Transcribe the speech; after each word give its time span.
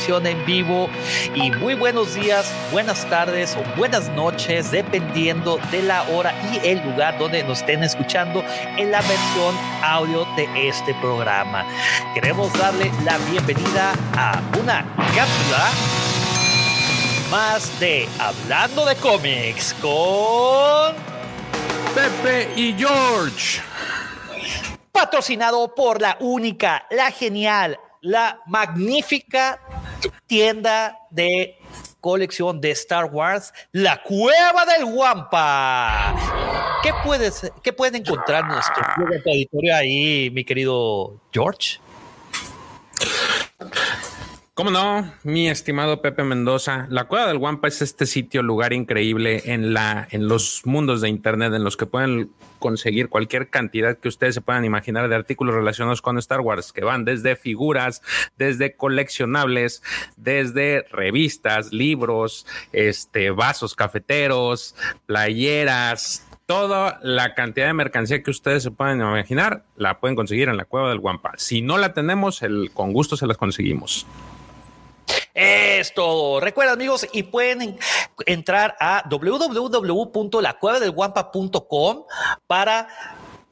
transmisión 0.00 0.26
en 0.26 0.46
vivo 0.46 0.88
y 1.34 1.50
muy 1.50 1.74
buenos 1.74 2.14
días, 2.14 2.50
buenas 2.72 3.04
tardes 3.10 3.56
o 3.56 3.76
buenas 3.76 4.08
noches, 4.10 4.70
dependiendo 4.70 5.58
de 5.70 5.82
la 5.82 6.02
hora 6.04 6.32
y 6.52 6.66
el 6.66 6.82
lugar 6.82 7.18
donde 7.18 7.42
nos 7.44 7.60
estén 7.60 7.82
escuchando 7.82 8.42
en 8.78 8.90
la 8.90 9.00
versión 9.02 9.54
audio 9.82 10.26
de 10.36 10.68
este 10.68 10.94
programa. 10.94 11.66
Queremos 12.14 12.52
darle 12.58 12.90
la 13.04 13.18
bienvenida 13.30 13.92
a 14.16 14.40
una 14.58 14.84
cápsula 15.14 15.70
más 17.30 17.78
de 17.78 18.08
Hablando 18.18 18.86
de 18.86 18.96
cómics 18.96 19.74
con 19.80 20.94
Pepe 21.94 22.48
y 22.56 22.74
George. 22.74 23.60
patrocinado 24.92 25.74
por 25.74 26.00
la 26.00 26.16
única, 26.20 26.86
la 26.90 27.10
genial, 27.10 27.78
la 28.02 28.40
magnífica 28.46 29.60
tienda 30.26 30.98
de 31.10 31.58
colección 32.00 32.60
de 32.60 32.70
Star 32.70 33.06
Wars, 33.06 33.52
La 33.72 34.02
Cueva 34.02 34.64
del 34.66 34.86
Guampa. 34.86 36.14
¿Qué 36.82 36.92
puedes, 37.04 37.52
qué 37.62 37.72
pueden 37.72 37.96
encontrar 37.96 38.46
nuestro 38.46 38.82
auditorio 39.26 39.76
ahí, 39.76 40.30
mi 40.32 40.44
querido 40.44 41.20
George? 41.32 41.78
¿Cómo 44.60 44.70
no, 44.70 45.10
mi 45.22 45.48
estimado 45.48 46.02
Pepe 46.02 46.22
Mendoza? 46.22 46.86
La 46.90 47.04
Cueva 47.04 47.26
del 47.26 47.38
Guampa 47.38 47.66
es 47.68 47.80
este 47.80 48.04
sitio, 48.04 48.42
lugar 48.42 48.74
increíble 48.74 49.40
en, 49.46 49.72
la, 49.72 50.06
en 50.10 50.28
los 50.28 50.66
mundos 50.66 51.00
de 51.00 51.08
Internet 51.08 51.54
en 51.54 51.64
los 51.64 51.78
que 51.78 51.86
pueden 51.86 52.30
conseguir 52.58 53.08
cualquier 53.08 53.48
cantidad 53.48 53.96
que 53.96 54.08
ustedes 54.08 54.34
se 54.34 54.42
puedan 54.42 54.66
imaginar 54.66 55.08
de 55.08 55.14
artículos 55.14 55.54
relacionados 55.54 56.02
con 56.02 56.18
Star 56.18 56.40
Wars, 56.40 56.74
que 56.74 56.84
van 56.84 57.06
desde 57.06 57.36
figuras, 57.36 58.02
desde 58.36 58.76
coleccionables, 58.76 59.82
desde 60.18 60.84
revistas, 60.92 61.72
libros, 61.72 62.46
este, 62.74 63.30
vasos 63.30 63.74
cafeteros, 63.74 64.74
playeras, 65.06 66.28
toda 66.44 67.00
la 67.02 67.32
cantidad 67.34 67.68
de 67.68 67.72
mercancía 67.72 68.22
que 68.22 68.30
ustedes 68.30 68.62
se 68.62 68.70
pueden 68.70 69.00
imaginar, 69.00 69.64
la 69.76 70.00
pueden 70.00 70.16
conseguir 70.16 70.50
en 70.50 70.58
la 70.58 70.66
Cueva 70.66 70.90
del 70.90 70.98
Guampa. 70.98 71.32
Si 71.38 71.62
no 71.62 71.78
la 71.78 71.94
tenemos, 71.94 72.42
el, 72.42 72.72
con 72.74 72.92
gusto 72.92 73.16
se 73.16 73.26
las 73.26 73.38
conseguimos. 73.38 74.06
Es 75.34 75.92
todo. 75.94 76.40
Recuerda, 76.40 76.72
amigos, 76.72 77.06
y 77.12 77.22
pueden 77.24 77.62
en- 77.62 77.78
entrar 78.26 78.76
a 78.80 79.04
www.lacuevadelguampa.com 79.08 82.04
para 82.46 82.88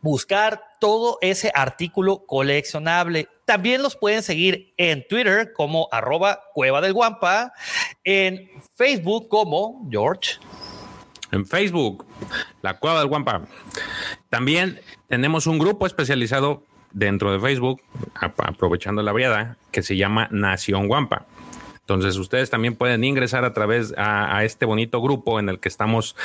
buscar 0.01 0.63
todo 0.81 1.19
ese 1.21 1.51
artículo 1.55 2.25
coleccionable. 2.27 3.29
También 3.45 3.83
los 3.83 3.97
pueden 3.97 4.23
seguir 4.23 4.73
en 4.77 5.05
Twitter 5.09 5.53
como 5.53 5.89
arroba 5.91 6.41
cueva 6.55 6.81
del 6.81 6.93
guampa, 6.93 7.53
en 8.05 8.49
Facebook 8.75 9.29
como 9.29 9.87
George. 9.91 10.37
en 11.33 11.45
Facebook, 11.47 12.07
la 12.63 12.79
Cueva 12.79 13.01
del 13.01 13.09
Guampa. 13.09 13.43
También 14.31 14.81
tenemos 15.09 15.47
un 15.47 15.59
grupo 15.59 15.87
especializado 15.87 16.63
dentro 16.93 17.31
de 17.33 17.39
Facebook, 17.39 17.83
ap- 18.15 18.41
aprovechando 18.41 19.03
la 19.03 19.13
briada, 19.13 19.59
que 19.71 19.83
se 19.83 19.97
llama 19.99 20.29
Nación 20.31 20.89
Guampa. 20.89 21.27
Entonces 21.89 22.19
ustedes 22.19 22.51
también 22.51 22.77
pueden 22.77 23.03
ingresar 23.03 23.47
a 23.47 23.55
través 23.55 23.95
a, 23.97 24.45
este 24.45 24.67
bonito 24.67 25.01
grupo 25.01 25.41
en 25.41 25.49
el 25.49 25.59
que 25.59 25.71
estamos 25.71 26.17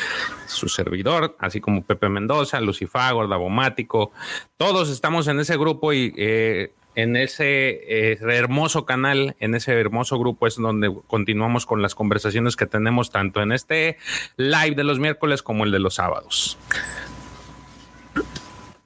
su 0.45 0.67
servidor, 0.67 1.37
así 1.39 1.61
como 1.61 1.83
Pepe 1.83 2.09
Mendoza, 2.09 2.59
Lucifago, 2.59 3.25
Davomático. 3.25 4.11
Todos 4.57 4.89
estamos 4.89 5.29
en 5.29 5.39
ese 5.39 5.55
grupo 5.55 5.93
y 5.93 6.13
eh, 6.17 6.73
en 6.95 7.15
ese 7.15 7.79
eh, 7.87 8.17
hermoso 8.19 8.85
canal, 8.85 9.37
en 9.39 9.55
ese 9.55 9.71
hermoso 9.79 10.19
grupo 10.19 10.47
es 10.47 10.57
donde 10.57 10.93
continuamos 11.07 11.65
con 11.65 11.81
las 11.81 11.95
conversaciones 11.95 12.57
que 12.57 12.65
tenemos 12.65 13.09
tanto 13.09 13.41
en 13.41 13.53
este 13.53 13.95
live 14.35 14.75
de 14.75 14.83
los 14.83 14.99
miércoles 14.99 15.41
como 15.41 15.63
el 15.63 15.71
de 15.71 15.79
los 15.79 15.93
sábados. 15.93 16.57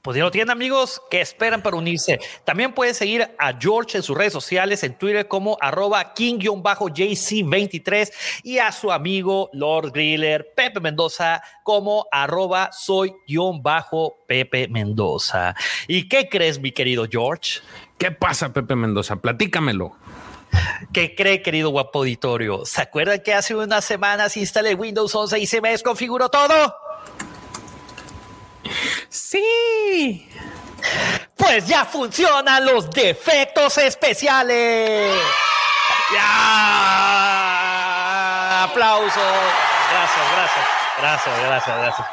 Pues 0.07 0.15
ya 0.15 0.23
lo 0.23 0.31
tienen 0.31 0.51
amigos 0.51 1.01
que 1.09 1.19
esperan 1.19 1.61
para 1.61 1.75
unirse. 1.75 2.17
También 2.45 2.73
pueden 2.73 2.95
seguir 2.95 3.29
a 3.37 3.51
George 3.59 3.97
en 3.97 4.03
sus 4.03 4.17
redes 4.17 4.31
sociales, 4.31 4.81
en 4.83 4.97
Twitter 4.97 5.27
como 5.27 5.57
arroba 5.59 6.13
king-jc23 6.13 8.13
y 8.41 8.59
a 8.59 8.71
su 8.71 8.93
amigo 8.93 9.49
Lord 9.51 9.91
Griller, 9.91 10.53
Pepe 10.55 10.79
Mendoza, 10.79 11.43
como 11.61 12.07
arroba 12.09 12.69
soy-pepe 12.71 14.69
Mendoza. 14.69 15.53
¿Y 15.89 16.07
qué 16.07 16.29
crees, 16.29 16.61
mi 16.61 16.71
querido 16.71 17.05
George? 17.11 17.59
¿Qué 17.97 18.11
pasa, 18.11 18.53
Pepe 18.53 18.77
Mendoza? 18.77 19.17
Platícamelo. 19.17 19.97
¿Qué 20.93 21.15
cree, 21.15 21.41
querido 21.41 21.71
guapo 21.71 21.99
auditorio? 21.99 22.65
¿Se 22.65 22.81
acuerdan 22.81 23.19
que 23.19 23.33
hace 23.33 23.53
unas 23.53 23.83
semanas 23.83 24.37
instalé 24.37 24.73
Windows 24.73 25.13
11 25.13 25.37
y 25.37 25.47
se 25.47 25.59
me 25.59 25.71
desconfiguró 25.71 26.29
todo? 26.29 26.86
Sí. 29.09 30.29
Pues 31.35 31.67
ya 31.67 31.85
funcionan 31.85 32.65
los 32.65 32.89
defectos 32.91 33.77
especiales. 33.77 35.13
Ya. 36.13 37.03
Aplausos. 38.63 39.13
Gracias, 39.91 40.25
gracias. 40.35 40.65
Gracias, 40.99 41.39
gracias, 41.39 41.77
gracias. 41.77 42.07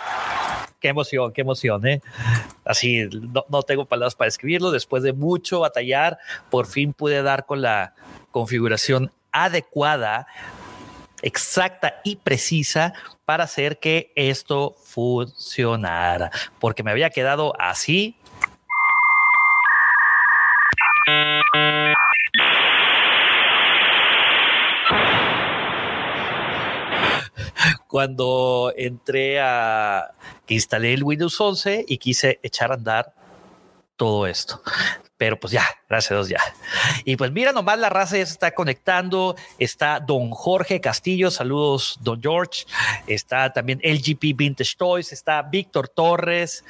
Qué 0.80 0.88
emoción, 0.88 1.32
qué 1.32 1.40
emoción, 1.40 1.86
¿eh? 1.86 2.02
Así, 2.64 3.08
no, 3.10 3.46
no 3.48 3.62
tengo 3.62 3.86
palabras 3.86 4.14
para 4.14 4.28
escribirlo. 4.28 4.70
Después 4.70 5.02
de 5.02 5.14
mucho 5.14 5.60
batallar, 5.60 6.18
por 6.50 6.66
fin 6.66 6.92
pude 6.92 7.22
dar 7.22 7.46
con 7.46 7.62
la 7.62 7.94
configuración 8.30 9.10
adecuada, 9.32 10.26
exacta 11.24 12.00
y 12.04 12.16
precisa 12.16 12.92
para 13.24 13.44
hacer 13.44 13.78
que 13.78 14.12
esto 14.14 14.76
funcionara. 14.84 16.30
Porque 16.60 16.82
me 16.82 16.90
había 16.90 17.10
quedado 17.10 17.54
así 17.58 18.16
cuando 27.86 28.72
entré 28.76 29.40
a 29.40 30.12
instalé 30.48 30.92
el 30.92 31.04
Windows 31.04 31.40
11 31.40 31.86
y 31.88 31.98
quise 31.98 32.38
echar 32.42 32.70
a 32.70 32.74
andar 32.74 33.14
todo 33.96 34.26
esto. 34.26 34.62
Pero 35.16 35.38
pues 35.38 35.52
ya, 35.52 35.64
gracias 35.88 36.12
a 36.12 36.14
Dios 36.16 36.28
ya. 36.28 36.40
Y 37.04 37.16
pues 37.16 37.30
mira, 37.30 37.52
nomás 37.52 37.78
la 37.78 37.88
raza 37.88 38.16
ya 38.18 38.26
se 38.26 38.32
está 38.32 38.52
conectando. 38.52 39.36
Está 39.58 40.00
don 40.00 40.30
Jorge 40.30 40.80
Castillo, 40.80 41.30
saludos, 41.30 41.98
don 42.02 42.20
George. 42.20 42.64
Está 43.06 43.52
también 43.52 43.80
LGP 43.82 44.36
Vintage 44.36 44.74
Toys, 44.76 45.12
está 45.12 45.42
Víctor 45.42 45.88
Torres. 45.88 46.64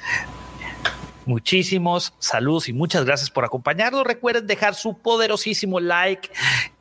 Muchísimos 1.25 2.13
saludos 2.19 2.69
y 2.69 2.73
muchas 2.73 3.03
gracias 3.03 3.31
por 3.31 3.45
acompañarnos. 3.45 4.05
Recuerden 4.05 4.45
dejar 4.45 4.75
su 4.75 4.99
poderosísimo 4.99 5.79
like 5.79 6.29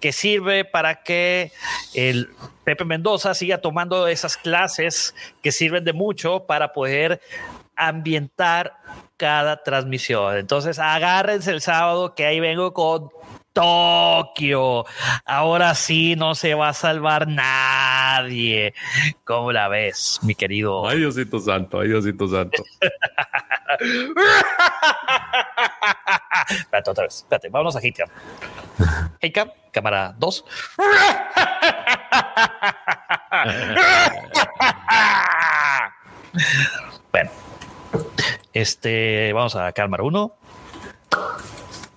que 0.00 0.12
sirve 0.12 0.66
para 0.66 1.02
que 1.02 1.50
el 1.94 2.28
Pepe 2.62 2.84
Mendoza 2.84 3.32
siga 3.32 3.58
tomando 3.58 4.06
esas 4.06 4.36
clases 4.36 5.14
que 5.42 5.50
sirven 5.50 5.82
de 5.84 5.94
mucho 5.94 6.44
para 6.44 6.74
poder 6.74 7.22
ambientar 7.76 8.76
cada 9.16 9.62
transmisión. 9.62 10.36
Entonces, 10.36 10.78
agárrense 10.78 11.50
el 11.50 11.60
sábado 11.60 12.14
que 12.14 12.26
ahí 12.26 12.40
vengo 12.40 12.72
con 12.72 13.10
Tokio. 13.54 14.84
Ahora 15.24 15.74
sí 15.74 16.14
no 16.16 16.34
se 16.34 16.52
va 16.54 16.68
a 16.70 16.74
salvar 16.74 17.28
nadie. 17.28 18.74
¿Cómo 19.22 19.52
la 19.52 19.68
ves, 19.68 20.18
mi 20.22 20.34
querido? 20.34 20.88
Ay, 20.88 20.98
Diosito 20.98 21.38
Santo, 21.38 21.78
ay, 21.80 21.88
Diosito 21.88 22.28
Santo. 22.28 22.62
espérate 26.50 26.90
otra 26.90 27.04
vez, 27.04 27.16
espérate, 27.16 27.48
vámonos 27.48 27.74
a 27.76 27.80
Hitcam. 27.80 28.08
Hitcam, 29.22 29.50
cámara 29.70 30.14
2. 30.18 30.44
bueno, 37.12 37.30
este, 38.52 39.32
vamos 39.32 39.56
a 39.56 39.72
cámara 39.72 40.02
1. 40.02 40.34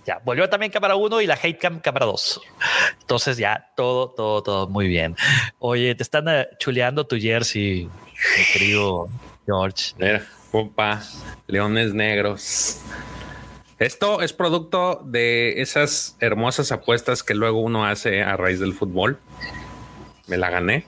Ya, 0.05 0.21
volvió 0.23 0.49
también 0.49 0.71
cámara 0.71 0.95
1 0.95 1.21
y 1.21 1.27
la 1.27 1.33
Hatecam 1.35 1.79
cámara 1.79 2.05
2. 2.05 2.41
Entonces 3.01 3.37
ya, 3.37 3.71
todo, 3.75 4.09
todo, 4.11 4.41
todo 4.41 4.67
muy 4.69 4.87
bien. 4.87 5.15
Oye, 5.59 5.93
te 5.95 6.03
están 6.03 6.29
eh, 6.29 6.47
chuleando 6.59 7.05
tu 7.05 7.17
jersey, 7.17 7.89
mi 8.37 8.45
querido 8.53 9.09
George. 9.45 9.93
Mira, 9.97 10.25
compa, 10.51 11.01
leones 11.47 11.93
negros. 11.93 12.81
Esto 13.79 14.21
es 14.21 14.33
producto 14.33 15.01
de 15.05 15.61
esas 15.61 16.15
hermosas 16.19 16.71
apuestas 16.71 17.21
que 17.21 17.35
luego 17.35 17.59
uno 17.59 17.85
hace 17.85 18.23
a 18.23 18.35
raíz 18.35 18.59
del 18.59 18.73
fútbol. 18.73 19.19
Me 20.27 20.37
la 20.37 20.49
gané. 20.49 20.85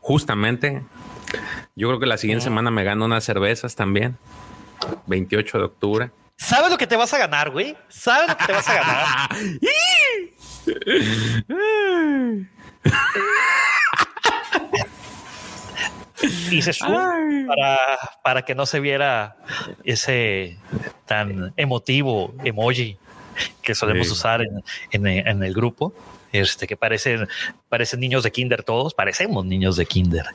justamente, 0.00 0.84
yo 1.74 1.88
creo 1.88 2.00
que 2.00 2.06
la 2.06 2.16
siguiente 2.18 2.44
semana 2.44 2.70
me 2.70 2.84
gano 2.84 3.04
unas 3.04 3.24
cervezas 3.24 3.74
también. 3.76 4.16
28 5.06 5.58
de 5.58 5.64
octubre. 5.64 6.10
¿Sabes 6.38 6.70
lo 6.70 6.76
que 6.78 6.86
te 6.86 6.96
vas 6.96 7.12
a 7.14 7.18
ganar, 7.18 7.50
güey? 7.50 7.76
¿Sabes 7.88 8.28
lo 8.28 8.36
que 8.36 8.44
te 8.44 8.52
vas 8.52 8.68
a 8.68 8.74
ganar? 8.74 9.30
y 16.50 16.62
se 16.62 16.72
sube 16.72 17.46
para, 17.46 17.78
para 18.22 18.42
que 18.44 18.54
no 18.54 18.66
se 18.66 18.80
viera 18.80 19.36
ese 19.84 20.56
tan 21.04 21.52
emotivo 21.56 22.34
emoji 22.44 22.96
que 23.62 23.74
solemos 23.74 24.06
Sí. 24.06 24.12
usar 24.14 24.40
en, 24.42 24.62
en- 25.06 25.26
en 25.28 25.42
el 25.42 25.52
grupo. 25.52 25.92
Este 26.40 26.66
que 26.66 26.76
parecen, 26.76 27.28
parecen 27.68 28.00
niños 28.00 28.22
de 28.22 28.30
kinder 28.30 28.62
todos, 28.62 28.94
parecemos 28.94 29.44
niños 29.44 29.76
de 29.76 29.86
kinder. 29.86 30.26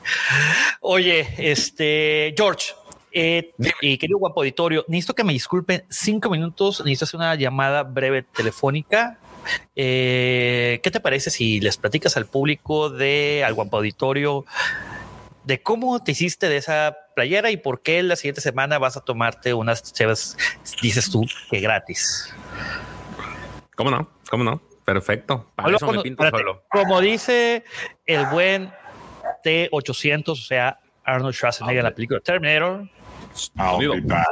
Oye, 0.80 1.28
este 1.38 2.34
George, 2.36 2.72
eh, 3.12 3.52
y 3.80 3.98
querido 3.98 4.18
guapo 4.18 4.40
auditorio, 4.40 4.84
necesito 4.88 5.14
que 5.14 5.24
me 5.24 5.32
disculpen 5.32 5.84
cinco 5.88 6.30
minutos. 6.30 6.80
Necesito 6.84 7.04
hacer 7.04 7.18
una 7.18 7.34
llamada 7.34 7.82
breve 7.82 8.22
telefónica. 8.22 9.18
Eh, 9.74 10.80
¿Qué 10.82 10.90
te 10.90 11.00
parece 11.00 11.30
si 11.30 11.60
les 11.60 11.76
platicas 11.76 12.16
al 12.16 12.26
público 12.26 12.90
de 12.90 13.42
al 13.44 13.54
guapo 13.54 13.78
auditorio 13.78 14.44
de 15.44 15.60
cómo 15.60 16.02
te 16.02 16.12
hiciste 16.12 16.48
de 16.48 16.56
esa 16.56 16.96
playera 17.14 17.50
y 17.50 17.56
por 17.56 17.82
qué 17.82 18.02
la 18.02 18.16
siguiente 18.16 18.40
semana 18.40 18.78
vas 18.78 18.96
a 18.96 19.00
tomarte 19.00 19.54
unas 19.54 19.92
chevas, 19.92 20.36
dices 20.80 21.10
tú, 21.10 21.26
que 21.50 21.60
gratis? 21.60 22.32
¿Cómo 23.74 23.90
no? 23.90 24.08
¿Cómo 24.30 24.44
no? 24.44 24.71
Perfecto. 24.92 25.50
Para 25.54 25.66
Hablo 25.66 25.76
eso 25.78 25.86
me 25.86 25.94
con- 25.94 26.02
pinto 26.02 26.24
espérate, 26.24 26.44
solo. 26.48 26.64
Como 26.70 27.00
dice 27.00 27.64
el 28.06 28.26
buen 28.26 28.70
T800, 29.44 30.28
o 30.30 30.34
sea, 30.36 30.78
Arnold 31.04 31.34
Schwarzenegger 31.34 31.78
en 31.78 31.84
la 31.84 31.94
película 31.94 32.20
Terminator. 32.20 32.88
I'll 33.56 33.78
be 33.78 34.00
back. 34.02 34.26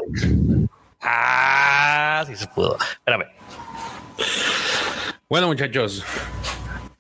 Ah, 1.01 2.23
sí 2.27 2.37
se 2.37 2.47
pudo. 2.49 2.77
Espérame. 2.93 3.25
Bueno, 5.29 5.47
muchachos. 5.47 6.05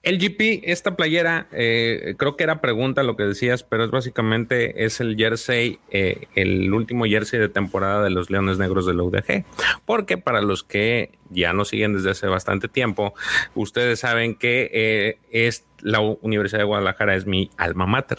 El 0.02 0.18
GP, 0.18 0.62
esta 0.64 0.96
playera, 0.96 1.46
eh, 1.52 2.14
creo 2.16 2.34
que 2.34 2.44
era 2.44 2.62
pregunta 2.62 3.02
lo 3.02 3.16
que 3.16 3.24
decías, 3.24 3.64
pero 3.64 3.84
es 3.84 3.90
básicamente 3.90 4.86
es 4.86 4.98
el 5.00 5.14
jersey, 5.14 5.78
eh, 5.90 6.26
el 6.34 6.72
último 6.72 7.04
jersey 7.04 7.38
de 7.38 7.50
temporada 7.50 8.02
de 8.02 8.08
los 8.08 8.30
Leones 8.30 8.56
Negros 8.56 8.86
de 8.86 8.94
la 8.94 9.02
UDG. 9.02 9.44
Porque 9.84 10.16
para 10.16 10.40
los 10.40 10.64
que 10.64 11.10
ya 11.28 11.52
nos 11.52 11.68
siguen 11.68 11.92
desde 11.92 12.10
hace 12.10 12.28
bastante 12.28 12.66
tiempo, 12.66 13.12
ustedes 13.54 14.00
saben 14.00 14.36
que 14.36 14.70
eh, 14.72 15.18
es 15.30 15.66
la 15.82 16.00
Universidad 16.00 16.60
de 16.60 16.64
Guadalajara 16.64 17.14
es 17.14 17.26
mi 17.26 17.50
alma 17.58 17.84
mater. 17.84 18.18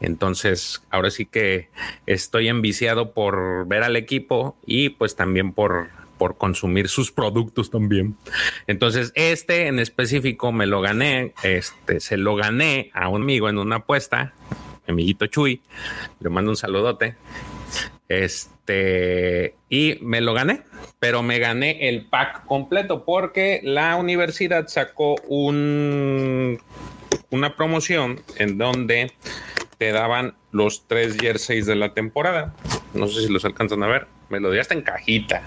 Entonces, 0.00 0.82
ahora 0.90 1.10
sí 1.10 1.24
que 1.24 1.70
estoy 2.04 2.48
enviciado 2.48 3.12
por 3.12 3.66
ver 3.66 3.82
al 3.82 3.96
equipo 3.96 4.58
y 4.66 4.90
pues 4.90 5.16
también 5.16 5.54
por 5.54 5.88
por 6.18 6.36
consumir 6.36 6.88
sus 6.88 7.12
productos 7.12 7.70
también. 7.70 8.16
Entonces, 8.66 9.12
este 9.14 9.68
en 9.68 9.78
específico 9.78 10.52
me 10.52 10.66
lo 10.66 10.80
gané, 10.80 11.32
este 11.42 12.00
se 12.00 12.16
lo 12.16 12.36
gané 12.36 12.90
a 12.92 13.08
un 13.08 13.22
amigo 13.22 13.48
en 13.48 13.58
una 13.58 13.76
apuesta, 13.76 14.34
mi 14.86 14.92
amiguito 14.92 15.26
Chuy, 15.26 15.62
le 16.20 16.28
mando 16.28 16.50
un 16.50 16.56
saludote. 16.56 17.16
Este, 18.08 19.54
y 19.68 19.98
me 20.00 20.22
lo 20.22 20.32
gané, 20.32 20.62
pero 20.98 21.22
me 21.22 21.38
gané 21.38 21.88
el 21.88 22.06
pack 22.06 22.46
completo 22.46 23.04
porque 23.04 23.60
la 23.62 23.96
universidad 23.96 24.66
sacó 24.68 25.16
un 25.28 26.58
una 27.30 27.56
promoción 27.56 28.22
en 28.36 28.58
donde 28.58 29.12
te 29.78 29.92
daban 29.92 30.34
los 30.50 30.86
tres 30.86 31.16
jerseys 31.18 31.66
de 31.66 31.76
la 31.76 31.94
temporada. 31.94 32.54
No 32.94 33.06
sé 33.08 33.26
si 33.26 33.32
los 33.32 33.44
alcanzan 33.44 33.82
a 33.82 33.86
ver. 33.86 34.06
Me 34.28 34.40
lo 34.40 34.50
di 34.50 34.58
hasta 34.58 34.74
en 34.74 34.82
cajita. 34.82 35.42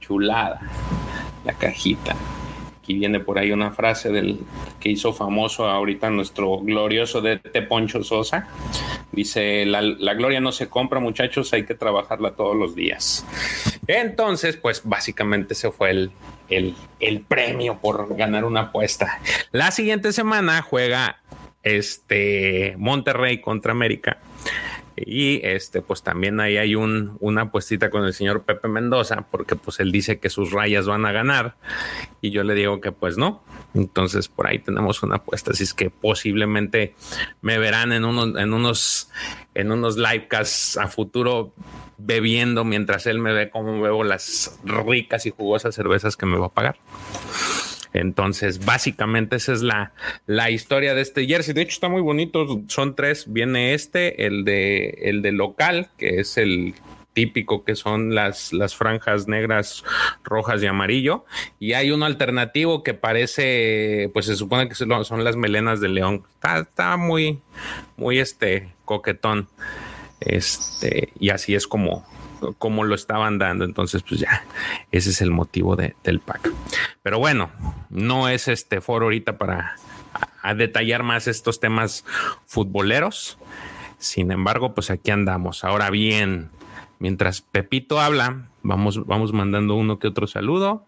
Chulada. 0.00 0.60
La 1.44 1.52
cajita. 1.52 2.14
Aquí 2.78 2.94
viene 2.94 3.18
por 3.18 3.38
ahí 3.38 3.50
una 3.50 3.70
frase 3.70 4.10
del 4.10 4.40
que 4.78 4.90
hizo 4.90 5.14
famoso 5.14 5.66
ahorita 5.66 6.10
nuestro 6.10 6.58
glorioso 6.58 7.22
de 7.22 7.38
T. 7.38 7.62
Poncho 7.62 8.04
Sosa. 8.04 8.46
Dice, 9.10 9.64
la, 9.64 9.80
la 9.80 10.12
gloria 10.12 10.40
no 10.40 10.52
se 10.52 10.68
compra, 10.68 11.00
muchachos, 11.00 11.52
hay 11.54 11.64
que 11.64 11.74
trabajarla 11.74 12.32
todos 12.32 12.54
los 12.54 12.74
días. 12.74 13.24
Entonces, 13.86 14.58
pues 14.58 14.82
básicamente 14.84 15.54
ese 15.54 15.70
fue 15.70 15.92
el, 15.92 16.10
el, 16.50 16.74
el 17.00 17.20
premio 17.22 17.78
por 17.78 18.14
ganar 18.16 18.44
una 18.44 18.60
apuesta. 18.62 19.18
La 19.50 19.70
siguiente 19.70 20.12
semana 20.12 20.60
juega 20.60 21.22
este 21.62 22.74
Monterrey 22.76 23.40
contra 23.40 23.72
América. 23.72 24.18
Y 24.96 25.40
este, 25.44 25.82
pues 25.82 26.02
también 26.02 26.40
ahí 26.40 26.56
hay 26.56 26.74
un, 26.74 27.16
una 27.20 27.42
apuestita 27.42 27.90
con 27.90 28.04
el 28.04 28.14
señor 28.14 28.44
Pepe 28.44 28.68
Mendoza, 28.68 29.26
porque 29.30 29.56
pues 29.56 29.80
él 29.80 29.90
dice 29.90 30.18
que 30.18 30.30
sus 30.30 30.52
rayas 30.52 30.86
van 30.86 31.04
a 31.04 31.12
ganar. 31.12 31.56
Y 32.20 32.30
yo 32.30 32.44
le 32.44 32.54
digo 32.54 32.80
que 32.80 32.92
pues 32.92 33.16
no. 33.16 33.42
Entonces 33.74 34.28
por 34.28 34.46
ahí 34.46 34.60
tenemos 34.60 35.02
una 35.02 35.16
apuesta. 35.16 35.50
Así 35.50 35.64
es 35.64 35.74
que 35.74 35.90
posiblemente 35.90 36.94
me 37.42 37.58
verán 37.58 37.92
en 37.92 38.04
unos, 38.04 38.38
en 38.38 38.52
unos, 38.52 39.10
en 39.54 39.72
unos 39.72 39.96
livecasts 39.96 40.76
a 40.76 40.88
futuro 40.88 41.52
bebiendo 41.98 42.64
mientras 42.64 43.06
él 43.06 43.18
me 43.18 43.32
ve 43.32 43.50
cómo 43.50 43.80
bebo 43.80 44.04
las 44.04 44.58
ricas 44.64 45.26
y 45.26 45.30
jugosas 45.30 45.74
cervezas 45.74 46.16
que 46.16 46.26
me 46.26 46.38
va 46.38 46.46
a 46.46 46.52
pagar. 46.52 46.76
Entonces, 47.94 48.64
básicamente 48.64 49.36
esa 49.36 49.52
es 49.52 49.62
la, 49.62 49.92
la 50.26 50.50
historia 50.50 50.94
de 50.94 51.00
este 51.00 51.26
jersey. 51.26 51.54
De 51.54 51.62
hecho, 51.62 51.74
está 51.74 51.88
muy 51.88 52.02
bonito. 52.02 52.62
Son 52.68 52.94
tres. 52.94 53.32
Viene 53.32 53.72
este, 53.72 54.26
el 54.26 54.44
de, 54.44 54.98
el 55.02 55.22
de 55.22 55.32
local, 55.32 55.88
que 55.96 56.20
es 56.20 56.36
el 56.36 56.74
típico 57.14 57.64
que 57.64 57.76
son 57.76 58.14
las, 58.14 58.52
las 58.52 58.74
franjas 58.74 59.28
negras, 59.28 59.84
rojas 60.24 60.62
y 60.62 60.66
amarillo. 60.66 61.24
Y 61.58 61.72
hay 61.72 61.92
uno 61.92 62.04
alternativo 62.04 62.82
que 62.82 62.92
parece, 62.92 64.10
pues 64.12 64.26
se 64.26 64.36
supone 64.36 64.68
que 64.68 64.74
son 64.74 65.24
las 65.24 65.36
melenas 65.36 65.80
de 65.80 65.88
león. 65.88 66.24
Está, 66.34 66.58
está 66.58 66.96
muy, 66.96 67.40
muy 67.96 68.18
este 68.18 68.74
coquetón. 68.84 69.48
Este, 70.20 71.12
y 71.18 71.30
así 71.30 71.54
es 71.54 71.66
como, 71.66 72.06
como 72.52 72.84
lo 72.84 72.94
estaban 72.94 73.38
dando. 73.38 73.64
Entonces, 73.64 74.02
pues 74.02 74.20
ya, 74.20 74.44
ese 74.92 75.10
es 75.10 75.20
el 75.20 75.30
motivo 75.30 75.76
de- 75.76 75.96
del 76.04 76.20
pack. 76.20 76.50
Pero 77.02 77.18
bueno, 77.18 77.50
no 77.90 78.28
es 78.28 78.48
este 78.48 78.80
foro 78.80 79.06
ahorita 79.06 79.38
para 79.38 79.76
a, 80.42 80.54
detallar 80.54 81.02
más 81.02 81.26
estos 81.26 81.58
temas 81.60 82.04
futboleros. 82.46 83.38
Sin 83.98 84.30
embargo, 84.30 84.74
pues 84.74 84.90
aquí 84.90 85.10
andamos. 85.10 85.64
Ahora 85.64 85.90
bien, 85.90 86.50
mientras 87.04 87.42
Pepito 87.42 88.00
habla, 88.00 88.48
vamos, 88.62 89.04
vamos 89.06 89.34
mandando 89.34 89.74
uno 89.74 89.98
que 89.98 90.08
otro 90.08 90.26
saludo. 90.26 90.86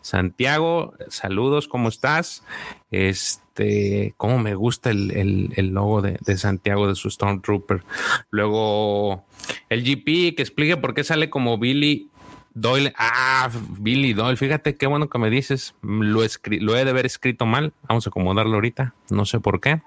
Santiago, 0.00 0.94
saludos, 1.10 1.68
¿cómo 1.68 1.90
estás? 1.90 2.42
Este, 2.90 4.14
cómo 4.16 4.38
me 4.38 4.54
gusta 4.54 4.88
el, 4.88 5.52
el- 5.54 5.66
logo 5.74 6.00
de, 6.00 6.16
de 6.24 6.38
Santiago 6.38 6.88
de 6.88 6.94
su 6.94 7.10
Stormtrooper. 7.10 7.82
Luego, 8.30 9.26
el 9.68 9.82
GP 9.84 10.34
que 10.34 10.42
explique 10.42 10.78
por 10.78 10.94
qué 10.94 11.04
sale 11.04 11.28
como 11.28 11.58
Billy 11.58 12.08
Doyle. 12.54 12.94
Ah, 12.96 13.50
Billy 13.78 14.14
Doyle. 14.14 14.38
Fíjate 14.38 14.76
qué 14.76 14.86
bueno 14.86 15.10
que 15.10 15.18
me 15.18 15.28
dices. 15.28 15.74
Lo, 15.82 16.22
lo 16.22 16.76
he 16.78 16.84
de 16.84 16.90
haber 16.90 17.04
escrito 17.04 17.44
mal. 17.44 17.74
Vamos 17.86 18.06
a 18.06 18.10
acomodarlo 18.10 18.54
ahorita. 18.54 18.94
No 19.10 19.26
sé 19.26 19.38
por 19.38 19.60
qué. 19.60 19.82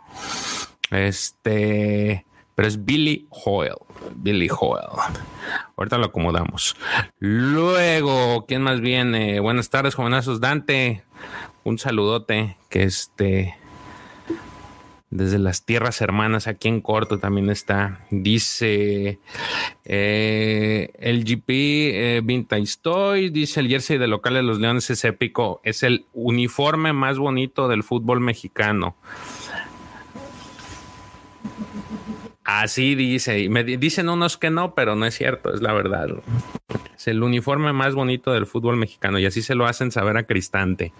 Este, 0.92 2.26
pero 2.56 2.68
es 2.68 2.84
Billy 2.84 3.28
Hoyle. 3.30 3.76
Billy 4.16 4.50
Hoyle. 4.50 4.88
Ahorita 5.76 5.98
lo 5.98 6.06
acomodamos. 6.06 6.76
Luego, 7.20 8.46
¿quién 8.48 8.62
más 8.62 8.82
viene? 8.82 9.40
Buenas 9.40 9.70
tardes, 9.70 9.96
jovenazos. 9.96 10.40
Dante, 10.40 11.04
un 11.64 11.78
saludote. 11.80 12.58
Que 12.70 12.84
este, 12.84 13.56
desde 15.12 15.40
las 15.40 15.66
tierras 15.66 16.00
hermanas, 16.00 16.48
aquí 16.48 16.70
en 16.70 16.80
corto 16.80 17.20
también 17.20 17.50
está. 17.50 18.00
Dice 18.10 19.20
eh, 19.84 20.90
el 21.00 21.26
GP 21.26 21.50
eh, 21.50 22.22
Vintage 22.24 23.30
dice 23.30 23.60
el 23.60 23.68
jersey 23.68 23.98
de 23.98 24.08
local 24.08 24.36
de 24.36 24.42
los 24.42 24.60
Leones 24.60 24.90
es 24.90 25.04
épico. 25.04 25.60
Es 25.64 25.84
el 25.84 26.06
uniforme 26.14 26.94
más 26.94 27.18
bonito 27.18 27.68
del 27.68 27.84
fútbol 27.84 28.22
mexicano. 28.22 28.96
Así 32.60 32.96
dice, 32.96 33.40
y 33.40 33.48
me 33.50 33.64
di- 33.64 33.78
dicen 33.78 34.10
unos 34.10 34.38
que 34.38 34.50
no, 34.50 34.76
pero 34.76 34.96
no 34.96 35.06
es 35.06 35.16
cierto, 35.16 35.54
es 35.54 35.62
la 35.62 35.72
verdad. 35.72 36.08
Es 36.98 37.08
el 37.08 37.24
uniforme 37.24 37.72
más 37.72 37.96
bonito 37.96 38.34
del 38.34 38.46
fútbol 38.46 38.76
mexicano 38.76 39.20
y 39.20 39.26
así 39.26 39.42
se 39.42 39.56
lo 39.56 39.66
hacen 39.68 39.90
saber 39.92 40.18
a 40.18 40.24
Cristante. 40.24 40.92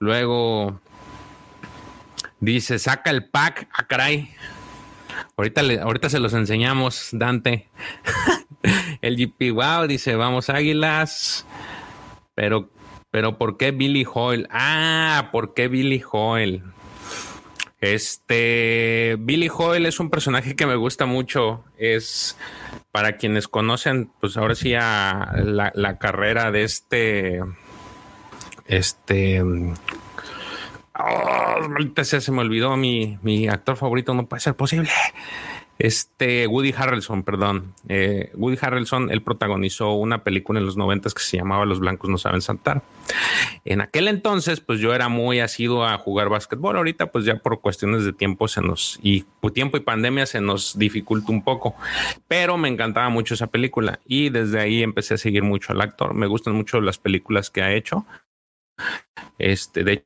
Luego 0.00 0.80
dice, 2.40 2.78
saca 2.80 3.10
el 3.10 3.24
pack, 3.28 3.68
a 3.72 3.86
caray. 3.86 4.34
Ahorita, 5.36 5.62
ahorita 5.82 6.10
se 6.10 6.18
los 6.18 6.32
enseñamos, 6.34 7.10
Dante. 7.12 7.68
el 9.00 9.16
GP, 9.16 9.52
wow, 9.52 9.86
dice, 9.86 10.16
vamos 10.16 10.50
Águilas. 10.50 11.46
Pero, 12.34 12.68
pero 13.12 13.38
¿por 13.38 13.56
qué 13.56 13.70
Billy 13.70 14.04
Hoyle? 14.12 14.48
Ah, 14.50 15.28
¿por 15.30 15.54
qué 15.54 15.68
Billy 15.68 16.02
Hoyle? 16.10 16.62
Este 17.84 19.16
Billy 19.18 19.50
Hoyle 19.54 19.86
es 19.86 20.00
un 20.00 20.08
personaje 20.08 20.56
que 20.56 20.66
me 20.66 20.74
gusta 20.74 21.04
mucho. 21.04 21.64
Es 21.76 22.36
para 22.92 23.16
quienes 23.18 23.46
conocen, 23.46 24.10
pues 24.20 24.36
ahora 24.38 24.54
sí, 24.54 24.74
a 24.74 25.32
la, 25.36 25.98
carrera 25.98 26.50
de 26.50 26.64
este. 26.64 27.40
Este. 28.66 29.42
Oh, 30.96 32.04
se 32.04 32.32
me 32.32 32.40
olvidó 32.40 32.76
mi, 32.76 33.18
mi 33.22 33.48
actor 33.48 33.76
favorito, 33.76 34.14
no 34.14 34.26
puede 34.26 34.40
ser 34.40 34.54
posible. 34.54 34.88
Este 35.78 36.46
Woody 36.46 36.72
Harrelson, 36.76 37.24
perdón. 37.24 37.74
Eh, 37.88 38.30
Woody 38.34 38.56
Harrelson, 38.60 39.10
él 39.10 39.22
protagonizó 39.22 39.92
una 39.92 40.22
película 40.22 40.60
en 40.60 40.66
los 40.66 40.76
noventas 40.76 41.14
que 41.14 41.22
se 41.22 41.36
llamaba 41.36 41.64
Los 41.64 41.80
blancos 41.80 42.08
no 42.10 42.18
saben 42.18 42.40
saltar. 42.40 42.82
En 43.64 43.80
aquel 43.80 44.08
entonces, 44.08 44.60
pues 44.60 44.78
yo 44.78 44.94
era 44.94 45.08
muy 45.08 45.40
asiduo 45.40 45.84
a 45.84 45.98
jugar 45.98 46.28
básquetbol. 46.28 46.76
Ahorita, 46.76 47.10
pues 47.10 47.24
ya 47.24 47.36
por 47.38 47.60
cuestiones 47.60 48.04
de 48.04 48.12
tiempo 48.12 48.46
se 48.46 48.60
nos 48.60 49.00
y 49.02 49.24
tiempo 49.52 49.76
y 49.76 49.80
pandemia 49.80 50.26
se 50.26 50.40
nos 50.40 50.78
dificulta 50.78 51.32
un 51.32 51.42
poco. 51.42 51.74
Pero 52.28 52.56
me 52.56 52.68
encantaba 52.68 53.08
mucho 53.08 53.34
esa 53.34 53.48
película 53.48 54.00
y 54.06 54.30
desde 54.30 54.60
ahí 54.60 54.82
empecé 54.82 55.14
a 55.14 55.18
seguir 55.18 55.42
mucho 55.42 55.72
al 55.72 55.80
actor. 55.80 56.14
Me 56.14 56.26
gustan 56.26 56.54
mucho 56.54 56.80
las 56.80 56.98
películas 56.98 57.50
que 57.50 57.62
ha 57.62 57.72
hecho. 57.72 58.06
Este, 59.38 59.84
de 59.84 60.04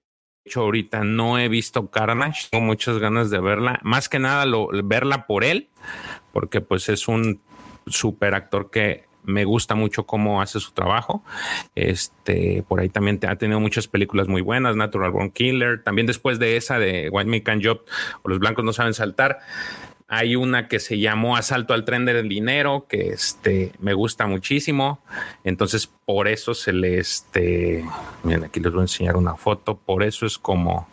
hecho, 0.48 0.62
ahorita 0.62 1.04
no 1.04 1.38
he 1.38 1.48
visto 1.48 1.90
Carnage, 1.90 2.48
tengo 2.50 2.64
muchas 2.64 2.98
ganas 2.98 3.30
de 3.30 3.38
verla, 3.38 3.78
más 3.82 4.08
que 4.08 4.18
nada 4.18 4.46
lo, 4.46 4.68
verla 4.84 5.26
por 5.26 5.44
él, 5.44 5.68
porque 6.32 6.60
pues 6.60 6.88
es 6.88 7.06
un 7.06 7.40
super 7.86 8.34
actor 8.34 8.70
que 8.70 9.08
me 9.24 9.44
gusta 9.44 9.74
mucho 9.74 10.06
cómo 10.06 10.40
hace 10.40 10.58
su 10.58 10.72
trabajo. 10.72 11.22
Este, 11.74 12.64
por 12.66 12.80
ahí 12.80 12.88
también 12.88 13.20
ha 13.28 13.36
tenido 13.36 13.60
muchas 13.60 13.86
películas 13.86 14.26
muy 14.26 14.40
buenas, 14.40 14.74
Natural 14.74 15.10
Born 15.10 15.30
Killer, 15.30 15.82
también 15.82 16.06
después 16.06 16.38
de 16.38 16.56
esa 16.56 16.78
de 16.78 17.10
White 17.10 17.30
Man 17.30 17.40
Can 17.40 17.60
Job 17.62 17.82
o 18.22 18.28
Los 18.28 18.38
Blancos 18.38 18.64
No 18.64 18.72
Saben 18.72 18.94
Saltar. 18.94 19.40
Hay 20.10 20.36
una 20.36 20.68
que 20.68 20.80
se 20.80 20.98
llamó 20.98 21.36
Asalto 21.36 21.74
al 21.74 21.84
tren 21.84 22.06
del 22.06 22.30
dinero, 22.30 22.86
que 22.88 23.10
este, 23.10 23.72
me 23.78 23.92
gusta 23.92 24.26
muchísimo. 24.26 25.00
Entonces, 25.44 25.86
por 25.86 26.28
eso 26.28 26.54
se 26.54 26.72
le, 26.72 26.98
este, 26.98 27.84
miren, 28.22 28.44
aquí 28.44 28.58
les 28.58 28.72
voy 28.72 28.80
a 28.80 28.84
enseñar 28.84 29.18
una 29.18 29.36
foto. 29.36 29.76
Por 29.76 30.02
eso 30.02 30.24
es 30.24 30.38
como, 30.38 30.88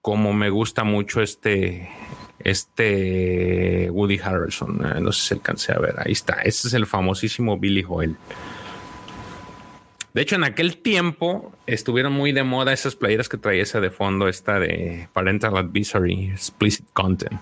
como 0.00 0.32
me 0.32 0.48
gusta 0.48 0.84
mucho 0.84 1.20
este, 1.20 1.90
este 2.38 3.90
Woody 3.90 4.18
Harrelson. 4.18 4.80
Eh, 4.86 5.00
no 5.02 5.12
sé 5.12 5.28
si 5.28 5.34
alcancé 5.34 5.72
a 5.72 5.78
ver. 5.78 5.96
Ahí 5.98 6.12
está. 6.12 6.36
Este 6.42 6.68
es 6.68 6.74
el 6.74 6.86
famosísimo 6.86 7.58
Billy 7.58 7.82
Joel. 7.82 8.16
De 10.14 10.20
hecho, 10.20 10.36
en 10.36 10.44
aquel 10.44 10.76
tiempo 10.76 11.52
estuvieron 11.66 12.12
muy 12.12 12.32
de 12.32 12.42
moda 12.42 12.72
esas 12.72 12.96
playeras 12.96 13.28
que 13.28 13.38
traía 13.38 13.62
esa 13.62 13.80
de 13.80 13.90
fondo, 13.90 14.28
esta 14.28 14.58
de 14.58 15.08
Parental 15.12 15.56
Advisory, 15.56 16.30
Explicit 16.30 16.86
Content. 16.92 17.40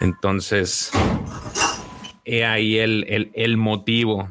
Entonces, 0.00 0.90
he 2.24 2.44
ahí 2.46 2.78
el, 2.78 3.30
el, 3.34 3.56
motivo. 3.58 4.30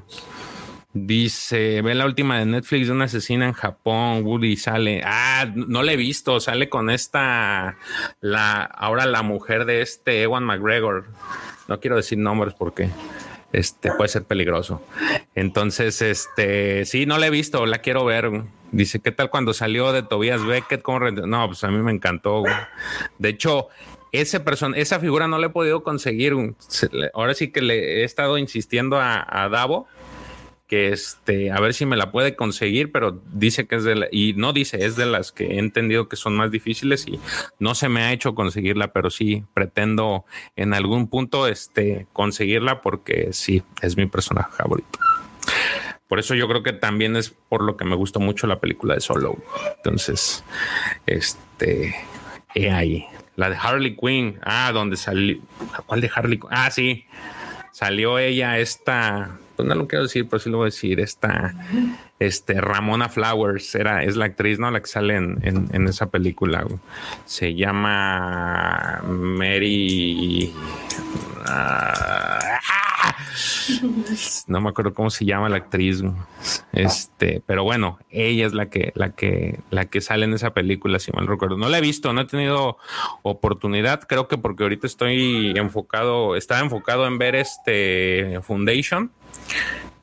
Dice, 0.94 1.84
ve 1.84 1.94
la 1.94 2.06
última 2.06 2.40
de 2.40 2.48
Netflix 2.48 2.88
de 2.88 2.94
una 2.94 3.06
asesina 3.06 3.46
en 3.46 3.54
Japón, 3.54 4.24
Woody 4.26 4.58
sale, 4.58 5.04
ah, 5.06 5.46
no 5.54 5.84
le 5.84 5.94
he 5.94 5.98
visto, 5.98 6.40
sale 6.40 6.68
con 6.68 6.90
esta, 6.90 7.78
la, 8.22 8.64
ahora 8.64 9.06
la 9.06 9.22
mujer 9.22 9.66
de 9.66 9.84
este 9.84 10.24
Ewan 10.24 10.44
McGregor, 10.44 11.06
no 11.68 11.80
quiero 11.80 11.96
decir 11.96 12.18
nombres 12.18 12.56
porque 12.56 12.90
este 13.54 13.92
puede 13.92 14.10
ser 14.10 14.24
peligroso. 14.24 14.82
Entonces, 15.36 16.02
este 16.02 16.86
sí, 16.86 17.06
no 17.06 17.18
la 17.18 17.28
he 17.28 17.30
visto, 17.30 17.66
la 17.66 17.80
quiero 17.80 18.06
ver. 18.06 18.30
Dice, 18.72 19.00
¿qué 19.00 19.12
tal 19.12 19.30
cuando 19.30 19.54
salió 19.54 19.92
de 19.92 20.04
Tobias 20.04 20.46
Beckett? 20.46 20.84
No, 21.26 21.48
pues 21.48 21.64
a 21.64 21.70
mí 21.70 21.78
me 21.80 21.92
encantó. 21.92 22.44
De 23.18 23.30
hecho, 23.30 23.70
ese 24.12 24.40
persona, 24.40 24.78
esa 24.78 25.00
figura 25.00 25.28
no 25.28 25.40
la 25.40 25.48
he 25.48 25.50
podido 25.50 25.84
conseguir. 25.84 26.36
Ahora 27.14 27.34
sí 27.34 27.52
que 27.52 27.62
le 27.62 28.02
he 28.02 28.04
estado 28.04 28.38
insistiendo 28.38 29.00
a 29.00 29.50
Davo 29.52 29.88
que 30.70 30.90
este, 30.90 31.52
a 31.52 31.60
ver 31.60 31.74
si 31.74 31.88
me 31.88 31.98
la 31.98 32.12
puede 32.12 32.36
conseguir, 32.36 32.92
pero 32.92 33.20
dice 33.34 33.66
que 33.66 33.76
es 33.76 33.84
de 33.84 33.96
la, 33.96 34.08
y 34.12 34.34
no 34.34 34.54
dice, 34.54 34.86
es 34.86 34.96
de 34.96 35.08
las 35.08 35.32
que 35.32 35.46
he 35.46 35.60
entendido 35.60 36.08
que 36.08 36.16
son 36.16 36.38
más 36.38 36.52
difíciles 36.52 37.08
y 37.08 37.20
no 37.58 37.74
se 37.74 37.90
me 37.90 38.04
ha 38.04 38.14
hecho 38.14 38.36
conseguirla, 38.36 38.94
pero 38.94 39.10
sí 39.10 39.44
pretendo 39.56 40.26
en 40.56 40.76
algún 40.76 41.08
punto 41.10 41.48
este, 41.48 42.06
conseguirla 42.14 42.82
porque 42.82 43.30
sí, 43.34 43.64
es 43.82 43.98
mi 43.98 44.06
personaje 44.06 44.52
favorito. 44.56 45.00
Por 46.08 46.20
eso 46.20 46.36
yo 46.36 46.48
creo 46.48 46.62
que 46.62 46.74
también 46.74 47.16
es 47.16 47.32
por 47.32 47.64
lo 47.64 47.76
que 47.76 47.86
me 47.86 47.96
gustó 47.96 48.20
mucho 48.20 48.46
la 48.46 48.60
película 48.60 48.94
de 48.94 49.02
Solo. 49.02 49.38
Entonces, 49.78 50.44
este, 51.08 51.96
he 52.54 52.70
ahí. 52.70 53.06
La 53.36 53.50
de 53.50 53.56
Harley 53.56 53.96
Quinn. 53.96 54.40
Ah, 54.44 54.72
donde 54.72 54.98
salió. 54.98 55.38
¿Cuál 55.86 56.02
de 56.02 56.12
Harley 56.14 56.40
Quinn? 56.40 56.50
Ah, 56.52 56.72
sí. 56.72 57.06
Salió 57.72 58.18
ella 58.18 58.58
esta 58.58 59.38
pues 59.60 59.68
no 59.68 59.76
lo 59.76 59.90
quiero 59.90 60.04
decir, 60.04 60.26
pero 60.30 60.40
sí 60.40 60.50
lo 60.50 60.60
voy 60.60 60.68
a 60.68 60.72
decir, 60.72 61.02
esta, 61.02 61.54
este, 62.18 62.62
Ramona 62.62 63.10
Flowers, 63.10 63.76
era, 63.76 64.06
es 64.06 64.16
la 64.16 64.24
actriz, 64.24 64.58
¿no? 64.58 64.72
La 64.72 64.80
que 64.80 64.88
sale 64.88 65.18
en, 65.18 65.86
esa 65.86 66.10
película. 66.10 66.66
Se 67.26 67.54
llama 67.54 69.02
Mary... 69.06 70.54
Ah, 71.46 72.40
no 74.48 74.62
me 74.62 74.70
acuerdo 74.70 74.94
cómo 74.94 75.10
se 75.10 75.26
llama 75.26 75.50
la 75.50 75.58
actriz. 75.58 76.04
Este, 76.72 77.44
pero 77.46 77.66
bueno, 77.66 78.00
ella 78.10 78.46
es 78.46 78.54
la 78.54 78.70
que, 78.70 78.94
la 78.96 79.10
que, 79.12 79.60
la 79.72 79.86
que 79.86 80.00
sale 80.00 80.24
en 80.24 80.34
esa 80.34 80.54
película, 80.54 81.00
si 81.00 81.12
mal 81.12 81.28
recuerdo. 81.28 81.58
No 81.58 81.68
la 81.68 81.80
he 81.80 81.82
visto, 81.82 82.14
no 82.14 82.22
he 82.22 82.26
tenido 82.26 82.78
oportunidad. 83.24 84.04
Creo 84.08 84.30
que 84.30 84.38
porque 84.38 84.64
ahorita 84.64 84.88
estoy 84.88 85.52
enfocado, 85.58 86.38
estaba 86.38 86.62
enfocado 86.62 87.08
en 87.08 87.18
ver 87.18 87.36
este 87.36 88.40
Foundation 88.42 89.12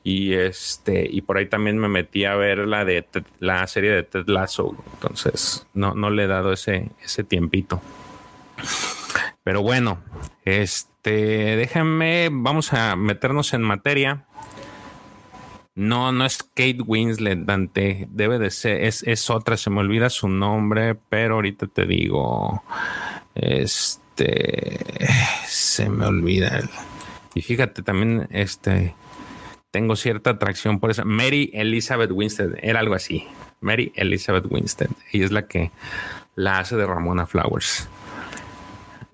y 0.07 0.35
este, 0.35 1.05
y 1.11 1.19
por 1.19 1.37
ahí 1.37 1.47
también 1.47 1.77
me 1.77 1.89
metí 1.89 2.23
a 2.23 2.35
ver 2.35 2.59
la 2.59 2.85
de 2.85 3.05
la 3.39 3.67
serie 3.67 3.91
de 3.91 4.03
Ted 4.03 4.27
Lasso. 4.27 4.73
Entonces, 4.93 5.67
no, 5.73 5.95
no 5.95 6.09
le 6.09 6.23
he 6.23 6.27
dado 6.27 6.53
ese, 6.53 6.91
ese 7.03 7.25
tiempito. 7.25 7.81
Pero 9.43 9.61
bueno, 9.61 9.99
este, 10.45 11.57
déjenme, 11.57 12.29
vamos 12.31 12.71
a 12.71 12.95
meternos 12.95 13.53
en 13.53 13.61
materia. 13.63 14.25
No, 15.75 16.13
no 16.13 16.25
es 16.25 16.41
Kate 16.41 16.81
Winslet, 16.85 17.39
Dante. 17.39 18.07
Debe 18.09 18.39
de 18.39 18.49
ser, 18.49 18.85
es, 18.85 19.03
es 19.03 19.29
otra, 19.29 19.57
se 19.57 19.69
me 19.69 19.81
olvida 19.81 20.09
su 20.09 20.29
nombre, 20.29 20.95
pero 20.95 21.35
ahorita 21.35 21.67
te 21.67 21.85
digo. 21.85 22.63
Este 23.35 24.87
se 25.45 25.89
me 25.89 26.05
olvida. 26.05 26.61
Y 27.35 27.41
fíjate, 27.41 27.83
también 27.83 28.27
este 28.31 28.95
tengo 29.77 29.95
cierta 29.95 30.31
atracción 30.31 30.79
por 30.79 30.89
eso. 30.89 31.05
Mary 31.05 31.51
Elizabeth 31.53 32.09
Winstead, 32.11 32.55
era 32.63 32.79
algo 32.79 32.95
así. 32.95 33.27
Mary 33.61 33.91
Elizabeth 33.93 34.47
Winstead. 34.49 34.89
Y 35.11 35.21
es 35.21 35.31
la 35.31 35.47
que 35.47 35.69
la 36.33 36.57
hace 36.57 36.75
de 36.75 36.87
Ramona 36.87 37.27
Flowers. 37.27 37.87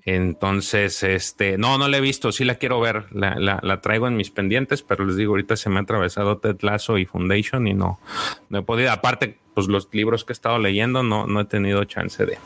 Entonces, 0.06 1.04
este, 1.04 1.58
no, 1.58 1.78
no 1.78 1.90
la 1.90 1.98
he 1.98 2.00
visto, 2.00 2.32
sí 2.32 2.46
la 2.46 2.56
quiero 2.56 2.80
ver, 2.80 3.08
la, 3.12 3.36
la, 3.36 3.82
traigo 3.82 4.08
en 4.08 4.16
mis 4.16 4.32
pendientes, 4.32 4.84
pero 4.84 5.06
les 5.06 5.18
digo, 5.18 5.34
ahorita 5.34 5.58
se 5.58 5.70
me 5.70 5.80
ha 5.80 5.82
atravesado 5.82 6.38
Ted 6.38 6.62
Lasso 6.62 6.98
y 6.98 7.06
Foundation 7.06 7.68
y 7.68 7.74
no, 7.74 8.00
no 8.48 8.60
he 8.60 8.62
podido, 8.62 8.92
aparte, 8.92 9.38
pues 9.54 9.68
los 9.68 9.90
libros 9.92 10.24
que 10.24 10.32
he 10.32 10.36
estado 10.36 10.60
leyendo, 10.60 11.04
no, 11.04 11.28
no 11.28 11.42
he 11.42 11.46
tenido 11.46 11.84
chance 11.84 12.26
de. 12.26 12.38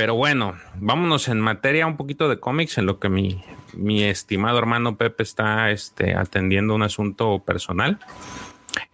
Pero 0.00 0.14
bueno, 0.14 0.54
vámonos 0.76 1.28
en 1.28 1.40
materia 1.40 1.86
un 1.86 1.98
poquito 1.98 2.30
de 2.30 2.40
cómics, 2.40 2.78
en 2.78 2.86
lo 2.86 2.98
que 2.98 3.10
mi, 3.10 3.44
mi 3.74 4.02
estimado 4.02 4.58
hermano 4.58 4.96
Pepe 4.96 5.22
está 5.22 5.70
este, 5.70 6.14
atendiendo 6.14 6.74
un 6.74 6.82
asunto 6.82 7.40
personal. 7.40 7.98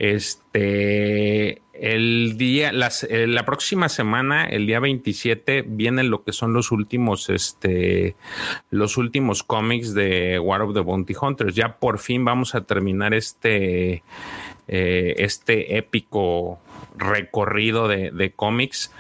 Este, 0.01 1.63
el 1.75 2.37
día, 2.37 2.73
eh, 3.09 3.27
la 3.29 3.45
próxima 3.45 3.89
semana, 3.89 4.47
el 4.47 4.67
día 4.67 4.81
27, 4.81 5.63
vienen 5.69 6.11
lo 6.11 6.25
que 6.25 6.33
son 6.33 6.53
los 6.53 6.73
últimos, 6.73 7.31
este, 7.31 8.17
los 8.71 8.97
últimos 8.97 9.45
cómics 9.45 9.95
de 9.95 10.41
War 10.41 10.63
of 10.63 10.75
the 10.75 10.81
Bounty 10.81 11.15
Hunters. 11.15 11.55
Ya 11.55 11.79
por 11.79 12.01
fin 12.01 12.25
vamos 12.25 12.57
a 12.57 12.65
terminar 12.65 13.15
este, 13.15 14.03
eh, 14.67 15.15
este 15.19 15.79
épico 15.79 16.59
recorrido 16.99 17.87
de, 17.87 18.11
de 18.11 18.33
cómics. 18.33 18.91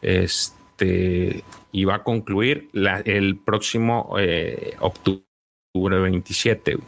Este, 0.00 0.55
y 0.84 1.84
va 1.84 1.96
a 1.96 2.02
concluir 2.02 2.68
el 3.04 3.36
próximo 3.38 4.16
eh, 4.18 4.76
octubre 4.80 5.26
27, 5.74 6.78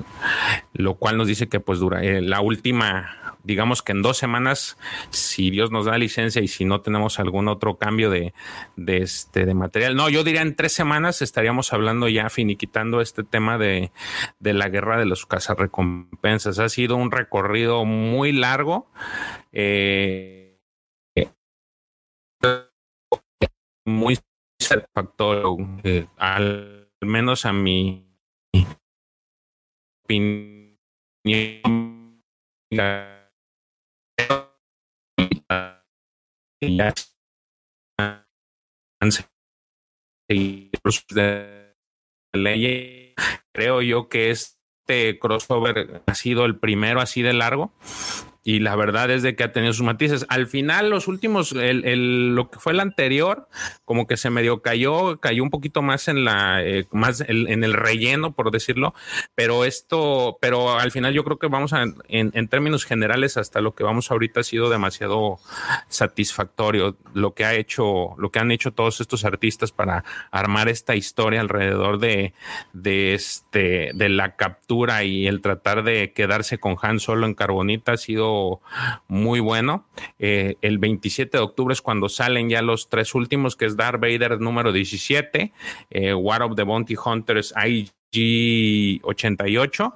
lo 0.72 0.94
cual 0.94 1.16
nos 1.16 1.26
dice 1.26 1.48
que 1.48 1.60
pues 1.60 1.78
dura 1.78 2.02
eh, 2.02 2.22
la 2.22 2.40
última, 2.40 3.36
digamos 3.44 3.82
que 3.82 3.92
en 3.92 4.02
dos 4.02 4.16
semanas, 4.16 4.78
si 5.10 5.50
Dios 5.50 5.70
nos 5.70 5.84
da 5.84 5.98
licencia 5.98 6.42
y 6.42 6.48
si 6.48 6.64
no 6.64 6.80
tenemos 6.80 7.18
algún 7.18 7.48
otro 7.48 7.76
cambio 7.76 8.10
de, 8.10 8.32
de, 8.76 8.98
este, 8.98 9.44
de 9.44 9.54
material, 9.54 9.94
no, 9.94 10.08
yo 10.08 10.24
diría 10.24 10.42
en 10.42 10.56
tres 10.56 10.72
semanas 10.72 11.22
estaríamos 11.22 11.72
hablando 11.72 12.08
ya 12.08 12.30
finiquitando 12.30 13.00
este 13.00 13.24
tema 13.24 13.58
de, 13.58 13.92
de 14.38 14.54
la 14.54 14.68
guerra 14.68 14.98
de 14.98 15.06
los 15.06 15.26
cazarrecompensas. 15.26 16.58
Ha 16.58 16.68
sido 16.68 16.96
un 16.96 17.10
recorrido 17.10 17.84
muy 17.84 18.32
largo. 18.32 18.90
Eh, 19.52 20.58
muy 23.88 24.18
satisfactorio, 24.60 25.56
al 26.16 26.90
menos 27.00 27.44
a 27.46 27.52
mi 27.52 28.04
opinión. 30.04 30.76
la- 32.70 33.14
de 41.14 41.74
ley. 42.34 43.14
Creo 43.52 43.82
yo 43.82 44.08
que 44.08 44.30
este 44.30 45.18
crossover 45.18 46.02
ha 46.06 46.14
sido 46.14 46.44
el 46.44 46.58
primero 46.58 47.00
así 47.00 47.22
de 47.22 47.32
largo 47.32 47.72
y 48.44 48.60
la 48.60 48.76
verdad 48.76 49.10
es 49.10 49.22
de 49.22 49.36
que 49.36 49.44
ha 49.44 49.52
tenido 49.52 49.72
sus 49.72 49.84
matices. 49.84 50.24
Al 50.28 50.46
final, 50.46 50.90
los 50.90 51.08
últimos, 51.08 51.52
el, 51.52 51.84
el- 51.84 52.34
lo 52.34 52.50
que 52.50 52.58
fue 52.58 52.72
el 52.72 52.80
anterior, 52.80 53.48
como 53.84 54.06
que 54.06 54.16
se 54.16 54.30
medio 54.30 54.62
cayó, 54.62 55.18
cayó 55.20 55.42
un 55.42 55.50
poquito 55.50 55.82
más 55.82 56.08
en 56.08 56.24
la, 56.24 56.62
eh, 56.64 56.86
más 56.92 57.20
el- 57.22 57.48
en 57.48 57.64
el 57.64 57.74
relleno, 57.74 58.32
por 58.32 58.50
decirlo, 58.50 58.94
pero 59.34 59.64
esto, 59.64 60.38
pero 60.40 60.78
al 60.78 60.90
final 60.92 61.12
yo 61.12 61.24
creo 61.24 61.38
que 61.38 61.48
vamos 61.48 61.72
a, 61.72 61.82
en, 61.82 62.30
en 62.32 62.48
términos 62.48 62.84
generales, 62.84 63.36
hasta 63.36 63.60
lo 63.60 63.74
que 63.74 63.84
vamos 63.84 64.10
ahorita 64.10 64.40
ha 64.40 64.44
sido 64.44 64.70
demasiado 64.70 65.38
satisfactorio 65.88 66.96
lo 67.14 67.34
que 67.34 67.44
ha 67.44 67.54
hecho, 67.54 68.14
lo 68.18 68.30
que 68.30 68.38
han 68.38 68.50
hecho 68.50 68.72
todos 68.72 69.00
estos 69.00 69.24
artistas 69.24 69.72
para 69.72 70.04
armar 70.30 70.68
esta 70.68 70.94
historia 70.94 71.40
alrededor 71.40 71.98
de, 71.98 72.34
de 72.72 73.14
este, 73.14 73.90
de 73.94 74.08
la 74.08 74.36
captura 74.36 75.04
y 75.04 75.26
el 75.26 75.40
tratar 75.40 75.82
de 75.82 76.12
quedarse 76.12 76.58
con 76.58 76.76
Han 76.80 77.00
solo 77.00 77.26
en 77.26 77.34
Carbonita 77.34 77.92
ha 77.92 77.96
sido 77.96 78.27
muy 79.08 79.40
bueno. 79.40 79.86
Eh, 80.18 80.56
el 80.62 80.78
27 80.78 81.38
de 81.38 81.44
octubre 81.44 81.72
es 81.72 81.82
cuando 81.82 82.08
salen 82.08 82.48
ya 82.48 82.62
los 82.62 82.88
tres 82.88 83.14
últimos, 83.14 83.56
que 83.56 83.66
es 83.66 83.76
Darth 83.76 84.00
Vader 84.00 84.40
número 84.40 84.72
17, 84.72 85.52
eh, 85.90 86.14
War 86.14 86.42
of 86.42 86.56
the 86.56 86.62
Bounty 86.62 86.94
Hunters 86.96 87.54
IG88 87.54 89.92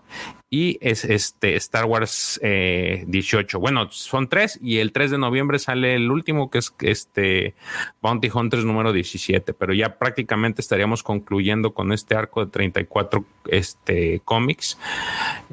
y 0.52 0.76
es 0.82 1.06
este 1.06 1.56
Star 1.56 1.86
Wars 1.86 2.38
eh, 2.42 3.04
18. 3.06 3.58
Bueno, 3.58 3.90
son 3.90 4.28
tres 4.28 4.60
y 4.62 4.78
el 4.78 4.92
3 4.92 5.12
de 5.12 5.18
noviembre 5.18 5.58
sale 5.58 5.94
el 5.94 6.10
último 6.10 6.50
que 6.50 6.58
es 6.58 6.74
este 6.80 7.54
Bounty 8.02 8.28
Hunters 8.28 8.66
número 8.66 8.92
17, 8.92 9.54
pero 9.54 9.72
ya 9.72 9.98
prácticamente 9.98 10.60
estaríamos 10.60 11.02
concluyendo 11.02 11.72
con 11.72 11.90
este 11.90 12.14
arco 12.14 12.44
de 12.44 12.50
34 12.50 13.24
este, 13.46 14.20
cómics. 14.26 14.78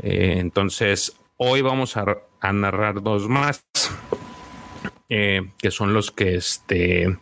Eh, 0.04 0.36
entonces, 0.39 1.18
hoy 1.41 1.62
vamos 1.62 1.95
a, 1.95 2.06
narrar 2.52 3.02
dos 3.02 3.30
más, 3.30 3.65
eh, 5.08 5.52
que 5.58 5.71
son 5.71 5.93
los 5.93 6.12
que 6.12 6.36
este, 6.36 7.17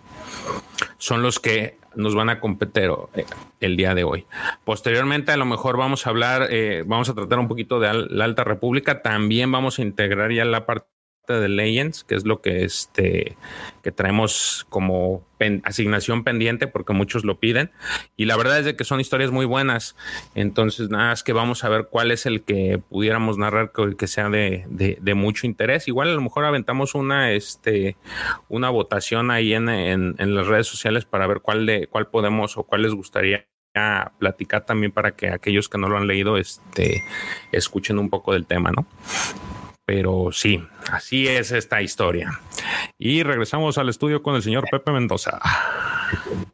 son 0.98 1.22
los 1.22 1.40
que 1.40 1.78
nos 1.96 2.16
van 2.16 2.30
a 2.30 2.40
competir 2.40 2.90
eh, 3.14 3.26
el 3.60 3.78
día 3.78 3.94
de 3.94 4.04
hoy. 4.04 4.26
Posteriormente, 4.66 5.32
a 5.32 5.38
lo 5.38 5.46
mejor 5.46 5.78
vamos 5.78 6.08
a 6.08 6.10
hablar, 6.10 6.48
eh, 6.50 6.84
vamos 6.86 7.10
a 7.10 7.14
tratar 7.14 7.38
un 7.38 7.48
poquito 7.48 7.80
de 7.80 7.94
la 8.10 8.26
Alta 8.26 8.44
República. 8.44 9.04
También 9.04 9.52
vamos 9.52 9.78
a 9.78 9.84
integrar 9.84 10.32
ya 10.32 10.46
la 10.46 10.66
parte 10.66 10.88
de 11.34 11.50
Legends, 11.50 12.04
que 12.04 12.16
es 12.16 12.26
lo 12.26 12.42
que 12.42 12.64
este 12.64 13.38
que 13.84 13.92
traemos 13.92 14.66
como 14.70 15.26
asignación 15.64 16.24
pendiente 16.24 16.68
porque 16.68 16.94
muchos 16.94 17.24
lo 17.24 17.40
piden. 17.40 17.72
Y 18.16 18.26
la 18.26 18.36
verdad 18.38 18.60
es 18.60 18.66
de 18.66 18.76
que 18.76 18.84
son 18.84 19.00
historias 19.00 19.32
muy 19.32 19.46
buenas. 19.46 19.96
Entonces 20.36 20.90
nada 20.90 21.14
es 21.14 21.24
que 21.24 21.34
vamos 21.34 21.64
a 21.64 21.70
ver 21.70 21.88
cuál 21.90 22.12
es 22.12 22.26
el 22.26 22.42
que 22.44 22.80
pudiéramos 22.90 23.38
narrar 23.38 23.72
que, 23.72 23.96
que 23.96 24.08
sea 24.08 24.30
de, 24.30 24.66
de- 24.70 24.98
de 25.02 25.14
mucho 25.14 25.46
interés. 25.48 25.88
Igual 25.88 26.10
a 26.10 26.14
lo 26.14 26.22
mejor 26.22 26.46
aventamos 26.46 26.96
una 26.96 27.32
este 27.32 27.96
una 28.50 28.70
votación 28.70 29.32
ahí 29.32 29.54
en, 29.54 29.70
en- 29.70 30.16
en 30.18 30.36
las 30.36 30.48
redes 30.48 30.68
sociales 30.68 31.06
para 31.06 31.28
ver 31.28 31.42
cuál 31.42 31.66
de 31.66 31.88
cuál 31.88 32.08
podemos 32.08 32.58
o 32.58 32.64
cuál 32.64 32.82
les 32.84 32.94
gustaría 32.94 33.46
platicar 34.18 34.66
también 34.66 34.92
para 34.92 35.12
que 35.16 35.30
aquellos 35.30 35.70
que 35.70 35.78
no 35.78 35.88
lo 35.88 35.98
han 35.98 36.08
leído 36.08 36.38
este 36.38 37.04
escuchen 37.52 38.00
un 38.00 38.10
poco 38.10 38.34
del 38.34 38.48
tema 38.48 38.72
no 38.72 38.88
pero 39.88 40.34
sí, 40.34 40.62
así 40.92 41.30
es 41.30 41.54
esta 41.54 41.82
historia. 41.82 42.42
Y 43.00 43.24
regresamos 43.24 43.78
al 43.78 43.88
estudio 43.88 44.22
con 44.22 44.36
el 44.36 44.44
señor 44.44 44.66
Pepe 44.70 44.92
Mendoza. 44.92 45.40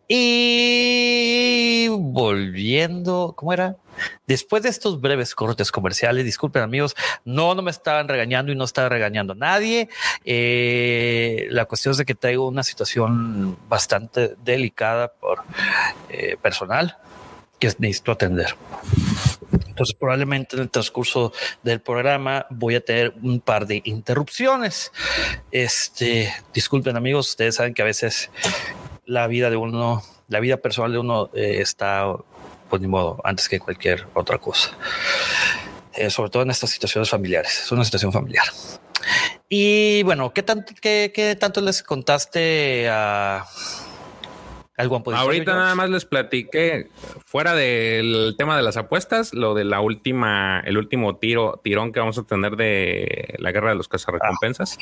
Y 0.08 1.88
volviendo, 1.89 3.34
¿cómo 3.36 3.52
era? 3.52 3.76
Después 4.28 4.62
de 4.62 4.69
estos 4.69 5.02
breves 5.02 5.34
cortes 5.34 5.72
comerciales, 5.72 6.26
disculpen 6.26 6.62
amigos, 6.62 6.96
no, 7.26 7.56
no 7.56 7.63
me 7.63 7.72
estaban 7.72 8.08
regañando 8.08 8.52
y 8.52 8.56
no 8.56 8.65
estaba 8.65 8.88
regañando 8.88 9.34
a 9.34 9.38
nadie. 9.38 9.89
Eh, 10.26 11.48
la 11.50 11.65
cuestión 11.65 11.93
es 11.93 12.06
que 12.06 12.13
traigo 12.13 12.48
una 12.48 12.62
situación 12.62 13.58
bastante 13.67 14.36
delicada 14.43 15.12
por 15.12 15.39
eh, 16.10 16.38
personal 16.39 16.98
que 17.63 17.76
necesito 17.80 18.12
atender. 18.12 18.56
Entonces, 19.67 19.95
probablemente 19.95 20.56
en 20.56 20.63
el 20.63 20.69
transcurso 20.69 21.32
del 21.63 21.80
programa 21.80 22.45
voy 22.49 22.76
a 22.76 22.82
tener 22.84 23.13
un 23.21 23.39
par 23.39 23.65
de 23.65 23.82
interrupciones. 23.86 24.91
Este, 25.52 26.34
disculpen 26.54 26.97
amigos, 26.97 27.30
ustedes 27.30 27.56
saben 27.56 27.73
que 27.73 27.82
a 27.82 27.86
veces 27.86 28.30
la 29.06 29.28
vida 29.28 29.49
de 29.49 29.56
uno, 29.56 30.04
la 30.28 30.41
vida 30.41 30.58
personal 30.58 30.91
de 30.91 30.99
uno 30.99 31.30
eh, 31.34 31.60
está, 31.62 32.13
pues 32.69 32.82
ni 32.82 32.88
modo, 32.88 33.21
antes 33.23 33.47
que 33.47 33.60
cualquier 33.60 34.08
otra 34.13 34.38
cosa. 34.38 34.71
Eh, 35.93 36.10
sobre 36.10 36.30
todo 36.32 36.43
en 36.43 36.52
estas 36.52 36.69
situaciones 36.69 37.10
familiares. 37.10 37.62
Es 37.63 37.71
una 37.71 37.86
situación 37.86 38.12
familiar. 38.12 38.45
Y 39.47 40.04
bueno, 40.04 40.34
¿qué 40.34 40.43
tanto, 40.43 40.73
qué, 40.82 41.12
qué 41.15 41.36
tanto 41.36 41.62
les 41.62 41.82
contaste 41.82 42.89
a 42.89 43.45
Ahorita 44.76 45.54
nada 45.54 45.76
más 45.76 45.90
les 45.92 46.06
platiqué, 46.06 46.90
fuera 47.24 47.54
del 47.54 48.34
tema 48.40 48.58
de 48.58 48.64
las 48.64 48.76
apuestas, 48.76 49.32
lo 49.34 49.54
de 49.54 49.66
la 49.66 49.82
última, 49.82 50.62
el 50.62 50.78
último 50.78 51.18
tiro, 51.18 51.62
tirón 51.64 51.92
que 51.92 52.00
vamos 52.00 52.18
a 52.18 52.24
tener 52.24 52.56
de 52.56 53.36
la 53.38 53.52
guerra 53.52 53.70
de 53.70 53.76
los 53.76 53.88
cazarrecompensas. 53.88 54.80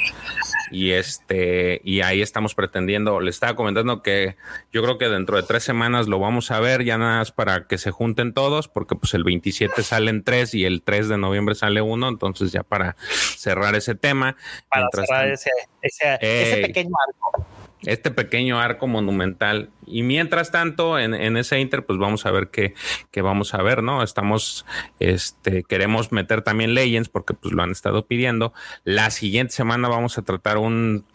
Y 0.72 0.92
este, 0.92 1.82
y 1.84 2.02
ahí 2.02 2.22
estamos 2.22 2.56
pretendiendo, 2.56 3.20
le 3.20 3.30
estaba 3.30 3.58
comentando 3.58 4.02
que 4.02 4.38
yo 4.72 4.82
creo 4.82 4.98
que 4.98 5.10
dentro 5.10 5.36
de 5.36 5.44
tres 5.44 5.64
semanas 5.64 6.08
lo 6.08 6.20
vamos 6.20 6.52
a 6.52 6.62
ver, 6.62 6.86
ya 6.86 6.98
nada 6.98 7.18
más 7.18 7.34
para 7.34 7.68
que 7.68 7.78
se 7.78 7.92
junten 7.92 8.34
todos, 8.34 8.70
porque 8.70 8.96
pues 8.96 9.14
el 9.14 9.26
27 9.26 9.84
salen 9.84 10.24
tres 10.24 10.54
y 10.54 10.64
el 10.64 10.84
3 10.84 11.10
de 11.10 11.18
noviembre 11.18 11.54
sale 11.54 11.82
uno, 11.82 12.08
entonces 12.08 12.54
ya 12.54 12.64
para 12.64 12.96
cerrar 13.36 13.76
ese 13.76 13.96
tema. 13.96 14.38
para 14.70 14.88
cerrar 14.94 15.28
ese, 15.28 15.50
ese, 15.82 16.18
ese 16.22 16.62
pequeño 16.62 16.92
arco. 17.08 17.46
Este 17.86 18.12
pequeño 18.12 18.60
arco 18.60 18.88
monumental. 18.88 19.72
Y 19.86 20.04
mientras 20.04 20.52
tanto, 20.52 21.00
en, 21.00 21.14
en 21.14 21.38
ese 21.38 21.60
inter, 21.60 21.86
pues 21.86 22.00
vamos 22.00 22.26
a 22.26 22.32
ver 22.32 22.50
qué, 22.50 22.74
qué 23.12 23.22
vamos 23.22 23.54
a 23.54 23.62
ver, 23.62 23.84
¿no? 23.84 24.04
Estamos, 24.04 24.66
este, 25.00 25.64
queremos 25.64 26.12
meter 26.12 26.42
también 26.42 26.74
Legends 26.74 27.10
porque 27.10 27.34
pues 27.34 27.54
lo 27.54 27.64
han 27.64 27.72
estado 27.72 28.06
pidiendo. 28.06 28.54
La 28.84 29.10
siguiente 29.12 29.54
semana 29.54 29.88
vamos 29.88 30.18
a 30.18 30.22
tratar 30.22 30.58
un, 30.58 31.06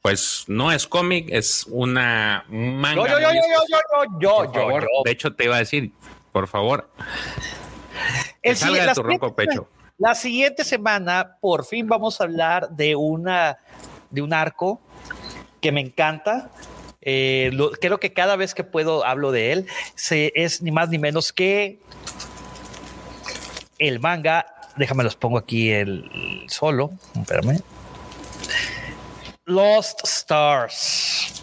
pues 0.00 0.44
no 0.48 0.72
es 0.72 0.86
cómic, 0.86 1.28
es 1.30 1.66
una 1.70 2.44
manga. 2.48 2.94
Yo, 2.94 3.06
yo, 3.06 3.18
yo, 3.20 3.30
yo, 3.30 3.40
yo, 4.20 4.20
yo, 4.20 4.52
yo, 4.52 4.80
yo, 4.80 4.86
de 5.04 5.10
hecho 5.10 5.34
te 5.34 5.44
iba 5.44 5.56
a 5.56 5.60
decir, 5.60 5.92
por 6.32 6.48
favor, 6.48 6.90
que 8.42 8.54
salga 8.54 8.86
de 8.86 8.94
tu 8.94 9.02
ronco 9.02 9.34
pecho. 9.34 9.68
La 9.98 10.14
siguiente 10.14 10.64
semana, 10.64 11.36
por 11.40 11.64
fin 11.64 11.86
vamos 11.86 12.20
a 12.20 12.24
hablar 12.24 12.70
de 12.70 12.96
una, 12.96 13.58
de 14.10 14.22
un 14.22 14.32
arco 14.32 14.80
que 15.62 15.72
me 15.72 15.80
encanta. 15.80 16.50
Eh, 17.00 17.50
creo 17.80 17.98
que 17.98 18.12
cada 18.12 18.36
vez 18.36 18.54
que 18.54 18.64
puedo 18.64 19.06
hablo 19.06 19.32
de 19.32 19.52
él. 19.52 19.66
Es 20.10 20.60
ni 20.60 20.70
más 20.70 20.90
ni 20.90 20.98
menos 20.98 21.32
que 21.32 21.78
el 23.78 24.00
manga. 24.00 24.46
Déjame 24.76 25.04
los 25.04 25.16
pongo 25.16 25.38
aquí 25.38 25.70
el 25.70 26.44
solo. 26.48 26.90
Espérame. 27.14 27.60
Lost 29.46 30.04
Stars. 30.04 31.42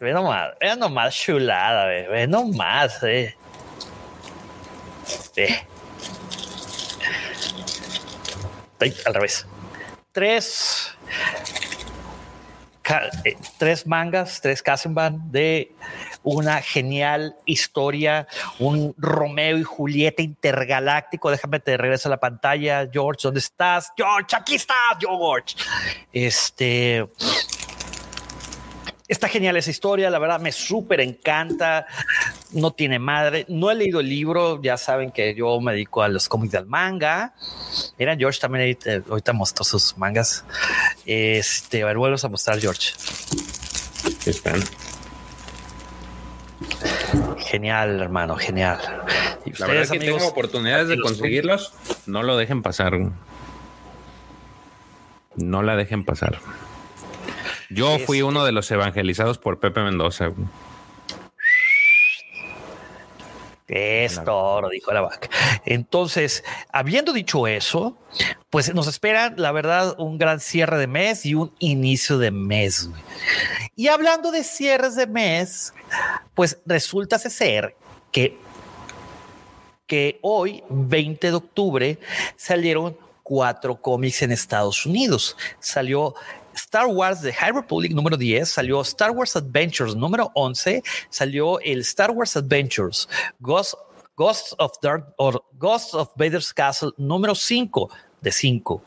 Ve 0.00 0.12
nomás, 0.12 0.50
ve 0.60 0.76
nomás 0.76 1.14
chulada, 1.14 1.86
ve, 1.86 2.06
ve 2.06 2.26
nomás, 2.28 3.02
eh. 3.02 3.34
Ay, 8.80 8.94
al 9.06 9.14
revés. 9.14 9.46
Tres, 10.12 10.96
eh, 13.24 13.36
tres 13.58 13.86
mangas, 13.86 14.40
tres 14.40 14.62
Kazenban 14.62 15.30
de 15.30 15.72
una 16.22 16.60
genial 16.62 17.36
historia, 17.44 18.26
un 18.58 18.94
Romeo 18.96 19.58
y 19.58 19.62
Julieta 19.62 20.22
intergaláctico. 20.22 21.30
Déjame 21.30 21.60
te 21.60 21.76
regreso 21.76 22.08
a 22.08 22.10
la 22.10 22.20
pantalla, 22.20 22.88
George. 22.90 23.20
¿Dónde 23.22 23.40
estás? 23.40 23.92
George, 23.96 24.34
aquí 24.36 24.54
estás, 24.54 24.96
George. 25.00 25.54
Este. 26.12 27.06
Está 29.08 29.26
genial 29.26 29.56
esa 29.56 29.70
historia, 29.70 30.10
la 30.10 30.18
verdad 30.18 30.38
me 30.38 30.52
súper 30.52 31.00
encanta, 31.00 31.86
no 32.52 32.72
tiene 32.72 32.98
madre, 32.98 33.46
no 33.48 33.70
he 33.70 33.74
leído 33.74 34.00
el 34.00 34.08
libro, 34.08 34.60
ya 34.62 34.76
saben 34.76 35.10
que 35.10 35.34
yo 35.34 35.58
me 35.62 35.72
dedico 35.72 36.02
a 36.02 36.08
los 36.08 36.28
cómics 36.28 36.52
del 36.52 36.66
manga. 36.66 37.32
Mira, 37.98 38.14
George 38.16 38.38
también 38.38 38.64
ahorita, 38.64 39.08
ahorita 39.08 39.32
mostró 39.32 39.64
sus 39.64 39.96
mangas. 39.96 40.44
Este, 41.06 41.82
a 41.82 41.86
ver, 41.86 41.96
vuelves 41.96 42.22
a 42.24 42.28
mostrar, 42.28 42.60
George. 42.60 42.92
Están. 44.26 44.62
Genial, 47.38 48.02
hermano, 48.02 48.36
genial. 48.36 48.78
Y 49.46 49.58
la 49.58 49.66
verdad 49.68 49.88
que 49.90 50.00
tengo 50.00 50.26
oportunidades 50.26 50.88
de 50.88 51.00
conseguirlos, 51.00 51.72
no 52.04 52.22
lo 52.22 52.36
dejen 52.36 52.62
pasar. 52.62 52.92
No 55.36 55.62
la 55.62 55.76
dejen 55.76 56.04
pasar. 56.04 56.40
Yo 57.70 57.98
fui 57.98 58.22
uno 58.22 58.44
de 58.44 58.52
los 58.52 58.70
evangelizados 58.70 59.38
por 59.38 59.60
Pepe 59.60 59.82
Mendoza. 59.82 60.30
Es 63.68 64.24
toro, 64.24 64.70
dijo 64.70 64.92
la 64.92 65.02
vaca. 65.02 65.28
Entonces, 65.66 66.42
habiendo 66.72 67.12
dicho 67.12 67.46
eso, 67.46 67.98
pues 68.48 68.74
nos 68.74 68.86
espera, 68.86 69.34
la 69.36 69.52
verdad, 69.52 69.94
un 69.98 70.16
gran 70.16 70.40
cierre 70.40 70.78
de 70.78 70.86
mes 70.86 71.26
y 71.26 71.34
un 71.34 71.52
inicio 71.58 72.16
de 72.16 72.30
mes. 72.30 72.88
Y 73.76 73.88
hablando 73.88 74.30
de 74.30 74.42
cierres 74.42 74.96
de 74.96 75.06
mes, 75.06 75.74
pues 76.34 76.58
resulta 76.64 77.18
ser 77.18 77.76
que, 78.10 78.38
que 79.86 80.18
hoy, 80.22 80.64
20 80.70 81.26
de 81.26 81.36
octubre, 81.36 81.98
salieron 82.36 82.96
cuatro 83.22 83.82
cómics 83.82 84.22
en 84.22 84.32
Estados 84.32 84.86
Unidos. 84.86 85.36
Salió 85.60 86.14
Star 86.58 86.88
Wars 86.88 87.22
The 87.22 87.32
High 87.32 87.52
Republic 87.52 87.92
número 87.92 88.16
10, 88.16 88.48
salió 88.48 88.80
Star 88.82 89.12
Wars 89.12 89.36
Adventures 89.36 89.94
número 89.94 90.30
11, 90.34 90.82
salió 91.08 91.60
el 91.60 91.80
Star 91.80 92.10
Wars 92.10 92.36
Adventures 92.36 93.08
Ghost, 93.40 93.74
Ghosts 94.16 94.54
of 94.58 94.72
Dark 94.82 95.14
or 95.16 95.42
Ghosts 95.58 95.94
of 95.94 96.10
Vader's 96.16 96.52
Castle 96.52 96.90
número 96.98 97.34
5 97.34 97.88
de 98.20 98.32
5. 98.32 98.82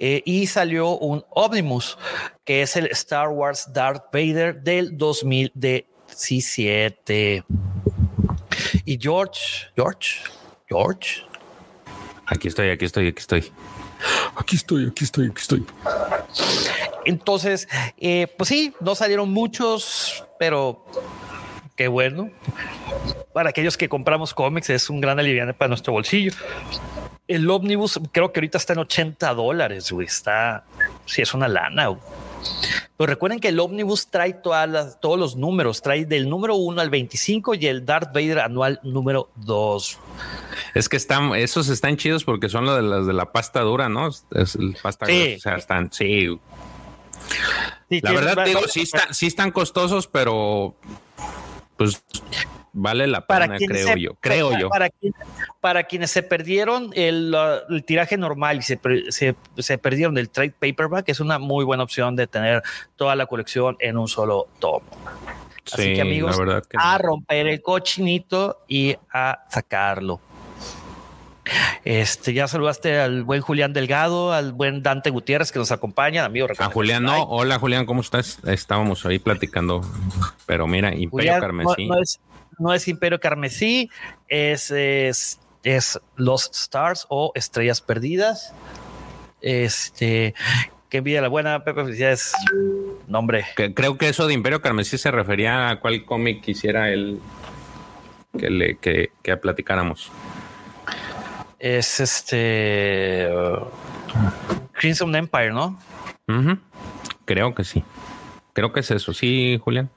Eh, 0.00 0.22
y 0.24 0.46
salió 0.46 0.96
un 0.98 1.24
Omnibus 1.30 1.98
que 2.44 2.62
es 2.62 2.76
el 2.76 2.86
Star 2.86 3.30
Wars 3.30 3.68
Darth 3.72 4.04
Vader 4.12 4.62
del 4.62 4.96
2017. 4.96 7.44
Y 8.84 8.96
George, 9.00 9.66
George, 9.76 10.20
George. 10.68 11.22
Aquí 12.26 12.46
estoy, 12.48 12.70
aquí 12.70 12.84
estoy, 12.84 13.06
aquí 13.08 13.18
estoy. 13.18 13.52
Aquí 14.36 14.56
estoy, 14.56 14.86
aquí 14.86 15.04
estoy, 15.04 15.26
aquí 15.26 15.40
estoy. 15.40 15.66
Entonces, 17.04 17.68
eh, 17.98 18.26
pues 18.36 18.48
sí, 18.48 18.74
no 18.80 18.94
salieron 18.94 19.30
muchos, 19.30 20.24
pero 20.38 20.84
qué 21.76 21.88
bueno. 21.88 22.30
Para 23.32 23.50
aquellos 23.50 23.76
que 23.76 23.88
compramos 23.88 24.34
cómics 24.34 24.70
es 24.70 24.90
un 24.90 25.00
gran 25.00 25.18
alivio 25.18 25.52
para 25.54 25.68
nuestro 25.68 25.92
bolsillo. 25.92 26.32
El 27.26 27.48
ómnibus 27.50 28.00
creo 28.12 28.32
que 28.32 28.40
ahorita 28.40 28.58
está 28.58 28.72
en 28.72 28.80
80 28.80 29.34
dólares, 29.34 29.92
güey. 29.92 30.06
Está, 30.06 30.64
sí, 31.06 31.22
es 31.22 31.34
una 31.34 31.48
lana. 31.48 31.88
Pero 32.96 33.06
recuerden 33.06 33.38
que 33.38 33.48
el 33.48 33.60
ómnibus 33.60 34.08
trae 34.08 34.34
todas 34.34 35.00
todos 35.00 35.18
los 35.18 35.36
números, 35.36 35.82
trae 35.82 36.04
del 36.04 36.28
número 36.28 36.56
1 36.56 36.80
al 36.80 36.90
25 36.90 37.54
y 37.54 37.66
el 37.66 37.86
Darth 37.86 38.12
Vader 38.12 38.40
anual 38.40 38.80
número 38.82 39.30
2. 39.36 39.98
Es 40.74 40.88
que 40.88 40.96
están, 40.96 41.34
esos 41.34 41.68
están 41.68 41.96
chidos 41.96 42.24
porque 42.24 42.48
son 42.48 42.64
los 42.64 42.76
de 42.76 42.82
las 42.82 43.06
de 43.06 43.12
la 43.12 43.30
pasta 43.32 43.60
dura, 43.60 43.88
¿no? 43.88 44.08
Es 44.08 44.54
el 44.56 44.76
pasta 44.82 45.06
sí. 45.06 45.34
o 45.36 45.40
sea, 45.40 45.56
están, 45.56 45.92
sí. 45.92 46.38
la 47.88 48.12
verdad, 48.12 48.44
digo, 48.44 48.60
sí, 48.66 48.84
sí 49.12 49.26
están 49.26 49.52
costosos, 49.52 50.08
pero 50.08 50.74
pues 51.76 52.02
vale 52.72 53.06
la 53.06 53.26
pena, 53.26 53.56
creo 53.56 53.96
yo. 53.96 54.14
Creo 54.20 54.50
para, 54.68 54.88
yo. 55.00 55.10
Para, 55.60 55.84
quienes 55.84 56.10
se 56.10 56.22
perdieron 56.22 56.90
el, 56.94 57.34
tiraje 57.86 58.16
normal 58.16 58.58
y 58.58 58.62
se, 58.62 58.78
se, 59.58 59.78
perdieron 59.78 60.18
el 60.18 60.30
trade 60.30 60.54
paperback, 60.58 61.08
es 61.08 61.20
una 61.20 61.38
muy 61.38 61.64
buena 61.64 61.82
opción 61.82 62.16
de 62.16 62.26
tener 62.26 62.62
toda 62.96 63.16
la 63.16 63.26
colección 63.26 63.76
en 63.80 63.96
un 63.98 64.08
solo 64.08 64.48
tomo. 64.58 64.86
Así 65.72 65.94
que 65.94 66.00
amigos, 66.00 66.38
a 66.78 66.98
romper 66.98 67.46
el 67.46 67.60
cochinito 67.60 68.62
y 68.68 68.96
a 69.12 69.44
sacarlo. 69.50 70.20
Este, 71.84 72.32
ya 72.32 72.48
saludaste 72.48 72.98
al 72.98 73.24
buen 73.24 73.40
Julián 73.40 73.72
Delgado, 73.72 74.32
al 74.32 74.52
buen 74.52 74.82
Dante 74.82 75.10
Gutiérrez 75.10 75.52
que 75.52 75.58
nos 75.58 75.72
acompaña, 75.72 76.24
amigo. 76.24 76.46
A 76.58 76.66
Julián, 76.66 77.02
no. 77.02 77.22
Hola, 77.24 77.58
Julián, 77.58 77.86
¿cómo 77.86 78.00
estás? 78.00 78.38
Estábamos 78.44 79.04
ahí 79.06 79.18
platicando, 79.18 79.80
pero 80.46 80.66
mira, 80.66 80.94
Imperio 80.94 81.40
Carmesí. 81.40 81.86
No, 81.86 82.00
es, 82.00 82.20
Imperio 82.88 83.20
Carmesí, 83.20 83.90
es, 84.28 84.70
es, 84.70 85.40
es 85.62 86.00
Los 86.16 86.50
Stars 86.52 87.06
o 87.08 87.32
Estrellas 87.34 87.80
Perdidas. 87.80 88.54
Este, 89.40 90.34
que 90.88 90.98
envidia 90.98 91.22
la 91.22 91.28
buena, 91.28 91.64
Pepe, 91.64 91.84
felicidades. 91.84 92.32
Nombre. 93.06 93.46
creo 93.74 93.96
que 93.96 94.08
eso 94.08 94.26
de 94.26 94.34
Imperio 94.34 94.60
Carmesí 94.60 94.98
se 94.98 95.10
refería 95.10 95.70
a 95.70 95.80
cuál 95.80 96.04
cómic 96.04 96.42
quisiera 96.42 96.90
el 96.90 97.20
que 98.38 98.50
le 98.50 98.76
que, 98.76 99.10
que 99.22 99.36
platicáramos 99.38 100.12
es 101.58 102.00
este 102.00 103.28
Crimson 104.72 105.14
Empire, 105.14 105.52
¿no? 105.52 105.78
Creo 107.24 107.54
que 107.54 107.64
sí. 107.64 107.82
Creo 108.52 108.72
que 108.72 108.80
es 108.80 108.90
eso, 108.90 109.12
sí, 109.12 109.58
Julián. 109.62 109.90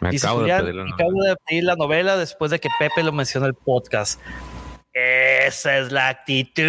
Me 0.00 0.16
acabo, 0.16 0.42
de 0.42 0.56
pedir 0.56 0.74
la 0.74 0.84
acabo 0.94 1.22
de 1.22 1.36
pedir 1.46 1.64
la 1.64 1.76
novela 1.76 2.16
después 2.16 2.50
de 2.50 2.58
que 2.58 2.68
Pepe 2.78 3.02
lo 3.02 3.12
mencionó 3.12 3.46
en 3.46 3.50
el 3.50 3.54
podcast. 3.54 4.20
Esa 4.92 5.78
es 5.78 5.92
la 5.92 6.08
actitud. 6.08 6.62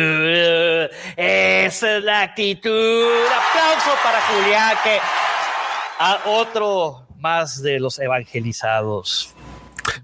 Esa 1.18 1.98
es 1.98 2.04
la 2.04 2.22
actitud. 2.22 3.08
Aplauso 3.26 3.92
para 4.04 4.22
Julián, 4.22 4.78
que 4.84 5.00
a 6.00 6.22
otro 6.26 7.08
más 7.18 7.62
de 7.62 7.80
los 7.80 8.00
evangelizados. 8.00 9.36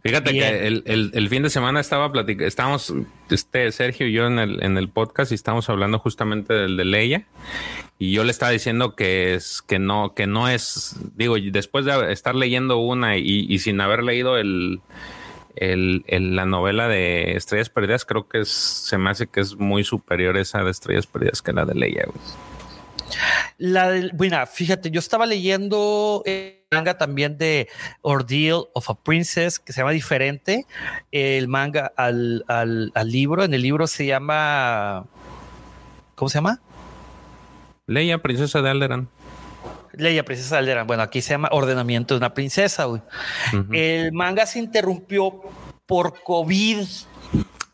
Fíjate 0.03 0.31
que 0.33 0.67
el, 0.67 1.29
fin 1.29 1.43
de 1.43 1.49
semana 1.49 1.79
estaba 1.79 2.11
platicando, 2.11 2.47
estábamos, 2.47 2.93
este, 3.29 3.71
Sergio 3.71 4.07
y 4.07 4.13
yo 4.13 4.27
en 4.27 4.39
el, 4.39 4.63
en 4.63 4.77
el 4.77 4.89
podcast 4.89 5.31
y 5.31 5.35
estábamos 5.35 5.69
hablando 5.69 5.99
justamente 5.99 6.53
del 6.53 6.77
de 6.77 6.85
Leia. 6.85 7.27
Y 7.97 8.11
yo 8.11 8.23
le 8.23 8.31
estaba 8.31 8.51
diciendo 8.51 8.95
que 8.95 9.35
es, 9.35 9.61
que 9.61 9.79
no, 9.79 10.13
que 10.13 10.27
no 10.27 10.49
es, 10.49 10.97
digo, 11.15 11.35
después 11.39 11.85
de 11.85 12.11
estar 12.11 12.35
leyendo 12.35 12.77
una 12.77 13.17
y, 13.17 13.57
sin 13.59 13.79
haber 13.79 14.03
leído 14.03 14.37
el, 14.37 14.81
el, 15.55 16.03
la 16.07 16.45
novela 16.45 16.87
de 16.89 17.37
Estrellas 17.37 17.69
Perdidas, 17.69 18.03
creo 18.05 18.27
que 18.27 18.43
se 18.45 18.97
me 18.97 19.09
hace 19.09 19.27
que 19.27 19.39
es 19.39 19.55
muy 19.55 19.83
superior 19.83 20.37
esa 20.37 20.63
de 20.63 20.71
Estrellas 20.71 21.07
Perdidas 21.07 21.41
que 21.41 21.53
la 21.53 21.65
de 21.65 21.75
Leia. 21.75 22.07
La 23.57 23.89
de, 23.89 24.09
bueno, 24.13 24.45
fíjate, 24.45 24.91
yo 24.91 24.99
estaba 24.99 25.25
leyendo 25.25 26.23
el 26.25 26.65
manga 26.71 26.97
también 26.97 27.37
de 27.37 27.69
Ordeal 28.01 28.65
of 28.73 28.89
a 28.89 28.95
Princess, 28.95 29.59
que 29.59 29.71
se 29.71 29.81
llama 29.81 29.91
diferente, 29.91 30.65
el 31.11 31.47
manga 31.47 31.91
al, 31.95 32.43
al, 32.47 32.91
libro. 33.05 33.43
En 33.43 33.53
el 33.53 33.61
libro 33.61 33.87
se 33.87 34.05
llama, 34.05 35.05
¿cómo 36.15 36.29
se 36.29 36.35
llama? 36.39 36.61
Leia, 37.87 38.21
princesa 38.21 38.61
de 38.61 38.69
Alderan. 38.69 39.09
Leia, 39.93 40.25
princesa 40.25 40.55
de 40.55 40.59
Alderan. 40.59 40.87
Bueno, 40.87 41.03
aquí 41.03 41.21
se 41.21 41.31
llama 41.31 41.49
Ordenamiento 41.51 42.13
de 42.15 42.17
una 42.17 42.33
princesa. 42.33 42.87
El 43.71 44.11
manga 44.11 44.45
se 44.45 44.59
interrumpió 44.59 45.41
por 45.85 46.21
COVID 46.23 46.85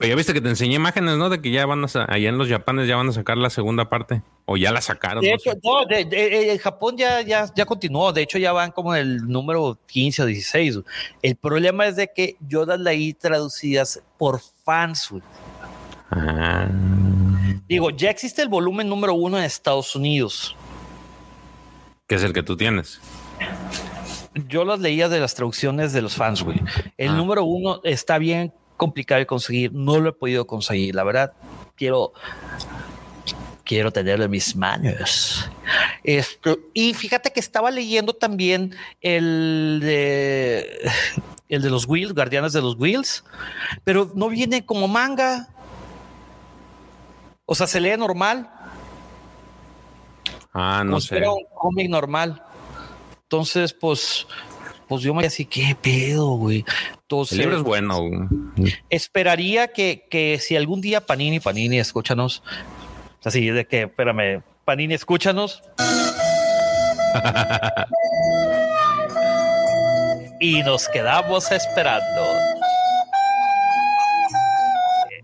pero 0.02 0.10
ya 0.10 0.16
viste 0.16 0.34
que 0.34 0.42
te 0.42 0.50
enseñé 0.50 0.78
imágenes, 0.78 1.16
¿no? 1.16 1.30
De 1.30 1.40
que 1.44 1.52
ya 1.52 1.64
van 1.68 1.86
a, 1.86 1.88
allá 2.08 2.30
en 2.30 2.40
los 2.40 2.50
japones 2.50 2.88
ya 2.88 2.96
van 2.96 3.10
a 3.10 3.12
sacar 3.12 3.38
la 3.38 3.52
segunda 3.52 3.88
parte. 3.88 4.24
O 4.46 4.58
ya 4.58 4.72
la 4.72 4.82
sacaron. 4.82 5.22
De 5.22 5.32
hecho, 5.32 5.52
no, 5.64 5.86
en 5.88 6.58
Japón 6.58 6.98
ya, 6.98 7.22
ya, 7.22 7.46
ya 7.56 7.68
continuó. 7.68 8.12
De 8.12 8.24
hecho, 8.24 8.40
ya 8.40 8.52
van 8.52 8.72
como 8.72 8.96
en 8.96 9.02
el 9.02 9.28
número 9.28 9.78
15 9.86 10.24
o 10.24 10.26
16. 10.26 10.80
El 11.22 11.36
problema 11.36 11.86
es 11.86 11.98
de 11.98 12.12
que 12.12 12.36
yo 12.40 12.66
las 12.66 12.80
leí 12.80 13.14
traducidas 13.14 14.02
por 14.18 14.42
fans. 14.66 15.14
Ah. 16.10 16.68
Digo, 17.70 17.92
ya 17.92 18.10
existe 18.10 18.42
el 18.42 18.50
volumen 18.50 18.90
número 18.90 19.14
uno 19.14 19.38
en 19.38 19.44
Estados 19.44 19.96
Unidos. 19.96 20.56
Que 22.08 22.16
es 22.16 22.24
el 22.24 22.34
que 22.34 22.42
tú 22.42 22.58
tienes. 22.58 23.00
Yo 24.48 24.66
las 24.66 24.80
leía 24.80 25.10
de 25.10 25.20
las 25.20 25.36
traducciones 25.36 25.94
de 25.94 26.02
los 26.02 26.16
fans, 26.16 26.42
güey. 26.42 26.60
El 26.98 27.10
ah. 27.10 27.16
número 27.18 27.44
uno 27.44 27.82
está 27.84 28.18
bien 28.18 28.52
complicado 28.82 29.20
de 29.20 29.28
conseguir, 29.28 29.72
no 29.74 30.00
lo 30.00 30.10
he 30.10 30.13
podido 30.13 30.48
conseguir. 30.48 30.96
La 30.96 31.04
verdad, 31.04 31.34
quiero 31.76 32.13
quiero 33.63 33.91
tenerlo 33.91 34.26
en 34.26 34.32
mis 34.32 34.56
manos. 34.56 35.48
Esto, 36.04 36.58
y 36.74 36.96
fíjate 36.96 37.32
que 37.32 37.39
estaba 37.39 37.70
leyendo 37.70 38.13
también 38.13 38.76
el 39.02 39.80
de, 39.84 40.89
el 41.48 41.62
de 41.62 41.70
los 41.70 41.88
Wheels, 41.88 42.15
Guardianes 42.15 42.54
de 42.54 42.62
los 42.62 42.76
Wheels, 42.76 43.24
pero 43.84 44.12
no 44.15 44.30
viene 44.30 44.65
como 44.65 44.88
manga. 44.88 45.48
O 47.46 47.54
sea, 47.54 47.67
se 47.67 47.80
lee 47.80 47.96
normal. 47.98 48.50
Ah, 50.54 50.82
no 50.84 51.00
sé. 51.00 51.22
un 51.28 51.46
cómic 51.54 51.88
normal. 51.88 52.44
Entonces, 53.22 53.74
pues, 53.74 54.26
pues 54.92 55.04
yo 55.04 55.14
me 55.14 55.26
así, 55.26 55.46
¿qué 55.46 55.74
pedo, 55.82 56.32
güey? 56.32 56.66
el 57.10 57.38
libro 57.38 57.56
es 57.56 57.64
bueno. 57.64 58.10
Esperaría 58.90 59.70
que, 59.70 60.06
que 60.10 60.38
si 60.38 60.58
algún 60.58 60.82
día 60.82 61.00
Panini, 61.00 61.40
Panini, 61.40 61.80
escúchanos. 61.80 62.44
Así 63.24 63.52
de 63.52 63.66
que, 63.66 63.84
espérame, 63.84 64.44
Panini, 64.66 64.96
escúchanos. 64.96 65.64
y 70.42 70.62
nos 70.64 70.90
quedamos 70.90 71.50
esperando. 71.54 72.36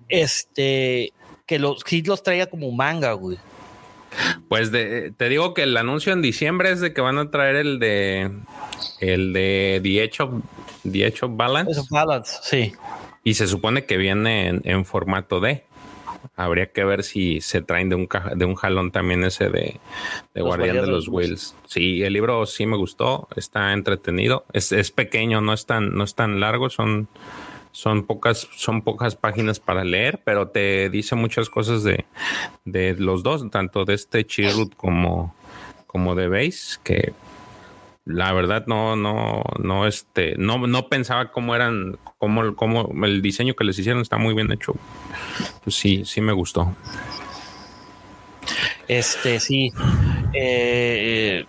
Este, 0.08 1.12
que 1.46 1.60
los 1.60 1.84
sí 1.86 2.04
los 2.04 2.24
traiga 2.24 2.46
como 2.46 2.72
manga, 2.72 3.12
güey. 3.12 3.38
Pues 4.50 4.72
de, 4.72 5.12
te 5.15 5.30
digo 5.30 5.54
que 5.54 5.63
el 5.63 5.76
anuncio 5.78 6.13
en 6.13 6.22
diciembre 6.22 6.72
es 6.72 6.80
de 6.80 6.93
que 6.93 7.02
van 7.02 7.17
a 7.17 7.30
traer 7.30 7.56
el 7.56 7.80
de 7.80 8.32
el 9.00 9.34
de 9.34 9.80
The 9.84 10.04
Edge 10.04 10.22
of, 10.24 10.32
The 10.89 11.06
Edge 11.08 11.24
of 11.24 11.32
Balance. 11.36 11.82
Balance, 11.89 12.38
sí. 12.43 12.74
Y 13.24 13.34
se 13.34 13.48
supone 13.48 13.86
que 13.86 13.98
viene 13.98 14.48
en, 14.48 14.62
en 14.63 14.86
formato 14.86 15.39
D. 15.39 15.65
Habría 16.36 16.72
que 16.72 16.84
ver 16.84 17.04
si 17.04 17.41
se 17.41 17.62
traen 17.62 17.89
de 17.89 17.96
un, 17.96 18.06
caja- 18.08 18.34
de 18.36 18.46
un 18.46 18.56
jalón 18.56 18.91
también 18.91 19.24
ese 19.24 19.50
de, 19.50 19.80
de 20.34 20.41
Guardián 20.41 20.78
de 20.78 20.88
los 20.88 21.08
Wheels. 21.08 21.56
Sí, 21.65 22.04
el 22.04 22.13
libro 22.13 22.46
sí 22.46 22.65
me 22.65 22.76
gustó, 22.78 23.28
está 23.36 23.74
entretenido. 23.74 24.46
Es, 24.54 24.72
es 24.72 24.91
pequeño, 24.91 25.41
no 25.41 25.54
es 25.54 25.65
tan, 25.65 25.93
no 25.96 26.04
es 26.04 26.15
tan 26.15 26.39
largo, 26.39 26.70
son, 26.70 27.08
son 27.78 28.08
pocas, 28.08 28.48
son 28.56 28.82
pocas 28.82 29.16
páginas 29.16 29.60
para 29.60 29.84
leer, 29.84 30.20
pero 30.26 30.48
te 30.48 30.90
dice 30.90 31.13
muchas 31.13 31.48
cosas 31.48 31.84
de, 31.84 32.06
de 32.66 32.96
los 32.96 33.22
dos, 33.22 33.48
tanto 33.52 33.86
de 33.86 33.94
este 33.94 34.26
Chirrut 34.26 34.76
como, 34.76 35.36
como 35.86 36.16
de 36.16 36.28
Base, 36.28 36.80
que 36.84 37.13
la 38.04 38.34
verdad 38.34 38.66
no, 38.66 38.96
no, 38.96 39.44
no, 39.60 39.86
este, 39.86 40.34
no, 40.40 40.58
no 40.66 40.90
pensaba 40.90 41.32
cómo 41.32 41.54
eran, 41.54 42.00
cómo, 42.18 42.56
cómo 42.56 42.90
el 43.06 43.22
diseño 43.22 43.54
que 43.54 43.63
les 43.63 43.78
hicieron 43.78 44.02
está 44.02 44.18
muy 44.18 44.34
bien 44.34 44.52
hecho. 44.52 44.74
Pues 45.63 45.76
sí, 45.76 46.04
sí 46.04 46.20
me 46.20 46.34
gustó. 46.34 46.76
Este, 48.88 49.40
sí. 49.40 49.72
Eh, 50.34 51.46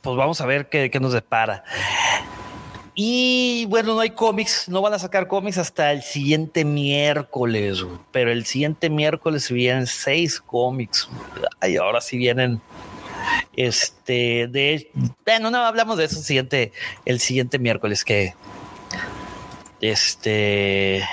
pues 0.00 0.16
vamos 0.16 0.40
a 0.40 0.46
ver 0.46 0.70
qué, 0.70 0.88
qué 0.88 0.98
nos 0.98 1.12
depara. 1.12 1.62
Y 2.98 3.66
bueno, 3.66 3.92
no 3.92 4.00
hay 4.00 4.08
cómics, 4.08 4.70
no 4.70 4.80
van 4.80 4.94
a 4.94 4.98
sacar 4.98 5.28
cómics 5.28 5.58
hasta 5.58 5.92
el 5.92 6.02
siguiente 6.02 6.64
miércoles, 6.64 7.84
pero 8.10 8.32
el 8.32 8.46
siguiente 8.46 8.88
miércoles 8.88 9.50
vienen 9.52 9.86
seis 9.86 10.40
cómics. 10.40 11.06
Ay, 11.60 11.76
ahora 11.76 12.00
sí 12.00 12.16
vienen. 12.16 12.58
Este, 13.54 14.46
de 14.46 14.90
bueno, 15.26 15.50
no 15.50 15.58
hablamos 15.58 15.98
de 15.98 16.04
eso 16.04 16.18
el 16.18 16.24
siguiente, 16.24 16.72
el 17.04 17.20
siguiente 17.20 17.58
miércoles 17.58 18.02
que 18.02 18.34
este 19.82 21.04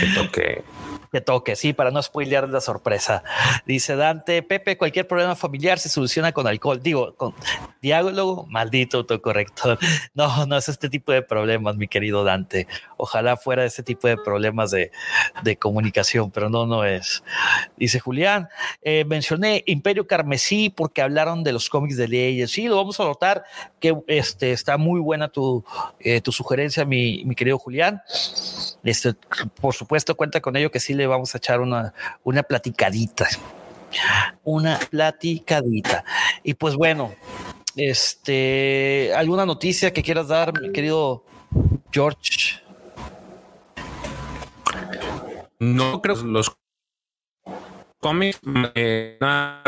Que 0.00 0.06
toque. 0.14 0.62
Que 1.10 1.20
toque, 1.20 1.56
sí, 1.56 1.72
para 1.72 1.90
no 1.90 2.02
spoilear 2.02 2.48
la 2.48 2.60
sorpresa. 2.60 3.22
Dice 3.66 3.96
Dante, 3.96 4.42
Pepe, 4.42 4.76
cualquier 4.76 5.06
problema 5.06 5.34
familiar 5.34 5.78
se 5.78 5.88
soluciona 5.88 6.32
con 6.32 6.46
alcohol. 6.46 6.82
Digo, 6.82 7.14
con 7.16 7.34
diálogo, 7.80 8.46
maldito 8.48 8.98
autocorrector. 8.98 9.78
No, 10.14 10.46
no 10.46 10.56
es 10.56 10.68
este 10.68 10.88
tipo 10.88 11.12
de 11.12 11.22
problemas, 11.22 11.76
mi 11.76 11.86
querido 11.86 12.24
Dante. 12.24 12.66
Ojalá 12.98 13.36
fuera 13.36 13.64
este 13.64 13.82
tipo 13.82 14.08
de 14.08 14.16
problemas 14.16 14.70
de, 14.70 14.90
de 15.42 15.56
comunicación, 15.56 16.30
pero 16.30 16.50
no, 16.50 16.66
no 16.66 16.84
es. 16.84 17.22
Dice 17.76 18.00
Julián, 18.00 18.48
eh, 18.82 19.04
mencioné 19.06 19.62
Imperio 19.66 20.06
Carmesí 20.06 20.68
porque 20.68 21.00
hablaron 21.00 21.44
de 21.44 21.52
los 21.52 21.70
cómics 21.70 21.96
de 21.96 22.08
leyes. 22.08 22.50
Sí, 22.50 22.66
lo 22.66 22.76
vamos 22.76 22.98
a 23.00 23.04
notar 23.04 23.44
que 23.80 23.96
este, 24.08 24.52
está 24.52 24.76
muy 24.76 25.00
buena 25.00 25.28
tu, 25.28 25.64
eh, 26.00 26.20
tu 26.20 26.32
sugerencia, 26.32 26.84
mi, 26.84 27.24
mi 27.24 27.34
querido 27.34 27.58
Julián. 27.58 28.02
Este, 28.84 29.14
por 29.60 29.74
supuesto, 29.74 30.16
cuenta 30.16 30.40
con 30.40 30.56
ello 30.56 30.70
que 30.70 30.80
sí 30.80 30.92
le 30.92 31.06
vamos 31.06 31.34
a 31.34 31.38
echar 31.38 31.60
una, 31.60 31.94
una 32.24 32.42
platicadita. 32.42 33.28
Una 34.44 34.78
platicadita. 34.90 36.04
Y 36.42 36.54
pues 36.54 36.74
bueno, 36.74 37.14
este, 37.76 39.12
¿alguna 39.16 39.46
noticia 39.46 39.92
que 39.92 40.02
quieras 40.02 40.28
dar, 40.28 40.60
mi 40.60 40.72
querido 40.72 41.24
George? 41.92 42.67
No 45.60 46.00
creo 46.00 46.14
que 46.16 46.22
los 46.22 46.56
cómics 48.00 48.40
eh, 48.74 49.18
nada 49.20 49.64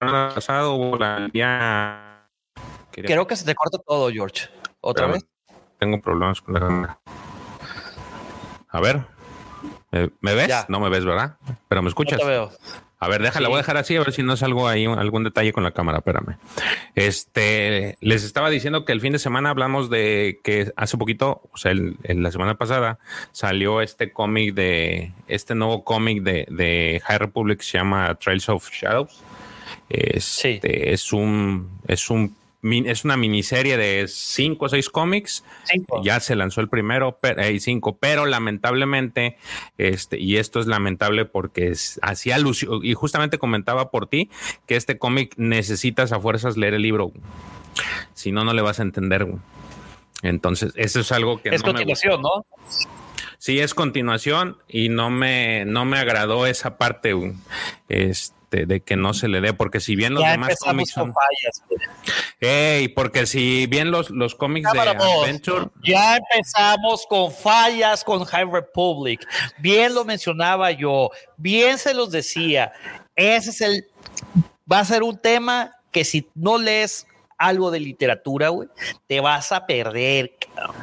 pasado 0.00 0.98
la 0.98 1.30
ya 1.32 2.28
quería- 2.90 3.08
Creo 3.08 3.26
que 3.26 3.36
se 3.36 3.44
te 3.44 3.54
corta 3.54 3.78
todo, 3.78 4.10
George. 4.10 4.48
¿Otra 4.80 5.06
vez? 5.06 5.24
Tengo 5.78 6.00
problemas 6.00 6.40
con 6.40 6.54
la 6.54 6.60
cámara. 6.60 7.00
A 8.68 8.80
ver. 8.80 9.06
¿Me, 10.20 10.34
ves? 10.34 10.48
Ya. 10.48 10.66
No 10.68 10.80
me 10.80 10.88
ves, 10.90 11.04
¿verdad? 11.04 11.36
Pero 11.68 11.82
me 11.82 11.86
No 11.86 11.88
escuchas. 11.90 12.18
te 12.18 12.26
veo. 12.26 12.50
A 13.04 13.08
ver, 13.08 13.22
déjala, 13.22 13.46
Sí. 13.46 13.50
voy 13.50 13.58
a 13.58 13.62
dejar 13.62 13.76
así, 13.76 13.96
a 13.96 14.00
ver 14.00 14.12
si 14.12 14.22
no 14.22 14.32
es 14.32 14.42
algo 14.42 14.66
ahí, 14.66 14.86
algún 14.86 15.24
detalle 15.24 15.52
con 15.52 15.62
la 15.62 15.72
cámara, 15.72 15.98
espérame. 15.98 16.36
Este, 16.94 17.96
les 18.00 18.24
estaba 18.24 18.48
diciendo 18.50 18.84
que 18.84 18.92
el 18.92 19.00
fin 19.00 19.12
de 19.12 19.18
semana 19.18 19.50
hablamos 19.50 19.90
de 19.90 20.40
que 20.42 20.72
hace 20.76 20.96
poquito, 20.96 21.42
o 21.52 21.56
sea, 21.58 21.72
el- 21.72 21.96
la 22.04 22.30
semana 22.30 22.54
pasada, 22.56 22.98
salió 23.32 23.80
este 23.82 24.10
cómic 24.12 24.54
de, 24.54 25.12
este 25.28 25.54
nuevo 25.54 25.84
cómic 25.84 26.22
de, 26.22 26.46
de 26.50 27.02
High 27.04 27.18
Republic 27.18 27.58
que 27.58 27.64
se 27.64 27.78
llama 27.78 28.14
Trails 28.14 28.48
of 28.48 28.70
Shadows. 28.70 29.22
Este, 29.90 30.92
es 30.92 31.12
un, 31.12 31.78
es 31.86 32.08
un, 32.10 32.34
es 32.86 33.04
una 33.04 33.16
miniserie 33.16 33.76
de 33.76 34.06
cinco 34.08 34.64
o 34.66 34.68
seis 34.68 34.88
cómics 34.88 35.44
Cinco. 35.64 36.00
ya 36.02 36.18
se 36.20 36.34
lanzó 36.34 36.60
el 36.60 36.68
primero, 36.68 37.18
pero, 37.20 37.42
hay 37.42 37.60
cinco, 37.60 37.96
pero 37.98 38.24
lamentablemente, 38.26 39.36
este, 39.78 40.18
y 40.18 40.36
esto 40.38 40.60
es 40.60 40.66
lamentable 40.66 41.24
porque 41.26 41.68
es- 41.68 42.00
hacía 42.02 42.36
alusión, 42.36 42.80
y 42.82 42.94
justamente 42.94 43.38
comentaba 43.38 43.90
por 43.90 44.06
ti 44.08 44.30
que 44.66 44.76
este 44.76 44.98
cómic 44.98 45.34
necesitas 45.36 46.12
a 46.12 46.20
fuerzas 46.20 46.56
leer 46.56 46.74
el 46.74 46.82
libro. 46.82 47.12
Si 48.14 48.32
no, 48.32 48.44
no 48.44 48.52
le 48.54 48.62
vas 48.62 48.80
a 48.80 48.82
entender. 48.82 49.26
Entonces, 50.22 50.72
eso 50.76 51.00
es 51.00 51.12
algo 51.12 51.42
que 51.42 51.50
Es 51.50 51.60
no 51.62 51.66
me 51.68 51.72
continuación, 51.74 52.22
¿no? 52.22 52.46
Sí, 53.38 53.60
es 53.60 53.74
continuación 53.74 54.56
y 54.68 54.88
no 54.88 55.10
me, 55.10 55.66
no 55.66 55.84
me 55.84 55.98
agradó 55.98 56.46
esa 56.46 56.78
parte 56.78 57.12
güey, 57.12 57.32
este, 58.54 58.66
de 58.66 58.80
que 58.82 58.96
no 58.96 59.14
se 59.14 59.28
le 59.28 59.40
dé, 59.40 59.52
porque 59.52 59.80
si 59.80 59.96
bien 59.96 60.14
los 60.14 60.22
Ya 60.22 60.32
demás 60.32 60.54
cómics 60.60 60.90
son. 60.90 61.12
fallas. 61.12 61.62
Ey, 62.40 62.88
porque 62.88 63.26
si 63.26 63.66
bien 63.66 63.90
los, 63.90 64.10
los 64.10 64.34
cómics 64.34 64.70
de 64.72 64.78
dos. 64.78 65.22
Adventure. 65.22 65.68
Ya 65.84 66.16
empezamos 66.16 67.06
con 67.08 67.32
fallas 67.32 68.04
con 68.04 68.24
High 68.24 68.50
Republic. 68.50 69.26
Bien 69.58 69.94
lo 69.94 70.04
mencionaba 70.04 70.70
yo, 70.70 71.10
bien 71.36 71.78
se 71.78 71.94
los 71.94 72.10
decía. 72.10 72.72
Ese 73.16 73.50
es 73.50 73.60
el, 73.60 73.86
va 74.70 74.80
a 74.80 74.84
ser 74.84 75.02
un 75.02 75.18
tema 75.18 75.76
que 75.90 76.04
si 76.04 76.28
no 76.34 76.58
lees 76.58 77.06
algo 77.38 77.70
de 77.70 77.80
literatura, 77.80 78.48
güey, 78.48 78.68
te 79.06 79.20
vas 79.20 79.52
a 79.52 79.66
perder. 79.66 80.36
cabrón. 80.54 80.76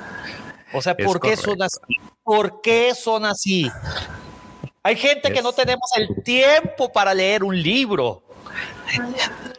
O 0.73 0.81
sea, 0.81 0.95
Es 0.97 1.05
¿por 1.05 1.19
qué 1.19 1.35
correcto. 1.35 1.51
son 1.51 1.61
así? 1.61 1.95
¿Por 2.23 2.61
qué 2.61 2.93
son 2.95 3.25
así? 3.25 3.69
Hay 4.83 4.95
gente 4.95 5.31
que 5.31 5.41
no 5.41 5.53
tenemos 5.53 5.89
el 5.95 6.23
tiempo 6.23 6.91
para 6.91 7.13
leer 7.13 7.43
un 7.43 7.59
libro. 7.61 8.23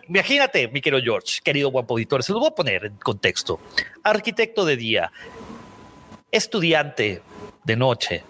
Imagínate, 0.09 0.69
mi 0.69 0.81
querido 0.81 1.01
George, 1.03 1.41
querido 1.43 1.71
guapo 1.71 1.95
auditor, 1.95 2.23
se 2.25 2.33
lo 2.33 2.41
voy 2.41 2.49
a 2.49 2.55
poner 2.55 2.87
en 2.87 2.97
contexto. 2.97 3.61
Arquitecto 4.03 4.65
de 4.65 4.77
día, 4.77 5.13
estudiante 6.31 7.23
de 7.65 7.77
noche, 7.77 8.25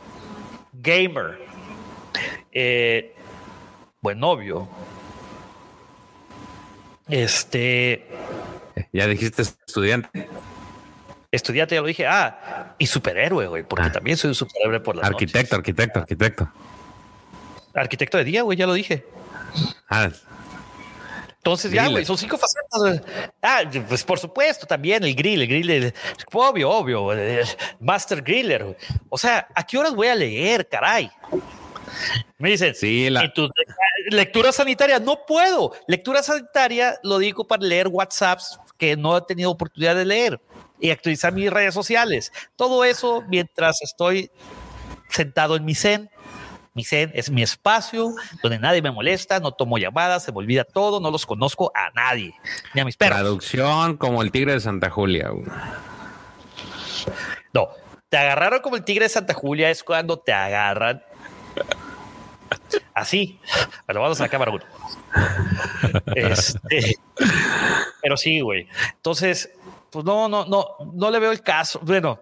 gamer, 0.75 1.39
eh, 2.53 3.15
buen 4.03 4.21
novio, 4.21 4.69
este, 7.09 8.07
Ya 8.93 9.07
dijiste 9.07 9.43
estudiante. 9.43 10.29
estudiante, 11.31 11.75
ya 11.75 11.81
lo 11.81 11.87
dije, 11.87 12.07
ah, 12.07 12.75
y 12.79 12.87
superhéroe, 12.87 13.47
güey, 13.47 13.63
porque 13.63 13.87
Ah. 13.87 13.93
también 13.93 14.17
soy 14.19 14.29
un 14.29 14.35
superhéroe 14.35 14.81
por 14.81 14.97
la 14.97 15.07
Arquitecto, 15.07 15.57
arquitecto, 15.57 15.99
arquitecto. 16.01 16.49
Arquitecto 17.75 18.19
de 18.19 18.25
día, 18.25 18.43
güey, 18.43 18.59
ya 18.59 18.67
lo 18.67 18.75
dije. 18.75 19.05
Ah, 19.89 20.11
Entonces 21.37 21.73
ya, 21.73 21.89
güey, 21.89 22.05
son 22.05 22.17
cinco 22.17 22.39
facetas. 22.39 23.03
Ah, 23.43 23.63
pues 23.89 24.05
por 24.05 24.19
supuesto, 24.19 24.67
también 24.67 25.03
el 25.05 25.15
grill, 25.15 25.43
el 25.43 25.49
grill, 25.49 25.71
el- 25.71 25.95
obvio, 26.33 26.71
obvio, 26.71 27.13
el 27.13 27.45
Master 27.81 28.23
Griller. 28.23 28.77
O 29.09 29.19
sea, 29.19 29.49
¿a 29.55 29.67
qué 29.67 29.79
horas 29.79 29.95
voy 29.95 30.09
a 30.09 30.15
leer, 30.15 30.69
caray? 30.69 31.11
Me 32.39 32.51
dicen, 32.51 32.75
sí, 32.75 33.11
la, 33.11 33.25
¿y 33.25 33.33
tu 33.33 33.49
lectura 34.11 34.53
sanitaria? 34.53 34.99
No 34.99 35.25
puedo. 35.27 35.73
Lectura 35.87 36.23
sanitaria 36.23 36.99
lo 37.03 37.19
digo 37.19 37.47
para 37.47 37.63
leer 37.65 37.89
WhatsApps 37.89 38.59
que 38.79 38.97
no 38.97 39.17
he 39.17 39.21
tenido 39.23 39.51
oportunidad 39.51 39.95
de 39.97 40.05
leer 40.05 40.41
y 40.81 40.91
actualizar 40.91 41.33
mis 41.33 41.51
redes 41.51 41.75
sociales. 41.75 42.33
Todo 42.57 42.85
eso 42.85 43.23
mientras 43.29 43.83
estoy 43.83 44.31
sentado 45.09 45.57
en 45.57 45.65
mi 45.65 45.75
zen. 45.75 46.11
Mi 46.75 46.85
zen 46.85 47.11
es 47.15 47.31
mi 47.31 47.43
espacio 47.43 48.15
donde 48.43 48.59
nadie 48.59 48.81
me 48.81 48.91
molesta, 48.91 49.41
no 49.41 49.53
tomo 49.53 49.77
llamadas, 49.77 50.25
se 50.25 50.33
me 50.33 50.39
olvida 50.39 50.65
todo, 50.65 51.01
no 51.01 51.11
los 51.11 51.27
conozco 51.27 51.71
a 51.75 51.91
nadie, 51.91 52.35
ni 52.75 52.81
a 52.81 52.85
mis 52.85 52.97
perros. 52.97 53.19
traducción 53.19 53.97
como 53.99 54.23
el 54.23 54.31
tigre 54.31 54.53
de 54.53 54.61
Santa 54.61 54.89
Julia. 54.89 55.31
No, 57.53 57.69
te 58.09 58.17
agarraron 58.17 58.61
como 58.61 58.77
el 58.77 58.85
tigre 58.85 59.05
de 59.05 59.09
Santa 59.11 59.35
Julia 59.35 59.71
es 59.71 59.85
cuando 59.85 60.19
te 60.19 60.33
agarran 60.33 61.03
así. 62.95 63.39
Pero 63.87 64.01
vamos 64.01 64.21
a 64.21 64.25
la 64.25 64.29
cámara 64.29 64.53
uno. 64.53 64.65
Este, 66.15 66.97
pero 68.01 68.17
sí, 68.17 68.41
güey. 68.41 68.67
Entonces, 68.95 69.51
pues 69.91 70.05
no, 70.05 70.29
no, 70.29 70.47
no, 70.47 70.67
no 70.95 71.11
le 71.11 71.19
veo 71.19 71.33
el 71.33 71.43
caso. 71.43 71.81
Bueno, 71.83 72.21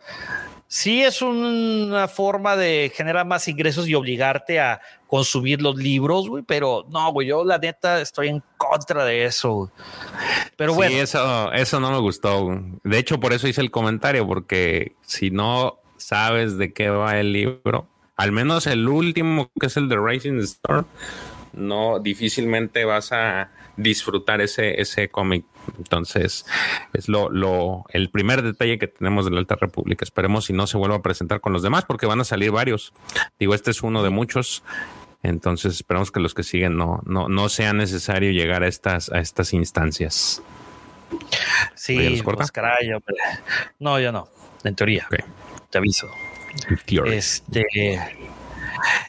sí 0.71 1.03
es 1.03 1.21
una 1.21 2.07
forma 2.07 2.57
de 2.57 2.93
generar 2.95 3.27
más 3.27 3.49
ingresos 3.49 3.89
y 3.89 3.95
obligarte 3.97 4.61
a 4.61 4.81
consumir 5.09 5.61
los 5.61 5.75
libros, 5.77 6.29
güey, 6.29 6.45
pero 6.45 6.87
no, 6.89 7.13
güey, 7.13 7.27
yo 7.27 7.45
la 7.45 7.59
neta 7.59 8.01
estoy 8.01 8.29
en 8.29 8.43
contra 8.57 9.05
de 9.05 9.25
eso. 9.25 9.73
Pero 10.57 10.73
bueno. 10.73 10.93
Sí, 10.93 11.01
eso, 11.01 11.53
eso 11.53 11.81
no 11.81 11.91
me 11.91 11.99
gustó. 11.99 12.49
De 12.85 12.99
hecho, 12.99 13.19
por 13.19 13.33
eso 13.33 13.49
hice 13.49 13.61
el 13.61 13.73
comentario, 13.73 14.27
porque 14.29 14.95
si 15.03 15.33
no 15.33 15.81
sabes 15.97 16.57
de 16.57 16.73
qué 16.73 16.89
va 16.89 17.19
el 17.19 17.33
libro, 17.33 17.89
al 18.17 18.31
menos 18.31 18.69
el 18.69 18.89
último, 18.89 19.51
que 19.59 19.67
es 19.67 19.77
el 19.77 19.89
de 19.89 19.97
Racing 19.97 20.39
Storm, 20.39 20.87
no 21.53 21.99
difícilmente 21.99 22.85
vas 22.85 23.11
a 23.11 23.51
disfrutar 23.77 24.41
ese, 24.41 24.81
ese 24.81 25.09
cómic. 25.09 25.45
Entonces, 25.79 26.47
es 26.93 27.09
lo, 27.09 27.31
lo, 27.31 27.85
el 27.91 28.11
primer 28.11 28.43
detalle 28.43 28.79
que 28.79 28.89
tenemos 28.89 29.25
de 29.25 29.31
la 29.31 29.39
Alta 29.39 29.57
República. 29.57 30.05
Esperemos 30.05 30.47
si 30.47 30.53
no 30.53 30.67
se 30.67 30.77
vuelva 30.77 30.97
a 30.97 31.03
presentar 31.03 31.41
con 31.41 31.53
los 31.53 31.63
demás, 31.63 31.85
porque 31.85 32.07
van 32.07 32.21
a 32.21 32.25
salir 32.25 32.51
varios. 32.51 32.93
Digo, 33.39 33.55
este 33.55 33.71
es 33.71 33.83
uno 33.83 34.03
de 34.03 34.11
muchos. 34.11 34.63
Entonces, 35.23 35.75
esperamos 35.75 36.11
que 36.11 36.21
los 36.21 36.33
que 36.35 36.43
siguen 36.43 36.77
no, 36.77 37.01
no, 37.05 37.29
no 37.29 37.49
sea 37.49 37.73
necesario 37.73 38.31
llegar 38.33 38.63
a 38.63 38.69
estas, 38.69 39.11
a 39.11 39.19
estas 39.19 39.53
instancias. 39.53 40.43
Sí, 41.75 42.21
pues, 42.25 42.53
caray, 42.53 42.93
hombre. 42.93 43.17
No, 43.79 43.99
yo 44.01 44.13
no. 44.13 44.29
En 44.65 44.75
teoría. 44.75 45.09
Te 45.71 45.79
aviso. 45.79 46.09
Este, 47.07 48.01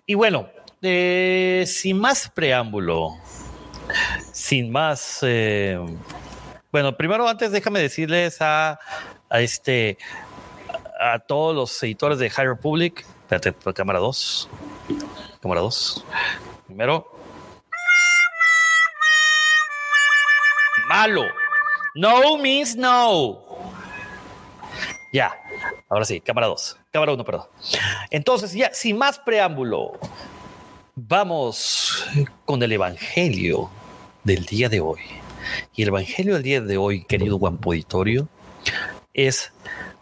y 0.06 0.14
bueno, 0.14 0.50
eh, 0.82 1.64
sin 1.68 2.00
más 2.00 2.30
preámbulo, 2.30 3.16
sin 4.32 4.72
más. 4.72 5.20
Eh, 5.24 5.80
bueno, 6.72 6.96
primero, 6.96 7.28
antes 7.28 7.52
déjame 7.52 7.80
decirles 7.80 8.42
a, 8.42 8.80
a, 9.30 9.42
este 9.42 9.98
a 11.00 11.20
todos 11.20 11.56
los 11.56 11.84
editores 11.84 12.20
de 12.20 12.30
High 12.30 12.48
Republic. 12.48 13.06
Espérate, 13.30 13.54
cámara 13.74 14.00
2. 14.00 14.50
Cámara 15.42 15.62
2. 15.62 16.06
Primero. 16.68 17.12
Malo. 20.88 21.24
No 21.96 22.38
means 22.38 22.76
no. 22.76 23.40
Ya. 25.14 25.34
Ahora 25.90 26.06
sí, 26.06 26.22
cámara 26.22 26.48
2. 26.48 26.78
Cámara 26.92 27.14
1, 27.14 27.26
perdón. 27.26 27.48
Entonces, 28.10 28.54
ya, 28.54 28.74
sin 28.74 28.98
más 28.98 29.20
preámbulo, 29.20 29.94
vamos 30.96 32.06
con 32.46 32.62
el 32.64 32.72
Evangelio 32.72 33.70
del 34.24 34.46
día 34.46 34.70
de 34.70 34.80
hoy. 34.80 35.02
Y 35.76 35.84
el 35.84 35.90
Evangelio 35.90 36.34
del 36.34 36.44
día 36.44 36.62
de 36.62 36.78
hoy, 36.78 37.04
querido 37.06 37.38
Guampo 37.38 37.72
Auditorio, 37.72 38.28
es 39.14 39.52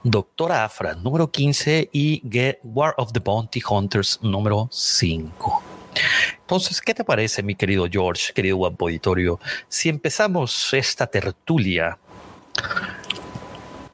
Doctora 0.03 0.63
Afra 0.63 0.95
número 0.95 1.31
15 1.31 1.89
y 1.91 2.21
Get 2.29 2.59
War 2.63 2.93
of 2.97 3.11
the 3.11 3.19
Bounty 3.19 3.61
Hunters 3.67 4.19
número 4.21 4.69
5. 4.71 5.63
Entonces, 6.41 6.79
¿qué 6.81 6.93
te 6.93 7.03
parece, 7.03 7.43
mi 7.43 7.55
querido 7.55 7.87
George, 7.91 8.33
querido 8.33 8.57
Guampo 8.57 8.85
Auditorio, 8.85 9.39
si 9.67 9.89
empezamos 9.89 10.73
esta 10.73 11.07
tertulia 11.07 11.97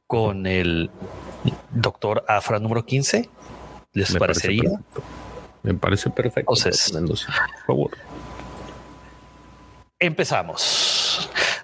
con 0.07 0.45
el 0.45 0.89
Doctor 1.71 2.23
Afra 2.27 2.59
número 2.59 2.85
15? 2.85 3.29
¿Les 3.93 4.15
parecería? 4.15 4.71
Me 5.63 5.73
parece 5.73 6.09
perfecto. 6.09 6.53
Entonces, 6.53 6.91
por 6.91 7.65
favor. 7.65 7.91
Empezamos. 9.99 10.94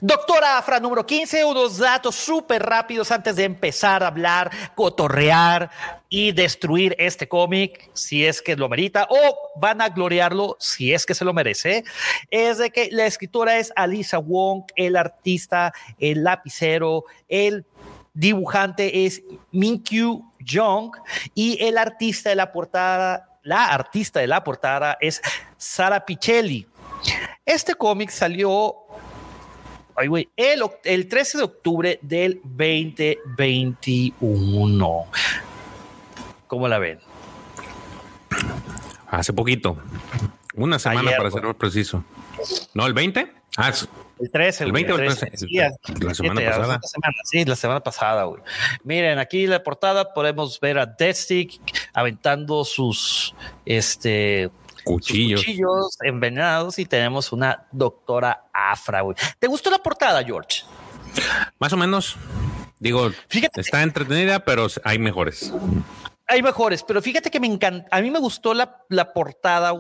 Doctora 0.04 0.58
Afra 0.58 0.80
número 0.80 1.06
15, 1.06 1.46
unos 1.46 1.78
datos 1.78 2.16
súper 2.16 2.64
rápidos 2.64 3.12
antes 3.12 3.36
de 3.36 3.44
empezar 3.44 4.02
a 4.02 4.08
hablar, 4.08 4.50
cotorrear 4.74 5.70
y 6.10 6.32
destruir 6.32 6.96
este 6.98 7.28
cómic 7.28 7.92
si 7.94 8.26
es 8.26 8.42
que 8.42 8.56
lo 8.56 8.68
merita 8.68 9.08
o 9.12 9.38
van 9.58 9.80
a 9.80 9.90
gloriarlo 9.90 10.58
si 10.60 10.92
es 10.92 11.06
que 11.06 11.14
se 11.14 11.24
lo 11.24 11.34
merece. 11.34 11.84
Es 12.32 12.58
de 12.58 12.72
que 12.72 12.90
la 12.92 13.06
escritora 13.06 13.60
es 13.60 13.72
Alisa 13.76 14.18
Wong, 14.18 14.64
el 14.76 14.96
artista, 14.96 15.72
el 16.00 16.24
lapicero, 16.24 17.06
el 17.30 17.68
dibujante 18.16 19.06
es 19.06 19.22
Minkyu 19.52 20.34
Jong 20.52 20.94
y 21.36 21.64
el 21.64 21.78
artista 21.78 22.32
de 22.32 22.38
la 22.38 22.52
portada 22.52 23.28
la 23.44 23.66
artista 23.66 24.20
de 24.20 24.28
la 24.28 24.44
portada 24.44 24.98
es 25.00 25.22
Sara 25.58 26.06
Pichelli. 26.06 26.68
Este 27.46 27.74
cómic 27.74 28.12
salió 28.12 28.81
el, 30.02 30.64
el 30.84 31.08
13 31.08 31.38
de 31.38 31.44
octubre 31.44 32.00
del 32.02 32.42
2021. 32.44 35.06
¿Cómo 36.48 36.68
la 36.68 36.80
ven? 36.80 37.00
Hace 39.08 39.32
poquito. 39.34 39.78
Una 40.56 40.80
semana 40.80 41.12
para 41.18 41.30
ser 41.32 41.44
más 41.44 41.56
preciso. 41.56 42.04
¿No, 42.74 42.88
el 42.88 42.94
20? 42.94 43.34
Ah, 43.58 43.74
el 44.20 44.32
13, 44.32 44.66
el 44.66 44.72
20 44.72 44.94
o 44.94 45.00
el 45.00 45.18
13. 45.18 45.48
la 46.00 46.14
semana 46.14 46.42
pasada. 46.42 46.80
sí, 47.24 47.44
la 47.44 47.56
semana 47.56 47.80
pasada, 47.82 48.24
güey. 48.26 48.42
Miren, 48.84 49.18
aquí 49.20 49.46
en 49.46 49.50
la 49.50 49.64
portada 49.64 50.14
podemos 50.14 50.60
ver 50.60 50.78
a 50.78 50.86
Destic 50.86 51.60
aventando 51.94 52.64
sus 52.64 53.34
este 53.66 54.52
cuchillos. 54.84 55.42
cuchillos 55.42 55.98
envenenados 56.02 56.80
y 56.80 56.86
tenemos 56.86 57.32
una 57.32 57.68
doctora 57.72 58.46
Afra. 58.54 59.04
¿Te 59.40 59.48
gustó 59.48 59.70
la 59.70 59.80
portada, 59.80 60.24
George? 60.24 60.64
Más 61.60 61.74
o 61.74 61.78
menos. 61.78 62.18
Digo, 62.80 63.12
Fíjate, 63.28 63.62
está 63.62 63.84
entretenida, 63.84 64.44
pero 64.44 64.68
hay 64.84 64.98
mejores 64.98 65.54
hay 66.32 66.42
mejores, 66.42 66.82
pero 66.84 67.02
fíjate 67.02 67.30
que 67.30 67.42
me 67.42 67.48
encanta. 67.48 67.88
A 67.92 68.02
mí 68.02 68.10
me 68.10 68.20
gustó 68.20 68.54
la, 68.54 68.84
la 68.88 69.12
portada. 69.12 69.74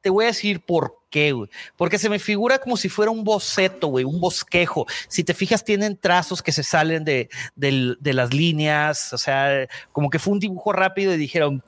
Te 0.00 0.10
voy 0.10 0.24
a 0.24 0.28
decir 0.28 0.60
por 0.64 0.98
qué, 1.10 1.30
güey. 1.30 1.48
Porque 1.76 1.96
se 1.96 2.08
me 2.08 2.18
figura 2.18 2.58
como 2.58 2.76
si 2.76 2.88
fuera 2.88 3.12
un 3.12 3.22
boceto, 3.22 3.86
güey, 3.86 4.04
un 4.04 4.20
bosquejo. 4.20 4.86
Si 5.06 5.22
te 5.22 5.32
fijas, 5.32 5.64
tienen 5.64 5.96
trazos 5.96 6.42
que 6.42 6.50
se 6.50 6.64
salen 6.64 7.04
de, 7.04 7.28
de, 7.54 8.12
las 8.12 8.34
líneas. 8.34 9.12
O 9.12 9.18
sea, 9.18 9.68
como 9.92 10.10
que 10.10 10.18
fue 10.18 10.32
un 10.32 10.40
dibujo 10.40 10.72
rápido 10.72 11.14
y 11.14 11.18
dijeron, 11.18 11.62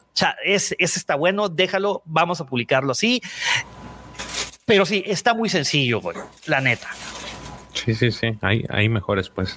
ese, 0.45 0.75
ese 0.81 0.99
está 0.99 1.15
bueno, 1.15 1.49
déjalo, 1.49 2.03
vamos 2.05 2.41
a 2.41 2.47
publicarlo 2.47 2.91
así. 2.91 3.23
Pero 4.65 4.85
sí, 4.85 5.05
está 5.07 5.33
muy 5.33 5.49
sencillo, 5.49 6.01
güey, 6.01 6.17
la 6.47 6.61
neta. 6.61 6.89
Sí, 7.73 7.95
sí, 7.95 8.11
sí. 8.11 8.37
Hay, 8.41 8.65
hay 8.69 8.89
mejores, 8.89 9.29
pues. 9.29 9.57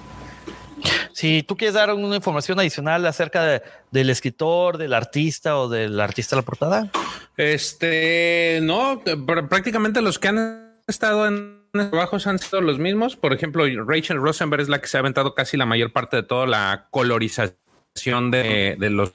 Si 1.12 1.42
tú 1.42 1.56
quieres 1.56 1.74
dar 1.74 1.92
una 1.92 2.16
información 2.16 2.58
adicional 2.60 3.04
acerca 3.06 3.62
del 3.90 4.10
escritor, 4.10 4.78
del 4.78 4.94
artista 4.94 5.58
o 5.58 5.68
del 5.68 5.98
artista 6.00 6.36
de 6.36 6.42
la 6.42 6.46
portada. 6.46 6.90
Este, 7.36 8.60
no, 8.62 9.02
prácticamente 9.48 10.02
los 10.02 10.18
que 10.18 10.28
han 10.28 10.80
estado 10.86 11.26
en 11.26 11.58
trabajos 11.72 12.26
han 12.26 12.38
sido 12.38 12.60
los 12.60 12.78
mismos. 12.78 13.16
Por 13.16 13.32
ejemplo, 13.32 13.64
Rachel 13.84 14.18
Rosenberg 14.18 14.62
es 14.62 14.68
la 14.68 14.80
que 14.80 14.88
se 14.88 14.96
ha 14.96 15.00
aventado 15.00 15.34
casi 15.34 15.56
la 15.56 15.66
mayor 15.66 15.92
parte 15.92 16.16
de 16.16 16.22
toda 16.22 16.46
la 16.46 16.88
colorización 16.90 18.30
de, 18.30 18.76
los 18.78 19.12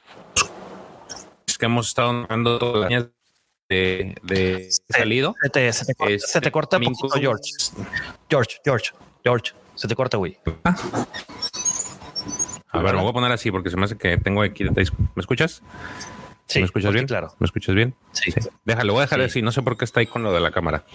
que 1.57 1.65
hemos 1.65 1.87
estado 1.87 2.25
dando 2.27 2.59
todas 2.59 2.91
las 2.91 3.07
de, 3.69 4.15
de 4.23 4.69
salido. 4.89 5.35
Se 5.41 5.49
te, 5.49 5.73
se 5.73 5.85
te, 6.41 6.51
corta, 6.51 6.77
un 6.77 6.93
poquito, 6.93 7.19
George. 7.19 7.51
George, 8.29 8.57
George, 8.63 8.91
George. 9.23 9.53
Se 9.75 9.87
te 9.87 9.95
corta, 9.95 10.17
güey. 10.17 10.37
Ah. 10.63 10.75
A 12.69 12.79
ver, 12.81 12.95
me 12.95 13.01
voy 13.01 13.09
a 13.11 13.13
poner 13.13 13.31
así 13.31 13.51
porque 13.51 13.69
se 13.69 13.77
me 13.77 13.85
hace 13.85 13.97
que 13.97 14.17
tengo 14.17 14.41
aquí 14.41 14.63
¿Me 14.63 14.81
escuchas? 15.17 15.61
Sí, 16.47 16.59
¿Me 16.59 16.65
escuchas 16.65 16.93
bien? 16.93 17.07
Claro. 17.07 17.33
¿Me 17.39 17.45
escuchas 17.45 17.73
bien? 17.73 17.95
Sí. 18.11 18.31
Déjalo, 18.65 18.93
voy 18.93 19.01
a 19.01 19.05
dejar 19.05 19.21
así. 19.21 19.41
No 19.41 19.51
sé 19.51 19.61
por 19.61 19.77
qué 19.77 19.85
está 19.85 20.01
ahí 20.01 20.07
con 20.07 20.23
lo 20.23 20.33
de 20.33 20.39
la 20.39 20.51
cámara. 20.51 20.85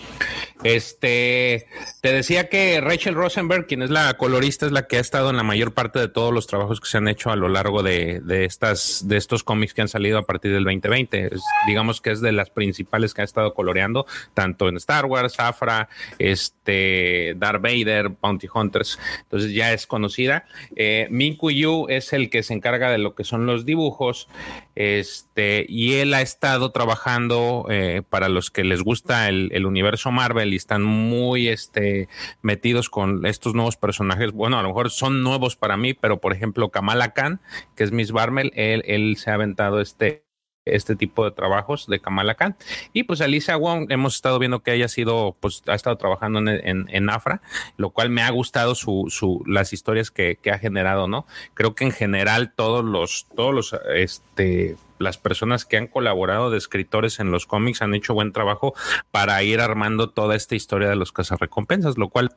Este, 0.62 1.66
te 2.01 2.12
decía 2.12 2.49
que 2.49 2.80
Rachel 2.80 3.14
Rosenberg, 3.14 3.66
quien 3.66 3.82
es 3.82 3.90
la 3.90 4.14
colorista, 4.14 4.66
es 4.66 4.72
la 4.72 4.86
que 4.86 4.99
ha 4.99 5.01
estado 5.01 5.30
en 5.30 5.36
la 5.36 5.42
mayor 5.42 5.72
parte 5.72 5.99
de 5.99 6.09
todos 6.09 6.32
los 6.32 6.46
trabajos 6.46 6.80
que 6.80 6.88
se 6.88 6.99
han 6.99 7.09
hecho 7.09 7.30
a 7.30 7.36
lo 7.36 7.49
largo 7.49 7.82
de, 7.82 8.22
estas, 8.44 9.09
de 9.09 9.16
estos 9.16 9.42
cómics 9.42 9.74
que 9.74 9.80
han 9.80 9.88
salido 9.88 10.18
a 10.18 10.22
partir 10.22 10.53
del 10.53 10.64
2020. 10.64 11.30
digamos 11.66 12.01
que 12.01 12.11
es 12.11 12.20
de 12.20 12.32
las 12.32 12.51
principales 12.51 13.14
que 13.14 13.22
ha 13.22 13.24
estado 13.24 13.55
coloreando, 13.55 14.07
tanto 14.34 14.68
en 14.68 14.76
Star 14.76 15.07
Wars, 15.07 15.40
Afra, 15.40 15.88
este, 16.18 17.34
Darth 17.36 17.62
Vader, 17.62 18.11
Bounty 18.11 18.49
Hunters. 18.53 18.99
Entonces 19.22 19.53
ya 19.53 19.72
es 19.72 19.86
conocida. 19.86 20.44
Eh, 20.76 21.09
Minku 21.11 21.51
Yu 21.51 21.86
es 21.88 22.12
el 22.12 22.30
que 22.30 22.42
se 22.42 22.55
encarga 22.55 22.90
de 22.90 22.99
lo 22.99 23.14
que 23.14 23.24
son 23.24 23.46
los 23.46 23.64
dibujos. 23.64 24.28
Este, 24.74 25.38
y 25.68 25.95
él 25.95 26.14
ha 26.14 26.20
estado 26.20 26.70
trabajando 26.70 27.66
eh, 27.70 28.03
para 28.09 28.28
los 28.28 28.51
que 28.51 28.64
les 28.64 28.82
gusta 28.82 29.28
el, 29.28 29.66
universo 29.66 30.11
Marvel 30.11 30.53
y 30.53 30.57
están 30.57 30.82
muy 30.82 31.49
este, 31.49 32.09
metidos 32.43 32.89
con 32.91 33.24
estos 33.26 33.55
nuevos 33.55 33.76
personajes. 33.76 34.32
Bueno, 34.32 34.59
a 34.59 34.62
lo 34.62 34.68
mejor 34.68 34.91
son 34.91 35.22
nuevos 35.22 35.57
para 35.57 35.76
mí, 35.76 35.95
pero 35.95 36.20
por 36.20 36.32
ejemplo, 36.32 36.70
Kamala 36.70 37.12
Khan, 37.12 37.41
que 37.76 37.84
es 37.84 37.93
Miss 37.93 38.12
Barmel, 38.12 38.53
él, 38.55 38.82
él 38.86 39.16
se 39.16 39.30
ha 39.30 39.34
aventado 39.34 39.80
este 39.80 40.24
este 40.70 40.97
tipo 40.97 41.24
de 41.24 41.30
trabajos 41.30 41.86
de 41.86 41.99
Kamala 41.99 42.34
Khan. 42.34 42.55
Y 42.93 43.05
pues 43.05 43.22
Alicia 43.22 43.57
Wong, 43.57 43.86
hemos 43.91 44.16
estado 44.16 44.39
viendo 44.39 44.61
que 44.62 44.74
ella 44.74 44.89
sido, 44.89 45.34
pues 45.41 45.62
ha 45.66 45.74
estado 45.74 45.97
trabajando 45.97 46.39
en, 46.41 46.86
en, 46.89 47.11
Afra, 47.11 47.41
lo 47.78 47.89
cual 47.89 48.11
me 48.11 48.20
ha 48.20 48.30
gustado 48.30 48.74
su, 48.74 49.07
su, 49.09 49.43
las 49.47 49.72
historias 49.72 50.11
que, 50.11 50.36
que 50.43 50.51
ha 50.51 50.59
generado, 50.59 51.09
¿no? 51.09 51.26
Creo 51.55 51.74
que 51.74 51.84
en 51.84 51.93
general 51.93 52.53
todos 52.55 52.84
los, 52.84 53.26
todos 53.34 53.55
los, 53.55 53.74
este, 53.95 54.76
las 54.99 55.18
personas 55.18 55.64
que 55.64 55.76
han 55.76 55.86
colaborado 55.86 56.51
de 56.51 56.59
escritores 56.59 57.20
en 57.20 57.30
los 57.30 57.46
cómics 57.46 57.82
han 57.82 57.94
hecho 57.94 58.14
buen 58.14 58.32
trabajo 58.32 58.74
para 59.11 59.42
ir 59.42 59.61
armando 59.61 60.11
toda 60.11 60.36
esta 60.36 60.55
historia 60.55 60.88
de 60.88 60.96
los 60.96 61.12
cazarrecompensas, 61.12 61.99
lo 61.99 62.09
cual 62.09 62.36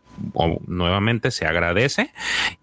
nuevamente 0.67 1.31
se 1.31 1.45
agradece 1.45 2.11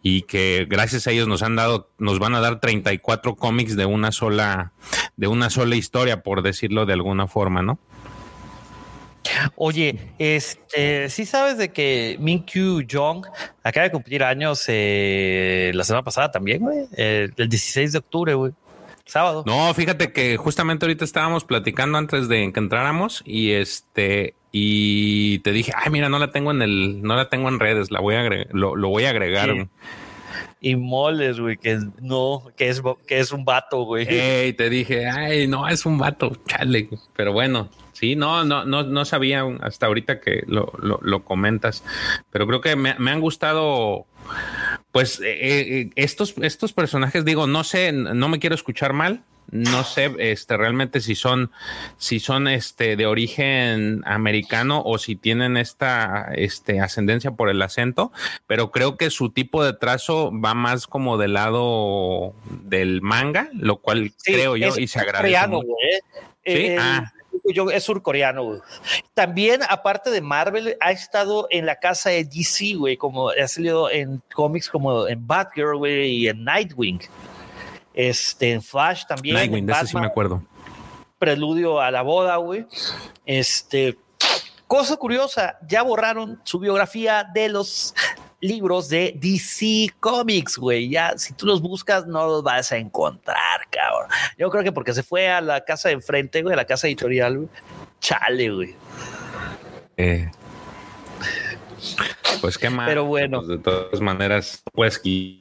y 0.03 0.23
que 0.23 0.67
gracias 0.69 1.07
a 1.07 1.11
ellos 1.11 1.29
nos 1.29 1.43
han 1.43 1.57
dado, 1.57 1.91
nos 1.99 2.19
van 2.19 2.35
a 2.35 2.41
dar 2.41 2.61
34 2.61 3.37
cómics 3.37 3.77
de 3.77 3.87
una 3.87 4.13
sola, 4.13 4.73
de 5.17 5.27
una 5.27 5.51
sola 5.51 5.77
historia, 5.77 6.23
por 6.23 6.43
decirlo 6.43 6.87
de 6.87 6.93
alguna 6.95 7.27
forma, 7.27 7.63
¿no? 7.63 7.79
Oye, 9.57 10.13
este, 10.19 11.11
sí 11.11 11.27
sabes 11.27 11.59
de 11.59 11.71
que 11.71 12.17
Min 12.19 12.45
Kyu 12.45 12.83
Jong 12.91 13.27
acaba 13.63 13.85
de 13.85 13.91
cumplir 13.91 14.25
años 14.25 14.65
eh, 14.69 15.71
la 15.75 15.85
semana 15.85 16.03
pasada 16.03 16.31
también, 16.31 16.61
güey, 16.61 16.87
el 16.97 17.33
16 17.37 17.93
de 17.93 17.99
octubre, 17.99 18.35
güey 18.35 18.53
sábado. 19.09 19.43
No, 19.47 19.73
fíjate 19.75 20.13
que 20.13 20.37
justamente 20.37 20.87
ahorita 20.87 21.05
estábamos 21.05 21.45
platicando 21.45 21.99
antes 21.99 22.29
de 22.29 22.53
que 22.53 22.61
entráramos 22.61 23.23
y 23.25 23.53
este 23.53 24.35
y 24.53 25.41
te 25.41 25.53
dije, 25.53 25.73
ay, 25.77 25.91
mira, 25.91 26.09
no 26.09 26.19
la 26.19 26.31
tengo 26.31 26.51
en 26.51 26.63
el, 26.63 27.03
no 27.03 27.17
la 27.17 27.29
tengo 27.29 27.49
en 27.49 27.61
redes, 27.61 27.91
la 27.91 28.01
voy 28.01 28.15
a 28.15 28.21
agregar, 28.21 28.49
lo, 28.53 28.89
voy 28.89 29.05
a 29.05 29.11
agregar. 29.11 29.69
Y 30.61 30.77
moles, 30.77 31.39
güey, 31.39 31.57
que 31.57 31.79
no, 32.01 32.45
que 32.57 32.69
es, 32.69 32.83
que 33.07 33.19
es 33.21 33.33
un 33.33 33.45
vato, 33.45 33.83
güey. 33.83 34.07
Ey, 34.09 34.53
te 34.55 34.69
dije, 34.71 35.07
ay, 35.07 35.47
no, 35.47 35.69
es 35.69 35.87
un 35.87 35.99
vato, 35.99 36.33
chale. 36.47 36.89
Pero 37.15 37.33
bueno, 37.33 37.69
sí, 37.99 38.17
no, 38.17 38.45
no, 38.45 38.65
no, 38.65 38.85
no 38.85 39.05
sabía 39.05 39.45
hasta 39.61 39.87
ahorita 39.87 40.21
que 40.21 40.45
lo, 40.47 40.73
lo, 40.81 41.01
lo 41.03 41.25
comentas. 41.25 41.85
Pero 42.31 42.47
creo 42.47 42.61
que 42.61 42.77
me, 42.77 42.95
me 42.99 43.11
han 43.11 43.21
gustado 43.21 44.07
pues 44.93 45.21
eh, 45.21 45.37
eh, 45.41 45.91
estos, 45.97 46.35
estos 46.41 46.73
personajes, 46.73 47.25
digo, 47.25 47.47
no 47.47 47.65
sé, 47.65 47.93
no 47.93 48.29
me 48.29 48.39
quiero 48.39 48.55
escuchar 48.55 48.93
mal, 48.93 49.23
no 49.51 49.83
sé 49.83 50.13
este, 50.19 50.57
realmente 50.57 51.01
si 51.01 51.15
son, 51.15 51.51
si 51.97 52.21
son 52.21 52.49
este, 52.49 52.97
de 52.97 53.07
origen 53.07 54.03
americano 54.05 54.83
o 54.85 54.99
si 54.99 55.17
tienen 55.17 55.57
esta 55.57 56.31
este, 56.35 56.81
ascendencia 56.81 57.33
por 57.33 57.49
el 57.49 57.63
acento, 57.63 58.13
pero 58.47 58.71
creo 58.71 58.97
que 58.97 59.11
su 59.11 59.31
tipo 59.31 59.65
de 59.65 59.73
trazo 59.73 60.31
va 60.33 60.55
más 60.55 60.87
como 60.87 61.17
del 61.17 61.35
lado 61.35 62.35
del 62.65 63.01
manga, 63.01 63.49
lo 63.55 63.79
cual 63.79 64.13
creo 64.23 64.57
yo 64.57 64.77
y 64.77 64.87
se 64.87 65.01
agradece. 65.01 65.39
¿Sí? 66.45 66.77
ah 66.79 67.13
yo, 67.53 67.71
es 67.71 67.85
surcoreano, 67.85 68.61
También, 69.15 69.61
aparte 69.69 70.11
de 70.11 70.21
Marvel, 70.21 70.77
ha 70.81 70.93
estado 70.93 71.47
en 71.51 71.67
la 71.67 71.77
casa 71.77 72.11
de 72.11 72.25
DC, 72.25 72.75
güey, 72.75 72.97
como 72.97 73.31
ha 73.31 73.49
salido 73.49 73.91
en 73.91 74.23
cómics 74.35 74.69
como 74.69 75.07
en 75.09 75.27
Batgirl, 75.27 75.77
güey, 75.77 76.09
y 76.11 76.29
en 76.29 76.45
Nightwing. 76.45 77.01
Este, 77.95 78.53
en 78.53 78.63
Flash 78.63 79.05
también. 79.07 79.37
Nightwing, 79.37 79.67
de 79.67 79.75
sí 79.87 79.97
me 79.97 80.07
acuerdo. 80.07 80.43
Preludio 81.19 81.81
a 81.81 81.91
la 81.91 82.03
boda, 82.03 82.37
güey. 82.37 82.67
Este, 83.27 83.99
cosa 84.69 84.97
curiosa, 84.97 85.59
ya 85.67 85.83
borraron 85.83 86.41
su 86.45 86.59
biografía 86.61 87.29
de 87.35 87.49
los 87.49 87.95
libros 88.41 88.89
de 88.89 89.15
DC 89.17 89.95
Comics, 90.01 90.59
güey. 90.59 90.89
Ya, 90.89 91.17
si 91.17 91.33
tú 91.35 91.47
los 91.47 91.61
buscas, 91.61 92.07
no 92.07 92.27
los 92.27 92.43
vas 92.43 92.73
a 92.73 92.77
encontrar, 92.77 93.61
cabrón. 93.71 94.09
Yo 94.37 94.51
creo 94.51 94.65
que 94.65 94.73
porque 94.73 94.95
se 94.95 95.03
fue 95.03 95.29
a 95.29 95.41
la 95.41 95.65
casa 95.65 95.89
de 95.89 95.95
enfrente, 95.95 96.43
güey, 96.43 96.55
a 96.55 96.57
la 96.57 96.65
casa 96.65 96.87
editorial, 96.87 97.39
güey. 97.39 97.49
Chale, 98.01 98.51
güey. 98.51 98.75
Eh. 99.97 100.31
Pues 102.41 102.59
qué 102.59 102.71
mal. 102.71 102.87
Pero 102.87 103.05
bueno. 103.05 103.39
Pues 103.39 103.49
de 103.49 103.59
todas 103.59 104.01
maneras, 104.01 104.63
puedes 104.73 105.01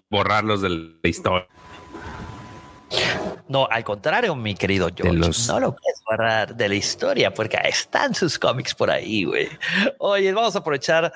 borrarlos 0.09 0.61
de 0.61 0.69
la 0.69 1.09
historia. 1.09 1.47
No, 3.49 3.67
al 3.69 3.83
contrario, 3.83 4.35
mi 4.35 4.55
querido 4.55 4.89
George, 4.95 5.31
no 5.47 5.59
lo 5.59 5.75
puedes 5.75 6.01
borrar 6.05 6.55
de 6.55 6.67
la 6.67 6.75
historia 6.75 7.33
porque 7.33 7.57
están 7.63 8.13
sus 8.13 8.37
cómics 8.37 8.75
por 8.75 8.91
ahí, 8.91 9.23
güey. 9.23 9.47
Oye, 9.99 10.33
vamos 10.33 10.55
a 10.55 10.59
aprovechar 10.59 11.13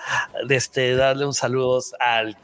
de 0.47 0.55
este, 0.55 0.95
darle 0.95 1.25
un 1.25 1.33
saludo 1.33 1.81
al 1.99 2.37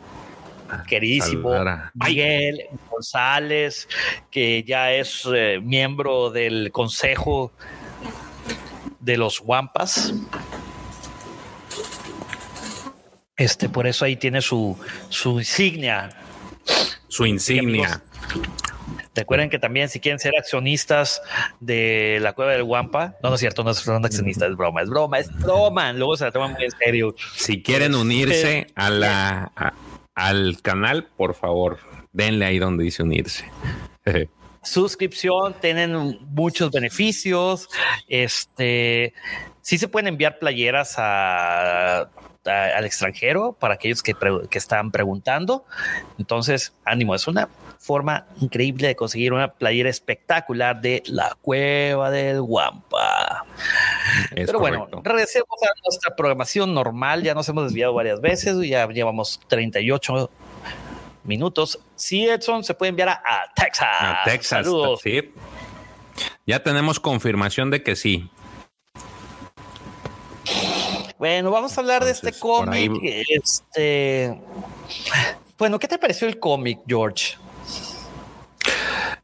queridísimo 0.87 1.51
Miguel 1.93 2.65
González, 2.89 3.87
que 4.29 4.63
ya 4.63 4.91
es 4.91 5.23
eh, 5.33 5.59
miembro 5.63 6.29
del 6.29 6.71
consejo 6.71 7.51
de 8.99 9.17
los 9.17 9.41
Wampas. 9.41 10.13
Este, 13.37 13.69
por 13.69 13.87
eso 13.87 14.03
ahí 14.03 14.15
tiene 14.17 14.41
su, 14.41 14.77
su 15.09 15.39
insignia. 15.39 16.09
Su 17.07 17.25
insignia. 17.25 18.01
Recuerden 19.17 19.49
que 19.49 19.57
también 19.57 19.89
si 19.89 19.99
quieren 19.99 20.19
ser 20.19 20.33
accionistas 20.37 21.23
de 21.59 22.19
la 22.21 22.33
cueva 22.33 22.51
del 22.51 22.63
Guampa, 22.63 23.15
no, 23.23 23.29
no 23.29 23.35
es 23.35 23.39
cierto, 23.39 23.63
no 23.63 23.73
son 23.73 24.05
accionistas, 24.05 24.51
es 24.51 24.55
broma, 24.55 24.83
es 24.83 24.89
broma, 24.89 25.17
es 25.17 25.35
broma, 25.39 25.91
luego 25.91 26.15
se 26.15 26.25
la 26.25 26.31
toman 26.31 26.53
muy 26.53 26.65
en 26.65 26.71
serio. 26.71 27.15
Si 27.35 27.63
quieren 27.63 27.95
unirse 27.95 28.67
a 28.75 28.91
la, 28.91 29.51
al 30.13 30.61
canal, 30.61 31.07
por 31.17 31.33
favor, 31.33 31.79
denle 32.11 32.45
ahí 32.45 32.59
donde 32.59 32.83
dice 32.83 33.01
unirse. 33.01 33.43
Suscripción, 34.61 35.55
tienen 35.59 36.19
muchos 36.29 36.69
beneficios, 36.69 37.69
este, 38.07 39.15
sí 39.61 39.79
se 39.79 39.87
pueden 39.87 40.09
enviar 40.09 40.37
playeras 40.37 40.93
a 40.99 42.11
al 42.47 42.85
extranjero 42.85 43.53
para 43.53 43.75
aquellos 43.75 44.03
que, 44.03 44.13
que 44.49 44.57
están 44.57 44.91
preguntando. 44.91 45.65
Entonces, 46.17 46.73
ánimo, 46.85 47.15
es 47.15 47.27
una 47.27 47.49
forma 47.79 48.25
increíble 48.41 48.87
de 48.87 48.95
conseguir 48.95 49.33
una 49.33 49.53
playera 49.53 49.89
espectacular 49.89 50.81
de 50.81 51.03
la 51.05 51.37
cueva 51.41 52.11
del 52.11 52.41
Guampa. 52.41 53.45
Pero 54.35 54.59
bueno, 54.59 54.87
regresemos 55.03 55.47
a 55.63 55.69
nuestra 55.85 56.15
programación 56.15 56.73
normal. 56.73 57.23
Ya 57.23 57.33
nos 57.33 57.47
hemos 57.49 57.65
desviado 57.65 57.93
varias 57.93 58.19
veces, 58.19 58.57
ya 58.67 58.87
llevamos 58.87 59.39
38 59.47 60.29
minutos. 61.23 61.79
Sí, 61.95 62.27
Edson, 62.27 62.63
se 62.63 62.73
puede 62.73 62.89
enviar 62.89 63.09
a, 63.09 63.21
Texas. 63.55 63.87
A 63.99 64.21
Texas, 64.25 64.65
Saludos. 64.65 64.99
sí. 65.01 65.33
Ya 66.45 66.63
tenemos 66.63 66.99
confirmación 66.99 67.69
de 67.69 67.83
que 67.83 67.95
sí. 67.95 68.29
Bueno, 71.17 71.49
vamos 71.51 71.77
a 71.77 71.81
hablar 71.81 72.05
de 72.05 72.11
este 72.11 72.31
cómic. 72.33 72.91
Este, 73.01 74.39
bueno, 75.57 75.79
¿qué 75.79 75.87
te 75.87 75.97
pareció 75.97 76.27
el 76.27 76.39
cómic, 76.39 76.79
George? 76.87 77.37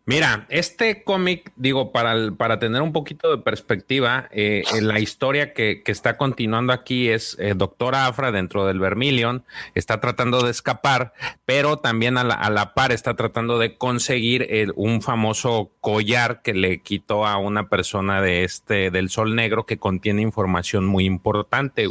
Mira, 0.06 0.48
este 0.50 1.06
cómic, 1.06 1.54
digo, 1.56 1.94
para, 1.94 2.32
para 2.36 2.60
tener 2.60 2.82
un 2.82 2.92
poquito 2.92 3.32
de 3.32 3.42
perspectiva, 3.42 4.28
eh, 4.32 4.64
la 4.82 5.00
historia 5.00 5.54
que, 5.54 5.82
está 5.86 6.18
continuando 6.18 6.74
aquí 6.74 7.08
es 7.08 7.38
eh, 7.40 7.54
Doctora 7.56 8.08
Afra 8.08 8.34
dentro 8.34 8.66
del 8.66 8.80
Vermilion, 8.80 9.46
está 9.76 10.02
tratando 10.02 10.44
de 10.44 10.52
escapar, 10.52 11.14
pero 11.46 11.78
también 11.78 12.18
a 12.18 12.26
la, 12.26 12.74
par 12.74 12.92
está 12.92 13.16
tratando 13.16 13.60
de 13.60 13.78
conseguir 13.78 14.74
un 14.76 15.02
famoso 15.02 15.72
collar 15.80 16.42
que 16.42 16.54
le 16.54 16.82
quitó 16.82 17.26
a 17.26 17.38
una 17.38 17.70
persona 17.70 18.22
de 18.22 18.44
este, 18.44 18.92
del 18.92 19.10
Sol 19.10 19.36
Negro 19.36 19.66
que 19.66 19.78
contiene 19.78 20.22
información 20.22 20.86
muy 20.86 21.06
importante. 21.06 21.88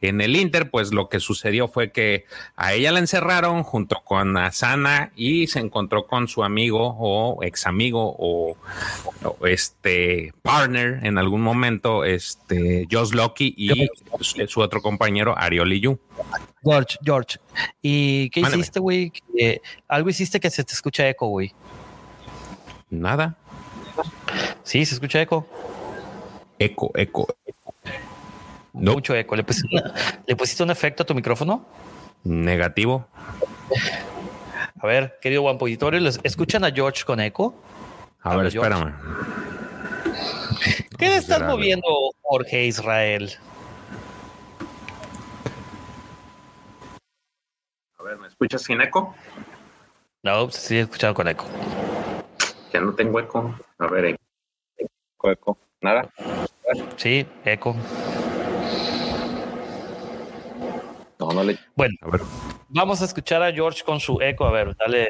En 0.00 0.22
el 0.22 0.36
Inter, 0.36 0.70
pues 0.70 0.94
lo 0.94 1.10
que 1.10 1.20
sucedió 1.20 1.68
fue 1.68 1.92
que 1.92 2.24
a 2.56 2.72
ella 2.72 2.92
la 2.92 3.00
encerraron 3.00 3.62
junto 3.62 4.00
con 4.04 4.38
Asana 4.38 5.12
y 5.16 5.48
se 5.48 5.58
encontró 5.58 6.06
con 6.06 6.28
su 6.28 6.44
amigo 6.44 6.96
o 6.98 7.41
ex 7.42 7.66
amigo 7.66 8.16
o, 8.18 8.56
este 9.46 10.32
partner 10.42 11.00
en 11.04 11.18
algún 11.18 11.42
momento, 11.42 12.04
este 12.04 12.86
Josh 12.90 13.12
Lucky 13.12 13.54
y 13.56 13.88
su, 14.20 14.60
otro 14.60 14.80
compañero 14.80 15.36
Arioli 15.36 15.80
Yu. 15.80 15.98
George, 16.62 16.98
George, 17.04 17.38
¿y 17.80 18.30
qué 18.30 18.40
hiciste, 18.40 18.80
güey? 18.80 19.12
algo 19.88 20.08
hiciste 20.08 20.40
que 20.40 20.50
se 20.50 20.64
te 20.64 20.72
escucha 20.72 21.08
eco, 21.08 21.26
güey. 21.26 21.52
Nada. 22.90 23.36
Sí, 24.62 24.84
se 24.84 24.94
escucha 24.94 25.20
eco. 25.20 25.46
Eco, 26.58 26.90
eco. 26.94 27.26
Mucho 28.72 29.14
eco. 29.14 29.36
¿Le 29.36 29.44
pusiste, 29.44 30.62
un 30.62 30.70
efecto 30.70 31.02
a 31.02 31.06
tu 31.06 31.14
micrófono? 31.14 31.66
Negativo. 32.24 33.06
A 34.82 34.86
ver, 34.88 35.16
querido 35.20 35.42
Juan 35.42 35.58
¿les 36.02 36.18
escuchan 36.24 36.64
a 36.64 36.72
George 36.72 37.04
con 37.04 37.20
eco? 37.20 37.54
A, 38.20 38.34
ver, 38.34 38.46
espérame. 38.46 38.92
¿Qué 40.98 41.08
le 41.08 41.16
estás 41.18 41.40
moviendo, 41.42 41.86
Jorge 42.22 42.64
Israel? 42.64 43.30
A 47.96 48.02
ver, 48.02 48.18
¿me 48.18 48.26
escuchas 48.26 48.62
sin 48.62 48.80
eco? 48.80 49.14
No, 50.24 50.50
sí 50.50 50.78
he 50.78 50.80
escuchado 50.80 51.14
con 51.14 51.28
eco. 51.28 51.46
Ya 52.72 52.80
no 52.80 52.92
tengo 52.92 53.20
eco. 53.20 53.54
A 53.78 53.86
ver. 53.86 54.16
Eco, 54.76 55.30
eco. 55.30 55.58
Nada. 55.80 56.12
Sí, 56.96 57.24
eco. 57.44 57.76
No, 61.22 61.30
no 61.30 61.44
le. 61.44 61.56
Bueno, 61.76 61.94
A 62.02 62.10
ver. 62.10 62.20
vamos 62.68 63.00
a 63.00 63.04
escuchar 63.04 63.42
a 63.44 63.52
George 63.52 63.84
con 63.84 64.00
su 64.00 64.20
eco. 64.20 64.44
A 64.44 64.50
ver, 64.50 64.76
dale. 64.76 65.08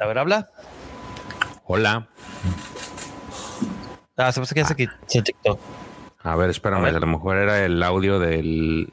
A 0.00 0.06
ver, 0.06 0.18
habla. 0.18 0.48
Hola. 1.64 2.08
Ah, 4.16 4.30
se 4.30 4.40
hace 4.40 4.54
que 4.54 4.60
ya 4.60 4.66
se 4.66 4.76
quitó 4.76 4.92
se 5.06 5.22
TikTok. 5.22 5.58
A 6.22 6.36
ver, 6.36 6.50
espérame, 6.50 6.84
A 6.84 6.90
lo 6.92 7.06
mejor 7.06 7.36
era 7.36 7.64
el 7.64 7.82
audio 7.82 8.20
del. 8.20 8.88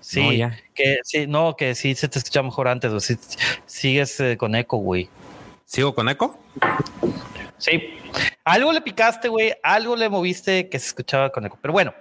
Sí, 0.00 0.40
No, 0.42 0.50
que 0.74 0.98
sí, 1.04 1.26
no, 1.26 1.56
que 1.56 1.74
sí 1.74 1.94
se 1.94 2.08
te 2.08 2.18
escucha 2.18 2.42
mejor 2.42 2.68
antes. 2.68 3.02
Sí, 3.02 3.16
sigues 3.64 4.20
eh, 4.20 4.36
con 4.36 4.54
eco, 4.54 4.76
güey. 4.76 5.08
¿Sigo 5.64 5.94
con 5.94 6.08
eco? 6.10 6.38
Sí. 7.56 7.94
Algo 8.44 8.72
le 8.72 8.82
picaste, 8.82 9.28
güey. 9.28 9.54
Algo 9.62 9.96
le 9.96 10.10
moviste 10.10 10.68
que 10.68 10.78
se 10.78 10.88
escuchaba 10.88 11.30
con 11.30 11.46
eco. 11.46 11.56
Pero 11.62 11.72
bueno, 11.72 11.94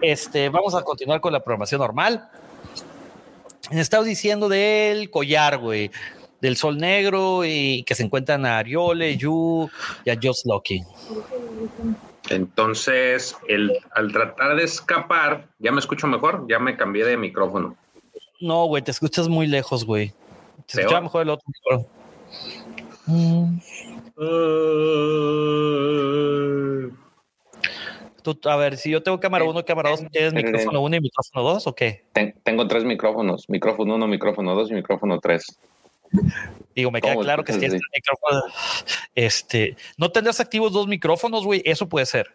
este, 0.00 0.48
vamos 0.48 0.76
a 0.76 0.82
continuar 0.82 1.20
con 1.20 1.32
la 1.32 1.40
programación 1.40 1.80
normal. 1.80 2.30
Me 3.70 3.80
estabas 3.80 4.06
diciendo 4.06 4.48
del 4.48 5.10
collar, 5.10 5.58
güey. 5.58 5.90
Del 6.40 6.56
sol 6.56 6.78
negro 6.78 7.44
y 7.44 7.82
que 7.84 7.94
se 7.94 8.02
encuentran 8.02 8.46
a 8.46 8.58
Ariole, 8.58 9.16
Yu 9.16 9.70
y 10.04 10.10
a 10.10 10.18
Just 10.20 10.46
Lucky. 10.46 10.82
Entonces, 12.30 13.36
el, 13.48 13.72
al 13.92 14.12
tratar 14.12 14.56
de 14.56 14.64
escapar, 14.64 15.48
ya 15.58 15.70
me 15.72 15.80
escucho 15.80 16.06
mejor, 16.06 16.46
ya 16.48 16.58
me 16.58 16.76
cambié 16.76 17.04
de 17.04 17.16
micrófono. 17.16 17.76
No, 18.40 18.64
güey, 18.66 18.82
te 18.82 18.90
escuchas 18.90 19.28
muy 19.28 19.46
lejos, 19.46 19.84
güey. 19.84 20.08
Peor. 20.72 20.80
escuchaba 20.80 21.00
mejor 21.02 21.22
el 21.22 21.30
otro. 21.30 21.46
micrófono. 21.48 21.88
Mm, 23.06 23.58
tú- 28.22 28.38
a 28.48 28.56
ver, 28.56 28.76
si 28.76 28.90
yo 28.90 29.02
tengo 29.02 29.18
cámara 29.20 29.44
1, 29.44 29.64
cámara 29.64 29.90
2, 29.90 30.00
¿tienes 30.10 30.32
ten- 30.34 30.44
micrófono 30.44 30.80
1 30.80 30.96
y 30.96 31.00
micrófono 31.00 31.42
2 31.48 31.66
o 31.66 31.74
qué? 31.74 32.04
Ten- 32.12 32.34
tengo 32.42 32.66
tres 32.68 32.84
micrófonos: 32.84 33.48
micrófono 33.48 33.94
uno, 33.94 34.06
micrófono 34.06 34.54
dos 34.54 34.70
y 34.70 34.74
micrófono 34.74 35.18
tres. 35.20 35.58
Digo, 36.74 36.90
me 36.90 37.00
queda 37.00 37.12
¿Cómo 37.14 37.24
claro 37.24 37.44
que 37.44 37.52
si 37.52 37.60
tienes 37.60 37.80
micrófono, 37.94 38.42
este, 39.14 39.76
no 39.96 40.10
tendrás 40.10 40.40
activos 40.40 40.72
dos 40.72 40.86
micrófonos, 40.88 41.44
güey, 41.44 41.62
eso 41.64 41.88
puede 41.88 42.06
ser. 42.06 42.28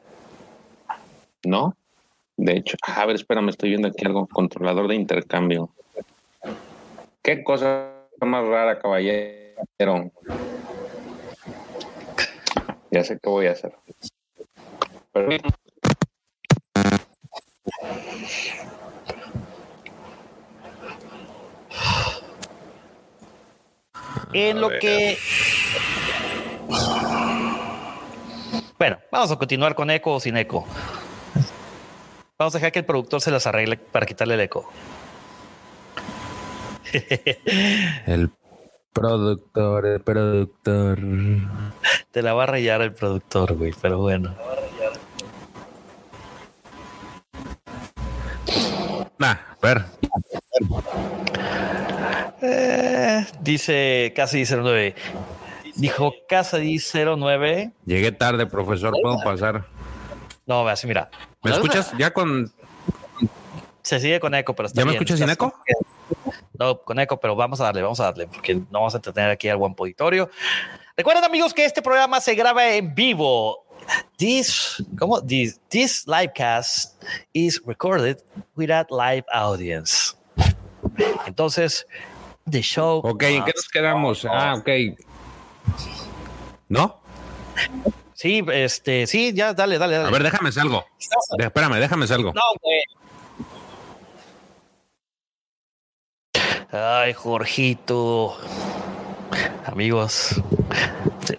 ¿No? 1.43 1.75
De 2.37 2.53
hecho, 2.57 2.75
a 2.81 3.05
ver, 3.05 3.15
espérame, 3.15 3.49
estoy 3.49 3.69
viendo 3.69 3.87
aquí 3.87 4.05
algo. 4.05 4.27
Controlador 4.27 4.87
de 4.87 4.95
intercambio. 4.95 5.69
Qué 7.21 7.43
cosa 7.43 7.91
más 8.21 8.45
rara, 8.45 8.79
caballero. 8.79 10.11
Ya 12.91 13.03
sé 13.03 13.17
qué 13.21 13.29
voy 13.29 13.47
a 13.47 13.51
hacer. 13.51 13.73
Pero- 15.11 15.29
En 24.37 24.59
lo 24.59 24.67
que. 24.67 25.17
Bueno, 28.77 28.99
vamos 29.09 29.31
a 29.31 29.37
continuar 29.37 29.75
con 29.75 29.89
eco 29.89 30.15
o 30.15 30.19
sin 30.19 30.35
eco. 30.35 30.67
Vamos 32.37 32.53
a 32.53 32.57
dejar 32.57 32.73
que 32.73 32.79
el 32.79 32.85
productor 32.85 33.21
se 33.21 33.31
las 33.31 33.47
arregle 33.47 33.77
para 33.77 34.05
quitarle 34.05 34.33
el 34.33 34.41
eco. 34.41 34.69
El 38.05 38.29
productor, 38.93 39.85
el 39.85 40.01
productor. 40.01 40.99
Te 42.11 42.21
la 42.21 42.33
va 42.33 42.43
a 42.43 42.45
rayar 42.45 42.81
el 42.81 42.93
productor, 42.93 43.53
güey, 43.53 43.73
pero 43.81 43.97
bueno. 43.97 44.33
Nah, 49.17 49.31
a 49.31 49.57
ver, 49.61 49.85
Eh, 52.57 53.25
dice 53.41 54.13
Casi 54.15 54.45
09. 54.45 54.95
Dijo 55.75 56.13
Casa 56.27 56.57
09. 56.59 57.71
llegué 57.85 58.11
tarde, 58.13 58.45
profesor, 58.45 58.93
¿puedo 59.01 59.17
pasar? 59.21 59.65
No, 60.45 60.65
así, 60.67 60.87
mira. 60.87 61.09
¿Me 61.43 61.51
escuchas 61.51 61.91
ya 61.97 62.11
con... 62.11 62.51
Se 63.81 63.99
sigue 63.99 64.19
con 64.19 64.33
eco, 64.33 64.55
pero 64.55 64.67
está 64.67 64.81
¿Ya 64.81 64.85
me 64.85 64.91
bien. 64.91 65.03
escuchas 65.03 65.19
sin 65.19 65.29
eco? 65.29 65.53
No, 66.57 66.79
con 66.79 66.97
eco, 66.99 67.19
pero 67.19 67.35
vamos 67.35 67.59
a 67.59 67.65
darle, 67.65 67.81
vamos 67.81 67.99
a 67.99 68.05
darle, 68.05 68.27
porque 68.27 68.55
no 68.55 68.65
vamos 68.71 68.93
a 68.93 68.97
entretener 68.97 69.31
aquí 69.31 69.49
al 69.49 69.57
buen 69.57 69.75
auditorio. 69.77 70.29
Recuerden, 70.95 71.25
amigos, 71.25 71.53
que 71.53 71.65
este 71.65 71.81
programa 71.81 72.21
se 72.21 72.35
graba 72.35 72.67
en 72.69 72.95
vivo. 72.95 73.65
This, 74.17 74.83
¿cómo? 74.97 75.21
This, 75.21 75.59
this 75.69 76.07
livecast 76.07 77.03
is 77.33 77.61
recorded 77.65 78.17
without 78.55 78.89
live 78.89 79.25
audience. 79.31 80.15
Entonces, 81.27 81.85
the 82.49 82.61
show. 82.61 83.01
Ok, 83.03 83.23
¿en 83.23 83.43
qué 83.43 83.51
nos 83.55 83.69
quedamos? 83.69 84.25
Ah, 84.29 84.55
ok. 84.57 84.69
¿No? 86.69 87.01
Sí, 88.13 88.43
este, 88.51 89.07
sí, 89.07 89.33
ya, 89.33 89.53
dale, 89.53 89.77
dale, 89.77 89.95
dale. 89.97 90.07
A 90.07 90.11
ver, 90.11 90.23
déjame 90.23 90.51
salgo. 90.51 90.85
De- 91.37 91.45
espérame, 91.45 91.75
déjame 91.79 92.07
salgo. 92.07 92.33
No, 92.33 92.41
güey. 92.61 92.81
Ay, 96.71 97.13
Jorgito. 97.13 98.37
Amigos, 99.65 100.41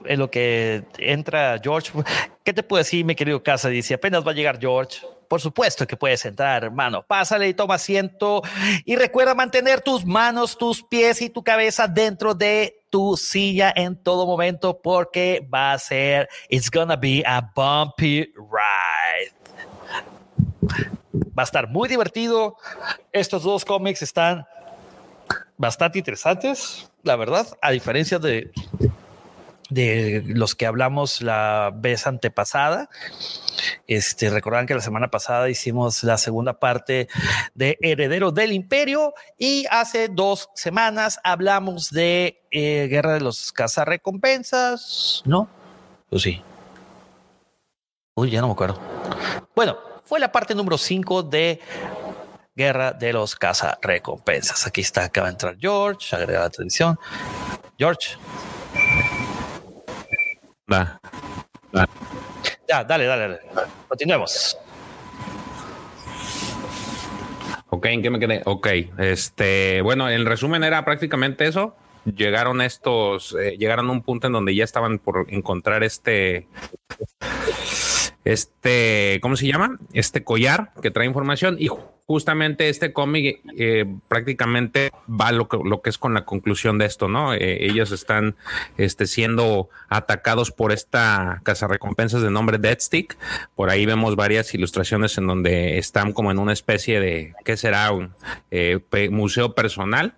en 0.04 0.18
lo 0.18 0.30
que 0.30 0.84
entra 0.98 1.58
George, 1.62 1.92
¿qué 2.44 2.52
te 2.52 2.62
puedo 2.62 2.78
decir, 2.82 3.04
mi 3.04 3.14
querido 3.14 3.42
Casa? 3.42 3.68
Dice, 3.68 3.94
apenas 3.94 4.26
va 4.26 4.32
a 4.32 4.34
llegar 4.34 4.58
George. 4.60 4.98
Por 5.28 5.40
supuesto 5.40 5.86
que 5.86 5.96
puedes 5.96 6.24
entrar, 6.24 6.64
hermano. 6.64 7.02
Pásale 7.02 7.48
y 7.48 7.54
toma 7.54 7.74
asiento. 7.74 8.42
Y 8.84 8.96
recuerda 8.96 9.34
mantener 9.34 9.80
tus 9.80 10.04
manos, 10.04 10.56
tus 10.56 10.82
pies 10.82 11.22
y 11.22 11.30
tu 11.30 11.42
cabeza 11.42 11.88
dentro 11.88 12.34
de 12.34 12.84
tu 12.90 13.16
silla 13.16 13.72
en 13.74 14.02
todo 14.02 14.26
momento 14.26 14.80
porque 14.80 15.46
va 15.52 15.72
a 15.72 15.78
ser, 15.78 16.28
it's 16.48 16.70
gonna 16.70 16.96
be 16.96 17.22
a 17.26 17.40
bumpy 17.54 18.32
ride. 18.36 19.32
Va 21.38 21.42
a 21.42 21.44
estar 21.44 21.68
muy 21.68 21.88
divertido. 21.88 22.56
Estos 23.12 23.42
dos 23.42 23.64
cómics 23.64 24.02
están 24.02 24.46
bastante 25.56 25.98
interesantes, 25.98 26.90
la 27.02 27.16
verdad, 27.16 27.46
a 27.62 27.70
diferencia 27.70 28.18
de, 28.18 28.50
de 29.70 30.22
los 30.26 30.54
que 30.54 30.66
hablamos 30.66 31.22
la 31.22 31.72
vez 31.74 32.06
antepasada. 32.06 32.88
Este, 33.86 34.30
recordarán 34.30 34.66
que 34.66 34.74
la 34.74 34.80
semana 34.80 35.10
pasada 35.10 35.48
hicimos 35.48 36.04
la 36.04 36.18
segunda 36.18 36.58
parte 36.58 37.08
de 37.54 37.78
Heredero 37.80 38.32
del 38.32 38.52
Imperio 38.52 39.14
y 39.38 39.66
hace 39.70 40.08
dos 40.08 40.50
semanas 40.54 41.18
hablamos 41.24 41.90
de 41.90 42.42
eh, 42.50 42.86
Guerra 42.88 43.14
de 43.14 43.20
los 43.20 43.52
Cazarrecompensas, 43.52 45.22
¿no? 45.24 45.48
Pues 46.10 46.22
sí. 46.22 46.42
Uy, 48.14 48.30
ya 48.30 48.40
no 48.40 48.48
me 48.48 48.52
acuerdo. 48.54 48.80
Bueno, 49.54 49.76
fue 50.04 50.20
la 50.20 50.32
parte 50.32 50.54
número 50.54 50.78
5 50.78 51.22
de 51.24 51.60
Guerra 52.54 52.92
de 52.92 53.12
los 53.12 53.36
Cazarrecompensas. 53.36 54.66
Aquí 54.66 54.80
está, 54.80 55.04
acaba 55.04 55.26
de 55.26 55.32
entrar 55.32 55.56
George, 55.58 56.14
agrega 56.16 56.40
la 56.40 56.50
transmisión. 56.50 56.98
George, 57.78 58.16
Da. 60.66 61.00
ya, 62.68 62.82
dale, 62.82 63.04
dale, 63.04 63.22
dale. 63.28 63.40
Continuemos. 63.86 64.58
Ok, 67.68 67.86
¿en 67.86 68.02
qué 68.02 68.10
me 68.10 68.18
quedé? 68.18 68.42
Ok, 68.44 68.66
este, 68.98 69.80
bueno, 69.82 70.10
en 70.10 70.26
resumen 70.26 70.64
era 70.64 70.84
prácticamente 70.84 71.46
eso. 71.46 71.76
Llegaron 72.04 72.60
estos, 72.62 73.36
eh, 73.40 73.56
llegaron 73.58 73.88
a 73.88 73.92
un 73.92 74.02
punto 74.02 74.26
en 74.26 74.32
donde 74.32 74.54
ya 74.54 74.64
estaban 74.64 74.98
por 74.98 75.26
encontrar 75.28 75.84
este, 75.84 76.48
este, 78.24 79.18
¿cómo 79.22 79.36
se 79.36 79.46
llama? 79.46 79.78
Este 79.92 80.24
collar 80.24 80.72
que 80.82 80.90
trae 80.90 81.06
información 81.06 81.56
y 81.58 81.68
justamente 82.06 82.68
este 82.68 82.92
cómic 82.92 83.40
eh, 83.58 83.84
prácticamente 84.06 84.92
va 85.08 85.32
lo 85.32 85.48
que, 85.48 85.58
lo 85.64 85.82
que 85.82 85.90
es 85.90 85.98
con 85.98 86.14
la 86.14 86.24
conclusión 86.24 86.78
de 86.78 86.86
esto, 86.86 87.08
¿no? 87.08 87.34
Eh, 87.34 87.64
ellos 87.66 87.90
están 87.90 88.36
este, 88.76 89.06
siendo 89.06 89.68
atacados 89.88 90.52
por 90.52 90.70
esta 90.70 91.40
casa 91.42 91.66
recompensas 91.66 92.22
de 92.22 92.30
nombre 92.30 92.58
Dead 92.58 92.78
Stick. 92.78 93.16
Por 93.56 93.70
ahí 93.70 93.86
vemos 93.86 94.14
varias 94.14 94.54
ilustraciones 94.54 95.18
en 95.18 95.26
donde 95.26 95.78
están 95.78 96.12
como 96.12 96.30
en 96.30 96.38
una 96.38 96.52
especie 96.52 97.00
de, 97.00 97.34
¿qué 97.44 97.56
será? 97.56 97.90
Un 97.90 98.14
eh, 98.52 98.78
museo 99.10 99.54
personal. 99.54 100.14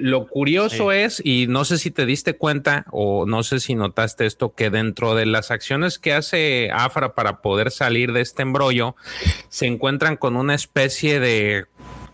Lo 0.00 0.26
curioso 0.26 0.90
es, 0.90 1.20
y 1.22 1.46
no 1.48 1.66
sé 1.66 1.76
si 1.76 1.90
te 1.90 2.06
diste 2.06 2.36
cuenta 2.36 2.86
o 2.90 3.26
no 3.26 3.42
sé 3.42 3.60
si 3.60 3.74
notaste 3.74 4.24
esto, 4.24 4.54
que 4.54 4.70
dentro 4.70 5.14
de 5.14 5.26
las 5.26 5.50
acciones 5.50 5.98
que 5.98 6.14
hace 6.14 6.70
Afra 6.72 7.14
para 7.14 7.42
poder 7.42 7.70
salir 7.70 8.12
de 8.12 8.22
este 8.22 8.40
embrollo, 8.40 8.96
se 9.50 9.66
encuentran 9.66 10.16
con 10.16 10.36
una 10.36 10.54
especie 10.54 10.95
de 11.04 11.66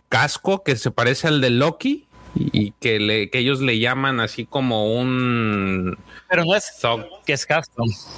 casco 0.09 0.63
que 0.63 0.77
se 0.77 0.91
parece 0.91 1.29
al 1.29 1.41
de 1.41 1.51
Loki 1.51 2.07
y 2.35 2.73
que, 2.81 2.99
le, 2.99 3.31
que 3.31 3.39
ellos 3.39 3.61
le 3.61 3.79
llaman 3.79 4.21
así 4.21 4.45
como 4.47 4.95
un 4.95 5.97
Pero 6.29 6.45
no 6.45 6.55
es 6.55 6.71
que 7.27 7.33
es 7.35 7.47
custom. 7.47 7.87
Pues 7.89 8.09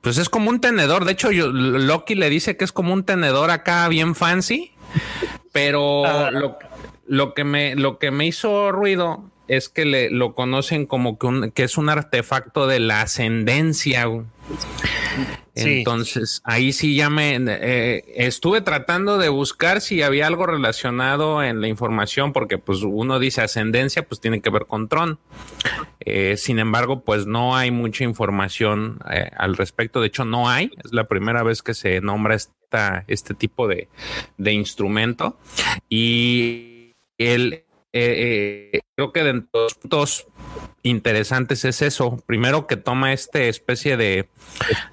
Pues 0.00 0.18
es 0.18 0.28
como 0.28 0.50
un 0.50 0.60
tenedor. 0.60 1.04
De 1.04 1.12
hecho, 1.12 1.30
yo, 1.30 1.48
Loki 1.48 2.14
le 2.14 2.28
dice 2.30 2.56
que 2.56 2.64
es 2.64 2.72
como 2.72 2.92
un 2.92 3.04
tenedor 3.04 3.50
acá 3.50 3.86
bien 3.88 4.14
fancy. 4.14 4.72
Pero 5.52 6.04
Ah. 6.06 6.30
lo, 6.30 6.58
lo 7.06 7.34
que 7.34 7.44
me, 7.44 7.74
lo 7.76 7.98
que 7.98 8.10
me 8.10 8.26
hizo 8.26 8.72
ruido 8.72 9.24
es 9.48 9.68
que 9.68 9.84
le, 9.84 10.10
lo 10.10 10.34
conocen 10.34 10.86
como 10.86 11.18
que, 11.18 11.26
un- 11.26 11.50
que 11.50 11.64
es 11.64 11.76
un 11.78 11.88
artefacto 11.88 12.66
de 12.66 12.80
la 12.80 13.02
ascendencia. 13.02 14.06
Entonces, 15.54 16.40
ahí 16.44 16.72
sí 16.72 16.94
ya 16.94 17.10
me 17.10 17.36
eh, 17.36 18.04
estuve 18.14 18.60
tratando 18.60 19.18
de 19.18 19.28
buscar 19.28 19.80
si 19.80 20.02
había 20.02 20.26
algo 20.26 20.46
relacionado 20.46 21.42
en 21.42 21.60
la 21.60 21.68
información, 21.68 22.32
porque 22.32 22.58
pues 22.58 22.82
uno 22.82 23.18
dice 23.18 23.42
ascendencia, 23.42 24.06
pues 24.06 24.20
tiene 24.20 24.40
que 24.40 24.50
ver 24.50 24.66
con 24.66 24.88
Tron. 24.88 25.18
Eh, 26.00 26.36
sin 26.36 26.58
embargo, 26.58 27.02
pues 27.04 27.26
no 27.26 27.56
hay 27.56 27.70
mucha 27.70 28.04
información 28.04 29.00
eh, 29.10 29.30
al 29.36 29.56
respecto. 29.56 30.00
De 30.00 30.06
hecho, 30.06 30.24
no 30.24 30.48
hay. 30.48 30.70
Es 30.84 30.92
la 30.92 31.04
primera 31.04 31.42
vez 31.42 31.62
que 31.62 31.74
se 31.74 32.00
nombra 32.00 32.34
esta, 32.34 33.04
este 33.08 33.34
tipo 33.34 33.68
de, 33.68 33.88
de 34.38 34.52
instrumento. 34.52 35.38
Y 35.88 36.94
el, 37.18 37.64
eh, 37.92 38.70
eh, 38.72 38.80
creo 38.94 39.12
que 39.12 39.24
de 39.24 39.42
los 39.52 39.74
puntos 39.74 40.26
interesantes 40.82 41.64
es 41.64 41.82
eso. 41.82 42.22
Primero 42.26 42.66
que 42.66 42.76
toma 42.76 43.12
esta 43.12 43.42
especie 43.42 43.96
de, 43.96 44.28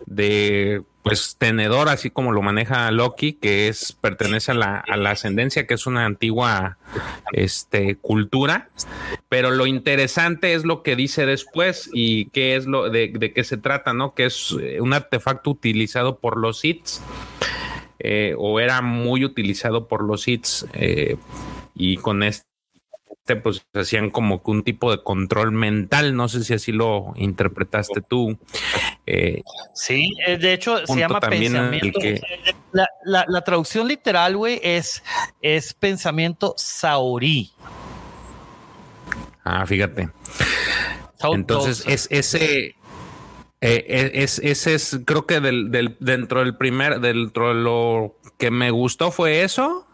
de 0.06 0.84
pues 1.04 1.36
tenedor, 1.38 1.90
así 1.90 2.10
como 2.10 2.32
lo 2.32 2.42
maneja 2.42 2.90
Loki, 2.92 3.34
que 3.34 3.68
es 3.68 3.94
pertenece 3.94 4.52
a 4.52 4.56
la, 4.56 4.78
a 4.80 4.98
la 4.98 5.12
ascendencia, 5.12 5.68
que 5.68 5.76
es 5.76 5.86
una 5.86 6.06
antigua 6.06 6.78
este, 7.32 7.98
cultura. 7.98 8.70
Pero 9.30 9.52
lo 9.52 9.68
interesante 9.68 10.54
es 10.54 10.66
lo 10.66 10.82
que 10.82 10.96
dice 10.96 11.26
después 11.26 11.90
y 11.94 12.30
qué 12.30 12.56
es 12.56 12.66
lo 12.66 12.90
de, 12.90 13.14
de 13.14 13.32
qué 13.32 13.44
se 13.44 13.58
trata, 13.58 13.94
¿no? 13.94 14.16
Que 14.16 14.26
es 14.26 14.56
eh, 14.60 14.82
un 14.82 14.94
artefacto 14.94 15.52
utilizado 15.52 16.18
por 16.20 16.38
los 16.38 16.60
Sith. 16.60 16.88
o 18.38 18.60
era 18.60 18.82
muy 18.82 19.24
utilizado 19.24 19.88
por 19.88 20.04
los 20.04 20.24
Sith 20.24 20.66
y 21.76 21.98
con 21.98 22.24
este 22.24 22.47
pues 23.36 23.66
hacían 23.74 24.10
como 24.10 24.42
que 24.42 24.52
un 24.52 24.64
tipo 24.64 24.90
de 24.92 25.04
control 25.04 25.52
mental, 25.52 26.16
no 26.16 26.28
sé 26.30 26.44
si 26.44 26.54
así 26.54 26.72
lo 26.72 27.14
interpretaste 27.18 28.02
tú. 28.02 28.38
Eh, 29.06 29.42
Sí, 29.74 30.14
eh, 30.26 30.38
de 30.38 30.54
hecho 30.54 30.78
se 30.86 30.98
llama 31.00 31.20
pensamiento. 31.20 32.00
que- 32.00 32.22
La, 32.72 32.88
la- 33.04 33.26
la 33.28 33.42
traducción 33.42 33.88
literal, 33.88 34.36
güey, 34.38 34.60
es, 34.64 35.04
es 35.42 35.74
pensamiento 35.74 36.54
saurí. 36.58 37.52
ah, 39.44 39.66
fíjate. 39.66 40.10
Entonces, 41.34 41.84
es 41.88 42.08
ese. 42.12 42.76
eh, 43.62 44.12
es, 44.14 44.40
ese 44.40 44.76
es, 44.76 45.00
creo 45.06 45.26
que 45.26 45.40
del, 45.40 45.72
del- 45.72 45.98
dentro 46.00 46.42
del 46.42 46.56
primer, 46.56 47.00
dentro 47.00 47.50
de 47.50 47.56
lo 47.56 48.16
que 48.38 48.52
me 48.52 48.70
gustó 48.70 49.10
fue 49.12 49.42
eso. 49.44 49.87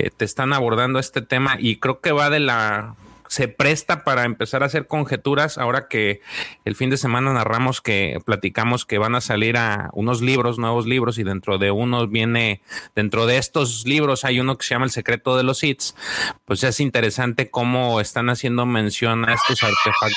Eh, 0.00 0.10
te 0.16 0.24
están 0.24 0.52
abordando 0.52 1.00
este 1.00 1.22
tema 1.22 1.56
y 1.58 1.80
creo 1.80 2.00
que 2.00 2.12
va 2.12 2.30
de 2.30 2.38
la. 2.38 2.94
Se 3.26 3.48
presta 3.48 4.04
para 4.04 4.24
empezar 4.24 4.62
a 4.62 4.66
hacer 4.66 4.86
conjeturas. 4.86 5.58
Ahora 5.58 5.88
que 5.88 6.22
el 6.64 6.76
fin 6.76 6.88
de 6.88 6.96
semana 6.96 7.32
narramos 7.32 7.80
que 7.80 8.20
platicamos 8.24 8.86
que 8.86 8.98
van 8.98 9.16
a 9.16 9.20
salir 9.20 9.56
a 9.56 9.90
unos 9.92 10.22
libros, 10.22 10.56
nuevos 10.58 10.86
libros, 10.86 11.18
y 11.18 11.24
dentro 11.24 11.58
de 11.58 11.72
unos 11.72 12.10
viene, 12.10 12.62
dentro 12.94 13.26
de 13.26 13.38
estos 13.38 13.86
libros 13.86 14.24
hay 14.24 14.38
uno 14.38 14.56
que 14.56 14.64
se 14.64 14.74
llama 14.74 14.84
El 14.84 14.92
secreto 14.92 15.36
de 15.36 15.42
los 15.42 15.64
hits. 15.64 15.96
Pues 16.44 16.62
es 16.62 16.78
interesante 16.78 17.50
cómo 17.50 18.00
están 18.00 18.30
haciendo 18.30 18.66
mención 18.66 19.28
a 19.28 19.34
estos 19.34 19.60
artefactos. 19.64 20.16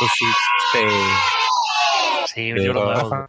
este, 0.00 0.88
Sí, 2.34 2.52
nuevos, 2.52 3.08
güey. 3.08 3.20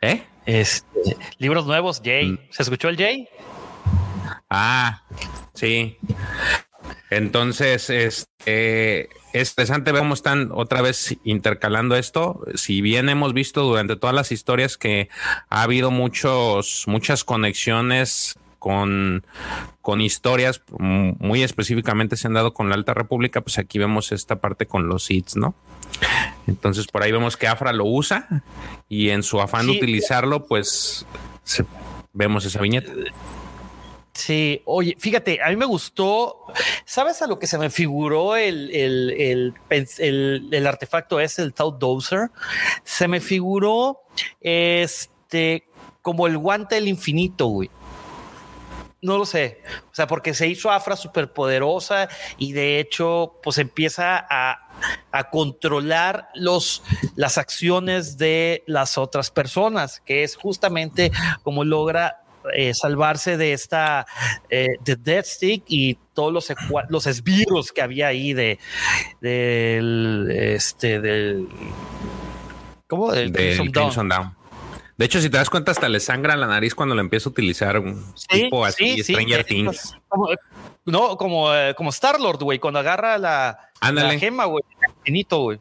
¿Eh? 0.00 0.31
Este, 0.46 1.16
libros 1.38 1.66
nuevos, 1.66 2.00
Jay. 2.04 2.32
Mm. 2.32 2.38
¿Se 2.50 2.62
escuchó 2.62 2.88
el 2.88 2.96
Jay? 2.96 3.28
Ah, 4.50 5.02
sí. 5.54 5.98
Entonces, 7.10 7.90
este, 7.90 9.08
es 9.32 9.50
interesante 9.50 9.92
ver 9.92 10.00
cómo 10.00 10.14
están 10.14 10.50
otra 10.52 10.82
vez 10.82 11.16
intercalando 11.24 11.96
esto. 11.96 12.40
Si 12.54 12.80
bien 12.80 13.08
hemos 13.08 13.34
visto 13.34 13.62
durante 13.62 13.96
todas 13.96 14.14
las 14.14 14.32
historias 14.32 14.76
que 14.76 15.08
ha 15.48 15.62
habido 15.62 15.90
muchos, 15.90 16.84
muchas 16.86 17.24
conexiones 17.24 18.38
con, 18.58 19.24
con 19.82 20.00
historias, 20.00 20.62
mm, 20.78 21.10
muy 21.18 21.42
específicamente 21.42 22.16
se 22.16 22.28
han 22.28 22.34
dado 22.34 22.54
con 22.54 22.68
la 22.68 22.74
Alta 22.76 22.94
República, 22.94 23.40
pues 23.42 23.58
aquí 23.58 23.78
vemos 23.78 24.12
esta 24.12 24.36
parte 24.36 24.66
con 24.66 24.88
los 24.88 25.10
hits, 25.10 25.36
¿no? 25.36 25.54
Entonces 26.46 26.86
por 26.86 27.02
ahí 27.02 27.12
vemos 27.12 27.36
que 27.36 27.48
Afra 27.48 27.72
lo 27.72 27.84
usa 27.84 28.26
y 28.88 29.10
en 29.10 29.22
su 29.22 29.40
afán 29.40 29.66
de 29.66 29.72
utilizarlo, 29.72 30.46
pues 30.46 31.04
se- 31.44 31.66
vemos 32.12 32.44
esa 32.44 32.60
viñeta. 32.60 32.92
Sí, 34.14 34.60
oye, 34.66 34.94
fíjate, 34.98 35.42
a 35.42 35.48
mí 35.48 35.56
me 35.56 35.64
gustó. 35.64 36.36
¿Sabes 36.84 37.22
a 37.22 37.26
lo 37.26 37.38
que 37.38 37.46
se 37.46 37.56
me 37.58 37.70
figuró 37.70 38.36
el, 38.36 38.70
el, 38.74 39.54
el, 39.70 40.66
artefacto 40.66 41.18
ese, 41.18 41.42
el 41.42 41.54
Tau 41.54 41.72
Dozer? 41.78 42.30
Se 42.84 43.08
me 43.08 43.20
figuró 43.20 44.00
este 44.40 45.64
como 46.02 46.26
el 46.26 46.36
guante 46.36 46.74
del 46.74 46.88
infinito, 46.88 47.46
güey. 47.46 47.70
No 49.02 49.18
lo 49.18 49.26
sé. 49.26 49.60
O 49.90 49.94
sea, 49.94 50.06
porque 50.06 50.32
se 50.32 50.46
hizo 50.46 50.70
Afra 50.70 50.96
súper 50.96 51.32
poderosa 51.32 52.08
y 52.38 52.52
de 52.52 52.78
hecho, 52.78 53.40
pues 53.42 53.58
empieza 53.58 54.16
a, 54.30 54.70
a 55.10 55.30
controlar 55.30 56.28
los, 56.34 56.84
las 57.16 57.36
acciones 57.36 58.16
de 58.16 58.62
las 58.66 58.98
otras 58.98 59.30
personas, 59.30 60.00
que 60.00 60.22
es 60.22 60.36
justamente 60.36 61.10
como 61.42 61.64
logra 61.64 62.22
eh, 62.54 62.74
salvarse 62.74 63.36
de 63.36 63.52
esta 63.52 64.06
eh, 64.50 64.68
de 64.84 64.96
Death 64.96 65.26
Stick 65.26 65.64
y 65.68 65.98
todos 66.12 66.32
los, 66.32 66.52
los 66.88 67.06
esbirros 67.06 67.70
que 67.70 67.82
había 67.82 68.08
ahí 68.08 68.32
de 68.32 68.58
del 69.20 70.28
este 70.30 71.00
del 71.00 71.48
¿cómo? 72.88 73.12
Del 73.12 73.32
de 73.32 73.70
Crimson 73.72 74.08
Dawn. 74.08 74.41
De 74.98 75.06
hecho, 75.06 75.20
si 75.20 75.30
te 75.30 75.36
das 75.38 75.48
cuenta, 75.50 75.70
hasta 75.72 75.88
le 75.88 76.00
sangra 76.00 76.36
la 76.36 76.46
nariz 76.46 76.74
cuando 76.74 76.94
lo 76.94 77.00
empieza 77.00 77.28
a 77.28 77.32
utilizar 77.32 77.78
un 77.78 78.04
Sí, 78.14 78.42
tipo 78.42 78.64
así, 78.64 79.02
sí, 79.02 79.12
Stranger 79.14 79.44
Things. 79.44 79.96
Como, 80.08 80.28
no, 80.84 81.16
como, 81.16 81.54
eh, 81.54 81.74
como 81.76 81.90
Star 81.90 82.20
Lord, 82.20 82.38
güey, 82.42 82.58
cuando 82.58 82.80
agarra 82.80 83.16
la, 83.18 83.58
la 83.80 84.18
gema, 84.18 84.44
güey, 84.44 84.62
infinito, 84.98 85.38
güey. 85.40 85.58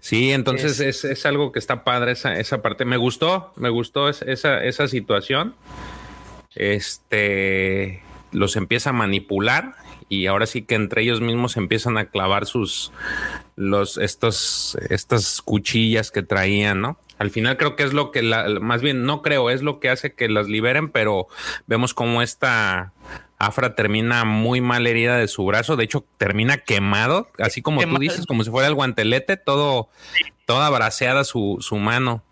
Sí, 0.00 0.30
entonces 0.32 0.78
es, 0.80 1.04
es 1.04 1.24
algo 1.26 1.50
que 1.50 1.58
está 1.58 1.82
padre 1.84 2.12
esa, 2.12 2.34
esa 2.38 2.60
parte. 2.62 2.84
Me 2.84 2.96
gustó, 2.98 3.52
me 3.56 3.70
gustó 3.70 4.08
es- 4.08 4.22
esa, 4.22 4.62
esa 4.62 4.86
situación. 4.86 5.54
Este 6.54 8.02
los 8.32 8.56
empieza 8.56 8.90
a 8.90 8.92
manipular 8.92 9.74
y 10.08 10.26
ahora 10.26 10.46
sí 10.46 10.62
que 10.62 10.74
entre 10.74 11.02
ellos 11.02 11.20
mismos 11.20 11.56
empiezan 11.56 11.96
a 11.98 12.06
clavar 12.06 12.46
sus 12.46 12.92
los 13.56 13.98
estos 13.98 14.76
estas 14.90 15.40
cuchillas 15.42 16.10
que 16.10 16.22
traían, 16.22 16.80
¿no? 16.80 16.98
Al 17.22 17.30
final 17.30 17.56
creo 17.56 17.76
que 17.76 17.84
es 17.84 17.92
lo 17.92 18.10
que 18.10 18.20
la, 18.20 18.48
más 18.60 18.82
bien 18.82 19.04
no 19.04 19.22
creo, 19.22 19.48
es 19.48 19.62
lo 19.62 19.78
que 19.78 19.88
hace 19.90 20.12
que 20.12 20.28
las 20.28 20.48
liberen, 20.48 20.90
pero 20.90 21.28
vemos 21.68 21.94
como 21.94 22.20
esta 22.20 22.92
Afra 23.38 23.76
termina 23.76 24.24
muy 24.24 24.60
mal 24.60 24.88
herida 24.88 25.16
de 25.18 25.28
su 25.28 25.44
brazo, 25.44 25.76
de 25.76 25.84
hecho 25.84 26.04
termina 26.18 26.58
quemado, 26.58 27.28
así 27.38 27.62
como 27.62 27.78
Quemado. 27.78 27.98
tú 27.98 28.02
dices, 28.02 28.26
como 28.26 28.42
si 28.42 28.50
fuera 28.50 28.66
el 28.66 28.74
guantelete, 28.74 29.36
todo 29.36 29.88
toda 30.46 30.68
braseada 30.70 31.22
su, 31.22 31.58
su 31.60 31.76
mano. 31.76 32.24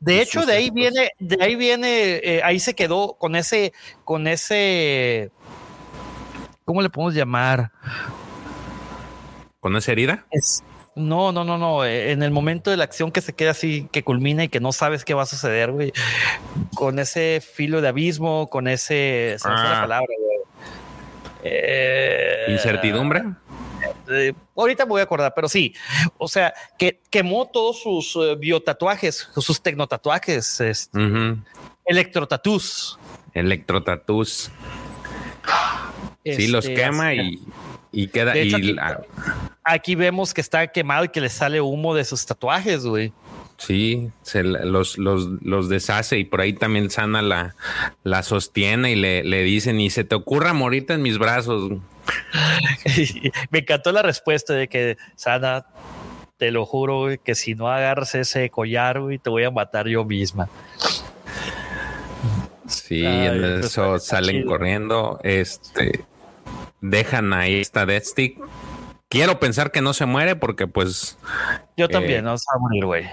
De 0.00 0.14
Sí, 0.14 0.20
hecho, 0.20 0.46
de 0.46 0.54
ahí 0.54 0.70
pues. 0.70 0.90
viene, 0.94 1.10
de 1.18 1.44
ahí 1.44 1.54
viene, 1.56 2.20
eh, 2.24 2.40
ahí 2.42 2.58
se 2.58 2.74
quedó 2.74 3.16
con 3.18 3.36
ese, 3.36 3.74
con 4.04 4.26
ese, 4.28 5.30
¿cómo 6.64 6.80
le 6.80 6.88
podemos 6.88 7.12
llamar? 7.14 7.70
¿Con 9.60 9.76
esa 9.76 9.92
herida? 9.92 10.24
Es, 10.30 10.62
no, 10.96 11.30
no, 11.30 11.44
no, 11.44 11.56
no. 11.58 11.84
eh, 11.84 12.10
En 12.12 12.22
el 12.22 12.30
momento 12.32 12.70
de 12.70 12.76
la 12.76 12.84
acción 12.84 13.12
que 13.12 13.20
se 13.20 13.32
queda 13.34 13.52
así, 13.52 13.88
que 13.92 14.02
culmina 14.02 14.44
y 14.44 14.48
que 14.48 14.58
no 14.60 14.72
sabes 14.72 15.04
qué 15.04 15.14
va 15.14 15.22
a 15.22 15.26
suceder, 15.26 15.70
güey. 15.70 15.92
Con 16.74 16.98
ese 16.98 17.40
filo 17.40 17.80
de 17.80 17.88
abismo, 17.88 18.48
con 18.48 18.66
ese, 18.66 19.36
se 19.38 19.48
me 19.48 19.54
fue 19.54 19.64
la 19.64 19.78
Ah. 19.78 19.82
palabra, 19.82 20.06
güey. 20.18 20.38
Eh, 21.44 22.46
¿Incertidumbre? 22.48 23.22
eh, 24.10 24.32
ahorita 24.56 24.84
me 24.84 24.90
voy 24.90 25.00
a 25.00 25.04
acordar, 25.04 25.32
pero 25.34 25.48
sí. 25.48 25.74
O 26.18 26.28
sea, 26.28 26.52
que 26.78 27.00
quemó 27.10 27.46
todos 27.46 27.80
sus 27.82 28.16
eh, 28.16 28.34
biotatuajes, 28.36 29.28
sus 29.36 29.62
tecnotatuajes, 29.62 30.60
este, 30.60 30.98
Ujú. 30.98 31.38
electrotatús. 31.84 32.98
Electrotatús. 33.34 34.50
Sí, 36.24 36.48
los 36.48 36.64
Este, 36.64 36.74
quema 36.82 37.14
y, 37.14 37.38
y 37.92 38.08
queda. 38.08 38.32
De 38.32 38.42
hecho, 38.42 38.58
y 38.58 38.60
aquí- 38.62 38.72
la- 38.72 39.00
Aquí 39.68 39.96
vemos 39.96 40.32
que 40.32 40.40
está 40.40 40.68
quemado 40.68 41.04
y 41.04 41.08
que 41.08 41.20
le 41.20 41.28
sale 41.28 41.60
humo 41.60 41.92
de 41.94 42.04
sus 42.04 42.24
tatuajes, 42.24 42.84
güey. 42.86 43.12
sí, 43.58 44.10
se 44.22 44.44
los, 44.44 44.96
los, 44.96 45.26
los 45.42 45.68
deshace 45.68 46.18
y 46.18 46.24
por 46.24 46.40
ahí 46.40 46.52
también 46.52 46.88
Sana 46.88 47.20
la, 47.20 47.56
la 48.04 48.22
sostiene 48.22 48.92
y 48.92 48.94
le, 48.94 49.24
le 49.24 49.42
dice: 49.42 49.72
Ni 49.72 49.90
se 49.90 50.04
te 50.04 50.14
ocurra 50.14 50.52
morirte 50.52 50.92
en 50.92 51.02
mis 51.02 51.18
brazos. 51.18 51.72
Me 53.50 53.58
encantó 53.58 53.90
la 53.90 54.02
respuesta 54.02 54.52
de 54.54 54.68
que 54.68 54.96
Sana 55.16 55.66
te 56.36 56.52
lo 56.52 56.64
juro, 56.64 57.00
güey, 57.00 57.18
que 57.18 57.34
si 57.34 57.54
no 57.56 57.68
agarras 57.68 58.14
ese 58.14 58.48
collar, 58.50 59.00
güey, 59.00 59.18
te 59.18 59.30
voy 59.30 59.42
a 59.44 59.50
matar 59.50 59.88
yo 59.88 60.04
misma. 60.04 60.48
Sí, 62.68 63.04
Ay, 63.04 63.26
en 63.26 63.44
eso 63.60 63.98
salen 63.98 64.36
chido. 64.38 64.48
corriendo. 64.50 65.20
Este 65.22 66.04
dejan 66.80 67.32
ahí 67.32 67.60
esta 67.60 67.86
Death 67.86 68.04
Stick. 68.04 68.38
Quiero 69.08 69.38
pensar 69.38 69.70
que 69.70 69.80
no 69.80 69.92
se 69.94 70.04
muere 70.04 70.34
porque 70.34 70.66
pues 70.66 71.16
Yo 71.76 71.86
Eh, 71.86 71.88
también, 71.88 72.24
no 72.24 72.36
se 72.36 72.44
va 72.52 72.56
a 72.56 72.60
morir, 72.60 72.84
güey. 72.84 73.06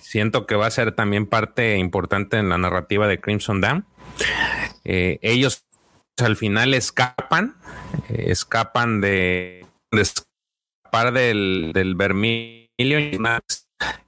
siento 0.00 0.46
que 0.46 0.54
va 0.54 0.66
a 0.66 0.70
ser 0.70 0.92
también 0.92 1.26
parte 1.26 1.76
importante 1.76 2.38
en 2.38 2.48
la 2.48 2.56
narrativa 2.56 3.06
de 3.06 3.20
Crimson 3.20 3.60
Dam. 3.60 3.84
Eh, 4.84 5.18
ellos 5.22 5.66
al 6.18 6.36
final 6.36 6.72
escapan, 6.74 7.56
eh, 8.08 8.26
escapan 8.28 9.00
de, 9.00 9.66
de 9.90 10.00
escapar 10.00 11.12
del, 11.12 11.72
del 11.74 11.94
Vermilion 11.94 12.68
y 12.78 13.18
más 13.18 13.40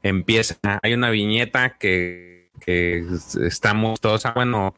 empieza. 0.02 0.56
Hay 0.82 0.94
una 0.94 1.10
viñeta 1.10 1.76
que, 1.78 2.50
que 2.60 3.04
está 3.42 3.74
muy 3.74 3.96
tosa, 3.96 4.32
bueno, 4.32 4.74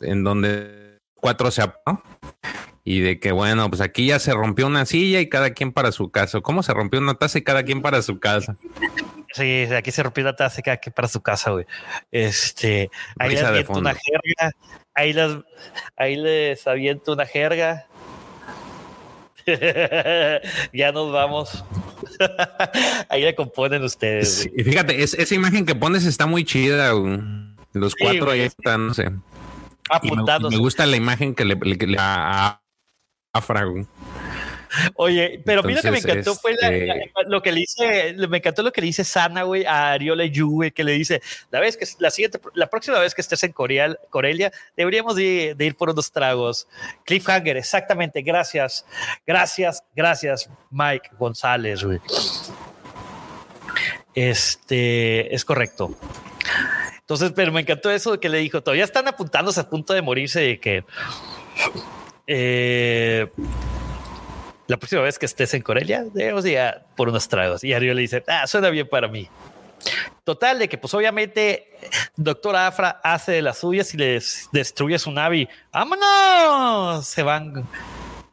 en 0.00 0.24
donde 0.24 0.98
cuatro 1.14 1.50
se 1.50 1.62
apagó. 1.62 2.02
Y 2.84 3.00
de 3.00 3.18
que 3.20 3.30
bueno, 3.32 3.68
pues 3.68 3.80
aquí 3.82 4.06
ya 4.06 4.18
se 4.18 4.32
rompió 4.32 4.66
una 4.66 4.86
silla 4.86 5.20
y 5.20 5.28
cada 5.28 5.50
quien 5.50 5.70
para 5.72 5.92
su 5.92 6.10
casa. 6.10 6.40
¿Cómo 6.40 6.62
se 6.62 6.72
rompió 6.72 6.98
una 7.00 7.14
taza 7.14 7.38
y 7.38 7.42
cada 7.42 7.62
quien 7.62 7.82
para 7.82 8.00
su 8.02 8.18
casa? 8.18 8.56
Sí, 9.34 9.64
aquí 9.76 9.90
se 9.92 10.02
rompió 10.02 10.24
la 10.24 10.34
taza 10.34 10.60
que 10.62 10.70
aquí 10.70 10.90
para 10.90 11.06
su 11.06 11.20
casa, 11.20 11.50
güey. 11.50 11.66
Este, 12.10 12.90
ahí 13.18 13.28
les 13.30 13.38
Risa 13.40 13.52
de 13.52 13.58
aviento 13.58 13.78
una 13.78 13.94
jerga, 13.94 14.50
ahí 14.94 15.12
les, 15.12 15.36
ahí 15.96 16.16
les 16.16 16.66
aviento 16.66 17.12
una 17.12 17.26
jerga. 17.26 17.86
ya 20.72 20.92
nos 20.92 21.12
vamos. 21.12 21.64
ahí 23.08 23.22
le 23.22 23.34
componen 23.34 23.82
ustedes. 23.84 24.42
Sí, 24.42 24.50
y 24.56 24.64
fíjate, 24.64 25.02
es- 25.02 25.14
esa 25.14 25.34
imagen 25.34 25.66
que 25.66 25.74
pones 25.74 26.04
está 26.06 26.26
muy 26.26 26.44
chida. 26.44 26.92
güey. 26.92 27.18
Los 27.72 27.92
Sí, 27.92 27.98
cuatro 28.00 28.26
güey. 28.26 28.40
ahí 28.40 28.46
están, 28.46 28.88
no 28.88 28.94
sé. 28.94 29.04
Y 29.04 29.06
me, 29.10 29.20
Apuntados. 29.90 30.50
me 30.52 30.58
gusta 30.58 30.86
la 30.86 30.96
imagen 30.96 31.34
que 31.34 31.44
le, 31.44 31.54
le- 31.56 31.78
que 31.78 31.86
le- 31.86 31.96
a, 32.00 32.60
güey. 33.32 33.86
Oye, 34.94 35.42
pero 35.44 35.64
mira 35.64 35.82
que 35.82 35.90
me 35.90 35.98
encantó 35.98 36.34
fue 36.36 36.54
la- 36.60 36.68
este- 36.68 36.86
la- 36.86 37.22
lo 37.28 37.42
que 37.42 37.50
le 37.50 37.60
dice, 37.60 38.14
me 38.28 38.36
encantó 38.38 38.62
lo 38.62 38.72
que 38.72 38.80
le 38.80 38.86
dice 38.86 39.02
Sana, 39.04 39.42
güey, 39.42 39.64
a 39.64 39.90
Ariola 39.92 40.24
Yu, 40.26 40.48
güey, 40.48 40.70
que 40.70 40.84
le 40.84 40.92
dice, 40.92 41.20
la 41.50 41.58
vez 41.58 41.76
que 41.76 41.84
la 41.98 42.10
siguiente, 42.10 42.38
la 42.54 42.68
próxima 42.68 42.98
vez 43.00 43.12
que 43.14 43.20
estés 43.20 43.42
en 43.42 43.52
Corea, 43.52 43.96
Corelia, 44.10 44.52
deberíamos 44.76 45.16
de, 45.16 45.54
de 45.56 45.64
ir 45.66 45.76
por 45.76 45.90
unos 45.90 46.12
tragos. 46.12 46.68
Cliffhanger, 47.04 47.56
exactamente, 47.56 48.22
gracias, 48.22 48.86
gracias, 49.26 49.82
gracias, 49.96 50.48
Mike 50.70 51.10
González, 51.18 51.82
güey. 51.82 51.98
Este, 54.14 55.34
es 55.34 55.44
correcto. 55.44 55.96
Entonces, 57.00 57.32
pero 57.34 57.50
me 57.52 57.60
encantó 57.62 57.90
eso 57.90 58.18
que 58.20 58.28
le 58.28 58.38
dijo, 58.38 58.62
todavía 58.62 58.84
están 58.84 59.08
apuntándose 59.08 59.60
a 59.60 59.68
punto 59.68 59.92
de 59.94 60.02
morirse 60.02 60.40
de 60.40 60.60
que 60.60 60.84
eh, 62.32 63.26
la 64.68 64.76
próxima 64.76 65.02
vez 65.02 65.18
que 65.18 65.26
estés 65.26 65.52
en 65.54 65.62
Corelia, 65.62 66.04
debemos 66.14 66.46
ir 66.46 66.58
a 66.60 66.82
por 66.96 67.08
unos 67.08 67.28
tragos. 67.28 67.64
Y 67.64 67.72
Ariel 67.72 67.96
le 67.96 68.02
dice, 68.02 68.22
ah, 68.28 68.46
suena 68.46 68.70
bien 68.70 68.88
para 68.88 69.08
mí. 69.08 69.28
Total, 70.22 70.58
de 70.60 70.68
que 70.68 70.78
pues 70.78 70.94
obviamente 70.94 71.72
Doctor 72.14 72.54
Afra 72.54 73.00
hace 73.02 73.32
de 73.32 73.42
las 73.42 73.58
suyas 73.58 73.92
y 73.94 73.96
les 73.96 74.48
destruye 74.52 74.98
su 75.00 75.10
nave. 75.10 75.48
¡Vámonos! 75.72 77.04
Se 77.06 77.24
van, 77.24 77.66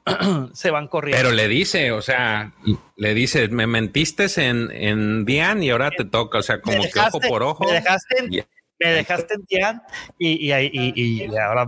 se 0.54 0.70
van 0.70 0.88
corriendo. 0.90 1.24
Pero 1.24 1.36
le 1.36 1.48
dice, 1.48 1.92
o 1.92 2.02
sea, 2.04 2.52
le 2.98 3.14
dice, 3.16 3.48
me 3.48 3.66
mentiste 3.66 4.28
en, 4.48 4.70
en 4.72 5.26
Dian 5.26 5.64
y 5.64 5.72
ahora 5.72 5.90
te 5.90 6.06
toca, 6.06 6.38
o 6.38 6.44
sea, 6.44 6.62
como 6.62 6.84
que 6.84 7.00
ojo 7.00 7.20
por 7.22 7.42
ojo. 7.42 7.66
Me 7.66 7.74
dejaste, 7.74 8.20
en- 8.20 8.34
Y- 8.34 8.44
me 8.80 8.90
dejaste 8.92 9.34
en 9.34 9.46
Tian 9.48 9.82
y, 10.20 10.54
y, 10.54 10.70
y- 10.72 11.24
y 11.26 11.36
ahora 11.38 11.68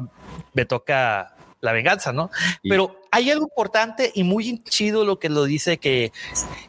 me 0.54 0.66
toca 0.66 1.36
la 1.62 1.72
venganza, 1.74 2.14
¿no? 2.14 2.30
Pero 2.64 3.00
hay 3.12 3.30
algo 3.32 3.44
importante 3.46 4.12
y 4.16 4.24
muy 4.24 4.64
chido 4.64 5.04
lo 5.06 5.20
que 5.20 5.30
lo 5.30 5.44
dice 5.46 5.78
que 5.78 6.12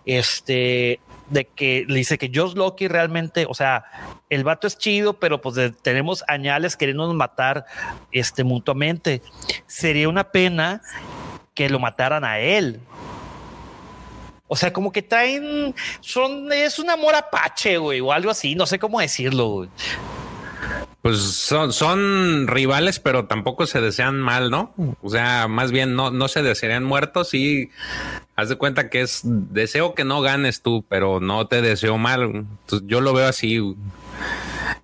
este 0.05 1.01
de 1.28 1.45
que 1.45 1.84
le 1.86 1.95
dice 1.99 2.18
que 2.18 2.30
Josh 2.34 2.55
Loki 2.55 2.88
realmente, 2.88 3.47
o 3.49 3.55
sea, 3.55 3.84
el 4.30 4.43
vato 4.43 4.66
es 4.66 4.76
chido, 4.76 5.12
pero 5.20 5.41
pues 5.41 5.55
de- 5.55 5.70
tenemos 5.70 6.24
añales 6.26 6.76
queriéndonos 6.76 7.14
matar 7.14 7.66
este 8.11 8.43
mutuamente. 8.43 9.22
Sería 9.68 10.09
una 10.09 10.24
pena 10.32 10.82
que 11.55 11.68
lo 11.68 11.78
mataran 11.78 12.24
a 12.24 12.41
él. 12.41 12.80
O 14.49 14.57
sea, 14.57 14.72
como 14.72 14.91
que 14.91 15.03
traen, 15.03 15.72
son, 16.01 16.53
es 16.53 16.80
un 16.80 16.91
amor 16.91 17.14
apache, 17.14 17.78
güey, 17.78 18.01
o 18.01 18.11
algo 18.12 18.32
así, 18.32 18.57
no 18.57 18.66
sé 18.66 18.80
cómo 18.80 18.99
decirlo, 18.99 19.49
güey. 19.51 19.68
Pues 21.03 21.19
son, 21.19 21.73
son 21.73 22.47
rivales, 22.47 23.01
pero 23.01 23.25
tampoco 23.25 23.67
se 23.67 23.81
desean 23.81 24.21
mal, 24.21 24.51
¿no? 24.51 24.75
O 25.01 25.09
sea, 25.09 25.49
más 25.49 25.73
bien 25.73 25.95
no, 25.95 26.11
no 26.11 26.29
se 26.29 26.43
desearían 26.43 26.85
muertos 26.85 27.33
y 27.33 27.71
haz 28.37 28.51
de 28.51 28.57
cuenta 28.57 28.91
que 28.91 29.01
es 29.01 29.23
deseo 29.25 29.95
que 29.95 30.05
no 30.05 30.21
ganes 30.21 30.61
tú, 30.61 30.85
pero 30.89 31.19
no 31.21 31.47
te 31.47 31.63
deseo 31.63 31.97
mal. 31.97 32.45
Yo 32.85 33.01
lo 33.01 33.15
veo 33.15 33.27
así. 33.27 33.77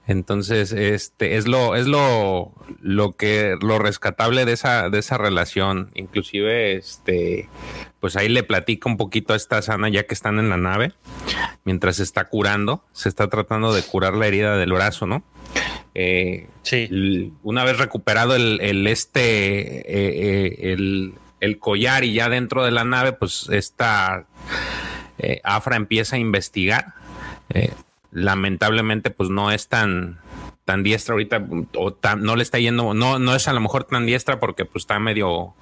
Entonces, 0.07 0.73
este 0.73 1.37
es 1.37 1.47
lo, 1.47 1.75
es 1.75 1.87
lo, 1.87 2.53
lo 2.81 3.13
que, 3.13 3.57
lo 3.61 3.79
rescatable 3.79 4.45
de 4.45 4.53
esa, 4.53 4.89
de 4.89 5.01
esa 5.01 5.19
relación. 5.19 5.91
Inclusive, 5.95 6.77
este, 6.77 7.49
pues 8.01 8.17
ahí 8.17 8.29
le 8.29 8.43
platica 8.43 8.89
un 8.89 8.97
poquito 8.97 9.33
a 9.33 9.37
esta 9.37 9.61
sana 9.63 9.89
ya 9.89 10.07
que 10.07 10.15
están 10.15 10.39
en 10.39 10.49
la 10.49 10.57
nave, 10.57 10.93
mientras 11.65 11.97
se 11.97 12.05
está 12.05 12.25
curando, 12.27 12.85
se 12.93 13.09
está 13.09 13.29
tratando 13.29 13.75
de 13.75 13.83
curar 13.83 14.15
la 14.15 14.29
herida 14.29 14.57
del 14.57 14.73
brazo, 14.73 15.07
¿no? 15.07 15.25
Eh, 15.95 16.47
Sí. 16.63 17.33
una 17.43 17.65
vez 17.65 17.79
recuperado 17.79 18.35
el, 18.37 18.61
el 18.61 18.87
este 18.87 19.79
eh, 19.79 19.85
eh, 19.89 20.73
el, 20.73 21.15
el 21.41 21.59
collar 21.59 22.05
y 22.05 22.13
ya 22.13 22.29
dentro 22.29 22.65
de 22.65 22.71
la 22.73 22.85
nave, 22.85 23.13
pues 23.13 23.49
esta 23.51 24.27
eh, 25.19 25.41
Afra 25.45 25.77
empieza 25.77 26.17
a 26.17 26.19
investigar. 26.19 26.95
Lamentablemente, 28.13 29.11
pues 29.11 29.31
no 29.31 29.51
es 29.51 29.69
tan 29.69 30.19
tan 30.65 30.83
diestra 30.83 31.13
ahorita 31.13 31.47
o 31.77 31.93
tan- 31.93 32.23
no 32.25 32.35
le 32.35 32.43
está 32.43 32.59
yendo, 32.59 32.93
no, 32.93 33.21
no 33.21 33.37
es 33.37 33.47
a 33.47 33.53
lo 33.53 33.61
mejor 33.61 33.85
tan 33.85 34.05
diestra 34.05 34.41
porque 34.41 34.65
pues 34.65 34.83
está 34.83 34.99
medio 34.99 35.55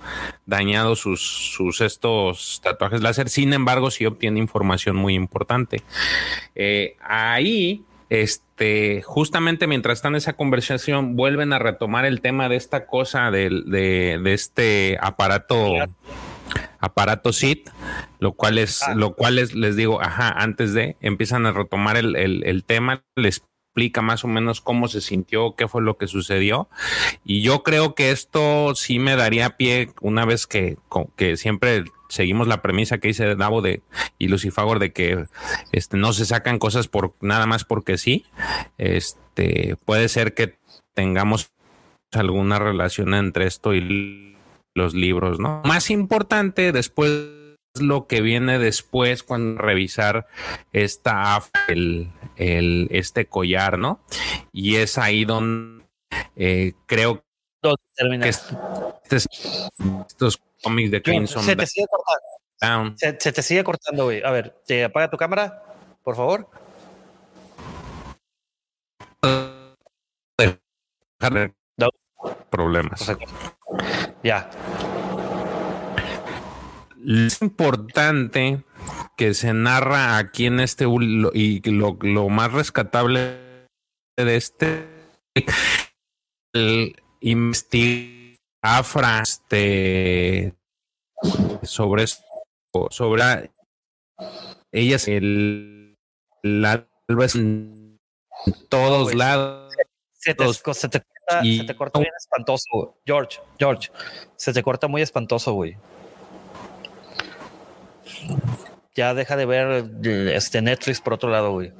dañado 0.47 0.97
sus, 0.97 1.21
sus 1.21 1.83
estos 1.83 2.61
tatuajes 2.65 3.03
láser. 3.03 3.29
Sin 3.29 3.53
embargo, 3.53 3.91
sí 3.91 4.07
obtiene 4.07 4.39
información 4.39 4.97
muy 4.97 5.13
importante. 5.15 5.83
Eh, 6.55 6.97
ahí, 7.03 7.83
este, 8.59 9.03
justamente 9.03 9.67
mientras 9.67 9.99
están 9.99 10.13
en 10.13 10.19
esa 10.19 10.35
conversación, 10.35 11.17
vuelven 11.17 11.53
a 11.53 11.59
retomar 11.59 12.05
el 12.05 12.21
tema 12.21 12.49
de 12.49 12.55
esta 12.57 12.87
cosa 12.87 13.31
del- 13.33 13.65
de, 13.67 14.21
de 14.23 14.33
este 14.33 14.97
aparato, 15.01 15.73
aparato 16.79 17.33
SIT, 17.33 17.69
lo 18.21 18.33
cual 18.35 18.59
es, 18.59 18.83
Ah. 18.85 18.95
lo 18.95 19.15
cual 19.17 19.39
es, 19.39 19.55
les 19.55 19.75
digo, 19.75 20.01
ajá, 20.01 20.29
antes 20.29 20.73
de, 20.73 20.97
empiezan 21.01 21.47
a 21.47 21.53
retomar 21.53 21.97
el, 21.97 22.15
el- 22.15 22.45
el 22.47 22.63
tema, 22.65 23.03
les 23.17 23.39
explica 23.39 24.03
más 24.03 24.23
o 24.25 24.29
menos 24.29 24.61
cómo 24.61 24.87
se 24.87 25.01
sintió, 25.01 25.57
qué 25.57 25.67
fue 25.67 25.83
lo 25.83 25.97
que 25.99 26.07
sucedió. 26.07 26.69
Y 27.25 27.43
yo 27.43 27.65
creo 27.65 27.97
que 27.97 28.13
esto 28.13 28.77
sí 28.77 29.01
me 29.01 29.17
daría 29.17 29.57
pie 29.57 29.91
una 30.01 30.25
vez 30.25 30.47
que, 30.47 30.77
que 31.17 31.37
siempre 31.37 31.83
seguimos 32.15 32.47
la 32.49 32.63
premisa 32.63 32.99
que 32.99 33.09
dice 33.09 33.35
Davo 33.37 33.61
de 33.63 33.83
y 34.19 34.29
Lucifagor 34.29 34.79
de 34.79 34.93
que 34.93 35.27
este 35.73 35.97
no 35.97 36.13
se 36.13 36.25
sacan 36.25 36.59
cosas 36.59 36.89
por 36.89 37.15
nada 37.21 37.47
más 37.47 37.65
porque 37.65 37.99
sí. 37.99 38.25
Este 38.79 39.77
puede 39.85 40.09
ser 40.09 40.35
que 40.35 40.57
tengamos 40.95 41.51
alguna 42.13 42.59
relación 42.59 43.15
entre 43.15 43.47
esto 43.47 43.75
y 43.75 44.37
los 44.75 44.95
libros, 44.95 45.39
¿no? 45.41 45.63
Más 45.65 45.91
importante 45.91 46.73
después 46.73 47.11
lo 47.81 48.07
que 48.07 48.21
viene 48.21 48.59
después 48.61 49.25
cuando 49.25 49.61
revisar 49.61 50.27
esta 50.73 51.37
af- 51.37 51.51
el, 51.69 52.11
el 52.37 52.87
este 52.93 53.27
collar, 53.27 53.79
¿no? 53.79 54.01
Y 54.53 54.77
es 54.77 54.97
ahí 54.99 55.25
donde 55.25 55.85
eh, 56.37 56.75
creo 56.87 57.25
que 58.23 58.29
es- 58.29 58.47
este- 59.11 59.29
estos 60.09 60.41
cómics 60.65 60.91
de 60.91 61.03
Crimson 61.03 61.45
se 61.45 61.55
te 61.55 61.67
sigue 61.67 61.87
cortando. 61.87 62.97
Se, 62.97 63.17
se 63.21 63.33
te 63.33 63.43
sigue 63.43 63.63
cortando, 63.63 64.05
güey. 64.05 64.23
A 64.25 64.31
ver, 64.31 64.63
¿te 64.67 64.85
apaga 64.85 65.11
tu 65.11 65.17
cámara? 65.17 65.63
Por 66.03 66.17
favor. 66.17 66.49
No. 71.79 71.91
problemas. 72.51 73.13
Ya. 74.23 74.51
Es 77.07 77.43
importante 77.43 78.65
que 79.17 79.35
se 79.35 79.53
narra 79.53 80.19
aquí 80.19 80.47
en 80.47 80.61
este 80.61 80.87
y 81.35 81.61
lo, 81.71 81.99
lo 82.01 82.29
más 82.29 82.53
rescatable 82.53 83.39
de 84.17 84.37
este 84.37 84.89
el 86.55 86.97
Afra 88.67 89.21
este, 89.21 90.55
sobre 91.63 92.05
esto, 92.05 92.25
sobre 92.89 93.51
ella 94.73 94.97
es 94.97 95.07
el, 95.07 95.99
la 96.43 96.89
en 97.35 98.01
todos 98.71 99.05
güey. 99.05 99.17
lados. 99.17 99.71
Se 100.15 100.35
te, 100.35 100.51
se 100.55 100.89
Y- 101.43 101.59
se 101.59 101.65
te 101.65 101.77
corta 101.77 101.99
bien 101.99 102.11
espantoso, 102.17 102.99
George. 103.05 103.39
George, 103.59 103.91
se 104.37 104.55
te 104.55 104.63
corta 104.63 104.89
muy 104.89 105.03
espantoso, 105.03 105.53
güey. 105.53 105.77
Ya 108.95 109.13
deja 109.13 109.37
de 109.37 109.45
ver 109.45 109.91
eh, 110.05 110.33
este 110.37 110.63
Netflix 110.63 111.03
por 111.03 111.13
otro 111.13 111.29
lado, 111.29 111.53
güey. 111.53 111.73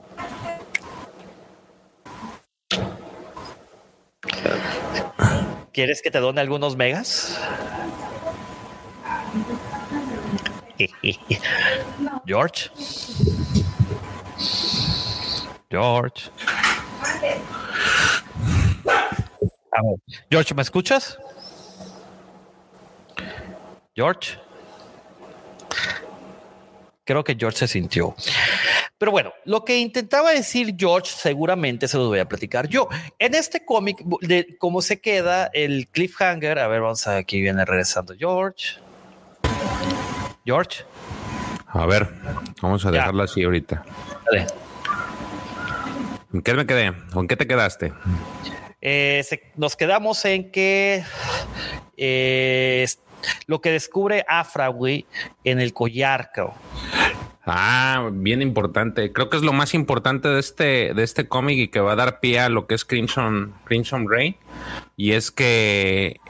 ¿Quieres 5.75 6.01
que 6.01 6.11
te 6.13 6.21
done 6.21 6.41
algunos 6.41 6.77
megas? 6.77 7.37
George. 12.25 12.71
George. 15.69 16.31
George, 20.31 20.55
¿me 20.55 20.63
escuchas? 20.63 21.19
George. 23.97 24.39
Creo 27.05 27.25
que 27.25 27.35
George 27.35 27.59
se 27.59 27.67
sintió. 27.67 28.15
Pero 29.05 29.13
bueno, 29.13 29.35
lo 29.45 29.67
que 29.67 29.77
intentaba 29.77 30.31
decir 30.31 30.77
George 30.79 31.13
seguramente 31.15 31.89
se 31.89 31.99
lo 31.99 32.09
voy 32.09 32.21
a 32.21 32.25
platicar 32.27 32.69
yo. 32.69 32.89
En 33.19 33.35
este 33.35 33.63
cómic, 33.63 33.99
de 34.23 34.57
cómo 34.59 34.81
se 34.81 34.99
queda 34.99 35.51
el 35.53 35.89
cliffhanger, 35.89 36.59
a 36.59 36.69
ver, 36.69 36.81
vamos 36.81 37.07
a 37.07 37.19
aquí 37.19 37.39
viene 37.43 37.67
regresando 37.67 38.15
George. 38.19 38.79
George, 40.47 40.85
A 41.67 41.85
ver, 41.85 42.09
vamos 42.63 42.87
a 42.87 42.89
Ya. 42.89 42.93
dejarlo 43.01 43.25
así 43.25 43.45
ahorita. 43.45 43.85
dale. 44.25 44.47
¿En 46.33 46.41
qué 46.41 46.55
me 46.55 46.65
quedé? 46.65 46.95
¿Con 47.13 47.29
qué 47.29 47.37
te 47.37 47.47
quedaste? 47.47 47.93
Eh, 48.81 49.23
se- 49.29 49.53
nos 49.57 49.77
quedamos 49.77 50.25
en 50.25 50.51
que 50.51 51.05
eh, 51.99 52.87
lo 53.49 53.61
que 53.61 53.71
descubre 53.71 54.25
Afra, 54.27 54.69
güey, 54.69 55.05
en 55.45 55.61
el 55.61 55.75
collar, 55.75 56.31
cabrón. 56.33 56.55
Ah, 57.47 58.09
bien 58.13 58.41
importante. 58.41 59.13
Creo 59.13 59.29
que 59.29 59.37
es 59.37 59.43
lo 59.43 59.53
más 59.53 59.75
importante 59.75 60.29
de 60.29 60.41
este, 60.41 60.95
de 60.95 61.03
este 61.03 61.29
cómic 61.29 61.59
y 61.59 61.69
que 61.69 61.81
va 61.81 61.93
a 61.93 61.97
dar 61.97 62.21
pie 62.21 62.41
a 62.41 62.49
lo 62.49 62.67
que 62.67 62.75
es 62.75 62.85
Crimson, 62.85 63.53
Crimson 63.65 64.09
Ray. 64.09 64.37
Y 64.97 65.13
es 65.13 65.31
que 65.31 66.21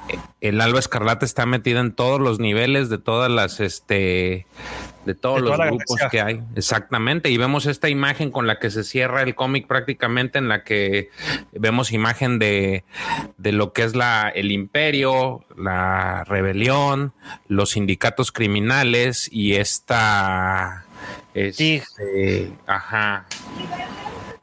el 0.41 0.61
Alba 0.61 0.81
Escarlata 0.81 1.25
está 1.25 1.47
metida 1.47 1.81
en 1.81 1.93
todos 1.93 2.21
los 2.21 2.41
niveles 2.41 2.89
de 2.89 2.99
todas 2.99 3.31
las, 3.31 3.61
este, 3.61 4.47
de 5.05 5.15
todos 5.15 5.37
De 5.37 5.43
los 5.43 5.59
grupos 5.59 6.01
que 6.11 6.21
hay. 6.21 6.43
Exactamente. 6.57 7.31
Y 7.31 7.37
vemos 7.37 7.67
esta 7.67 7.89
imagen 7.89 8.31
con 8.31 8.47
la 8.47 8.59
que 8.59 8.71
se 8.71 8.83
cierra 8.83 9.23
el 9.23 9.37
cómic 9.37 9.69
prácticamente, 9.69 10.39
en 10.39 10.49
la 10.49 10.65
que 10.65 11.11
vemos 11.53 11.93
imagen 11.93 12.39
de, 12.41 12.85
de 13.37 13.53
lo 13.53 13.73
que 13.73 13.85
es 13.85 13.95
la, 13.95 14.31
el 14.35 14.51
imperio, 14.51 15.45
la 15.57 16.25
rebelión, 16.25 17.13
los 17.47 17.71
sindicatos 17.71 18.33
criminales 18.33 19.29
y 19.31 19.55
esta... 19.55 20.84
Sí. 21.53 21.83
este, 21.83 22.53
ajá. 22.67 23.27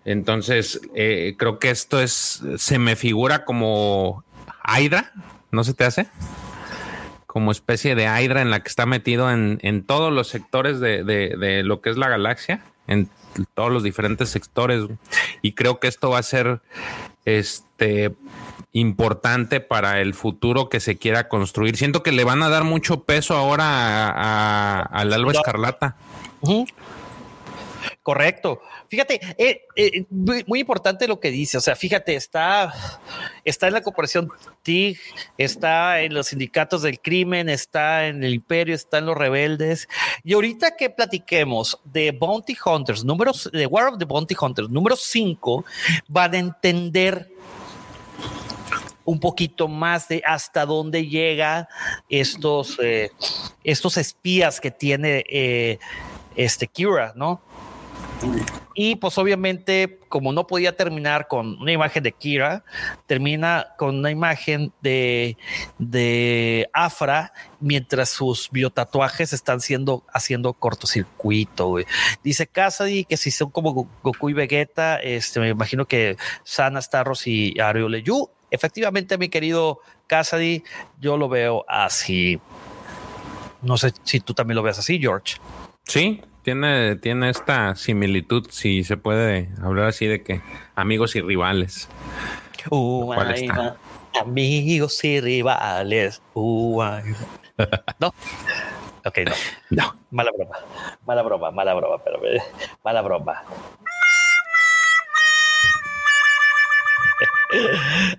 Entonces, 0.05 0.81
eh, 0.95 1.35
creo 1.37 1.59
que 1.59 1.69
esto 1.69 2.01
es, 2.01 2.41
se 2.57 2.79
me 2.79 2.95
figura 2.95 3.45
como 3.45 4.23
Hydra, 4.65 5.11
¿no 5.51 5.63
se 5.63 5.73
te 5.73 5.83
hace? 5.85 6.07
Como 7.27 7.51
especie 7.51 7.95
de 7.95 8.05
Hydra 8.05 8.41
en 8.41 8.49
la 8.49 8.61
que 8.61 8.69
está 8.69 8.85
metido 8.85 9.31
en, 9.31 9.59
en 9.61 9.83
todos 9.83 10.11
los 10.11 10.27
sectores 10.27 10.79
de, 10.79 11.03
de- 11.03 11.35
de 11.37 11.63
lo 11.63 11.81
que 11.81 11.91
es 11.91 11.97
la 11.97 12.09
galaxia, 12.09 12.61
en 12.87 13.09
todos 13.53 13.71
los 13.71 13.83
diferentes 13.83 14.29
sectores. 14.29 14.85
Y 15.41 15.53
creo 15.53 15.79
que 15.79 15.87
esto 15.87 16.09
va 16.09 16.17
a 16.19 16.23
ser 16.23 16.61
este 17.25 18.13
importante 18.73 19.59
para 19.59 20.01
el 20.01 20.13
futuro 20.13 20.67
que 20.69 20.79
se 20.79 20.97
quiera 20.97 21.27
construir. 21.29 21.77
Siento 21.77 22.03
que 22.03 22.11
le 22.11 22.23
van 22.23 22.41
a 22.41 22.49
dar 22.49 22.63
mucho 22.63 23.03
peso 23.03 23.35
ahora 23.35 23.65
a- 24.07 24.09
a- 24.09 24.81
al 24.81 25.13
Alba 25.13 25.33
No. 25.33 25.41
Correcto. 28.03 28.61
Fíjate, 28.87 29.21
eh, 29.37 29.61
eh, 29.75 30.05
muy, 30.09 30.59
importante 30.59 31.07
lo 31.07 31.19
que 31.19 31.29
dice. 31.31 31.57
O 31.57 31.61
sea, 31.61 31.75
fíjate, 31.75 32.15
está, 32.15 32.73
está 33.45 33.67
en 33.67 33.73
la 33.73 33.81
corporación 33.81 34.29
TIG, 34.63 34.99
está 35.37 36.01
en 36.01 36.13
los 36.13 36.27
sindicatos 36.27 36.81
del 36.81 36.99
crimen, 36.99 37.47
está 37.49 38.07
en 38.07 38.23
el 38.23 38.33
imperio, 38.33 38.75
está 38.75 38.97
en 38.97 39.05
los 39.05 39.17
rebeldes. 39.17 39.87
Y 40.23 40.33
ahorita 40.33 40.75
que 40.75 40.89
platiquemos 40.89 41.79
de 41.83 42.11
Bounty 42.11 42.57
Hunters, 42.65 43.03
números 43.03 43.49
de 43.51 43.65
War 43.65 43.93
of 43.93 43.99
the 43.99 44.05
Bounty 44.05 44.35
Hunters, 44.39 44.69
número 44.69 44.95
5, 44.95 45.63
van 46.07 46.33
a 46.33 46.39
entender 46.39 47.29
un 49.03 49.19
poquito 49.19 49.67
más 49.67 50.07
de 50.07 50.21
hasta 50.25 50.65
dónde 50.65 51.07
llega 51.07 51.67
estos, 52.09 52.77
eh, 52.81 53.11
estos 53.63 53.97
espías 53.97 54.59
que 54.59 54.71
tiene 54.71 55.23
este 56.35 56.67
Kira, 56.67 57.13
¿no? 57.15 57.41
Y 58.75 58.95
pues 58.97 59.17
obviamente, 59.17 59.99
como 60.09 60.31
no 60.31 60.45
podía 60.45 60.77
terminar 60.77 61.27
con 61.27 61.59
una 61.59 61.71
imagen 61.71 62.03
de 62.03 62.11
Kira, 62.11 62.63
termina 63.07 63.69
con 63.77 63.97
una 63.97 64.11
imagen 64.11 64.71
de, 64.81 65.37
de 65.79 66.69
Afra 66.71 67.33
mientras 67.59 68.09
sus 68.09 68.49
biotatuajes 68.51 69.33
están 69.33 69.59
siendo 69.59 70.03
haciendo 70.13 70.53
cortocircuito. 70.53 71.77
Dice 72.23 72.45
Cassidy 72.47 73.05
que 73.05 73.17
si 73.17 73.31
son 73.31 73.49
como 73.49 73.73
Go- 73.73 73.87
Goku 74.03 74.29
y 74.29 74.33
Vegeta, 74.33 74.97
este, 74.97 75.39
me 75.39 75.49
imagino 75.49 75.85
que 75.85 76.15
Sana, 76.43 76.81
Starros 76.81 77.25
y 77.27 77.59
Arioleyu. 77.59 78.29
Efectivamente, 78.51 79.17
mi 79.17 79.29
querido 79.29 79.79
Cassidy, 80.07 80.63
yo 80.99 81.17
lo 81.17 81.27
veo 81.27 81.65
así. 81.67 82.39
No 83.63 83.77
sé 83.77 83.93
si 84.03 84.19
tú 84.19 84.33
también 84.33 84.55
lo 84.55 84.63
ves 84.63 84.77
así, 84.79 84.99
George. 84.99 85.35
Sí, 85.85 86.21
tiene, 86.43 86.95
tiene 86.95 87.29
esta 87.29 87.75
similitud, 87.75 88.47
si 88.49 88.83
se 88.83 88.97
puede 88.97 89.49
hablar 89.61 89.87
así 89.87 90.07
de 90.07 90.23
que 90.23 90.41
amigos 90.75 91.15
y 91.15 91.21
rivales. 91.21 91.89
Uh, 92.69 93.05
¿Cuál 93.05 93.31
ay, 93.31 93.49
amigos 94.19 95.03
y 95.03 95.19
rivales. 95.19 96.21
Uh, 96.33 96.83
no. 97.99 98.13
Ok, 99.05 99.17
no. 99.25 99.33
No. 99.69 99.95
Mala 100.11 100.31
broma. 100.35 100.57
Mala 101.05 101.21
broma, 101.23 101.51
mala 101.51 101.73
broma, 101.73 101.97
pero 102.03 102.23
eh, 102.25 102.41
mala 102.83 103.01
broma. 103.01 103.43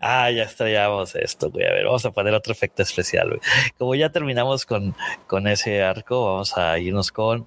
Ah, 0.01 0.31
ya 0.31 0.45
estrellamos 0.45 1.15
esto, 1.15 1.51
güey. 1.51 1.67
A 1.67 1.73
ver, 1.73 1.85
vamos 1.85 2.05
a 2.05 2.11
poner 2.11 2.35
otro 2.35 2.53
efecto 2.53 2.83
especial, 2.83 3.29
güey. 3.29 3.41
Como 3.79 3.95
ya 3.95 4.11
terminamos 4.11 4.67
con, 4.67 4.95
con 5.27 5.47
ese 5.47 5.83
arco, 5.83 6.25
vamos 6.25 6.57
a 6.57 6.79
irnos 6.79 7.13
con. 7.13 7.47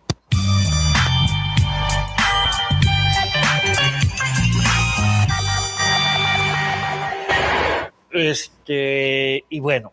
Este, 8.12 9.44
y 9.50 9.60
bueno, 9.60 9.92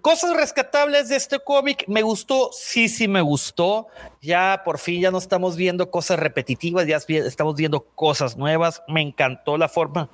cosas 0.00 0.36
rescatables 0.36 1.08
de 1.08 1.16
este 1.16 1.38
cómic. 1.38 1.84
Me 1.88 2.02
gustó, 2.02 2.50
sí, 2.52 2.88
sí, 2.88 3.08
me 3.08 3.20
gustó. 3.20 3.88
Ya 4.20 4.62
por 4.64 4.78
fin 4.78 5.00
ya 5.00 5.10
no 5.10 5.18
estamos 5.18 5.56
viendo 5.56 5.90
cosas 5.90 6.18
repetitivas, 6.18 6.86
ya 6.86 6.96
estamos 6.96 7.56
viendo 7.56 7.80
cosas 7.80 8.36
nuevas. 8.36 8.82
Me 8.88 9.02
encantó 9.02 9.56
la 9.56 9.68
forma 9.68 10.10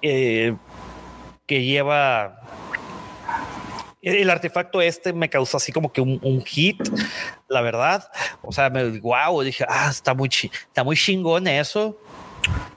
eh, 0.00 0.56
que 1.46 1.64
lleva 1.64 2.40
el 4.02 4.30
artefacto 4.30 4.80
este 4.82 5.12
me 5.12 5.30
causó 5.30 5.58
así 5.58 5.70
como 5.70 5.92
que 5.92 6.00
un, 6.00 6.18
un 6.22 6.44
hit, 6.44 6.80
la 7.48 7.60
verdad. 7.60 8.10
O 8.42 8.52
sea, 8.52 8.68
me 8.68 8.98
wow, 8.98 9.42
dije, 9.42 9.64
ah, 9.68 9.88
está 9.90 10.12
muy, 10.12 10.28
está 10.28 10.82
muy 10.82 10.96
chingón 10.96 11.46
eso. 11.46 11.96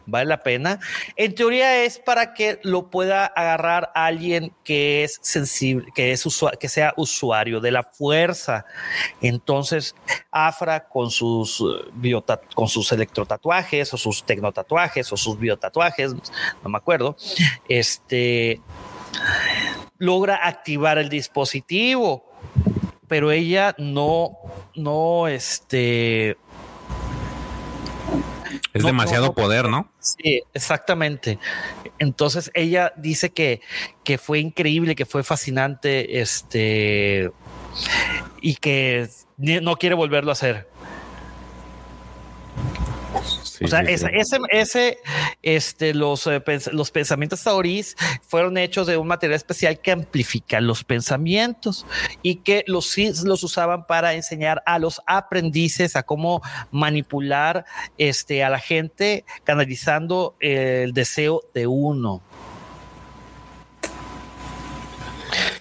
Vale 0.06 0.26
la 0.26 0.42
pena. 0.42 0.80
En 1.16 1.34
teoría 1.34 1.84
es 1.84 1.98
para 1.98 2.34
que 2.36 2.60
lo 2.62 2.92
pueda 2.92 3.26
agarrar 3.26 3.92
alguien 3.96 4.54
que 4.64 5.04
es 5.04 5.18
sensible, 5.22 5.88
que 5.96 6.12
es 6.12 6.24
que 6.60 6.70
sea 6.70 6.94
usuario 6.96 7.60
de 7.60 7.72
la 7.72 7.84
fuerza. 7.84 8.66
Entonces, 9.22 9.96
Afra 10.30 10.88
con 10.88 11.10
sus 11.10 11.62
eh, 11.62 11.90
biota- 11.96 12.42
con 12.54 12.68
sus 12.68 12.92
electrotatuajes 12.92 13.94
o 13.94 13.98
sus 13.98 14.24
tecnotatuajes 14.24 15.12
o 15.12 15.18
sus 15.18 15.40
biotatuajes, 15.40 16.14
no 16.14 16.70
me 16.70 16.78
acuerdo, 16.78 17.16
este 17.68 18.62
logra 19.98 20.46
activar 20.46 20.98
el 20.98 21.10
dispositivo, 21.10 22.30
pero 23.08 23.32
ella 23.32 23.74
no, 23.78 24.38
no, 24.76 25.28
este, 25.28 26.38
Es 28.76 28.82
No, 28.82 28.88
demasiado 28.88 29.28
no, 29.28 29.30
no. 29.30 29.36
poder, 29.36 29.70
¿no? 29.70 29.90
Sí, 30.00 30.44
exactamente. 30.54 31.40
Entonces 31.98 32.52
ella 32.54 32.92
dice 32.98 33.30
que, 33.30 33.62
que 34.04 34.18
fue 34.18 34.40
increíble, 34.40 34.96
que 34.96 35.06
fue 35.06 35.24
fascinante, 35.24 36.20
este, 36.20 37.32
y 38.42 38.56
que 38.58 39.08
no 39.38 39.78
quiere 39.78 39.96
volverlo 39.96 40.32
a 40.32 40.34
hacer. 40.34 40.68
O 43.64 43.68
sea, 43.68 43.82
ese, 43.82 44.10
ese, 44.52 44.98
este, 45.42 45.94
los, 45.94 46.28
eh, 46.28 46.42
los 46.72 46.92
pensamientos 46.92 47.44
taurís 47.44 47.96
fueron 48.22 48.58
hechos 48.58 48.88
de 48.88 48.98
un 48.98 49.08
material 49.08 49.36
especial 49.36 49.80
que 49.80 49.92
amplifica 49.92 50.60
los 50.62 50.84
pensamientos 50.84 51.86
y 52.22 52.38
que 52.38 52.64
los 52.68 52.96
los 53.24 53.44
usaban 53.44 53.86
para 53.86 54.14
enseñar 54.14 54.64
a 54.66 54.80
los 54.80 55.02
aprendices 55.06 55.96
a 55.96 56.04
cómo 56.04 56.42
manipular 56.72 57.66
este, 57.98 58.44
a 58.44 58.50
la 58.50 58.60
gente 58.60 59.26
canalizando 59.44 60.36
el 60.40 60.94
deseo 60.94 61.42
de 61.54 61.68
uno. 61.68 62.22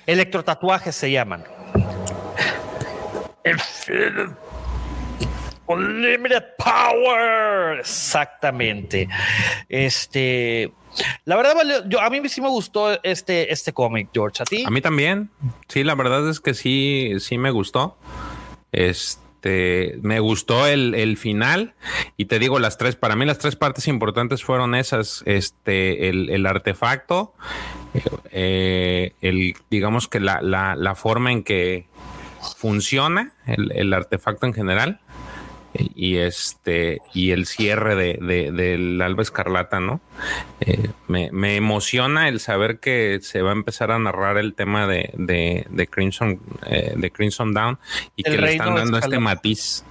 Electrotatuajes 0.07 0.95
se 0.95 1.11
llaman. 1.11 1.45
Unlimited 5.67 6.45
Power. 6.59 7.79
Exactamente. 7.81 9.09
Este. 9.69 10.73
La 11.25 11.37
verdad, 11.37 11.55
yo, 11.89 12.01
a 12.01 12.09
mí 12.11 12.21
sí 12.29 12.41
me 12.41 12.49
gustó 12.49 13.03
este, 13.03 13.53
este 13.53 13.73
cómic, 13.73 14.11
George. 14.13 14.43
¿A 14.43 14.45
ti? 14.45 14.65
A 14.65 14.71
mí 14.71 14.81
también. 14.81 15.31
Sí, 15.69 15.83
la 15.83 15.95
verdad 15.95 16.29
es 16.29 16.41
que 16.41 16.55
sí, 16.55 17.15
sí 17.19 17.37
me 17.37 17.51
gustó. 17.51 17.99
Este, 18.71 19.99
me 20.03 20.21
gustó 20.21 20.67
el, 20.67 21.17
final. 21.17 21.75
Y 22.17 22.27
te 22.27 22.39
digo, 22.39 22.61
las 22.61 22.79
tres, 22.79 22.95
para 22.95 23.17
mí 23.17 23.25
las 23.25 23.39
tres 23.39 23.57
partes 23.57 23.89
importantes 23.89 24.45
fueron 24.45 24.75
esas. 24.75 25.25
Este, 25.27 26.09
el, 26.09 26.47
artefacto, 26.47 27.35
eh, 28.31 29.15
el, 29.21 29.55
digamos 29.71 30.07
que 30.07 30.21
la, 30.21 30.41
la, 30.43 30.95
forma 30.95 31.33
en 31.33 31.43
que 31.43 31.89
funciona 32.57 33.33
el, 33.47 33.73
el 33.73 33.93
artefacto 33.93 34.47
en 34.47 34.55
general 34.55 35.01
y 35.75 36.17
este 36.17 37.01
y 37.13 37.31
el 37.31 37.47
cierre 37.47 37.95
de, 37.95 38.53
del 38.53 39.01
Alba 39.01 39.23
Escarlata, 39.23 39.81
¿no? 39.81 40.01
Eh, 40.61 40.91
me, 41.09 41.57
emociona 41.57 42.29
el 42.29 42.41
saber 42.41 42.79
que 42.79 43.19
se 43.23 43.43
va 43.43 43.51
a 43.51 43.55
empezar 43.55 43.91
a 43.91 43.99
narrar 43.99 44.39
el 44.39 44.55
tema 44.55 44.87
de, 44.87 45.13
de, 45.17 45.87
Crimson 45.89 46.41
eh, 46.67 46.95
de 46.97 47.11
Crimson 47.11 47.53
Down 47.53 47.79
y 48.17 48.23
que 48.23 48.39
le 48.39 48.53
están 48.53 48.75
dando 48.75 48.99
este 48.99 49.19
matiz. 49.19 49.85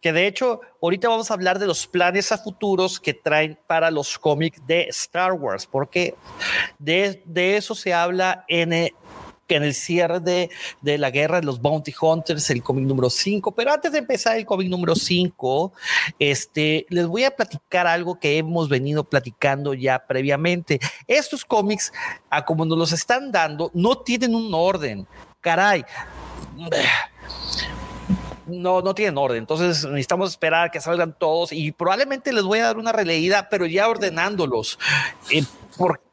Que 0.00 0.12
de 0.12 0.26
hecho, 0.26 0.60
ahorita 0.82 1.08
vamos 1.08 1.30
a 1.30 1.34
hablar 1.34 1.58
de 1.58 1.66
los 1.66 1.86
planes 1.86 2.32
a 2.32 2.38
futuros 2.38 3.00
que 3.00 3.14
traen 3.14 3.58
para 3.66 3.90
los 3.90 4.18
cómics 4.18 4.60
de 4.66 4.82
Star 4.90 5.32
Wars, 5.32 5.66
porque 5.66 6.14
de, 6.78 7.22
de 7.24 7.56
eso 7.56 7.74
se 7.74 7.94
habla 7.94 8.44
en 8.48 8.70
que 8.70 8.92
en 9.48 9.62
el 9.62 9.74
cierre 9.74 10.20
de, 10.20 10.50
de, 10.80 10.98
la 10.98 11.10
guerra 11.10 11.40
de 11.40 11.46
los 11.46 11.60
Bounty 11.60 11.94
Hunters, 12.00 12.50
el 12.50 12.62
cómic 12.62 12.86
número 12.86 13.10
5. 13.10 13.52
Pero 13.54 13.72
antes 13.72 13.92
de 13.92 13.98
empezar 13.98 14.36
el 14.36 14.46
cómic 14.46 14.68
número 14.68 14.94
5, 14.94 15.72
este, 16.18 16.86
les 16.88 17.06
voy 17.06 17.24
a 17.24 17.30
platicar 17.30 17.86
algo 17.86 18.18
que 18.18 18.38
hemos 18.38 18.68
venido 18.68 19.04
platicando 19.04 19.74
ya 19.74 20.04
previamente. 20.06 20.80
Estos 21.06 21.44
cómics, 21.44 21.92
a 22.30 22.44
como 22.44 22.64
nos 22.64 22.78
los 22.78 22.92
están 22.92 23.32
dando, 23.32 23.70
no 23.74 23.98
tienen 23.98 24.34
un 24.34 24.52
orden. 24.54 25.06
Caray 25.40 25.84
no, 28.46 28.82
no 28.82 28.94
tienen 28.94 29.18
orden. 29.18 29.38
Entonces 29.38 29.84
necesitamos 29.84 30.30
esperar 30.30 30.70
que 30.70 30.80
salgan 30.80 31.16
todos 31.18 31.52
y 31.52 31.72
probablemente 31.72 32.32
les 32.32 32.44
voy 32.44 32.58
a 32.58 32.66
dar 32.66 32.78
una 32.78 32.92
releída, 32.92 33.48
pero 33.48 33.66
ya 33.66 33.88
ordenándolos. 33.88 34.78
Eh, 35.30 35.44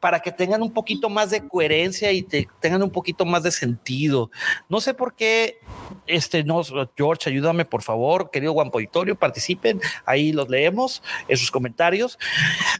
para 0.00 0.20
que 0.20 0.32
tengan 0.32 0.62
un 0.62 0.72
poquito 0.72 1.08
más 1.08 1.30
de 1.30 1.46
coherencia 1.46 2.10
y 2.12 2.22
tengan 2.22 2.82
un 2.82 2.90
poquito 2.90 3.24
más 3.24 3.42
de 3.42 3.50
sentido. 3.50 4.30
No 4.68 4.80
sé 4.80 4.94
por 4.94 5.14
qué, 5.14 5.58
este, 6.06 6.44
no, 6.44 6.62
George, 6.96 7.30
ayúdame 7.30 7.64
por 7.64 7.82
favor, 7.82 8.30
querido 8.30 8.52
Juan 8.52 8.70
Auditorio, 8.72 9.16
participen, 9.16 9.80
ahí 10.04 10.32
los 10.32 10.48
leemos 10.48 11.02
en 11.28 11.36
sus 11.36 11.50
comentarios. 11.50 12.18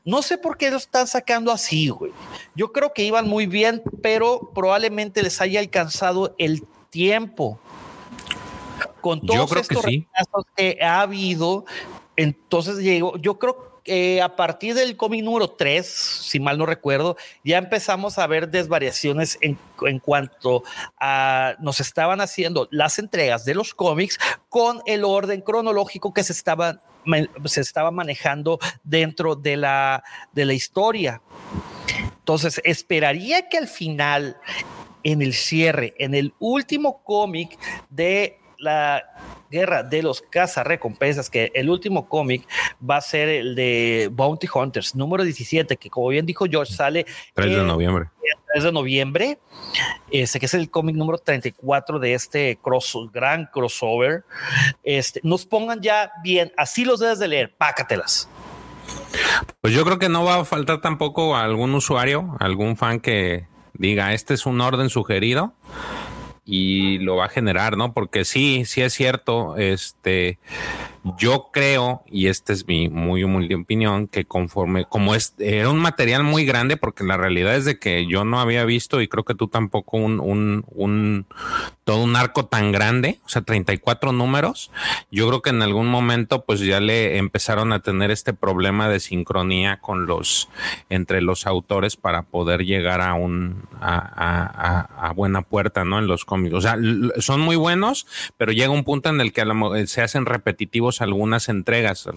No 0.05 0.23
sé 0.23 0.39
por 0.39 0.57
qué 0.57 0.71
lo 0.71 0.77
están 0.77 1.07
sacando 1.07 1.53
así, 1.53 1.89
güey. 1.89 2.13
Yo 2.55 2.73
creo 2.73 2.93
que 2.93 3.05
iban 3.05 3.29
muy 3.29 3.47
bien, 3.47 3.83
pero 4.03 4.51
probablemente 4.55 5.23
les 5.23 5.41
haya 5.41 5.61
alcanzado 5.61 6.35
el 6.39 6.65
tiempo 6.91 7.61
con 9.01 9.21
todos 9.21 9.55
estos 9.57 9.85
que, 9.85 10.07
que 10.57 10.79
ha 10.83 11.01
habido, 11.01 11.65
entonces 12.17 12.79
llegó, 12.79 13.17
yo 13.19 13.39
creo 13.39 13.72
que 13.85 14.23
a 14.23 14.37
partir 14.37 14.75
del 14.75 14.97
cómic 14.97 15.25
número 15.25 15.51
3, 15.51 15.87
si 15.87 16.41
mal 16.41 16.59
no 16.59 16.67
recuerdo, 16.67 17.17
ya 17.45 17.59
empezamos 17.59 18.19
a 18.19 18.27
ver 18.27 18.49
desvariaciones 18.49 19.39
en, 19.41 19.59
en, 19.83 19.99
cuanto 19.99 20.63
a 21.01 21.55
nos 21.61 21.81
estaban 21.81 22.21
haciendo 22.21 22.69
las 22.71 22.99
entregas 22.99 23.45
de 23.45 23.55
los 23.55 23.75
cómics 23.75 24.19
con 24.49 24.81
el 24.87 25.05
orden 25.05 25.41
cronológico 25.41 26.15
que 26.15 26.25
se 26.25 26.33
estaba, 26.33 26.83
se 27.45 27.61
estaba 27.61 27.91
manejando 27.91 28.59
dentro 28.85 29.35
de 29.35 29.57
la, 29.57 30.05
de 30.33 30.45
la 30.45 30.53
historia. 30.53 31.21
Entonces, 32.19 32.61
esperaría 32.65 33.49
que 33.49 33.59
al 33.59 33.67
final, 33.67 34.37
en 35.03 35.23
el 35.23 35.35
cierre, 35.35 35.95
en 35.99 36.15
el 36.15 36.33
último 36.39 37.03
cómic 37.03 37.59
de 37.91 38.39
la 38.59 39.03
guerra 39.53 39.83
de 39.83 40.03
los 40.03 40.23
cazarrecompensas, 40.23 41.31
que 41.31 41.53
el 41.55 41.71
último 41.71 42.09
cómic 42.09 42.49
va 42.89 42.97
a 42.97 43.01
ser 43.01 43.29
el 43.29 43.55
de 43.55 44.09
Bounty 44.11 44.49
Hunters, 44.53 44.97
número 44.97 45.23
17, 45.23 45.77
que 45.77 45.91
como 45.91 46.09
bien 46.09 46.27
dijo 46.27 46.47
George, 46.51 46.73
sale 46.73 47.07
3 47.35 47.57
de 47.57 47.63
noviembre. 47.63 48.09
3 48.55 48.65
de 48.65 48.73
noviembre, 48.73 49.39
este, 50.11 50.41
que 50.41 50.47
es 50.47 50.55
el 50.55 50.71
cómic 50.71 50.97
número 50.97 51.19
34 51.19 51.99
de 51.99 52.15
este 52.15 52.59
cross, 52.63 52.97
gran 53.13 53.47
crossover. 53.47 54.25
Este, 54.83 55.21
nos 55.23 55.47
pongan 55.47 55.81
ya 55.81 56.13
bien, 56.23 56.53
así 56.57 56.85
los 56.85 57.01
debes 57.01 57.19
de 57.19 57.29
leer, 57.29 57.55
pácatelas. 57.55 58.29
Pues 59.61 59.75
yo 59.75 59.85
creo 59.85 59.99
que 59.99 60.09
no 60.09 60.25
va 60.25 60.41
a 60.41 60.45
faltar 60.45 60.81
tampoco 60.81 61.37
algún 61.37 61.75
usuario, 61.75 62.37
algún 62.41 62.77
fan 62.77 63.01
que 63.01 63.47
diga, 63.75 64.13
este 64.13 64.35
es 64.35 64.47
un 64.47 64.61
orden 64.61 64.91
sugerido 64.91 65.55
y 66.45 66.99
lo 66.99 67.17
va 67.17 67.27
a 67.27 67.29
generar, 67.29 67.77
¿no? 67.77 67.93
Porque 67.93 68.25
sí, 68.25 68.65
sí 68.65 68.83
es 68.83 68.93
cierto, 68.93 69.57
este, 69.57 70.39
yo 71.19 71.51
creo, 71.53 72.03
y 72.07 72.29
esta 72.29 72.53
es 72.53 72.67
mi 72.67 72.89
muy 72.89 73.25
humilde 73.25 73.57
opinión, 73.57 74.07
que 74.07 74.25
conforme, 74.25 74.85
como 74.85 75.15
es, 75.15 75.35
era 75.39 75.69
un 75.69 75.79
material 75.79 76.23
muy 76.23 76.45
grande, 76.45 76.77
porque 76.77 77.03
la 77.03 77.17
realidad 77.17 77.57
es 77.57 77.65
de 77.65 77.79
que 77.79 78.07
yo 78.07 78.25
no 78.25 78.41
había 78.41 78.65
visto, 78.65 79.01
y 79.01 79.09
creo 79.09 79.25
que 79.25 79.35
tú 79.35 79.49
tampoco, 79.49 79.97
un, 79.97 80.21
un, 80.21 80.65
un 80.69 81.27
todo 81.85 82.05
un 82.05 82.15
arco 82.15 82.47
tan 82.47 82.71
grande, 82.71 83.19
o 83.25 83.29
sea, 83.29 83.43
34 83.43 84.13
números. 84.13 84.71
Yo 85.11 85.27
creo 85.29 85.43
que 85.43 85.51
en 85.51 85.63
algún 85.63 85.89
momento, 85.89 86.45
pues 86.45 86.61
ya 86.61 86.81
le 86.81 87.19
empezaron 87.19 87.73
a 87.73 87.81
tener 87.81 88.11
este 88.13 88.33
problema 88.33 88.89
de 88.89 89.01
sincronía 89.01 89.79
con 89.81 90.07
los, 90.07 90.49
entre 90.89 91.21
los 91.21 91.47
autores 91.47 91.97
para 91.97 92.23
poder 92.23 92.65
llegar 92.65 93.01
a 93.01 93.15
un, 93.15 93.65
a, 93.81 93.99
a, 93.99 95.09
a 95.09 95.13
buena 95.13 95.43
puerta, 95.43 95.85
¿no? 95.85 95.99
En 95.99 96.07
los 96.07 96.25
cómics. 96.25 96.55
O 96.55 96.61
sea, 96.61 96.77
son 97.19 97.41
muy 97.41 97.57
buenos, 97.57 98.07
pero 98.37 98.53
llega 98.53 98.71
un 98.71 98.85
punto 98.85 99.09
en 99.09 99.21
el 99.21 99.33
que 99.33 99.43
se 99.87 100.03
hacen 100.03 100.27
repetitivos 100.27 100.92
algunas 101.01 101.49
entregas. 101.49 102.09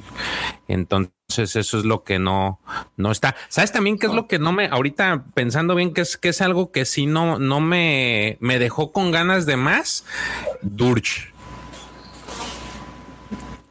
Entonces, 0.67 1.55
eso 1.55 1.77
es 1.77 1.85
lo 1.85 2.03
que 2.03 2.19
no, 2.19 2.59
no 2.97 3.11
está. 3.11 3.35
¿Sabes 3.49 3.71
también 3.71 3.97
qué 3.97 4.07
es 4.07 4.13
lo 4.13 4.27
que 4.27 4.39
no 4.39 4.51
me, 4.51 4.67
ahorita 4.67 5.25
pensando 5.33 5.75
bien, 5.75 5.93
que 5.93 6.01
es, 6.01 6.17
que 6.17 6.29
es 6.29 6.41
algo 6.41 6.71
que 6.71 6.85
sí 6.85 7.05
no, 7.05 7.39
no 7.39 7.61
me, 7.61 8.37
me 8.39 8.59
dejó 8.59 8.91
con 8.91 9.11
ganas 9.11 9.45
de 9.45 9.57
más? 9.57 10.05
Durch. 10.61 11.35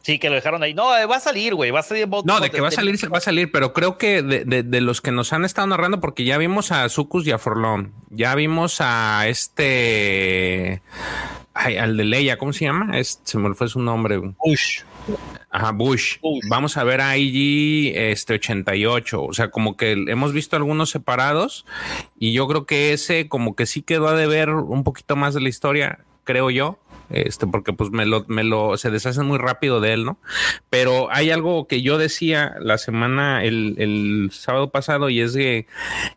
Sí, 0.05 0.19
que 0.19 0.29
lo 0.29 0.35
dejaron 0.35 0.61
ahí. 0.61 0.75
No, 0.75 0.95
eh, 0.95 1.07
va 1.07 1.15
a 1.15 1.19
salir, 1.19 1.55
güey. 1.55 1.71
Va 1.71 1.79
a 1.79 1.83
salir. 1.83 2.07
No, 2.07 2.39
de 2.39 2.51
que 2.51 2.61
va 2.61 2.67
a 2.67 2.71
salir, 2.71 2.95
va 3.11 3.17
a 3.17 3.21
salir, 3.21 3.51
pero 3.51 3.73
creo 3.73 3.97
que 3.97 4.21
de, 4.21 4.61
de, 4.61 4.81
los 4.81 5.01
que 5.01 5.11
nos 5.11 5.33
han 5.33 5.45
estado 5.45 5.65
narrando, 5.65 5.99
porque 5.99 6.23
ya 6.23 6.37
vimos 6.37 6.71
a 6.71 6.87
Sucus 6.89 7.25
y 7.25 7.31
a 7.31 7.39
Forlón, 7.39 7.91
ya 8.11 8.35
vimos 8.35 8.81
a 8.81 9.27
este. 9.27 10.83
al 11.55 11.97
de 11.97 12.03
Leia, 12.03 12.37
¿cómo 12.37 12.53
se 12.53 12.65
llama? 12.65 12.91
se 13.01 13.37
me 13.39 13.55
fue 13.55 13.67
su 13.67 13.79
nombre. 13.79 14.19
Bush. 14.19 14.83
Ajá, 15.49 15.71
Bush. 15.71 16.17
Vamos 16.49 16.75
a 16.77 16.83
ver 16.83 17.01
a 17.01 17.17
IG 17.17 17.93
este 17.95 18.33
88. 18.33 19.23
O 19.23 19.33
sea, 19.33 19.51
como 19.51 19.77
que 19.77 19.91
hemos 19.93 20.33
visto 20.33 20.55
algunos 20.55 20.89
separados 20.89 21.65
y 22.19 22.33
yo 22.33 22.47
creo 22.47 22.65
que 22.65 22.93
ese 22.93 23.29
como 23.29 23.55
que 23.55 23.65
sí 23.65 23.81
quedó 23.81 24.07
a 24.09 24.15
deber 24.15 24.49
un 24.49 24.83
poquito 24.83 25.15
más 25.15 25.33
de 25.33 25.41
la 25.41 25.49
historia, 25.49 25.99
creo 26.25 26.49
yo 26.49 26.77
este, 27.09 27.47
porque 27.47 27.73
pues 27.73 27.91
me 27.91 28.05
lo, 28.05 28.25
me 28.27 28.43
lo, 28.43 28.77
se 28.77 28.91
deshacen 28.91 29.25
muy 29.25 29.37
rápido 29.37 29.79
de 29.79 29.93
él, 29.93 30.05
¿no? 30.05 30.17
Pero 30.69 31.11
hay 31.11 31.31
algo 31.31 31.67
que 31.67 31.81
yo 31.81 31.97
decía 31.97 32.55
la 32.59 32.77
semana, 32.77 33.43
el, 33.43 33.75
el 33.77 34.29
sábado 34.31 34.69
pasado, 34.69 35.09
y 35.09 35.21
es 35.21 35.33
de, 35.33 35.67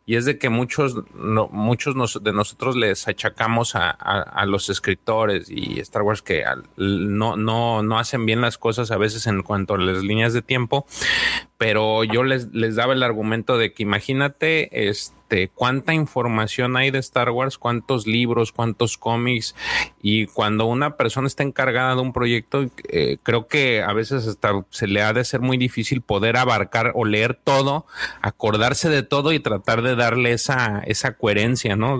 y 0.06 0.16
es 0.16 0.24
de 0.24 0.38
que 0.38 0.48
muchos, 0.48 0.96
no, 1.14 1.48
muchos 1.48 1.94
de 2.22 2.32
nosotros 2.32 2.76
les 2.76 3.08
achacamos 3.08 3.74
a, 3.74 3.90
a, 3.90 4.46
los 4.46 4.70
escritores 4.70 5.50
y 5.50 5.80
Star 5.80 6.02
Wars 6.02 6.22
que 6.22 6.44
no, 6.76 7.36
no, 7.36 7.82
no 7.82 7.98
hacen 7.98 8.26
bien 8.26 8.40
las 8.40 8.58
cosas 8.58 8.90
a 8.90 8.96
veces 8.96 9.26
en 9.26 9.42
cuanto 9.42 9.74
a 9.74 9.78
las 9.78 10.02
líneas 10.02 10.32
de 10.32 10.42
tiempo, 10.42 10.86
pero 11.58 12.04
yo 12.04 12.22
les, 12.22 12.54
les 12.54 12.76
daba 12.76 12.94
el 12.94 13.02
argumento 13.02 13.58
de 13.58 13.72
que 13.72 13.82
imagínate 13.82 14.88
este, 14.88 15.48
cuánta 15.48 15.92
información 15.92 16.76
hay 16.76 16.92
de 16.92 17.00
Star 17.00 17.30
Wars, 17.30 17.58
cuántos 17.58 18.06
libros, 18.06 18.52
cuántos 18.52 18.96
cómics, 18.96 19.56
y 20.00 20.26
cuando 20.26 20.66
una 20.66 20.96
persona 20.96 21.26
está 21.26 21.42
encargada 21.42 21.96
de 21.96 22.00
un 22.00 22.12
proyecto, 22.12 22.70
eh, 22.88 23.18
creo 23.24 23.48
que 23.48 23.82
a 23.82 23.92
veces 23.92 24.28
hasta 24.28 24.64
se 24.70 24.86
le 24.86 25.02
ha 25.02 25.12
de 25.12 25.24
ser 25.24 25.40
muy 25.40 25.58
difícil 25.58 26.00
poder 26.00 26.36
abarcar 26.36 26.92
o 26.94 27.04
leer 27.04 27.34
todo, 27.34 27.86
acordarse 28.22 28.88
de 28.88 29.02
todo 29.02 29.32
y 29.32 29.40
tratar 29.40 29.82
de 29.82 29.96
darle 29.96 30.32
esa, 30.32 30.82
esa 30.86 31.14
coherencia, 31.14 31.74
¿no? 31.74 31.98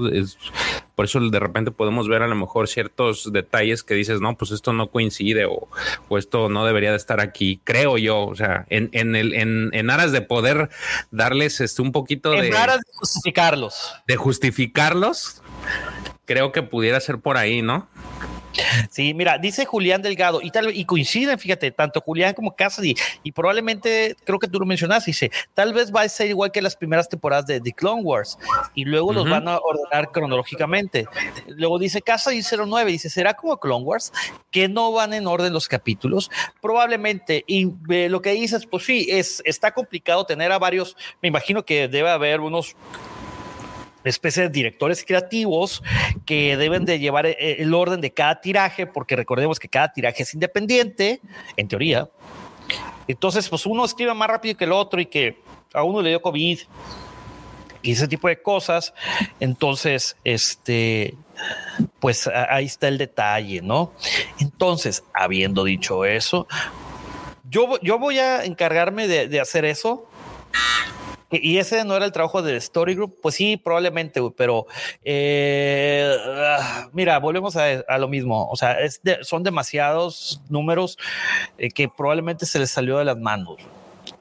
Por 0.99 1.05
eso 1.05 1.21
de 1.21 1.39
repente 1.39 1.71
podemos 1.71 2.09
ver 2.09 2.25
a 2.25 2.27
lo 2.27 2.35
mejor 2.35 2.67
ciertos 2.67 3.33
detalles 3.33 3.85
que 3.85 3.95
dices, 3.95 4.21
no, 4.21 4.37
pues 4.37 4.51
esto 4.51 4.73
no 4.73 4.89
coincide 4.91 5.45
o, 5.45 5.69
o 6.09 6.19
esto 6.19 6.49
no 6.49 6.67
debería 6.67 6.91
de 6.91 6.97
estar 6.97 7.21
aquí, 7.21 7.61
creo 7.63 7.99
yo, 7.99 8.27
o 8.27 8.35
sea, 8.35 8.67
en, 8.69 8.91
en, 8.91 9.15
el, 9.15 9.33
en, 9.33 9.71
en 9.75 9.91
aras 9.91 10.11
de 10.11 10.23
poder 10.23 10.71
darles 11.13 11.61
este, 11.61 11.83
un 11.83 11.93
poquito 11.93 12.35
En 12.35 12.51
de, 12.51 12.59
aras 12.59 12.79
de 12.79 12.93
justificarlos. 12.95 13.95
de 14.09 14.17
justificarlos, 14.17 15.41
creo 16.25 16.51
que 16.51 16.65
pudiera 16.65 16.99
ser 16.99 17.21
por 17.21 17.37
ahí, 17.37 17.63
¿no? 17.63 17.87
Sí, 18.91 19.15
mira, 19.15 19.39
dice 19.39 19.65
Julián 19.65 20.03
Delgado, 20.03 20.41
y 20.43 20.51
tal 20.51 20.75
y 20.75 20.85
coinciden, 20.85 21.39
fíjate, 21.39 21.71
tanto 21.71 22.01
Julián 22.01 22.35
como 22.35 22.55
Cassidy, 22.55 22.95
y 23.23 23.33
probablemente, 23.33 24.17
creo 24.25 24.39
que 24.39 24.49
tú 24.49 24.59
lo 24.59 24.67
mencionaste, 24.67 25.11
dice, 25.11 25.31
tal 25.55 25.73
vez 25.73 25.95
va 25.95 26.03
a 26.03 26.09
ser 26.09 26.29
igual 26.29 26.51
que 26.51 26.63
las 26.63 26.77
primeras 26.77 27.09
temporadas 27.09 27.47
de 27.47 27.61
The 27.61 27.73
Clone 27.73 28.03
Wars, 28.03 28.39
y 28.75 28.85
luego 28.85 29.13
los 29.13 29.29
van 29.29 29.49
a 29.49 29.59
ordenar 29.59 30.11
cronológicamente. 30.11 31.07
Luego 31.47 31.79
dice 31.79 32.03
Cassidy 32.03 32.43
09, 32.43 32.91
dice, 32.91 33.11
¿será 33.11 33.35
como 33.35 33.59
Clone 33.59 33.85
Wars? 33.85 34.13
Que 34.51 34.69
no 34.69 34.93
van 34.93 35.13
en 35.13 35.27
orden 35.27 35.53
los 35.53 35.69
capítulos, 35.69 36.31
probablemente, 36.61 37.45
y 37.47 37.73
eh, 37.91 38.09
lo 38.09 38.23
que 38.23 38.33
dices, 38.33 38.67
pues 38.67 38.85
sí, 38.85 39.07
es, 39.11 39.43
está 39.45 39.73
complicado 39.73 40.25
tener 40.25 40.53
a 40.53 40.59
varios, 40.59 40.97
me 41.23 41.29
imagino 41.29 41.65
que 41.65 41.89
debe 41.89 42.11
haber 42.11 42.41
unos 42.41 42.77
especie 44.11 44.45
de 44.45 44.49
directores 44.49 45.05
creativos 45.05 45.83
que 46.25 46.57
deben 46.57 46.85
de 46.85 46.99
llevar 46.99 47.27
eh, 47.27 47.57
el 47.59 47.75
orden 47.75 48.01
de 48.01 48.13
cada 48.13 48.41
tiraje, 48.41 48.87
porque 48.87 49.17
recordemos 49.17 49.59
que 49.59 49.69
cada 49.69 49.93
tiraje 49.93 50.23
es 50.23 50.35
independiente, 50.35 51.21
en 51.57 51.69
teoría. 51.69 52.09
Entonces, 53.07 53.49
pues 53.49 53.67
uno 53.67 53.85
escribe 53.85 54.13
más 54.15 54.29
rápido 54.29 54.57
que 54.57 54.65
el 54.65 54.73
otro 54.73 55.01
y 55.01 55.07
que 55.07 55.41
a 55.73 55.83
uno 55.83 56.03
le 56.03 56.11
dio 56.11 56.23
COVID 56.23 56.59
y 57.83 57.93
ese 57.93 58.09
tipo 58.09 58.29
de 58.29 58.43
cosas. 58.43 58.93
Entonces, 59.41 60.17
este, 60.25 61.15
pues 62.01 62.27
ahí 62.27 62.67
está 62.67 62.89
el 62.89 62.99
detalle, 62.99 63.63
¿no? 63.63 63.93
Entonces, 64.41 65.05
habiendo 65.15 65.65
dicho 65.65 66.05
eso, 66.05 66.47
yo, 67.49 67.81
yo 67.81 67.99
voy 67.99 68.19
a 68.19 68.45
encargarme 68.45 69.09
de 69.09 69.41
hacer 69.41 69.65
eso. 69.65 70.07
Y 71.31 71.59
ese 71.59 71.85
no 71.85 71.95
era 71.97 72.05
el 72.07 72.13
trabajo 72.13 72.41
del 72.43 72.57
Story 72.57 72.95
Group, 72.95 73.19
pues 73.21 73.35
sí, 73.35 73.57
probablemente, 73.59 74.21
pero 74.37 74.67
eh, 75.05 76.17
ah, 76.27 76.89
mira, 76.93 77.19
volvemos 77.19 77.57
a, 77.57 77.65
a 77.87 77.99
lo 77.99 78.09
mismo. 78.09 78.49
O 78.51 78.57
sea, 78.57 78.77
de- 79.03 79.19
son 79.23 79.43
demasiados 79.43 80.41
números 80.49 80.99
eh, 81.59 81.71
que 81.71 81.89
probablemente 81.89 82.47
se 82.47 82.59
les 82.59 82.71
salió 82.71 82.99
de 82.99 83.05
las 83.05 83.19
manos. 83.19 83.57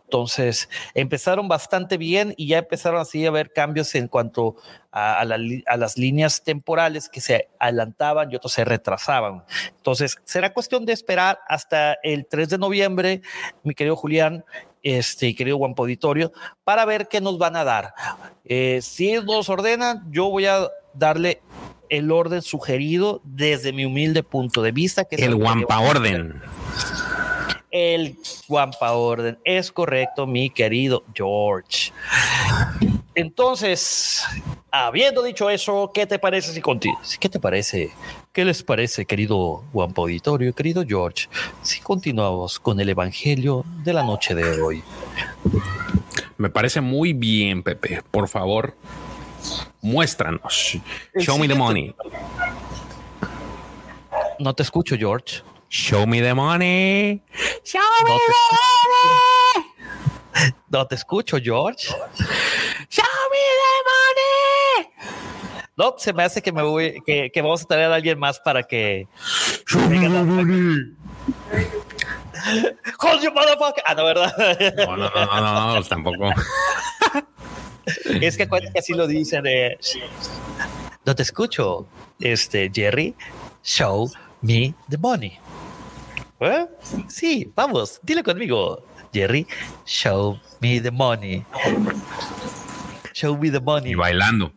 Entonces 0.03 0.69
empezaron 0.93 1.49
bastante 1.49 1.97
bien 1.97 2.33
y 2.37 2.47
ya 2.47 2.59
empezaron 2.59 3.01
así 3.01 3.25
a 3.25 3.31
ver 3.31 3.51
cambios 3.51 3.93
en 3.93 4.07
cuanto 4.07 4.55
a, 4.89 5.19
a 5.19 5.77
las 5.77 5.97
líneas 5.97 6.43
temporales 6.43 7.09
que 7.09 7.19
se 7.19 7.49
adelantaban 7.59 8.31
y 8.31 8.37
otros 8.37 8.53
se 8.53 8.63
retrasaban. 8.63 9.43
Entonces 9.75 10.15
será 10.23 10.53
cuestión 10.53 10.85
de 10.85 10.93
esperar 10.93 11.39
hasta 11.49 11.97
el 12.03 12.25
3 12.25 12.47
de 12.47 12.57
noviembre, 12.57 13.21
mi 13.63 13.75
querido 13.75 13.97
Julián, 13.97 14.45
este 14.84 15.36
querido 15.36 15.57
Guampo 15.57 15.84
Auditorio, 15.84 16.32
para 16.63 16.86
ver 16.86 17.07
qué 17.07 17.21
nos 17.21 17.38
van 17.38 17.55
a 17.55 17.63
dar. 17.63 17.93
Eh, 18.45 18.80
si 18.82 19.13
nos 19.13 19.49
ordenan, 19.49 20.03
yo 20.11 20.30
voy 20.30 20.45
a 20.45 20.67
darle 20.93 21.41
el 21.89 22.11
orden 22.11 22.41
sugerido 22.41 23.21
desde 23.23 23.71
mi 23.71 23.86
humilde 23.86 24.21
punto 24.23 24.61
de 24.61 24.71
vista. 24.71 25.05
Que 25.05 25.15
El 25.15 25.38
lleva- 25.38 25.80
Orden. 25.80 26.41
El 27.72 28.18
Guampa 28.47 28.91
Orden. 28.93 29.38
Es 29.43 29.72
correcto, 29.72 30.26
mi 30.26 30.49
querido 30.49 31.03
George. 31.13 31.91
Entonces, 33.15 34.24
habiendo 34.72 35.24
dicho 35.24 35.49
eso, 35.49 35.91
¿qué 35.93 36.05
te 36.05 36.20
parece 36.20 36.53
si 36.53 36.61
contigo? 36.61 36.99
¿Qué 37.20 37.30
te 37.30 37.39
parece? 37.39 37.91
¿Qué 38.32 38.45
les 38.45 38.61
parece, 38.61 39.05
querido 39.05 39.63
Guampa 39.74 40.03
Auditorio, 40.03 40.53
querido 40.53 40.84
George? 40.88 41.28
Si 41.63 41.80
continuamos 41.80 42.59
con 42.59 42.80
el 42.80 42.89
Evangelio 42.89 43.65
de 43.84 43.93
la 43.93 44.03
noche 44.03 44.36
de 44.36 44.61
hoy. 44.61 44.84
Me 46.38 46.49
parece 46.49 46.82
muy 46.82 47.13
bien, 47.13 47.63
Pepe. 47.63 48.03
Por 48.11 48.28
favor, 48.28 48.76
muéstranos. 49.82 50.78
El 51.13 51.24
Show 51.24 51.39
me 51.39 51.47
the 51.47 51.55
money. 51.55 51.95
No 54.38 54.53
te 54.53 54.61
escucho, 54.61 54.95
George. 54.95 55.41
Show 55.70 56.05
me 56.05 56.22
the 56.22 56.34
money. 56.34 57.22
Show 57.64 57.80
me 58.03 58.10
No 58.10 58.18
the 58.18 58.34
money. 59.56 60.53
no 60.69 60.88
te 60.88 60.95
escucho, 60.95 61.38
George. 61.44 61.88
Show 62.89 63.03
me 63.31 63.44
the 63.61 63.76
money. 63.91 64.89
No, 65.76 65.95
se 65.98 66.14
me 66.14 66.23
hace 66.23 66.41
que 66.41 66.52
me 66.52 66.64
voy, 66.64 67.02
que, 67.06 67.30
que 67.31 67.41
vamos 67.41 67.64
a 67.64 67.65
traer 67.65 67.91
a 67.91 67.95
alguien 67.95 68.18
más 68.18 68.39
para 68.39 68.64
que. 68.64 69.07
Show 69.68 69.81
me 69.89 69.99
the 69.99 70.10
money. 70.10 70.95
¡Hold 72.99 73.22
you 73.23 73.31
motherfucker! 73.31 73.84
Ah, 73.85 73.94
no, 73.94 74.06
¿verdad? 74.06 74.34
No, 74.77 74.95
no, 74.95 75.10
no, 75.10 75.26
no, 75.26 75.41
no, 75.41 75.76
no, 75.76 75.84
tampoco. 75.84 76.30
Es 78.06 78.38
que 78.38 78.44
acuérdate 78.44 78.73
que 78.73 78.80
así 78.80 78.94
lo 78.94 79.06
dicen 79.07 79.44
de. 79.44 79.77
No 81.06 81.14
te 81.15 81.23
escucho, 81.23 81.88
este 82.19 82.72
Jerry. 82.73 83.15
Show 83.64 84.10
me 84.41 84.73
the 84.89 84.98
money. 84.98 85.39
¿Eh? 86.39 86.68
Sí, 87.07 87.51
vamos, 87.55 87.99
dile 88.03 88.23
conmigo, 88.23 88.84
Jerry. 89.14 89.47
Show 89.85 90.39
me 90.59 90.80
the 90.81 90.91
money. 90.91 91.43
Show 93.14 93.38
me 93.38 93.49
the 93.49 93.59
money. 93.59 93.91
Y 93.91 93.95
bailando. 93.95 94.51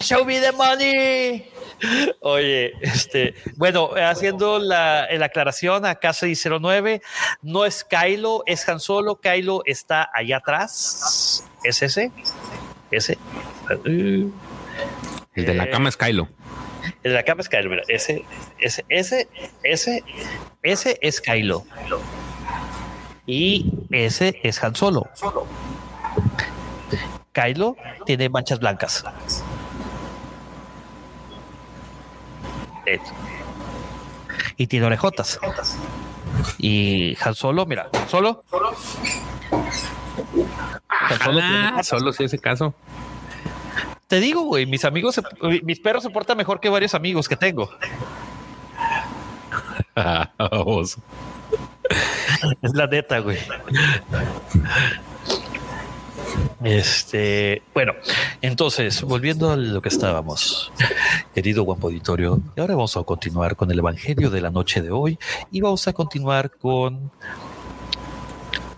Show 0.00 0.24
me 0.24 0.40
the 0.40 0.52
money. 0.52 1.50
Oye, 2.20 2.72
este, 2.82 3.34
bueno, 3.56 3.90
haciendo 3.96 4.58
la, 4.58 5.08
la 5.10 5.26
aclaración 5.26 5.84
a 5.86 5.94
Casa 5.96 6.26
09, 6.26 7.00
no 7.42 7.64
es 7.64 7.84
Kylo, 7.84 8.42
es 8.46 8.68
Han 8.68 8.80
Solo. 8.80 9.16
Kylo 9.20 9.62
está 9.64 10.08
allá 10.14 10.36
atrás. 10.36 11.44
¿Es 11.64 11.82
ese? 11.82 12.12
Ese. 12.90 13.18
Uh, 13.70 14.30
El 15.34 15.44
de 15.46 15.54
la 15.54 15.64
Eh, 15.64 15.70
cama 15.70 15.88
es 15.88 15.96
Kylo. 15.96 16.28
El 17.02 17.10
de 17.12 17.16
la 17.16 17.22
cama 17.22 17.40
es 17.40 17.48
Kylo. 17.48 17.70
Mira, 17.70 17.82
ese, 17.88 18.24
ese, 18.58 18.84
ese, 18.88 19.28
ese, 19.62 20.04
ese 20.62 20.98
es 21.00 21.20
Kylo. 21.20 21.64
Y 23.26 23.72
ese 23.90 24.38
es 24.42 24.62
Han 24.62 24.74
Solo. 24.74 25.08
Kylo 27.32 27.76
tiene 28.06 28.28
manchas 28.28 28.58
blancas. 28.58 29.04
Y 34.56 34.66
tiene 34.66 34.86
orejotas. 34.86 35.38
Y 36.58 37.16
Han 37.24 37.34
Solo, 37.34 37.66
mira, 37.66 37.88
Han 37.92 38.08
Solo. 38.08 38.44
Han 40.88 41.18
Solo 41.18 41.38
tiene 41.38 41.54
Ojalá, 41.54 41.70
patas. 41.70 41.86
solo 41.86 42.12
si 42.12 42.24
ese 42.24 42.38
caso. 42.38 42.74
Te 44.10 44.18
digo, 44.18 44.42
güey, 44.42 44.66
mis 44.66 44.84
amigos, 44.84 45.14
se- 45.14 45.22
mis 45.62 45.78
perros 45.78 46.02
se 46.02 46.10
portan 46.10 46.36
mejor 46.36 46.58
que 46.58 46.68
varios 46.68 46.94
amigos 46.96 47.28
que 47.28 47.36
tengo. 47.36 47.70
Es 52.62 52.74
la 52.74 52.86
neta, 52.88 53.20
güey. 53.20 53.38
Este, 56.64 57.62
bueno, 57.72 57.92
entonces, 58.42 59.02
volviendo 59.02 59.50
a 59.52 59.56
lo 59.56 59.80
que 59.80 59.88
estábamos, 59.88 60.72
querido 61.34 61.62
guapo 61.62 61.86
auditorio, 61.88 62.40
y 62.56 62.60
ahora 62.60 62.74
vamos 62.74 62.96
a 62.96 63.02
continuar 63.04 63.54
con 63.56 63.70
el 63.70 63.78
Evangelio 63.78 64.28
de 64.30 64.40
la 64.40 64.50
noche 64.50 64.82
de 64.82 64.90
hoy 64.90 65.18
y 65.52 65.60
vamos 65.60 65.86
a 65.88 65.92
continuar 65.92 66.50
con 66.50 67.10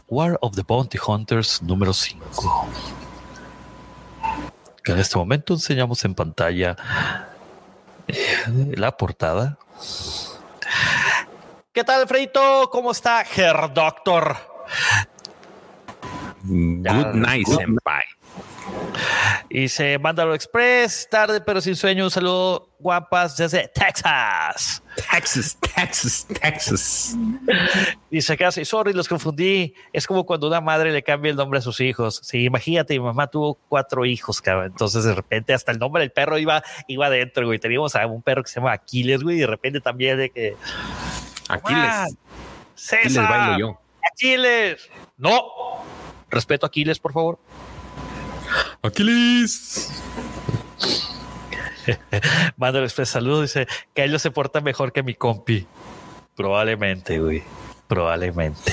War 0.08 0.38
of 0.42 0.54
the 0.54 0.62
Bounty 0.66 0.98
Hunters 1.06 1.62
número 1.62 1.92
5. 1.94 2.68
Que 4.82 4.92
en 4.92 4.98
este 4.98 5.16
momento 5.18 5.54
enseñamos 5.54 6.04
en 6.04 6.14
pantalla 6.14 6.76
eh, 8.08 8.74
la 8.76 8.96
portada. 8.96 9.58
¿Qué 11.72 11.84
tal, 11.84 12.02
Alfredito? 12.02 12.68
¿Cómo 12.70 12.90
está, 12.90 13.22
Herr 13.22 13.72
Doctor? 13.72 14.36
Good 16.44 17.14
night, 17.14 17.46
senpai. 17.46 18.02
Y 19.48 19.68
se 19.68 19.98
Mandalor 19.98 20.34
Express, 20.34 21.08
tarde 21.10 21.40
pero 21.40 21.60
sin 21.60 21.76
sueño. 21.76 22.04
Un 22.04 22.10
saludo, 22.10 22.70
guapas, 22.78 23.36
desde 23.36 23.68
Texas. 23.68 24.82
Texas, 25.10 25.58
Texas, 25.74 26.26
Texas. 26.40 27.16
Dice 28.10 28.36
casi, 28.36 28.64
sorry, 28.64 28.92
los 28.92 29.08
confundí. 29.08 29.74
Es 29.92 30.06
como 30.06 30.24
cuando 30.24 30.48
una 30.48 30.60
madre 30.60 30.92
le 30.92 31.02
cambia 31.02 31.30
el 31.30 31.36
nombre 31.36 31.58
a 31.58 31.62
sus 31.62 31.80
hijos. 31.80 32.20
Sí, 32.22 32.44
imagínate, 32.44 32.94
mi 32.94 33.04
mamá 33.04 33.26
tuvo 33.26 33.54
cuatro 33.68 34.04
hijos, 34.04 34.40
cabrón. 34.40 34.66
Entonces, 34.66 35.04
de 35.04 35.14
repente, 35.14 35.52
hasta 35.54 35.72
el 35.72 35.78
nombre 35.78 36.02
del 36.02 36.12
perro 36.12 36.38
iba, 36.38 36.62
iba 36.88 37.06
adentro, 37.06 37.46
güey. 37.46 37.58
Teníamos 37.58 37.94
a 37.94 38.06
un 38.06 38.22
perro 38.22 38.42
que 38.42 38.48
se 38.50 38.60
llama 38.60 38.72
Aquiles, 38.72 39.22
güey, 39.22 39.36
y 39.36 39.40
de 39.40 39.46
repente 39.46 39.80
también 39.80 40.18
de 40.18 40.30
que. 40.30 40.56
Aquiles. 41.48 41.84
"Ah, 41.84 42.02
Aquiles 42.04 42.18
César, 42.74 43.28
bailo 43.28 43.58
yo. 43.58 43.80
Aquiles. 44.12 44.88
No. 45.16 45.42
Respeto 46.30 46.66
a 46.66 46.68
Aquiles, 46.68 46.98
por 46.98 47.12
favor. 47.12 47.38
Aquiles. 48.82 49.90
Mandar 52.56 52.82
Express 52.84 53.10
saludos. 53.10 53.42
Dice 53.42 53.66
que 53.94 54.04
ellos 54.04 54.22
se 54.22 54.30
portan 54.30 54.64
mejor 54.64 54.92
que 54.92 55.02
mi 55.02 55.14
compi. 55.14 55.66
Probablemente, 56.36 57.18
güey. 57.18 57.42
Probablemente. 57.86 58.72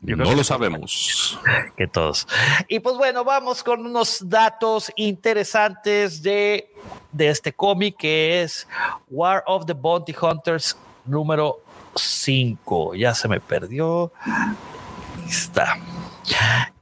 Yo 0.00 0.16
No 0.16 0.24
que- 0.24 0.36
lo 0.36 0.44
sabemos. 0.44 1.38
que 1.76 1.86
todos. 1.88 2.28
Y 2.68 2.80
pues 2.80 2.96
bueno, 2.96 3.24
vamos 3.24 3.62
con 3.64 3.84
unos 3.86 4.28
datos 4.28 4.92
interesantes 4.96 6.22
de, 6.22 6.72
de 7.12 7.28
este 7.30 7.52
cómic 7.52 7.96
que 7.96 8.42
es 8.42 8.66
War 9.08 9.42
of 9.46 9.66
the 9.66 9.72
Bounty 9.72 10.14
Hunters 10.20 10.76
número 11.04 11.62
5. 11.96 12.94
Ya 12.94 13.14
se 13.14 13.26
me 13.28 13.40
perdió. 13.40 14.12
Ahí 14.24 15.28
está. 15.28 15.76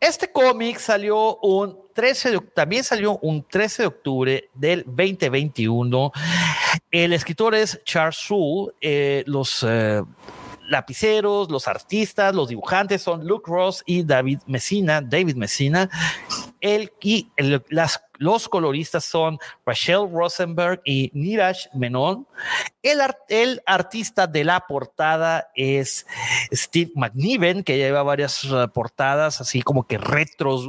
Este 0.00 0.30
cómic 0.30 0.78
salió 0.78 1.36
un 1.38 1.78
13 1.94 2.30
de, 2.30 2.40
también 2.54 2.84
salió 2.84 3.18
un 3.18 3.42
13 3.42 3.82
de 3.82 3.86
octubre 3.86 4.50
del 4.54 4.84
2021. 4.84 6.12
El 6.90 7.12
escritor 7.12 7.54
es 7.54 7.80
Charles 7.84 8.16
Soule. 8.16 8.72
Eh, 8.80 9.24
los 9.26 9.64
eh, 9.66 10.02
lapiceros, 10.68 11.50
los 11.50 11.68
artistas, 11.68 12.34
los 12.34 12.48
dibujantes 12.48 13.02
son 13.02 13.26
Luke 13.26 13.50
Ross 13.50 13.82
y 13.86 14.02
David 14.02 14.40
Messina, 14.46 15.00
David 15.00 15.36
Messina. 15.36 15.88
El, 16.60 16.92
y 17.00 17.30
las, 17.68 18.02
los 18.18 18.48
coloristas 18.48 19.04
son 19.04 19.38
Rachel 19.64 20.08
Rosenberg 20.12 20.80
y 20.84 21.10
Niraj 21.14 21.56
Menon. 21.74 22.26
El, 22.82 23.00
ar- 23.00 23.18
el 23.28 23.62
artista 23.66 24.26
de 24.26 24.44
la 24.44 24.60
portada 24.60 25.48
es 25.54 26.06
Steve 26.52 26.92
McNiven, 26.94 27.62
que 27.62 27.76
lleva 27.76 28.02
varias 28.02 28.44
uh, 28.44 28.68
portadas 28.72 29.40
así 29.40 29.62
como 29.62 29.86
que 29.86 29.98
retros. 29.98 30.68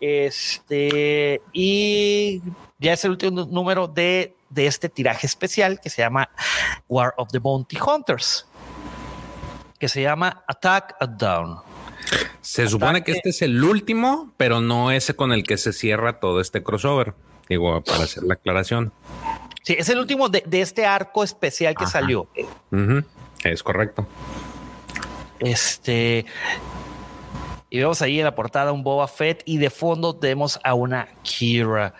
Este, 0.00 1.40
y 1.52 2.42
ya 2.78 2.92
es 2.92 3.04
el 3.04 3.12
último 3.12 3.44
número 3.44 3.86
de, 3.88 4.34
de 4.50 4.66
este 4.66 4.88
tiraje 4.88 5.26
especial 5.26 5.80
que 5.80 5.90
se 5.90 6.02
llama 6.02 6.28
War 6.88 7.14
of 7.16 7.30
the 7.30 7.38
Bounty 7.38 7.78
Hunters 7.80 8.46
que 9.78 9.88
se 9.88 10.00
llama 10.00 10.44
Attack 10.46 10.94
at 11.00 11.08
Down. 11.08 11.58
Se 12.42 12.68
supone 12.68 13.02
que 13.04 13.12
este 13.12 13.30
es 13.30 13.40
el 13.42 13.62
último, 13.62 14.32
pero 14.36 14.60
no 14.60 14.90
ese 14.90 15.14
con 15.14 15.32
el 15.32 15.44
que 15.44 15.56
se 15.56 15.72
cierra 15.72 16.20
todo 16.20 16.40
este 16.40 16.62
crossover. 16.62 17.14
Digo, 17.48 17.82
para 17.82 18.04
hacer 18.04 18.24
la 18.24 18.34
aclaración. 18.34 18.92
Sí, 19.62 19.76
es 19.78 19.88
el 19.88 19.98
último 19.98 20.28
de, 20.28 20.42
de 20.46 20.60
este 20.60 20.84
arco 20.84 21.22
especial 21.24 21.74
que 21.74 21.84
Ajá. 21.84 21.92
salió. 21.92 22.28
Es 23.44 23.62
correcto. 23.62 24.06
Este. 25.38 26.26
Y 27.74 27.78
vemos 27.78 28.02
ahí 28.02 28.18
en 28.18 28.26
la 28.26 28.34
portada 28.34 28.70
un 28.70 28.82
Boba 28.84 29.08
Fett 29.08 29.42
y 29.46 29.56
de 29.56 29.70
fondo 29.70 30.14
tenemos 30.14 30.60
a 30.62 30.74
una 30.74 31.08
Kira. 31.22 31.94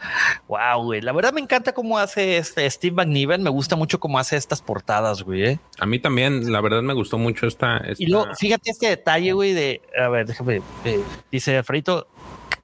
Wow, 0.46 0.84
güey. 0.84 1.00
La 1.00 1.12
verdad 1.12 1.32
me 1.32 1.40
encanta 1.40 1.72
cómo 1.72 1.96
hace 1.98 2.36
este 2.36 2.68
Steve 2.68 2.94
McNiven. 2.94 3.42
Me 3.42 3.48
gusta 3.48 3.74
mucho 3.74 3.98
cómo 3.98 4.18
hace 4.18 4.36
estas 4.36 4.60
portadas, 4.60 5.22
güey. 5.22 5.44
¿eh? 5.46 5.58
A 5.78 5.86
mí 5.86 5.98
también, 5.98 6.52
la 6.52 6.60
verdad, 6.60 6.82
me 6.82 6.92
gustó 6.92 7.16
mucho 7.16 7.46
esta. 7.46 7.78
esta- 7.78 8.02
Y 8.02 8.06
luego, 8.08 8.26
fíjate 8.34 8.70
este 8.70 8.88
detalle, 8.88 9.32
güey, 9.32 9.54
de. 9.54 9.80
A 9.98 10.08
ver, 10.08 10.26
déjame. 10.26 10.60
eh, 10.84 11.00
dice 11.30 11.56
Alfredito. 11.56 12.06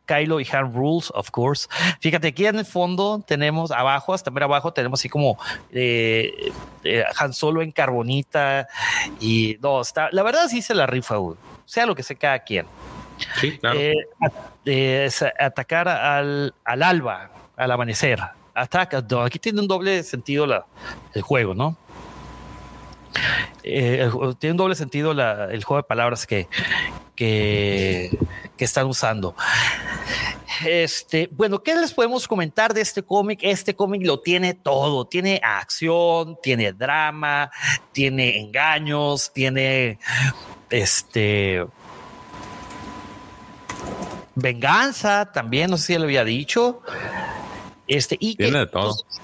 Kylo 0.04 0.40
y 0.40 0.46
Han 0.52 0.72
Rules, 0.74 1.10
of 1.14 1.30
course. 1.30 1.68
Fíjate, 2.00 2.28
aquí 2.28 2.46
en 2.46 2.58
el 2.58 2.64
fondo 2.64 3.22
tenemos 3.26 3.70
abajo, 3.70 4.14
hasta 4.14 4.30
ver 4.30 4.42
abajo, 4.44 4.72
tenemos 4.72 5.00
así 5.00 5.10
como 5.10 5.38
eh, 5.70 6.50
eh, 6.84 7.04
Han 7.18 7.32
Solo 7.34 7.60
en 7.62 7.70
carbonita. 7.72 8.68
Y 9.20 9.58
no, 9.62 9.80
está. 9.80 10.08
La 10.12 10.22
verdad, 10.22 10.48
sí 10.48 10.60
se 10.62 10.74
la 10.74 10.86
rifa, 10.86 11.16
güey. 11.16 11.36
Sea 11.66 11.84
lo 11.84 11.94
que 11.94 12.02
sea 12.02 12.16
cada 12.16 12.38
quien. 12.38 12.64
Sí, 13.40 13.58
claro. 13.58 13.78
Eh, 13.78 13.94
eh, 14.64 15.04
es 15.06 15.22
atacar 15.22 15.88
al, 15.88 16.54
al 16.64 16.82
alba, 16.82 17.30
al 17.56 17.70
amanecer. 17.70 18.20
Ataca. 18.54 19.04
Aquí 19.24 19.38
tiene 19.38 19.60
un 19.60 19.68
doble 19.68 20.02
sentido 20.02 20.46
el 21.14 21.22
juego, 21.22 21.54
¿no? 21.54 21.76
Eh, 23.62 24.10
tiene 24.38 24.52
un 24.52 24.56
doble 24.56 24.74
sentido 24.74 25.12
el 25.12 25.64
juego 25.64 25.82
de 25.82 25.86
palabras 25.86 26.26
que, 26.26 26.48
que, 27.14 28.16
que 28.56 28.64
están 28.64 28.86
usando. 28.86 29.34
Este, 30.66 31.28
bueno, 31.30 31.62
¿qué 31.62 31.74
les 31.76 31.94
podemos 31.94 32.26
comentar 32.26 32.74
de 32.74 32.80
este 32.80 33.02
cómic? 33.02 33.40
Este 33.42 33.74
cómic 33.74 34.04
lo 34.04 34.20
tiene 34.20 34.54
todo. 34.54 35.06
Tiene 35.06 35.40
acción, 35.42 36.36
tiene 36.42 36.72
drama, 36.72 37.50
tiene 37.92 38.38
engaños, 38.40 39.32
tiene 39.32 39.98
este 40.70 41.64
venganza 44.40 45.30
también, 45.32 45.70
no 45.70 45.76
sé 45.76 45.86
si 45.86 45.92
ya 45.94 45.98
lo 45.98 46.04
había 46.06 46.24
dicho. 46.24 46.82
Este, 47.86 48.16
y 48.20 48.36
que, 48.36 48.44
Tiene 48.44 48.60
de 48.60 48.66
todo. 48.66 48.94
pues, 48.94 49.20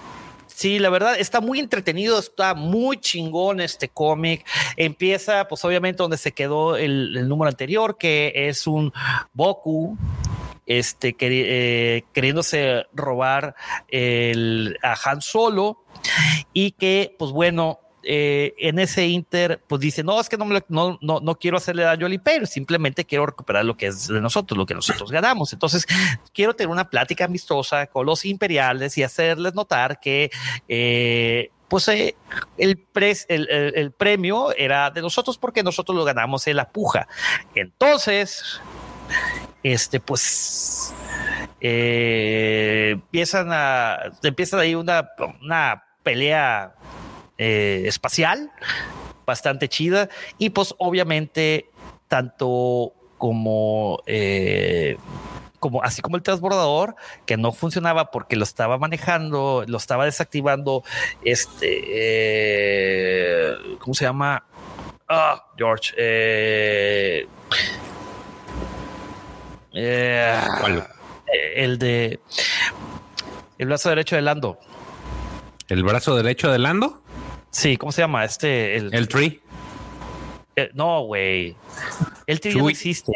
Sí, 0.47 0.79
la 0.79 0.89
verdad 0.89 1.17
está 1.19 1.41
muy 1.41 1.59
entretenido, 1.59 2.17
está 2.17 2.55
muy 2.55 2.99
chingón 2.99 3.61
este 3.61 3.89
cómic. 3.89 4.47
Empieza, 4.77 5.49
pues 5.49 5.65
obviamente, 5.65 6.01
donde 6.01 6.17
se 6.17 6.31
quedó 6.31 6.77
el, 6.77 7.17
el 7.17 7.29
número 7.29 7.49
anterior, 7.49 7.99
que 7.99 8.33
es 8.35 8.69
un 8.69 8.93
Boku, 9.33 9.99
este, 10.67 11.17
eh, 11.21 12.05
queriéndose 12.13 12.87
robar 12.93 13.57
el, 13.89 14.79
a 14.83 14.97
Han 15.05 15.21
Solo 15.21 15.85
y 16.53 16.71
que, 16.73 17.15
pues 17.19 17.33
bueno, 17.33 17.81
eh, 18.07 18.55
en 18.59 18.79
ese 18.79 19.07
inter, 19.07 19.61
pues 19.67 19.81
dice, 19.81 20.03
no, 20.03 20.21
es 20.21 20.29
que 20.29 20.37
no, 20.37 20.47
no, 20.69 20.99
no, 21.01 21.21
no 21.21 21.35
quiero 21.37 21.57
hacerle 21.57 21.83
daño 21.85 22.07
al 22.07 22.13
imperio, 22.13 22.47
simplemente 22.47 23.05
quiero 23.05 23.27
recuperar 23.27 23.65
lo 23.65 23.77
que 23.77 23.87
es 23.87 24.09
de 24.09 24.21
nosotros, 24.21 24.57
lo 24.59 24.67
que 24.67 24.75
nosotros 24.75 25.11
ganamos. 25.11 25.53
Entonces, 25.53 25.87
quiero 26.33 26.55
tener 26.55 26.71
una 26.71 26.89
plática 26.91 27.25
amistosa 27.25 27.87
con 27.87 28.07
los 28.07 28.25
imperiales 28.25 28.97
y 28.99 29.03
hacerles 29.03 29.55
notar 29.55 30.01
que, 30.01 30.31
eh, 30.69 31.51
pues, 31.69 31.89
eh, 31.89 32.15
el, 32.59 32.77
pres- 32.93 33.27
el, 33.29 33.49
el- 33.51 33.91
premio 33.93 34.55
era 34.57 34.91
de 34.91 35.01
nosotros 35.01 35.39
porque 35.39 35.63
nosotros 35.63 35.97
lo 35.97 36.05
ganamos 36.05 36.47
en 36.47 36.57
la 36.57 36.69
puja. 36.71 37.09
Entonces, 37.55 38.61
este, 39.63 39.99
pues, 40.01 40.93
empiezan 42.93 43.49
a, 43.53 43.99
empiezan 44.23 44.61
ahí 44.61 44.75
una, 44.75 45.09
una 45.43 45.83
pelea 46.03 46.75
eh, 47.39 47.83
espacial 47.87 48.51
bastante 49.27 49.69
chida. 49.69 50.09
Y 50.39 50.51
pues 50.51 50.75
obviamente 50.79 51.71
tanto 52.09 52.93
como 53.19 54.03
eh, 54.07 54.97
como 55.59 55.83
así 55.83 56.03
como 56.03 56.17
el 56.17 56.23
transbordador 56.23 56.95
que 57.25 57.39
no 57.39 57.53
funcionaba 57.53 58.11
porque 58.11 58.37
lo 58.37 58.45
estaba 58.45 58.77
manejando 58.77 59.65
lo 59.67 59.79
estaba 59.79 60.05
desactivando 60.05 60.85
este 61.23 61.81
eh, 61.87 63.57
cómo 63.79 63.95
se 63.95 64.05
llama 64.05 64.45
ah 65.09 65.43
George 65.57 65.95
eh, 65.97 67.27
eh, 69.73 70.41
el 71.57 71.79
de 71.79 72.21
el 73.57 73.67
brazo 73.69 73.89
derecho 73.89 74.17
de 74.17 74.23
Lando. 74.23 74.59
¿El 75.69 75.85
brazo 75.85 76.17
derecho 76.17 76.51
de 76.51 76.59
Lando? 76.59 77.04
Sí, 77.55 77.77
¿cómo 77.77 77.93
se 77.93 78.03
llama? 78.03 78.25
Este, 78.25 78.77
el, 78.77 78.93
El 78.93 79.07
tree. 79.09 79.41
eh, 80.57 80.71
no, 80.75 81.05
güey. 81.05 81.57
El 82.27 82.41
trío 82.41 82.59
no 82.59 82.69
existe. 82.69 83.13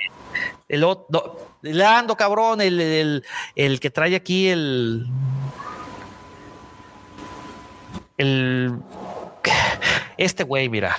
El 0.69 0.85
otro, 0.85 1.07
no, 1.11 1.73
Lando, 1.73 2.17
cabrón, 2.17 2.61
el, 2.61 2.81
el, 2.81 3.25
el 3.57 3.81
que 3.81 3.91
trae 3.91 4.15
aquí 4.15 4.47
el. 4.49 5.07
El. 8.17 8.79
Este 10.17 10.45
güey, 10.45 10.69
mira. 10.69 10.97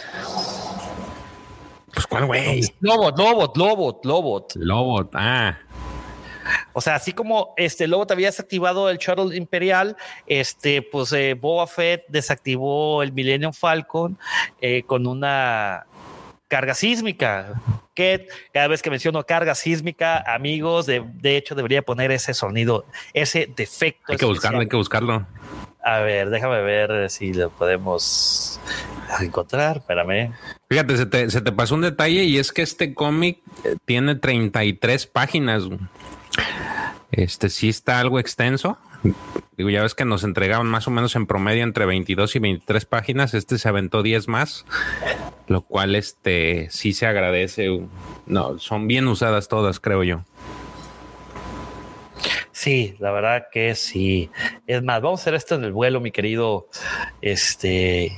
Pues, 1.93 2.07
¿cuál 2.07 2.25
güey? 2.25 2.61
Lobot, 2.81 3.17
Lobot, 3.17 3.55
Lobot, 3.57 4.05
Lobot. 4.05 4.55
Lobo. 4.55 5.09
Ah, 5.13 5.57
O 6.73 6.81
sea, 6.81 6.95
así 6.95 7.13
como 7.13 7.53
este 7.57 7.87
Lobo 7.87 8.07
te 8.07 8.13
había 8.13 8.27
desactivado 8.27 8.89
el 8.89 8.97
Shuttle 8.97 9.35
Imperial, 9.35 9.95
este, 10.27 10.81
pues 10.81 11.11
eh, 11.13 11.33
Boba 11.33 11.67
Fett 11.67 12.05
desactivó 12.07 13.03
el 13.03 13.13
Millennium 13.13 13.53
Falcon 13.53 14.17
eh, 14.61 14.83
con 14.83 15.07
una 15.07 15.85
carga 16.47 16.73
sísmica. 16.73 17.61
Ket. 17.93 18.29
Cada 18.53 18.67
vez 18.67 18.81
que 18.81 18.89
menciono 18.89 19.23
carga 19.25 19.55
sísmica, 19.55 20.23
amigos, 20.25 20.85
de, 20.85 21.03
de 21.15 21.37
hecho 21.37 21.55
debería 21.55 21.81
poner 21.81 22.11
ese 22.11 22.33
sonido, 22.33 22.85
ese 23.13 23.51
defecto. 23.55 24.11
Hay 24.11 24.17
que 24.17 24.25
buscarlo, 24.25 24.59
hay 24.59 24.67
que 24.67 24.77
buscarlo. 24.77 25.25
A 25.81 25.99
ver, 25.99 26.29
déjame 26.29 26.61
ver 26.61 27.09
si 27.09 27.33
lo 27.33 27.49
podemos 27.49 28.59
encontrar. 29.21 29.77
Espérame. 29.77 30.33
Fíjate, 30.69 30.97
se 30.97 31.05
te, 31.05 31.29
se 31.29 31.41
te 31.41 31.51
pasó 31.51 31.75
un 31.75 31.81
detalle 31.81 32.23
y 32.23 32.37
es 32.37 32.51
que 32.51 32.61
este 32.61 32.93
cómic 32.93 33.39
eh, 33.63 33.75
tiene 33.85 34.15
33 34.15 35.07
páginas. 35.07 35.63
Este 37.11 37.49
sí 37.49 37.69
está 37.69 37.99
algo 37.99 38.19
extenso. 38.19 38.77
Digo, 39.57 39.69
ya 39.69 39.81
ves 39.81 39.95
que 39.95 40.05
nos 40.05 40.23
entregaban 40.23 40.67
más 40.67 40.87
o 40.87 40.91
menos 40.91 41.15
en 41.15 41.25
promedio 41.25 41.63
entre 41.63 41.85
22 41.85 42.35
y 42.35 42.39
23 42.39 42.85
páginas. 42.85 43.33
Este 43.33 43.57
se 43.57 43.67
aventó 43.67 44.03
10 44.03 44.27
más, 44.27 44.65
lo 45.47 45.61
cual 45.61 45.95
este 45.95 46.67
sí 46.69 46.93
se 46.93 47.07
agradece. 47.07 47.81
No, 48.25 48.59
son 48.59 48.87
bien 48.87 49.07
usadas 49.07 49.47
todas, 49.47 49.79
creo 49.79 50.03
yo. 50.03 50.23
Sí, 52.51 52.95
la 52.99 53.11
verdad 53.11 53.47
que 53.51 53.73
sí. 53.73 54.29
Es 54.67 54.83
más, 54.83 55.01
vamos 55.01 55.21
a 55.21 55.23
hacer 55.23 55.33
esto 55.33 55.55
en 55.55 55.63
el 55.63 55.71
vuelo, 55.71 56.01
mi 56.01 56.11
querido, 56.11 56.67
este, 57.21 58.17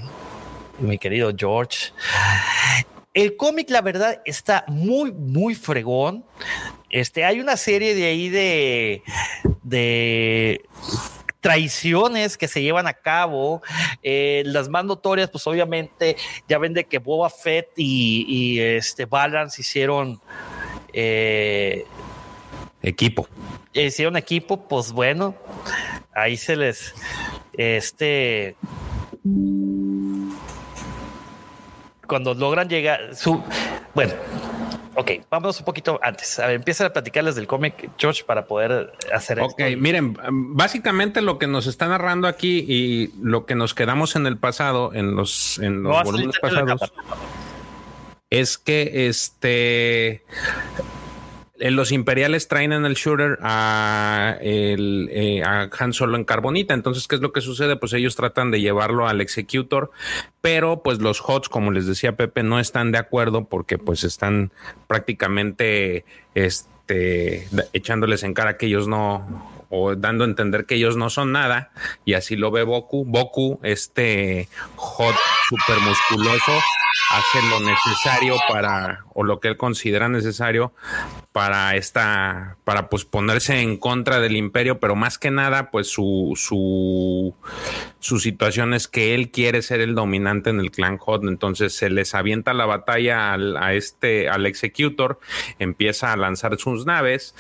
mi 0.80 0.98
querido 0.98 1.32
George. 1.38 1.92
El 3.14 3.36
cómic, 3.36 3.70
la 3.70 3.82
verdad, 3.82 4.22
está 4.26 4.64
muy, 4.68 5.12
muy 5.12 5.56
fregón. 5.56 6.24
Este, 6.90 7.26
hay 7.26 7.40
una 7.40 7.58
serie 7.58 7.94
de 7.94 8.06
ahí 8.06 8.30
de, 8.30 9.04
de 9.64 10.66
traiciones 11.42 12.38
que 12.38 12.48
se 12.48 12.62
llevan 12.62 12.88
a 12.88 12.94
cabo. 12.94 13.62
Eh, 14.02 14.44
las 14.46 14.70
más 14.70 14.86
notorias, 14.86 15.30
pues 15.30 15.46
obviamente, 15.48 16.16
ya 16.48 16.58
ven 16.58 16.74
de 16.74 16.86
que 16.86 17.00
Boba 17.00 17.30
Fett 17.30 17.70
y, 17.76 18.26
y 18.28 18.60
este 18.60 19.06
Balance 19.06 19.62
hicieron 19.62 20.22
eh, 20.94 21.86
Equipo. 22.84 23.28
hicieron 23.74 24.18
equipo, 24.18 24.68
pues 24.68 24.92
bueno, 24.92 25.36
ahí 26.14 26.36
se 26.36 26.56
les, 26.56 26.96
este, 27.54 28.56
cuando 32.12 32.34
logran 32.34 32.68
llegar, 32.68 33.16
su, 33.16 33.42
bueno, 33.96 34.12
ok, 34.96 35.12
vámonos 35.30 35.58
un 35.60 35.66
poquito 35.66 35.98
antes. 36.04 36.38
A 36.40 36.48
ver, 36.48 36.58
empieza 36.58 36.86
a 36.88 36.92
platicarles 36.92 37.36
del 37.36 37.48
cómic, 37.48 37.90
George, 37.98 38.26
para 38.26 38.48
poder 38.48 38.92
hacer 39.14 39.40
Ok, 39.40 39.62
esto. 39.62 39.80
miren, 39.80 40.18
básicamente 40.30 41.22
lo 41.22 41.40
que 41.40 41.48
nos 41.48 41.68
está 41.68 41.88
narrando 41.88 42.28
aquí 42.28 42.66
y 42.68 43.14
lo 43.22 43.46
que 43.46 43.56
nos 43.56 43.74
quedamos 43.74 44.18
en 44.18 44.28
el 44.28 44.38
pasado, 44.38 44.94
en 44.94 45.16
los, 45.16 45.58
en 45.60 45.84
los 45.84 45.96
No, 46.00 46.04
volúmenes 46.04 46.38
pasados, 46.38 46.92
es 48.30 48.58
que 48.58 49.08
este 49.08 50.26
los 51.70 51.92
imperiales 51.92 52.48
traen 52.48 52.74
en 52.74 52.86
el 52.86 52.96
shooter 52.96 53.38
a, 53.42 54.38
eh, 54.42 55.44
a 55.46 55.70
Han 55.80 55.94
Solo 55.94 56.18
en 56.18 56.24
carbonita. 56.24 56.74
Entonces, 56.74 57.08
¿qué 57.08 57.16
es 57.16 57.22
lo 57.22 57.32
que 57.32 57.42
sucede? 57.42 57.76
Pues 57.76 57.94
ellos 57.94 58.16
tratan 58.16 58.50
de 58.50 58.62
llevarlo 58.62 59.08
al 59.08 59.22
Executor, 59.22 59.92
pero 60.42 60.82
pues 60.82 61.00
los 61.00 61.22
HOTS, 61.22 61.50
como 61.50 61.72
les 61.72 61.86
decía 61.86 62.16
Pepe, 62.16 62.42
no 62.42 62.60
están 62.60 62.92
de 62.92 62.98
acuerdo 62.98 63.46
porque 63.46 63.78
pues 63.78 64.04
están 64.04 64.52
prácticamente 64.88 66.04
este, 66.34 67.48
echándoles 67.74 68.24
en 68.24 68.34
cara 68.34 68.58
que 68.58 68.66
ellos 68.66 68.88
no 68.88 69.62
o 69.70 69.96
dando 69.96 70.26
a 70.26 70.28
entender 70.28 70.66
que 70.66 70.76
ellos 70.76 70.98
no 70.98 71.10
son 71.10 71.32
nada 71.32 71.72
y 72.04 72.14
así 72.16 72.36
lo 72.36 72.52
ve 72.52 72.64
Boku. 72.64 73.06
Boku, 73.06 73.60
este 73.64 74.50
hot 74.76 75.16
super 75.48 75.80
musculoso, 75.80 76.52
hace 77.12 77.48
lo 77.50 77.62
necesario 77.62 78.36
para, 78.50 79.06
o 79.14 79.24
lo 79.24 79.40
que 79.40 79.48
él 79.48 79.58
considera 79.58 80.10
necesario 80.10 80.74
para 81.32 81.78
esta, 81.78 82.58
para 82.66 82.90
pues 82.90 83.06
ponerse 83.06 83.62
en 83.62 83.78
contra 83.78 84.20
del 84.20 84.36
imperio, 84.36 84.80
pero 84.80 84.96
más 84.96 85.18
que 85.18 85.32
nada, 85.32 85.72
pues 85.72 85.88
su, 85.88 86.34
su, 86.36 87.34
su 88.00 88.20
situación 88.20 88.74
es 88.74 88.90
que 88.90 89.16
él 89.16 89.32
quiere 89.32 89.62
ser 89.62 89.80
el 89.80 89.96
dominante 89.96 90.50
en 90.50 90.60
el 90.60 90.72
clan 90.72 90.98
Hot, 90.98 91.24
entonces 91.24 91.74
se 91.74 91.90
les 91.90 92.16
avienta 92.16 92.54
la 92.54 92.66
batalla 92.66 93.32
al, 93.32 93.56
a 93.56 93.74
este, 93.74 94.28
al 94.28 94.46
Executor, 94.46 95.20
empieza 95.58 96.12
a 96.12 96.18
lanzar 96.18 96.58
sus 96.58 96.86
naves 96.86 97.34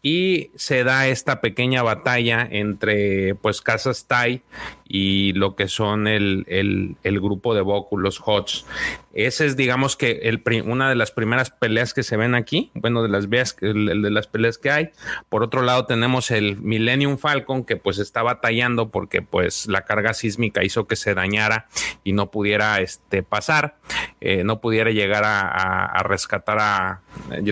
y 0.00 0.50
se 0.54 0.82
da 0.82 1.08
esta 1.08 1.42
pequeña 1.42 1.82
batalla 1.82 2.48
entre 2.50 3.34
pues 3.34 3.60
casas 3.60 4.06
Tai 4.06 4.42
y 4.86 5.32
lo 5.32 5.56
que 5.56 5.68
son 5.68 6.06
el, 6.06 6.44
el, 6.46 7.20
grupo 7.20 7.54
de 7.54 7.62
Boku, 7.62 7.96
los 7.98 8.20
Hots. 8.24 8.66
Ese 9.14 9.46
es, 9.46 9.56
digamos 9.56 9.96
que, 9.96 10.20
el, 10.24 10.42
una 10.66 10.88
de 10.88 10.94
las 10.94 11.10
primeras 11.10 11.50
peleas 11.50 11.94
que 11.94 12.02
se 12.02 12.16
ven 12.16 12.34
aquí, 12.34 12.70
bueno, 12.74 13.02
de 13.02 13.08
las, 13.08 13.30
de 13.30 14.10
las 14.10 14.26
peleas 14.26 14.58
que 14.58 14.70
hay. 14.70 14.90
Por 15.28 15.42
otro 15.42 15.62
lado, 15.62 15.86
tenemos 15.86 16.30
el 16.30 16.56
Millennium 16.56 17.16
Falcon, 17.16 17.64
que 17.64 17.76
pues 17.76 17.98
está 17.98 18.22
batallando 18.22 18.90
porque 18.90 19.22
pues 19.22 19.66
la 19.66 19.82
carga 19.82 20.14
sísmica 20.14 20.64
hizo 20.64 20.86
que 20.86 20.96
se 20.96 21.14
dañara 21.14 21.66
y 22.02 22.12
no 22.12 22.30
pudiera 22.30 22.80
este, 22.80 23.22
pasar, 23.22 23.78
eh, 24.20 24.44
no 24.44 24.60
pudiera 24.60 24.90
llegar 24.90 25.22
a, 25.24 26.02
rescatar 26.02 26.58
a 26.58 27.02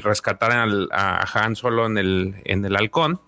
rescatar 0.03 0.53
a 0.53 1.27
Han 1.33 1.57
Solo 1.57 1.87
en 1.87 1.99
el, 1.99 2.35
en 2.45 2.65
el 2.65 2.77
halcón. 2.77 3.21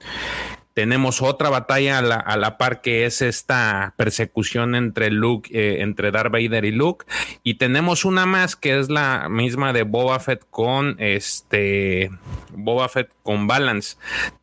Tenemos 0.75 1.23
otra 1.23 1.51
batalla 1.51 1.99
a 1.99 2.37
la, 2.37 2.59
par 2.59 2.81
que 2.81 3.07
es 3.07 3.23
esta 3.23 3.95
persecución 3.97 4.75
entre 4.75 5.11
Luke, 5.11 5.49
eh, 5.53 5.83
entre 5.83 6.11
Darth 6.11 6.33
Vader 6.33 6.65
y 6.65 6.73
Luke. 6.73 7.07
Y 7.45 7.55
tenemos 7.55 8.05
una 8.05 8.27
más 8.27 8.57
que 8.57 8.79
es 8.79 8.91
la 8.91 9.29
misma 9.29 9.73
de 9.73 9.85
Boba 9.85 10.19
Fett 10.19 10.45
con 10.51 10.97
este 10.99 12.11
Boba 12.51 12.89
Fett 12.89 13.11
con 13.23 13.47
Balance. 13.47 13.97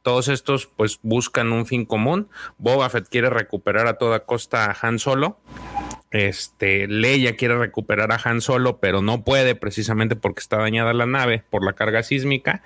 Todos 0.04 0.30
estos 0.30 0.68
pues 0.68 1.00
buscan 1.04 1.52
un 1.52 1.66
fin 1.66 1.86
común. 1.86 2.30
Boba 2.58 2.90
Fett 2.90 3.10
quiere 3.10 3.30
recuperar 3.30 3.88
a 3.88 3.98
toda 3.98 4.26
costa 4.26 4.66
a 4.66 4.78
Han 4.82 5.00
Solo. 5.00 5.38
Este, 6.12 6.88
Leia 6.88 7.36
quiere 7.38 7.58
recuperar 7.58 8.12
a 8.12 8.20
Han 8.24 8.42
Solo, 8.42 8.80
pero 8.80 9.02
no 9.02 9.24
puede 9.24 9.56
precisamente 9.56 10.16
porque 10.16 10.42
está 10.42 10.58
dañada 10.58 10.94
la 10.94 11.06
nave 11.06 11.44
por 11.50 11.64
la 11.66 11.74
carga 11.74 12.04
sísmica. 12.04 12.62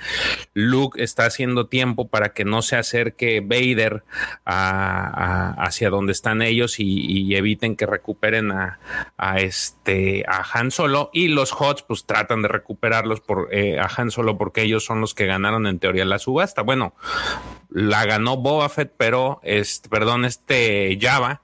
Luke 0.54 1.02
está 1.04 1.26
haciendo 1.26 1.68
tiempo 1.68 2.08
para 2.08 2.34
que 2.34 2.44
no 2.44 2.62
se 2.62 2.76
acerque 2.76 3.42
Vader 3.42 4.04
a- 4.46 5.56
hacia 5.64 5.90
donde 5.90 6.12
están 6.12 6.42
ellos 6.42 6.80
y, 6.80 7.36
eviten 7.36 7.76
que 7.76 7.86
recuperen 7.86 8.52
a, 8.52 8.80
a 9.18 9.40
este 9.40 10.24
a 10.28 10.44
Han 10.54 10.72
Solo. 10.72 11.10
Y 11.14 11.28
los 11.28 11.52
Hots, 11.54 11.84
pues 11.84 12.06
tratan 12.06 12.42
de 12.42 12.48
recuperarlos 12.48 13.22
por 13.22 13.50
eh, 13.52 13.78
a 13.80 13.90
Han 13.98 14.10
Solo 14.12 14.38
porque 14.38 14.62
ellos 14.64 14.86
son 14.86 15.02
los 15.02 15.14
que 15.14 15.26
ganaron 15.26 15.68
en 15.68 15.80
teoría 15.80 16.06
la 16.06 16.18
subasta. 16.20 16.62
Bueno, 16.62 16.96
la 17.70 18.06
ganó 18.06 18.38
Boba 18.38 18.70
Fett, 18.70 18.94
pero 18.98 19.40
este, 19.44 19.90
perdón, 19.90 20.26
este 20.26 20.98
Java 21.00 21.42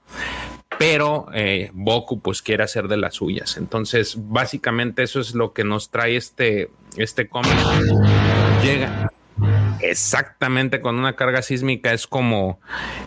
pero 0.78 1.26
eh, 1.32 1.70
Boku 1.72 2.20
pues 2.20 2.42
quiere 2.42 2.64
hacer 2.64 2.88
de 2.88 2.96
las 2.96 3.14
suyas. 3.14 3.56
Entonces, 3.56 4.16
básicamente 4.18 5.02
eso 5.02 5.20
es 5.20 5.34
lo 5.34 5.52
que 5.52 5.64
nos 5.64 5.90
trae 5.90 6.16
este, 6.16 6.70
este 6.96 7.28
cómic. 7.28 7.52
Llega 8.62 9.10
exactamente 9.80 10.80
con 10.80 10.98
una 10.98 11.16
carga 11.16 11.42
sísmica, 11.42 11.92
es 11.92 12.06
como 12.06 12.60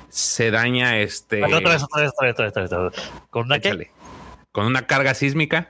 se 0.10 0.52
daña 0.52 1.00
este... 1.00 1.44
Otra 1.44 1.60
vez, 1.60 1.84
otra 1.84 2.02
vez, 2.02 2.12
otra 2.20 2.46
vez, 2.46 2.56
otra 2.56 2.78
vez. 2.90 3.12
¿Con 3.30 3.46
una 3.46 3.60
qué? 3.60 3.92
Con 4.52 4.66
una 4.66 4.86
carga 4.88 5.14
sísmica. 5.14 5.70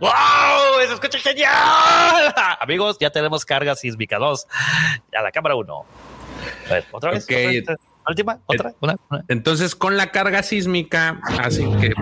¡Wow! 0.00 0.80
¡Eso 0.82 0.94
escucha 0.94 1.18
genial! 1.18 2.34
Amigos, 2.60 2.98
ya 2.98 3.10
tenemos 3.10 3.44
carga 3.44 3.74
sísmica 3.74 4.18
2 4.18 4.46
a 5.16 5.22
la 5.22 5.32
cámara 5.32 5.54
1. 5.54 5.86
A 6.68 6.72
ver, 6.72 6.84
otra 6.90 7.12
vez. 7.12 7.24
Ok. 7.24 7.32
otra 7.62 7.74
vez, 7.74 7.93
Última, 8.08 8.40
otra, 8.46 8.74
una, 8.80 8.96
una. 9.10 9.24
Entonces, 9.28 9.74
con 9.74 9.96
la 9.96 10.10
carga 10.10 10.42
sísmica, 10.42 11.20
hace 11.40 11.62
que 11.80 11.92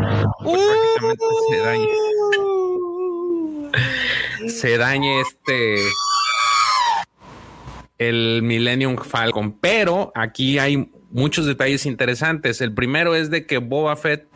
pues, 0.43 0.61
prácticamente 0.63 1.25
se 1.49 1.59
dañe. 1.59 1.89
se 4.49 4.77
dañe 4.77 5.21
este 5.21 5.77
el 7.99 8.43
Millennium 8.43 8.97
Falcon, 8.97 9.53
pero 9.53 10.13
aquí 10.15 10.59
hay 10.59 10.91
muchos 11.11 11.47
detalles 11.47 11.87
interesantes. 11.87 12.61
El 12.61 12.75
primero 12.75 13.15
es 13.15 13.31
de 13.31 13.47
que 13.47 13.59
Boba 13.59 13.97
Fett 13.97 14.27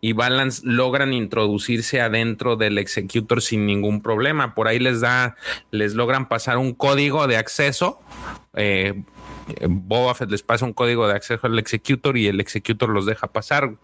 y 0.00 0.14
Balance 0.14 0.62
logran 0.64 1.12
introducirse 1.12 2.00
adentro 2.00 2.56
del 2.56 2.78
Executor 2.78 3.42
sin 3.42 3.66
ningún 3.66 4.02
problema. 4.02 4.54
Por 4.54 4.66
ahí 4.66 4.78
les 4.78 5.00
da, 5.00 5.36
les 5.70 5.94
logran 5.94 6.28
pasar 6.28 6.58
un 6.58 6.74
código 6.74 7.26
de 7.26 7.36
acceso. 7.36 8.00
Eh, 8.54 9.04
Boba 9.68 10.14
Fett 10.14 10.30
les 10.30 10.42
pasa 10.42 10.64
un 10.64 10.72
código 10.72 11.06
de 11.06 11.14
acceso 11.14 11.46
al 11.46 11.58
Executor 11.58 12.16
y 12.16 12.26
el 12.28 12.40
Executor 12.40 12.88
los 12.88 13.06
deja 13.06 13.26
pasar. 13.28 13.74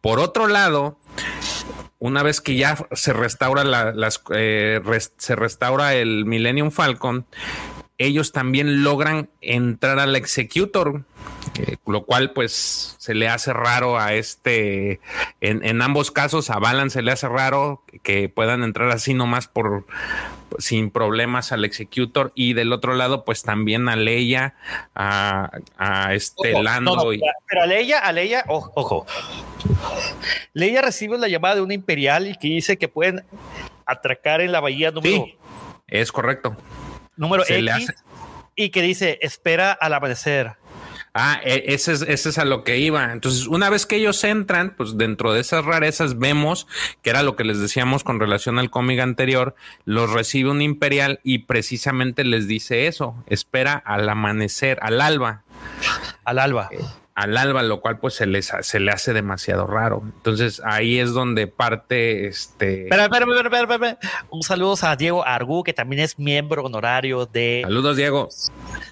Por 0.00 0.18
otro 0.18 0.46
lado, 0.48 0.98
una 1.98 2.22
vez 2.22 2.40
que 2.40 2.56
ya 2.56 2.76
se 2.92 3.12
restaura 3.12 3.64
la- 3.64 3.92
eh, 4.34 4.80
se 5.16 5.36
restaura 5.36 5.94
el 5.94 6.24
Millennium 6.24 6.70
Falcon, 6.70 7.26
ellos 7.98 8.30
también 8.30 8.84
logran 8.84 9.28
entrar 9.40 9.98
al 9.98 10.14
Executor, 10.14 11.02
eh, 11.58 11.76
lo 11.86 12.04
cual 12.04 12.32
pues 12.32 12.96
se 12.98 13.14
le 13.14 13.28
hace 13.28 13.52
raro 13.52 13.98
a 13.98 14.14
este, 14.14 15.00
en, 15.40 15.64
en, 15.64 15.82
ambos 15.82 16.12
casos 16.12 16.48
a 16.50 16.60
Balan 16.60 16.90
se 16.90 17.02
le 17.02 17.10
hace 17.10 17.28
raro 17.28 17.82
que 18.04 18.28
puedan 18.28 18.62
entrar 18.62 18.90
así 18.90 19.14
nomás 19.14 19.48
por 19.48 19.84
sin 20.58 20.90
problemas 20.90 21.50
al 21.50 21.64
Executor 21.64 22.32
y 22.34 22.52
del 22.54 22.72
otro 22.72 22.94
lado 22.94 23.24
pues 23.24 23.42
también 23.42 23.88
a 23.88 23.96
Leia, 23.96 24.54
a, 24.94 25.50
a 25.76 26.14
este 26.14 26.54
Ojo, 26.54 26.62
Lando. 26.62 26.96
no, 26.96 27.12
y, 27.12 27.20
pero 27.48 27.62
a 27.62 27.66
Leia, 27.66 27.98
a 27.98 28.12
Leia, 28.12 28.44
ojo, 28.46 28.72
ojo. 28.76 29.06
Leia 30.52 30.82
recibe 30.82 31.18
la 31.18 31.28
llamada 31.28 31.56
de 31.56 31.62
una 31.62 31.74
imperial 31.74 32.28
y 32.28 32.36
que 32.36 32.48
dice 32.48 32.78
que 32.78 32.88
pueden 32.88 33.24
atracar 33.86 34.40
en 34.40 34.52
la 34.52 34.60
bahía 34.60 34.90
número, 34.92 35.24
Sí, 35.24 35.36
es 35.88 36.12
correcto. 36.12 36.56
Número 37.18 37.44
se 37.44 37.60
le 37.60 37.70
X 37.72 37.90
hace- 37.90 37.98
y 38.56 38.70
que 38.70 38.82
dice 38.82 39.18
espera 39.22 39.72
al 39.72 39.92
amanecer. 39.94 40.52
Ah, 41.14 41.40
e- 41.42 41.64
ese 41.68 41.92
es, 41.94 42.02
ese 42.02 42.28
es 42.28 42.38
a 42.38 42.44
lo 42.44 42.62
que 42.64 42.78
iba. 42.78 43.12
Entonces, 43.12 43.46
una 43.46 43.70
vez 43.70 43.86
que 43.86 43.96
ellos 43.96 44.22
entran, 44.24 44.74
pues 44.76 44.96
dentro 44.98 45.32
de 45.32 45.40
esas 45.40 45.64
rarezas 45.64 46.18
vemos 46.18 46.66
que 47.02 47.10
era 47.10 47.22
lo 47.22 47.34
que 47.34 47.44
les 47.44 47.58
decíamos 47.60 48.04
con 48.04 48.20
relación 48.20 48.58
al 48.58 48.70
cómic 48.70 49.00
anterior, 49.00 49.56
los 49.84 50.12
recibe 50.12 50.50
un 50.50 50.60
imperial 50.62 51.18
y 51.24 51.38
precisamente 51.40 52.24
les 52.24 52.46
dice 52.46 52.86
eso, 52.86 53.16
espera 53.26 53.72
al 53.74 54.08
amanecer, 54.08 54.78
al 54.82 55.00
alba, 55.00 55.42
Al 56.24 56.38
alba. 56.38 56.68
Al 57.18 57.36
alba, 57.36 57.64
lo 57.64 57.80
cual 57.80 57.98
pues 57.98 58.14
se 58.14 58.26
les 58.26 58.52
se 58.60 58.78
le 58.78 58.92
hace 58.92 59.12
demasiado 59.12 59.66
raro. 59.66 60.02
Entonces, 60.04 60.62
ahí 60.64 61.00
es 61.00 61.12
donde 61.12 61.48
parte 61.48 62.28
este. 62.28 62.86
Un 64.30 64.44
saludo 64.44 64.76
a 64.82 64.94
Diego 64.94 65.26
Argu, 65.26 65.64
que 65.64 65.72
también 65.72 66.02
es 66.02 66.16
miembro 66.16 66.62
honorario 66.62 67.26
de, 67.26 67.62
Saludos, 67.64 67.96
Diego. 67.96 68.28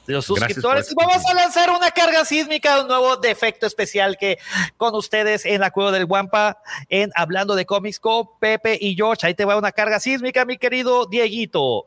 de 0.09 0.13
los 0.13 0.25
suscriptores. 0.25 0.91
Y 0.91 0.95
vamos 0.97 1.25
a 1.25 1.35
lanzar 1.35 1.71
una 1.71 1.93
carga 1.93 2.25
sísmica, 2.25 2.81
un 2.81 2.89
nuevo 2.89 3.17
defecto 3.17 3.65
especial 3.65 4.17
que 4.19 4.39
con 4.77 4.97
ustedes 4.97 5.47
en 5.47 5.61
la 5.61 5.71
cueva 5.71 5.93
del 5.93 6.07
Guampa, 6.07 6.59
en 6.89 7.13
Hablando 7.15 7.55
de 7.55 7.65
Cómics 7.65 8.01
con 8.01 8.27
Pepe 8.41 8.77
y 8.81 8.97
George. 8.97 9.25
Ahí 9.25 9.35
te 9.35 9.45
va 9.45 9.57
una 9.57 9.71
carga 9.71 10.01
sísmica, 10.01 10.45
mi 10.45 10.59
querido 10.59 11.07
Dieguito. 11.07 11.85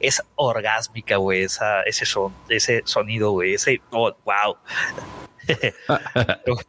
Es 0.00 0.22
orgásmica, 0.36 1.16
güey, 1.16 1.42
esa- 1.44 1.82
ese, 1.82 2.06
son, 2.06 2.32
ese 2.48 2.82
sonido, 2.84 3.30
güey, 3.32 3.54
ese, 3.54 3.80
oh, 3.90 4.14
wow. 4.24 4.56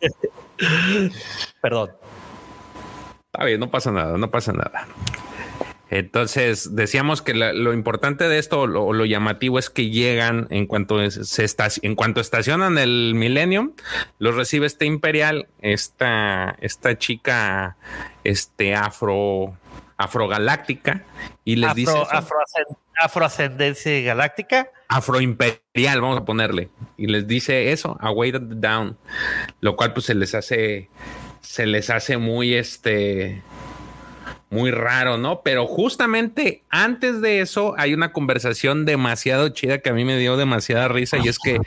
Perdón. 1.61 1.91
Está 3.33 3.45
bien, 3.45 3.59
no 3.59 3.69
pasa 3.69 3.91
nada, 3.91 4.17
no 4.17 4.31
pasa 4.31 4.51
nada. 4.53 4.87
Entonces, 5.89 6.75
decíamos 6.75 7.21
que 7.21 7.33
la- 7.33 7.53
lo 7.53 7.71
importante 7.73 8.27
de 8.27 8.39
esto, 8.39 8.67
lo, 8.67 8.91
lo 8.91 9.05
llamativo 9.05 9.57
es 9.57 9.69
que 9.69 9.89
llegan 9.89 10.47
en 10.49 10.67
cuanto 10.67 11.01
es- 11.01 11.29
se 11.29 11.45
en 11.81 11.95
cuanto 11.95 12.19
estacionan 12.19 12.77
el 12.77 13.13
Millennium, 13.15 13.71
los 14.19 14.35
recibe 14.35 14.65
este 14.67 14.85
Imperial, 14.85 15.47
esta, 15.61 16.57
esta 16.59 16.97
chica, 16.97 17.77
este 18.25 18.75
afro, 18.75 19.57
afrogaláctica, 19.97 21.03
y 21.45 21.55
les 21.55 21.73
dice 21.73 21.91
Afro, 22.11 22.37
afroascendencia 22.99 24.01
galáctica. 24.01 24.69
afroimperial, 24.89 26.01
vamos 26.01 26.17
a 26.19 26.25
ponerle, 26.25 26.69
y 26.97 27.07
les 27.07 27.27
dice 27.27 27.71
eso, 27.71 27.97
a 27.99 28.11
weighted 28.11 28.57
down, 28.57 28.97
lo 29.61 29.75
cual 29.75 29.93
pues 29.93 30.05
se 30.05 30.15
les 30.15 30.33
hace, 30.33 30.89
se 31.41 31.65
les 31.65 31.89
hace 31.89 32.17
muy 32.17 32.53
este, 32.53 33.41
muy 34.49 34.71
raro, 34.71 35.17
¿no? 35.17 35.41
Pero 35.41 35.67
justamente 35.67 36.63
antes 36.69 37.21
de 37.21 37.41
eso 37.41 37.75
hay 37.77 37.93
una 37.93 38.13
conversación 38.13 38.85
demasiado 38.85 39.49
chida 39.49 39.79
que 39.79 39.89
a 39.89 39.93
mí 39.93 40.05
me 40.05 40.17
dio 40.17 40.37
demasiada 40.37 40.87
risa 40.87 41.17
y 41.17 41.27
es 41.27 41.37
que 41.39 41.59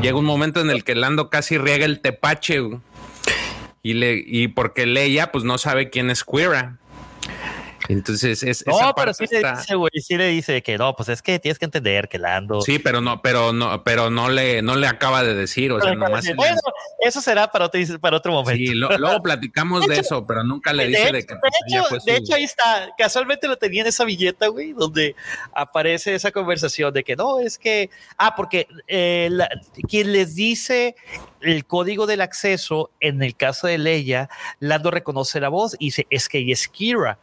llega 0.00 0.18
un 0.18 0.24
momento 0.24 0.60
en 0.60 0.70
el 0.70 0.84
que 0.84 0.94
Lando 0.94 1.28
casi 1.28 1.58
riega 1.58 1.84
el 1.84 2.00
tepache 2.00 2.60
y 3.82 3.92
le 3.92 4.22
y 4.26 4.48
porque 4.48 4.86
Leia 4.86 5.32
pues 5.32 5.44
no 5.44 5.58
sabe 5.58 5.90
quién 5.90 6.10
es 6.10 6.24
Queera. 6.24 6.78
Entonces 7.88 8.42
es 8.42 8.66
No, 8.66 8.76
esa 8.76 8.94
pero 8.94 9.06
parte 9.12 9.26
sí 9.26 9.34
le 9.34 9.36
está- 9.40 9.56
dice, 9.60 9.74
güey, 9.74 9.90
sí 10.00 10.16
le 10.16 10.28
dice 10.28 10.62
que 10.62 10.78
no, 10.78 10.96
pues 10.96 11.08
es 11.10 11.20
que 11.20 11.38
tienes 11.38 11.58
que 11.58 11.66
entender 11.66 12.08
que 12.08 12.18
Lando. 12.18 12.60
Sí, 12.62 12.78
pero 12.78 13.00
no, 13.00 13.20
pero 13.20 13.52
no, 13.52 13.84
pero 13.84 14.08
no 14.10 14.30
le, 14.30 14.62
no 14.62 14.74
le 14.76 14.86
acaba 14.86 15.22
de 15.22 15.34
decir, 15.34 15.70
o 15.72 15.80
sea, 15.80 15.90
Pero 15.90 15.94
nomás. 15.96 16.10
parece- 16.10 16.26
se 16.28 16.32
le- 16.32 16.36
bueno, 16.36 16.56
eso 17.00 17.20
será 17.20 17.48
para 17.50 17.66
otro, 17.66 17.80
para 18.00 18.16
otro 18.16 18.32
momento. 18.32 18.56
sí, 18.58 18.74
lo- 18.74 18.96
luego 18.96 19.22
platicamos 19.22 19.86
de 19.86 19.98
eso, 19.98 20.26
pero 20.26 20.42
nunca 20.44 20.72
le 20.72 20.84
de, 20.84 20.88
dice 20.90 21.02
hecho, 21.02 21.12
de 21.12 21.26
que 21.26 21.34
de 21.34 21.40
pues, 21.40 21.52
ella 22.06 22.16
hecho- 22.16 22.24
de 22.32 22.34
ahí 22.34 22.44
está. 22.44 22.88
Casualmente 22.96 23.48
lo 23.48 23.56
tenía 23.58 23.82
en 23.82 23.88
esa 23.88 24.04
billeta, 24.04 24.46
güey, 24.48 24.72
donde 24.72 25.14
aparece 25.54 26.14
esa 26.14 26.30
conversación 26.32 26.92
de 26.94 27.04
que 27.04 27.16
no, 27.16 27.38
es 27.40 27.58
que. 27.58 27.90
Ah, 28.16 28.34
porque 28.34 28.66
eh, 28.88 29.28
la- 29.30 29.48
quien 29.88 30.12
les 30.12 30.34
dice 30.34 30.96
el 31.42 31.66
código 31.66 32.06
del 32.06 32.22
acceso, 32.22 32.90
en 33.00 33.22
el 33.22 33.36
caso 33.36 33.66
de 33.66 33.76
Leia, 33.76 34.30
Lando 34.60 34.90
reconoce 34.90 35.38
la 35.40 35.50
voz 35.50 35.76
y 35.78 35.86
dice: 35.86 36.06
Es 36.08 36.28
que 36.30 36.38
ella 36.38 36.54
es 36.54 36.66
Kira. 36.68 37.18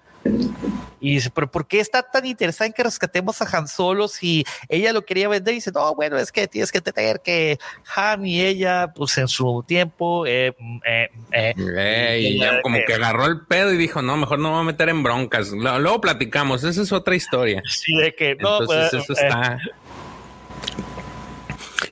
Y 1.00 1.16
dice, 1.16 1.32
pero 1.34 1.50
¿por 1.50 1.68
qué 1.68 1.80
está 1.80 2.04
tan 2.04 2.26
interesada 2.26 2.68
en 2.68 2.74
que 2.74 2.84
rescatemos 2.84 3.42
a 3.42 3.58
Han 3.58 3.68
Solo 3.68 4.08
si 4.08 4.46
ella 4.70 4.94
lo 4.94 5.04
quería 5.04 5.28
vender? 5.28 5.54
Y 5.54 5.58
dice, 5.58 5.72
no, 5.72 5.96
bueno, 5.96 6.18
es 6.18 6.32
que 6.32 6.48
tienes 6.48 6.72
que 6.72 6.78
entender 6.78 7.22
que 7.22 7.58
Han 7.96 8.26
y 8.26 8.42
ella, 8.42 8.94
pues 8.96 9.18
en 9.18 9.28
su 9.28 9.64
tiempo, 9.68 10.26
eh, 10.28 10.56
eh, 10.86 11.10
eh, 11.32 11.54
Eh, 11.58 12.20
y 12.22 12.40
ya 12.40 12.62
como 12.62 12.78
que 12.86 12.94
agarró 12.94 13.26
el 13.26 13.42
pedo 13.42 13.74
y 13.74 13.78
dijo, 13.78 14.02
no, 14.02 14.16
mejor 14.18 14.40
no 14.40 14.50
me 14.50 14.56
voy 14.56 14.62
a 14.62 14.66
meter 14.66 14.90
en 14.90 15.02
broncas. 15.02 15.50
Luego 15.50 16.02
platicamos, 16.02 16.64
esa 16.64 16.82
es 16.82 16.92
otra 16.92 17.16
historia. 17.16 17.62
sí, 17.68 17.96
de 17.96 18.14
que 18.14 18.36
no, 18.36 18.62
Entonces 18.62 18.90
pues, 18.92 19.04
eso 19.04 19.14
eh, 19.14 19.26
está. 19.26 19.58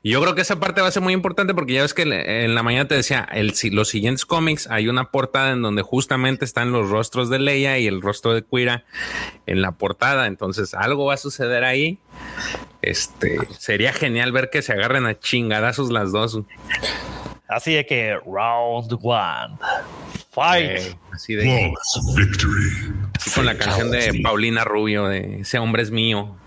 Y 0.01 0.11
yo 0.11 0.21
creo 0.21 0.33
que 0.33 0.41
esa 0.41 0.59
parte 0.59 0.81
va 0.81 0.87
a 0.87 0.91
ser 0.91 1.03
muy 1.03 1.13
importante 1.13 1.53
porque 1.53 1.73
ya 1.73 1.81
ves 1.81 1.93
que 1.93 2.03
en 2.03 2.55
la 2.55 2.63
mañana 2.63 2.87
te 2.87 2.95
decía, 2.95 3.27
el, 3.33 3.53
los 3.71 3.89
siguientes 3.89 4.25
cómics 4.25 4.67
hay 4.69 4.87
una 4.87 5.11
portada 5.11 5.51
en 5.51 5.61
donde 5.61 5.81
justamente 5.81 6.45
están 6.45 6.71
los 6.71 6.89
rostros 6.89 7.29
de 7.29 7.39
Leia 7.39 7.77
y 7.79 7.87
el 7.87 8.01
rostro 8.01 8.33
de 8.33 8.43
Quira 8.43 8.85
en 9.45 9.61
la 9.61 9.73
portada. 9.73 10.27
Entonces 10.27 10.73
algo 10.73 11.05
va 11.05 11.15
a 11.15 11.17
suceder 11.17 11.65
ahí. 11.65 11.99
Este 12.81 13.37
sería 13.57 13.91
genial 13.91 14.31
ver 14.31 14.49
que 14.49 14.61
se 14.61 14.71
agarren 14.71 15.05
a 15.05 15.19
chingadazos 15.19 15.91
las 15.91 16.11
dos. 16.11 16.39
Así 17.49 17.73
de 17.73 17.85
que 17.85 18.15
round 18.25 18.97
one, 19.01 19.57
fight. 20.31 20.69
Eh, 20.69 20.95
así 21.11 21.33
de 21.33 21.73
así 23.15 23.31
con 23.31 23.45
la 23.45 23.57
canción 23.57 23.91
de 23.91 24.21
Paulina 24.23 24.63
Rubio 24.63 25.07
de 25.07 25.41
ese 25.41 25.57
hombre 25.57 25.81
es 25.83 25.91
mío. 25.91 26.37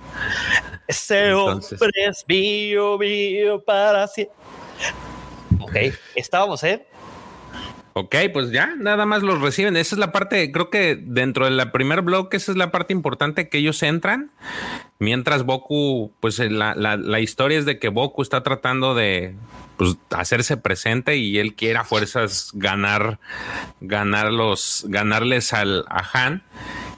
Ese 0.86 1.28
entonces- 1.28 1.80
hombre 1.80 1.92
es 2.08 2.24
mío, 2.28 2.98
mío 2.98 3.62
para 3.64 4.06
siempre. 4.08 4.34
Ok, 5.60 5.76
estábamos, 6.14 6.62
¿eh? 6.64 6.86
Ok, 7.94 8.14
pues 8.32 8.50
ya, 8.50 8.74
nada 8.78 9.04
más 9.04 9.22
los 9.22 9.40
reciben. 9.42 9.76
Esa 9.76 9.94
es 9.94 9.98
la 9.98 10.12
parte, 10.12 10.50
creo 10.50 10.70
que 10.70 10.96
dentro 10.98 11.44
del 11.44 11.70
primer 11.72 12.00
bloque, 12.00 12.38
esa 12.38 12.50
es 12.52 12.56
la 12.56 12.70
parte 12.72 12.94
importante 12.94 13.50
que 13.50 13.58
ellos 13.58 13.82
entran. 13.82 14.30
Mientras 14.98 15.44
Boku, 15.44 16.10
pues 16.20 16.38
eh, 16.38 16.48
la, 16.48 16.74
la, 16.74 16.96
la 16.96 17.20
historia 17.20 17.58
es 17.58 17.66
de 17.66 17.78
que 17.78 17.88
Boku 17.90 18.22
está 18.22 18.42
tratando 18.42 18.94
de 18.94 19.34
pues, 19.76 19.96
hacerse 20.10 20.56
presente 20.56 21.16
y 21.16 21.38
él 21.38 21.54
quiere 21.54 21.80
a 21.80 21.84
fuerzas 21.84 22.50
ganar, 22.54 23.18
ganar 23.82 24.32
los, 24.32 24.86
ganarles 24.88 25.52
al, 25.52 25.84
a 25.88 26.02
Han. 26.14 26.42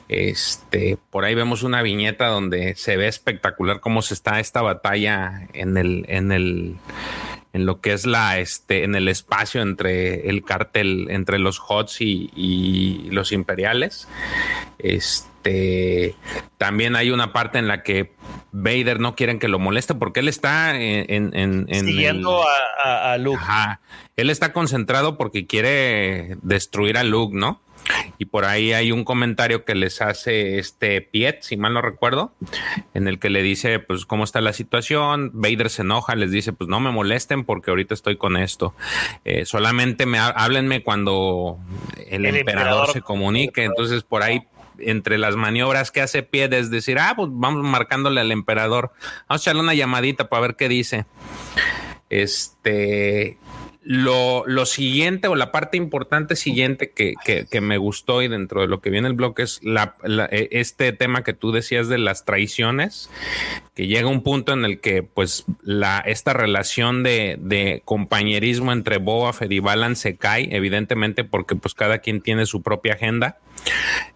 Este, 0.09 0.99
por 1.11 1.25
ahí 1.25 1.35
vemos 1.35 1.63
una 1.63 1.83
viñeta 1.83 2.27
donde 2.27 2.75
se 2.77 2.97
ve 2.97 3.09
espectacular 3.09 3.81
cómo 3.81 4.03
se 4.03 4.15
está 4.15 4.39
esta 4.41 4.61
batalla 4.63 5.49
en 5.55 5.77
el, 5.77 6.05
en 6.09 6.31
el, 6.31 6.77
en 7.55 7.67
lo 7.67 7.81
que 7.81 7.93
es 7.95 8.05
la, 8.05 8.39
este, 8.39 8.85
en 8.85 8.95
el 8.95 9.09
espacio 9.09 9.63
entre 9.63 10.29
el 10.29 10.45
cartel, 10.45 11.07
entre 11.11 11.39
los 11.39 11.59
HOTS 11.67 12.01
y, 12.03 12.31
y 12.37 13.09
los 13.13 13.33
imperiales. 13.33 14.07
Este, 14.79 16.15
también 16.59 16.97
hay 16.97 17.11
una 17.11 17.33
parte 17.33 17.59
en 17.59 17.69
la 17.69 17.83
que 17.83 18.13
Vader 18.53 19.01
no 19.01 19.15
quieren 19.17 19.39
que 19.39 19.49
lo 19.49 19.59
moleste 19.59 19.95
porque 19.95 20.21
él 20.21 20.29
está 20.29 20.75
en, 20.79 21.07
en, 21.09 21.37
en- 21.37 21.67
en 21.69 21.87
Siguiendo 21.87 22.43
el- 22.43 22.89
a- 22.91 23.13
a 23.13 23.19
Luke. 23.19 23.39
Ajá. 23.41 23.81
Él 24.17 24.31
está 24.31 24.53
concentrado 24.53 25.17
porque 25.17 25.47
quiere 25.47 26.37
destruir 26.43 26.97
a 26.99 27.05
Luke, 27.05 27.37
¿no? 27.37 27.61
Y 28.19 28.27
por 28.27 28.45
ahí 28.45 28.73
hay 28.73 28.93
un 28.93 29.05
comentario 29.05 29.65
que 29.65 29.75
les 29.75 30.01
hace 30.01 30.59
este 30.59 31.01
Piet, 31.03 31.43
si 31.43 31.57
mal 31.57 31.75
no 31.75 31.83
recuerdo, 31.83 32.33
en 32.95 33.09
el 33.09 33.19
que 33.19 33.29
le 33.31 33.43
dice, 33.43 33.79
pues, 33.79 34.07
cómo 34.07 34.25
está 34.25 34.41
la 34.41 34.53
situación. 34.53 35.31
Vader 35.35 35.69
se 35.71 35.83
enoja, 35.83 36.15
les 36.15 36.31
dice, 36.31 36.53
pues, 36.53 36.69
no 36.69 36.81
me 36.81 36.91
molesten 36.91 37.45
porque 37.45 37.71
ahorita 37.71 37.93
estoy 37.95 38.17
con 38.17 38.37
esto. 38.37 38.75
Eh, 39.25 39.45
solamente 39.45 40.07
me 40.07 40.19
háblenme 40.19 40.83
cuando 40.83 41.59
el, 42.09 42.25
El 42.27 42.37
emperador, 42.37 42.67
emperador- 42.69 42.93
se 42.93 43.03
comunique. 43.03 43.65
Entonces, 43.65 44.03
por 44.03 44.23
ahí, 44.23 44.43
entre 44.79 45.19
las 45.19 45.37
maniobras 45.37 45.91
que 45.91 46.01
hace 46.01 46.23
Piet 46.23 46.53
es 46.53 46.71
decir, 46.71 46.99
ah, 46.99 47.13
pues, 47.17 47.29
vamos 47.33 47.63
marcándole 47.65 48.21
al 48.21 48.33
emperador. 48.33 48.93
Vamos 49.29 49.41
a 49.41 49.43
echarle 49.43 49.61
una 49.63 49.75
llamadita 49.75 50.29
para 50.29 50.43
ver 50.43 50.57
qué 50.57 50.69
dice. 50.69 51.05
Este 52.11 53.39
lo, 53.85 54.45
lo 54.47 54.65
siguiente 54.67 55.29
o 55.29 55.35
la 55.35 55.53
parte 55.53 55.77
importante 55.77 56.37
siguiente 56.37 56.91
que, 56.91 57.15
que, 57.25 57.47
que 57.51 57.61
me 57.61 57.77
gustó 57.79 58.23
y 58.23 58.29
dentro 58.29 58.63
de 58.63 58.67
lo 58.67 58.81
que 58.81 58.91
viene 58.91 59.09
el 59.09 59.15
bloque 59.15 59.43
es 59.43 59.61
la, 59.63 59.97
la- 60.03 60.29
eh, 60.33 60.49
este 60.53 60.93
tema 60.93 61.23
que 61.23 61.35
tú 61.35 61.53
decías 61.53 61.89
de 61.89 61.99
las 61.99 62.25
traiciones, 62.25 63.11
que 63.75 63.89
llega 63.89 64.09
un 64.09 64.23
punto 64.23 64.53
en 64.53 64.65
el 64.65 64.81
que 64.81 65.03
pues 65.03 65.45
la, 65.63 65.99
esta 65.99 66.33
relación 66.33 67.03
de, 67.03 67.37
de 67.41 67.83
compañerismo 67.85 68.73
entre 68.73 68.99
Boba 68.99 69.33
Fett 69.33 69.51
y 69.51 69.59
Balan 69.59 69.97
se 69.97 70.17
cae, 70.17 70.49
evidentemente 70.55 71.25
porque 71.25 71.57
pues 71.57 71.75
cada 71.75 71.99
quien 71.99 72.21
tiene 72.21 72.47
su 72.47 72.63
propia 72.63 72.95
agenda. 72.95 73.39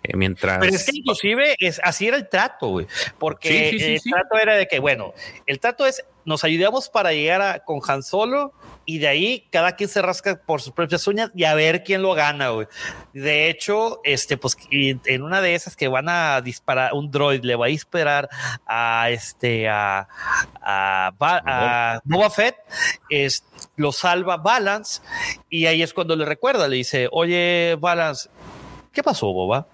Eh, 0.03 0.17
mientras 0.17 0.59
Pero 0.59 0.75
es 0.75 0.85
que 0.85 0.99
inclusive 0.99 1.57
es, 1.59 1.81
así 1.83 2.07
era 2.07 2.17
el 2.17 2.29
trato, 2.29 2.69
güey. 2.69 2.87
Porque 3.19 3.71
Sí, 3.71 3.79
sí, 3.79 3.99
sí, 3.99 4.09
el 4.09 4.13
trato 4.13 4.39
era 4.39 4.55
de 4.55 4.69
que, 4.69 4.79
bueno, 4.79 5.13
el 5.47 5.59
trato 5.59 5.87
es, 5.87 6.05
nos 6.25 6.45
ayudamos 6.45 6.89
para 6.89 7.13
llegar 7.13 7.41
a, 7.43 7.59
con 7.61 7.81
Han 7.87 8.03
Solo 8.03 8.53
y 8.85 8.99
de 8.99 9.09
ahí 9.09 9.47
cada 9.51 9.77
quien 9.77 9.89
se 9.89 10.01
rasca 10.01 10.41
por 10.47 10.63
sus 10.63 10.73
propias 10.73 11.07
uñas 11.07 11.31
y 11.35 11.45
a 11.45 11.55
ver 11.55 11.83
quién 11.85 12.01
lo 12.01 12.15
gana, 12.15 12.49
güey. 12.51 12.69
De 13.13 13.51
hecho, 13.51 14.01
este, 14.03 14.37
pues 14.39 14.57
en 14.71 15.23
una 15.23 15.43
de 15.43 15.55
esas 15.55 15.77
que 15.77 15.89
van 15.89 16.09
a 16.09 16.41
disparar, 16.41 16.95
un 16.95 17.11
droid 17.11 17.43
le 17.43 17.55
va 17.55 17.67
a 17.67 17.69
disparar 17.69 18.29
a 18.67 19.11
este, 19.11 19.48
a, 19.69 20.09
a, 20.61 21.12
Ba- 21.19 21.43
a 21.45 22.01
Boba 22.05 22.31
Fett, 22.31 22.57
es, 23.09 23.45
lo 23.77 23.93
salva 23.93 24.37
Balance 24.37 25.01
y 25.49 25.66
ahí 25.66 25.83
es 25.83 25.93
cuando 25.93 26.16
le 26.16 26.25
recuerda, 26.25 26.69
le 26.69 26.77
dice, 26.77 27.09
oye, 27.12 27.77
Balance, 27.81 28.29
¿qué 28.93 29.03
pasó, 29.03 29.33
Boba? 29.33 29.66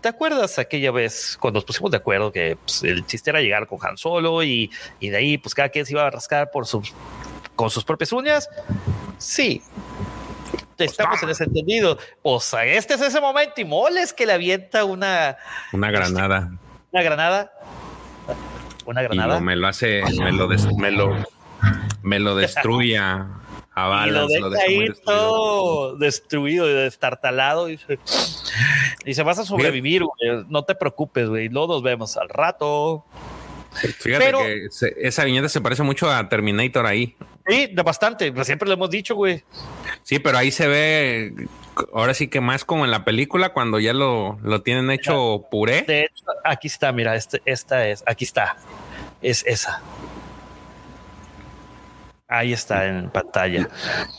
¿Te 0.00 0.08
acuerdas 0.08 0.58
aquella 0.58 0.92
vez 0.92 1.36
cuando 1.40 1.58
nos 1.58 1.64
pusimos 1.64 1.90
de 1.90 1.96
acuerdo 1.96 2.30
que 2.30 2.56
pues, 2.64 2.82
el 2.84 3.04
chiste 3.06 3.30
era 3.30 3.40
llegar 3.40 3.66
con 3.66 3.78
Han 3.82 3.96
Solo 3.96 4.42
y, 4.42 4.70
y 5.00 5.10
de 5.10 5.16
ahí 5.16 5.38
pues 5.38 5.54
cada 5.54 5.68
quien 5.68 5.84
se 5.84 5.92
iba 5.92 6.06
a 6.06 6.10
rascar 6.10 6.50
por 6.52 6.64
sus, 6.66 6.92
con 7.56 7.70
sus 7.70 7.84
propias 7.84 8.12
uñas? 8.12 8.48
Sí. 9.18 9.62
Estamos 10.78 11.22
en 11.22 11.30
ese 11.30 11.44
entendido. 11.44 11.98
O 12.22 12.38
sea, 12.38 12.64
este 12.66 12.94
es 12.94 13.00
ese 13.00 13.20
momento 13.20 13.60
y 13.60 13.64
moles 13.64 14.12
que 14.12 14.26
le 14.26 14.34
avienta 14.34 14.84
una, 14.84 15.38
una 15.72 15.90
granada 15.90 16.50
una 16.92 17.02
granada. 17.02 17.52
Una 18.86 19.02
y 19.02 19.04
granada. 19.04 19.34
lo- 19.34 19.40
me 19.40 19.56
lo 19.56 19.66
hace, 19.68 20.02
me 20.18 20.32
lo, 20.32 20.48
des- 20.48 20.72
me 20.76 20.90
lo, 20.90 21.16
me 22.02 22.18
lo 22.18 22.36
destruye 22.36 22.96
a, 22.98 23.26
a 23.74 24.06
y 24.06 24.10
lo 24.10 24.26
deja 24.28 24.46
ahí 24.66 24.78
destruido. 24.88 24.94
todo 25.04 25.96
destruido 25.96 26.70
y 26.70 26.72
destartalado. 26.72 27.66
Dice, 27.66 27.98
dice, 29.04 29.22
vas 29.22 29.38
a 29.38 29.44
sobrevivir, 29.44 30.02
güey. 30.04 30.44
No 30.48 30.64
te 30.64 30.74
preocupes, 30.74 31.28
güey. 31.28 31.48
Luego 31.48 31.74
nos 31.74 31.82
vemos 31.82 32.16
al 32.16 32.28
rato. 32.28 33.04
Fíjate 33.98 34.24
Pero- 34.24 34.38
que 34.38 34.68
se- 34.70 34.94
esa 34.98 35.24
viñeta 35.24 35.48
se 35.48 35.60
parece 35.60 35.82
mucho 35.82 36.10
a 36.10 36.28
Terminator 36.28 36.86
ahí. 36.86 37.14
Sí, 37.46 37.66
de 37.72 37.82
bastante. 37.82 38.32
Siempre 38.44 38.66
lo 38.68 38.74
hemos 38.74 38.90
dicho, 38.90 39.14
güey. 39.14 39.44
Sí, 40.06 40.20
pero 40.20 40.38
ahí 40.38 40.52
se 40.52 40.68
ve, 40.68 41.48
ahora 41.92 42.14
sí 42.14 42.28
que 42.28 42.40
más 42.40 42.64
como 42.64 42.84
en 42.84 42.92
la 42.92 43.04
película, 43.04 43.48
cuando 43.52 43.80
ya 43.80 43.92
lo, 43.92 44.38
lo 44.40 44.62
tienen 44.62 44.88
hecho 44.92 45.46
puré. 45.50 45.82
De 45.82 46.02
hecho, 46.02 46.24
aquí 46.44 46.68
está, 46.68 46.92
mira, 46.92 47.16
este, 47.16 47.42
esta 47.44 47.88
es, 47.88 48.04
aquí 48.06 48.24
está. 48.24 48.56
Es 49.20 49.44
esa. 49.48 49.82
Ahí 52.28 52.52
está 52.52 52.86
en 52.86 53.10
pantalla. 53.10 53.68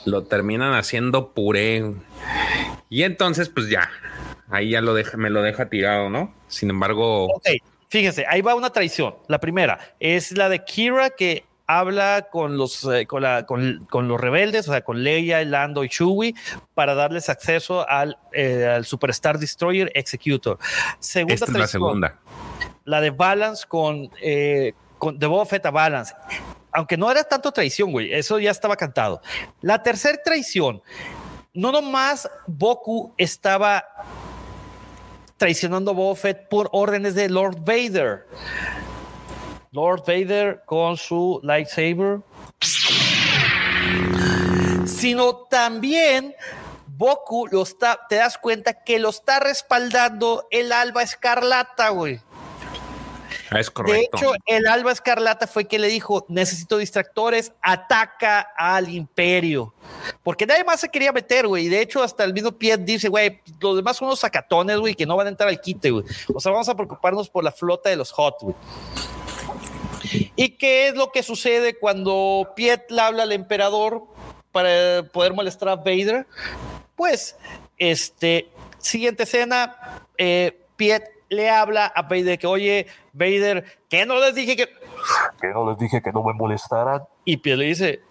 Lo 0.04 0.26
terminan 0.26 0.74
haciendo 0.74 1.32
puré. 1.32 1.94
Y 2.90 3.04
entonces, 3.04 3.48
pues 3.48 3.70
ya, 3.70 3.90
ahí 4.50 4.72
ya 4.72 4.82
lo 4.82 4.94
deja, 4.94 5.16
me 5.16 5.30
lo 5.30 5.42
deja 5.42 5.70
tirado, 5.70 6.10
¿no? 6.10 6.36
Sin 6.50 6.70
embargo, 6.70 7.28
Ok, 7.34 7.48
fíjense, 7.88 8.26
ahí 8.28 8.42
va 8.42 8.56
una 8.56 8.72
traición. 8.72 9.16
La 9.30 9.40
primera 9.40 9.80
es 10.02 10.38
la 10.38 10.50
de 10.50 10.66
Kira 10.66 11.12
que 11.12 11.46
habla 11.68 12.28
con 12.32 12.58
los, 12.58 12.84
eh, 12.86 13.06
con, 13.06 13.22
la- 13.22 13.46
con- 13.46 13.86
con 13.90 14.08
los 14.08 14.20
rebeldes, 14.20 14.68
o 14.70 14.72
sea, 14.72 14.82
con 14.84 15.04
Leia, 15.04 15.44
Lando 15.44 15.84
y 15.84 15.90
Chewie, 15.90 16.34
para 16.74 16.96
darles 16.96 17.28
acceso 17.30 17.88
al, 17.88 18.18
eh, 18.32 18.66
al 18.66 18.86
Superstar 18.86 19.38
Destroyer 19.38 19.92
Executor. 19.94 20.58
Segunda 21.00 21.34
esta 21.34 21.46
es 21.46 21.52
la 21.52 21.68
segunda. 21.68 22.16
la 22.86 23.02
de 23.02 23.10
Balance 23.12 23.66
con, 23.68 24.10
eh, 24.22 24.74
con 24.98 25.20
de 25.20 25.28
Boba 25.28 25.46
Fett 25.46 25.66
a 25.66 25.72
Balance. 25.72 26.14
Aunque 26.72 26.96
no 26.96 27.12
era 27.12 27.24
tanto 27.24 27.52
traición, 27.52 27.92
güey, 27.92 28.14
eso 28.14 28.40
ya 28.40 28.52
estaba 28.52 28.76
cantado. 28.78 29.22
La 29.62 29.84
tercera 29.84 30.18
traición, 30.24 30.82
no 31.54 31.72
nomás 31.72 32.30
Boku 32.46 33.14
estaba 33.18 33.84
traicionando 35.38 35.92
a 35.92 35.94
Boba 35.94 36.16
Fett 36.16 36.48
por 36.50 36.70
órdenes 36.72 37.14
de 37.16 37.30
Lord 37.30 37.58
Vader. 37.60 38.26
Lord 39.78 40.06
Vader 40.08 40.64
con 40.66 40.98
su 40.98 41.40
lightsaber. 41.44 42.22
Sino 44.88 45.36
también 45.52 46.34
Boku 46.88 47.46
lo 47.52 47.62
está, 47.62 48.00
te 48.10 48.16
das 48.16 48.40
cuenta 48.40 48.84
que 48.84 48.98
lo 48.98 49.10
está 49.10 49.40
respaldando 49.40 50.48
el 50.50 50.72
Alba 50.72 51.04
Escarlata, 51.04 51.90
güey. 51.90 52.20
Es 53.52 53.68
De 53.68 53.74
correcto. 53.74 54.18
hecho, 54.18 54.32
el 54.48 54.66
Alba 54.68 54.92
Escarlata 54.94 55.46
fue 55.46 55.66
que 55.66 55.78
le 55.78 55.90
dijo, 55.90 56.26
necesito 56.28 56.80
distractores, 56.80 57.54
ataca 57.62 58.48
al 58.58 58.90
imperio. 58.90 59.76
Porque 60.24 60.48
nadie 60.48 60.64
más 60.64 60.80
se 60.80 60.90
quería 60.90 61.12
meter, 61.14 61.48
güey. 61.48 61.68
Y 61.68 61.70
de 61.70 61.82
hecho, 61.82 62.02
hasta 62.02 62.24
el 62.24 62.34
mismo 62.34 62.52
Piet 62.52 62.80
dice, 62.82 63.10
güey, 63.10 63.42
los 63.62 63.76
demás 63.76 63.98
son 63.98 64.08
unos 64.08 64.22
sacatones, 64.22 64.80
güey, 64.80 64.96
que 64.96 65.06
no 65.06 65.16
van 65.16 65.28
a 65.28 65.30
entrar 65.30 65.48
al 65.50 65.62
quite, 65.62 65.92
güey. 65.92 66.04
O 66.34 66.40
sea, 66.40 66.52
vamos 66.52 66.68
a 66.68 66.76
preocuparnos 66.76 67.30
por 67.30 67.44
la 67.44 67.52
flota 67.52 67.92
de 67.92 67.96
los 67.96 68.12
Hot, 68.12 68.38
güey. 68.42 68.56
¿Y 70.36 70.50
qué 70.58 70.88
es 70.88 70.96
lo 70.96 71.12
que 71.12 71.24
sucede 71.24 71.78
cuando 71.78 72.54
Piet 72.56 72.90
le 72.90 73.02
habla 73.02 73.24
al 73.24 73.32
emperador 73.32 74.04
para 74.52 75.04
poder 75.12 75.34
molestar 75.34 75.70
a 75.70 75.76
Vader? 75.76 76.28
Pues, 76.96 77.38
este, 77.78 78.50
siguiente 78.78 79.24
escena, 79.24 79.76
eh, 80.18 80.60
Piet 80.76 81.04
le 81.30 81.50
habla 81.50 81.86
a 81.88 82.04
Vader 82.04 82.40
que, 82.40 82.48
oye, 82.48 82.88
Vader, 83.14 83.66
que 83.90 84.06
no 84.06 84.20
les 84.20 84.34
dije 84.36 84.56
que... 84.56 84.68
que 85.40 85.48
no 85.50 85.70
les 85.70 85.78
dije 85.78 86.02
que 86.02 86.12
no 86.12 86.24
me 86.24 86.34
molestaran, 86.34 87.04
Y 87.26 87.38
Piet 87.38 87.58
le 87.58 87.66
dice, 87.66 88.02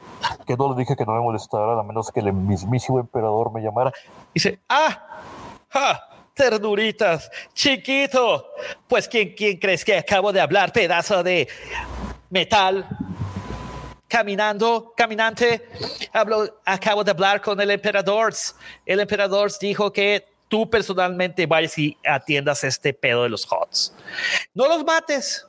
que 0.47 0.57
no 0.57 0.69
les 0.69 0.77
dije 0.79 0.97
que 0.97 1.05
no 1.05 1.15
me 1.15 1.21
molestaran 1.21 1.79
a 1.79 1.83
menos 1.83 2.11
que 2.13 2.21
el 2.21 2.33
mismísimo 2.33 2.99
emperador 3.01 3.53
me 3.53 3.61
llamara. 3.61 3.93
dice, 4.35 4.61
ah, 4.69 5.21
ja, 5.69 6.01
ternuritas, 6.37 7.31
chiquito. 7.55 8.53
Pues, 8.87 9.09
¿quién, 9.09 9.35
¿quién 9.35 9.57
crees 9.57 9.85
que 9.85 9.97
acabo 9.97 10.33
de 10.33 10.41
hablar, 10.41 10.73
pedazo 10.73 11.25
de 11.25 11.49
metal? 12.31 12.87
Caminando, 14.07 14.93
caminante, 14.97 15.67
hablo, 16.13 16.61
acabo 16.65 17.03
de 17.03 17.11
hablar 17.11 17.41
con 17.41 17.61
el 17.61 17.71
emperador. 17.73 18.33
El 18.85 19.01
emperador 19.01 19.51
dijo 19.59 19.93
que 19.93 20.25
tú 20.49 20.71
personalmente 20.71 21.47
vayas 21.47 21.77
y 21.79 21.97
atiendas 22.05 22.63
este 22.63 22.93
pedo 22.93 23.25
de 23.25 23.31
los 23.31 23.51
HOTS. 23.51 23.95
No 24.55 24.69
los 24.69 24.85
mates, 24.85 25.45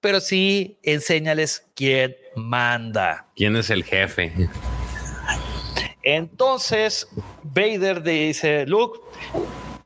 pero 0.00 0.20
sí 0.20 0.78
enséñales 0.84 1.66
quién 1.74 2.14
manda. 2.36 3.26
¿Quién 3.34 3.56
es 3.56 3.70
el 3.70 3.82
jefe? 3.82 4.32
Entonces, 6.02 7.08
Vader 7.42 8.02
dice, 8.02 8.64
Luke, 8.66 9.00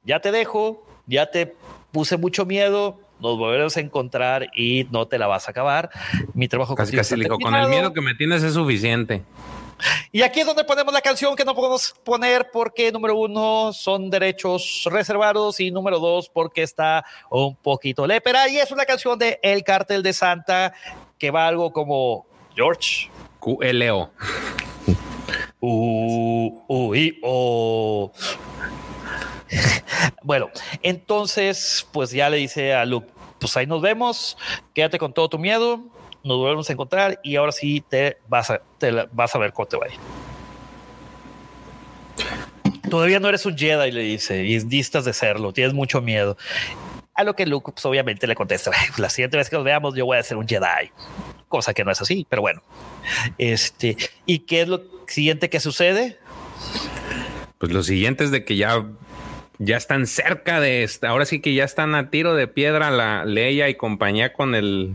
ya 0.04 0.20
te 0.20 0.32
dejo, 0.32 0.84
ya 1.06 1.30
te 1.30 1.54
puse 1.92 2.16
mucho 2.16 2.46
miedo, 2.46 2.98
nos 3.20 3.38
volveremos 3.38 3.76
a 3.76 3.80
encontrar 3.80 4.48
y 4.54 4.86
no 4.90 5.06
te 5.06 5.18
la 5.18 5.26
vas 5.26 5.46
a 5.46 5.52
acabar. 5.52 5.90
Mi 6.34 6.48
trabajo 6.48 6.74
Casi 6.74 6.96
casi 6.96 7.14
dijo, 7.16 7.38
con 7.38 7.54
el 7.54 7.60
terminado". 7.60 7.68
miedo 7.68 7.92
que 7.92 8.00
me 8.00 8.14
tienes 8.14 8.42
es 8.42 8.54
suficiente. 8.54 9.22
Y 10.12 10.22
aquí 10.22 10.40
es 10.40 10.46
donde 10.46 10.64
ponemos 10.64 10.92
la 10.92 11.00
canción 11.00 11.34
que 11.34 11.44
no 11.44 11.54
podemos 11.54 11.94
poner 12.04 12.50
porque 12.52 12.92
número 12.92 13.16
uno 13.16 13.72
son 13.72 14.10
derechos 14.10 14.86
reservados 14.90 15.58
y 15.58 15.70
número 15.70 15.98
dos 15.98 16.28
porque 16.28 16.62
está 16.62 17.04
un 17.30 17.56
poquito 17.56 18.06
lépera 18.06 18.48
y 18.48 18.58
es 18.58 18.70
una 18.70 18.84
canción 18.84 19.18
de 19.18 19.40
El 19.42 19.64
Cártel 19.64 20.02
de 20.02 20.12
Santa 20.12 20.72
que 21.18 21.30
va 21.30 21.48
algo 21.48 21.72
como 21.72 22.26
George. 22.54 23.10
QLO. 23.40 24.10
Uh, 25.60 26.62
uy, 26.68 27.18
oh. 27.22 28.12
bueno, 30.22 30.50
entonces, 30.82 31.86
pues 31.92 32.10
ya 32.10 32.30
le 32.30 32.38
dice 32.38 32.74
a 32.74 32.84
Luke, 32.84 33.08
pues 33.38 33.56
ahí 33.56 33.66
nos 33.66 33.82
vemos, 33.82 34.36
quédate 34.74 34.98
con 34.98 35.12
todo 35.12 35.28
tu 35.28 35.38
miedo, 35.38 35.80
nos 36.24 36.38
volvemos 36.38 36.68
a 36.70 36.72
encontrar 36.72 37.20
y 37.22 37.36
ahora 37.36 37.52
sí 37.52 37.82
te 37.88 38.18
vas 38.28 38.50
a, 38.50 38.62
te 38.78 38.92
vas 39.12 39.34
a 39.34 39.38
ver 39.38 39.52
cómo 39.52 39.66
te 39.66 39.76
va. 39.76 39.86
Todavía 42.88 43.20
no 43.20 43.28
eres 43.28 43.46
un 43.46 43.56
Jedi, 43.56 43.90
le 43.90 44.02
dice, 44.02 44.44
y 44.44 44.58
distas 44.58 45.04
de 45.04 45.12
serlo, 45.12 45.52
tienes 45.52 45.72
mucho 45.72 46.00
miedo. 46.00 46.36
A 47.14 47.24
lo 47.24 47.34
que 47.34 47.46
Luke, 47.46 47.72
pues 47.72 47.84
obviamente 47.84 48.26
le 48.26 48.34
contesta, 48.34 48.70
"Ay, 48.74 48.88
la 48.96 49.10
siguiente 49.10 49.36
vez 49.36 49.50
que 49.50 49.56
nos 49.56 49.64
veamos 49.64 49.94
yo 49.94 50.06
voy 50.06 50.18
a 50.18 50.22
ser 50.22 50.36
un 50.36 50.46
Jedi. 50.46 50.90
Cosa 51.48 51.74
que 51.74 51.84
no 51.84 51.90
es 51.90 52.00
así, 52.00 52.26
pero 52.28 52.42
bueno. 52.42 52.62
Este, 53.36 53.96
¿y 54.24 54.40
qué 54.40 54.62
es 54.62 54.68
lo 54.68 54.82
siguiente 55.06 55.50
que 55.50 55.60
sucede? 55.60 56.18
Pues 57.58 57.72
lo 57.72 57.82
siguiente 57.82 58.24
es 58.24 58.30
de 58.30 58.44
que 58.44 58.56
ya, 58.56 58.82
ya 59.64 59.76
están 59.76 60.06
cerca 60.06 60.60
de 60.60 60.82
esta, 60.82 61.08
ahora 61.10 61.24
sí 61.24 61.40
que 61.40 61.54
ya 61.54 61.64
están 61.64 61.94
a 61.94 62.10
tiro 62.10 62.34
de 62.34 62.48
piedra 62.48 62.90
la 62.90 63.24
Leia 63.24 63.68
y 63.68 63.76
compañía 63.76 64.32
con 64.32 64.54
el 64.54 64.94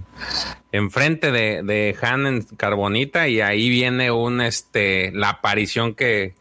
enfrente 0.72 1.32
de, 1.32 1.64
de 1.64 1.96
Han 2.02 2.26
en 2.28 2.42
Carbonita 2.44 3.28
y 3.30 3.40
ahí 3.42 3.70
viene 3.70 4.12
un 4.12 4.42
este 4.42 5.12
la 5.14 5.30
aparición 5.30 5.96
que, 5.96 6.36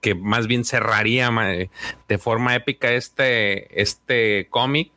que 0.00 0.14
más 0.14 0.46
bien 0.46 0.64
cerraría 0.64 1.30
ma- 1.30 1.48
de 1.48 2.18
forma 2.18 2.54
épica 2.54 2.92
este, 2.92 3.80
este 3.80 4.46
cómic. 4.50 4.92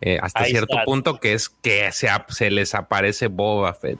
eh, 0.00 0.18
hasta 0.22 0.44
Ahí 0.44 0.50
cierto 0.50 0.74
está. 0.74 0.84
punto 0.84 1.20
que 1.20 1.34
es 1.34 1.48
que 1.48 1.92
se, 1.92 2.08
se 2.28 2.50
les 2.50 2.74
aparece 2.74 3.26
Boba 3.28 3.74
Fett. 3.74 3.98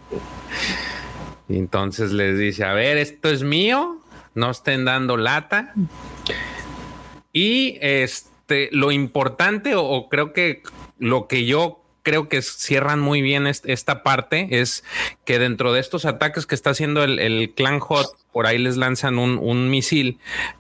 Y 1.49 1.59
entonces 1.59 2.13
les 2.13 2.39
dice, 2.39 2.65
a 2.65 2.73
ver, 2.73 2.97
esto 2.97 3.29
es 3.29 3.43
mío, 3.43 4.01
no 4.35 4.51
estén 4.51 4.85
dando 4.87 5.17
lata. 5.19 5.75
Y 7.33 7.79
este, 7.81 8.69
lo 8.73 8.93
importante, 8.93 9.75
o, 9.75 9.83
o 9.85 10.09
creo 10.09 10.33
que 10.33 10.63
lo 10.99 11.27
que 11.29 11.47
yo 11.47 11.79
creo 12.05 12.29
que 12.29 12.43
cierran 12.43 12.99
muy 12.99 13.23
bien 13.23 13.47
est- 13.47 13.65
esta 13.69 14.03
parte 14.03 14.49
es 14.51 14.83
que 15.25 15.39
dentro 15.39 15.73
de 15.73 15.79
estos 15.79 16.05
ataques 16.05 16.47
que 16.47 16.57
está 16.57 16.71
haciendo 16.71 17.05
el, 17.05 17.21
el 17.21 17.53
clan 17.55 17.79
Hot, 17.79 18.09
por 18.33 18.47
ahí 18.49 18.59
les 18.59 18.77
lanzan 18.77 19.19
un, 19.21 19.39
un 19.39 19.71
misil 19.71 20.19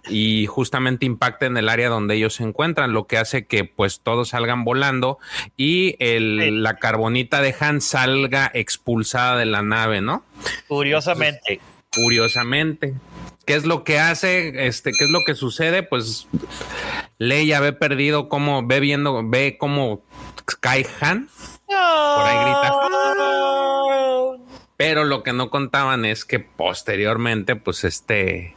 y 0.08 0.46
justamente 0.46 1.04
impacta 1.04 1.46
en 1.46 1.56
el 1.56 1.68
área 1.68 1.88
donde 1.88 2.14
ellos 2.14 2.34
se 2.34 2.44
encuentran, 2.44 2.92
lo 2.92 3.08
que 3.08 3.18
hace 3.18 3.44
que 3.46 3.64
pues 3.64 3.98
todos 4.04 4.28
salgan 4.28 4.62
volando 4.62 5.18
y 5.56 5.96
el- 5.98 6.62
la 6.62 6.76
carbonita 6.76 7.42
de 7.42 7.56
Han 7.58 7.80
salga 7.80 8.48
expulsada 8.54 9.36
de 9.36 9.46
la 9.46 9.62
nave, 9.62 10.00
¿no? 10.00 10.24
Curiosamente, 10.68 11.60
curiosamente. 11.92 12.94
¿Qué 13.44 13.54
es 13.54 13.64
lo 13.64 13.84
que 13.84 13.98
hace? 13.98 14.66
Este, 14.66 14.92
¿qué 14.96 15.04
es 15.04 15.10
lo 15.10 15.20
que 15.26 15.34
sucede? 15.34 15.82
Pues 15.82 16.28
Leia 17.18 17.60
ve 17.60 17.72
perdido 17.72 18.28
cómo 18.28 18.66
ve 18.66 18.80
viendo, 18.80 19.22
ve 19.28 19.56
cómo 19.58 20.02
cae 20.60 20.86
Han, 21.00 21.28
ahí 21.68 22.44
grita. 22.44 22.72
pero 24.76 25.04
lo 25.04 25.22
que 25.22 25.32
no 25.32 25.50
contaban 25.50 26.04
es 26.04 26.24
que 26.24 26.40
posteriormente, 26.40 27.56
pues 27.56 27.84
este, 27.84 28.54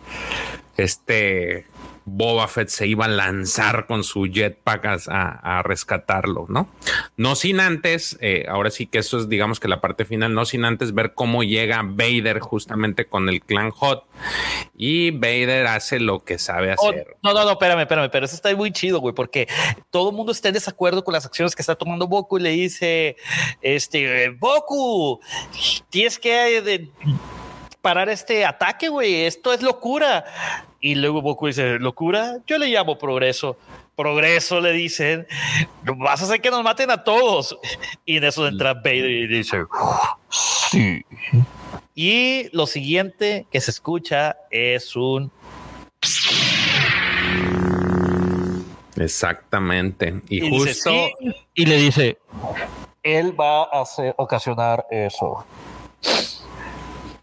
este 0.77 1.65
Boba 2.05 2.47
Fett 2.47 2.69
se 2.69 2.85
iba 2.87 3.05
a 3.05 3.07
lanzar 3.07 3.87
con 3.87 4.03
su 4.03 4.25
jetpack 4.25 4.85
a, 5.09 5.61
rescatarlo, 5.63 6.45
¿no? 6.49 6.69
No 7.17 7.35
sin 7.35 7.59
antes, 7.59 8.17
eh, 8.21 8.45
ahora 8.47 8.69
sí 8.69 8.85
que 8.85 8.99
eso 8.99 9.17
es, 9.17 9.27
digamos 9.27 9.59
que 9.59 9.67
la 9.67 9.81
parte 9.81 10.05
final, 10.05 10.33
no 10.33 10.45
sin 10.45 10.65
antes 10.65 10.93
ver 10.93 11.13
cómo 11.13 11.43
llega 11.43 11.81
Vader 11.83 12.39
justamente 12.39 13.05
con 13.07 13.27
el 13.29 13.41
clan 13.41 13.71
Hot 13.71 14.03
y 14.77 15.11
Vader 15.11 15.67
hace 15.67 15.99
lo 15.99 16.23
que 16.23 16.37
sabe 16.37 16.75
Oh, 16.77 16.89
hacer. 16.89 17.17
no, 17.23 17.33
no, 17.33 17.43
no, 17.43 17.51
espérame, 17.51 17.81
espérame, 17.81 18.09
pero 18.11 18.25
eso 18.25 18.35
está 18.35 18.55
muy 18.55 18.71
chido, 18.71 18.99
güey, 18.99 19.15
porque 19.15 19.47
todo 19.89 20.09
el 20.11 20.15
mundo 20.15 20.31
está 20.31 20.49
en 20.49 20.53
desacuerdo 20.53 21.03
con 21.03 21.13
las 21.13 21.25
acciones 21.25 21.55
que 21.55 21.61
está 21.61 21.75
tomando 21.75 22.07
Boku 22.07 22.37
y 22.37 22.41
le 22.43 22.49
dice, 22.51 23.15
este, 23.61 24.29
Boku, 24.29 25.19
tienes 25.89 26.19
que 26.19 26.57
eh, 26.57 26.61
de- 26.61 26.89
parar 27.85 28.09
este 28.09 28.43
ataque, 28.43 28.89
güey, 28.89 29.25
esto 29.25 29.53
es 29.53 29.61
locura. 29.61 30.25
Y 30.81 30.95
luego 30.95 31.21
Boku 31.21 31.45
dice, 31.45 31.77
¿locura? 31.77 32.37
Yo 32.47 32.57
le 32.57 32.65
llamo 32.65 32.97
progreso. 32.97 33.57
Progreso, 33.95 34.59
le 34.59 34.71
dicen, 34.71 35.27
vas 35.83 36.19
a 36.19 36.25
hacer 36.25 36.41
que 36.41 36.49
nos 36.49 36.63
maten 36.63 36.89
a 36.89 37.03
todos. 37.03 37.55
Y 38.03 38.17
en 38.17 38.23
eso 38.23 38.47
entra 38.47 38.73
Vader 38.73 39.07
y 39.11 39.27
dice, 39.27 39.65
Sí. 40.71 41.03
y 41.93 42.49
lo 42.57 42.65
siguiente 42.65 43.45
que 43.51 43.61
se 43.61 43.69
escucha 43.69 44.35
es 44.49 44.95
un 44.95 45.31
Exactamente. 48.95 50.21
Y, 50.27 50.37
y 50.43 50.49
dice, 50.49 50.57
justo 50.73 50.89
"Sí". 51.19 51.35
Y 51.53 51.65
le 51.67 51.77
dice, 51.77 52.17
él 53.03 53.39
va 53.39 53.65
a 53.65 53.81
hacer, 53.81 54.15
ocasionar 54.17 54.87
eso. 54.89 55.45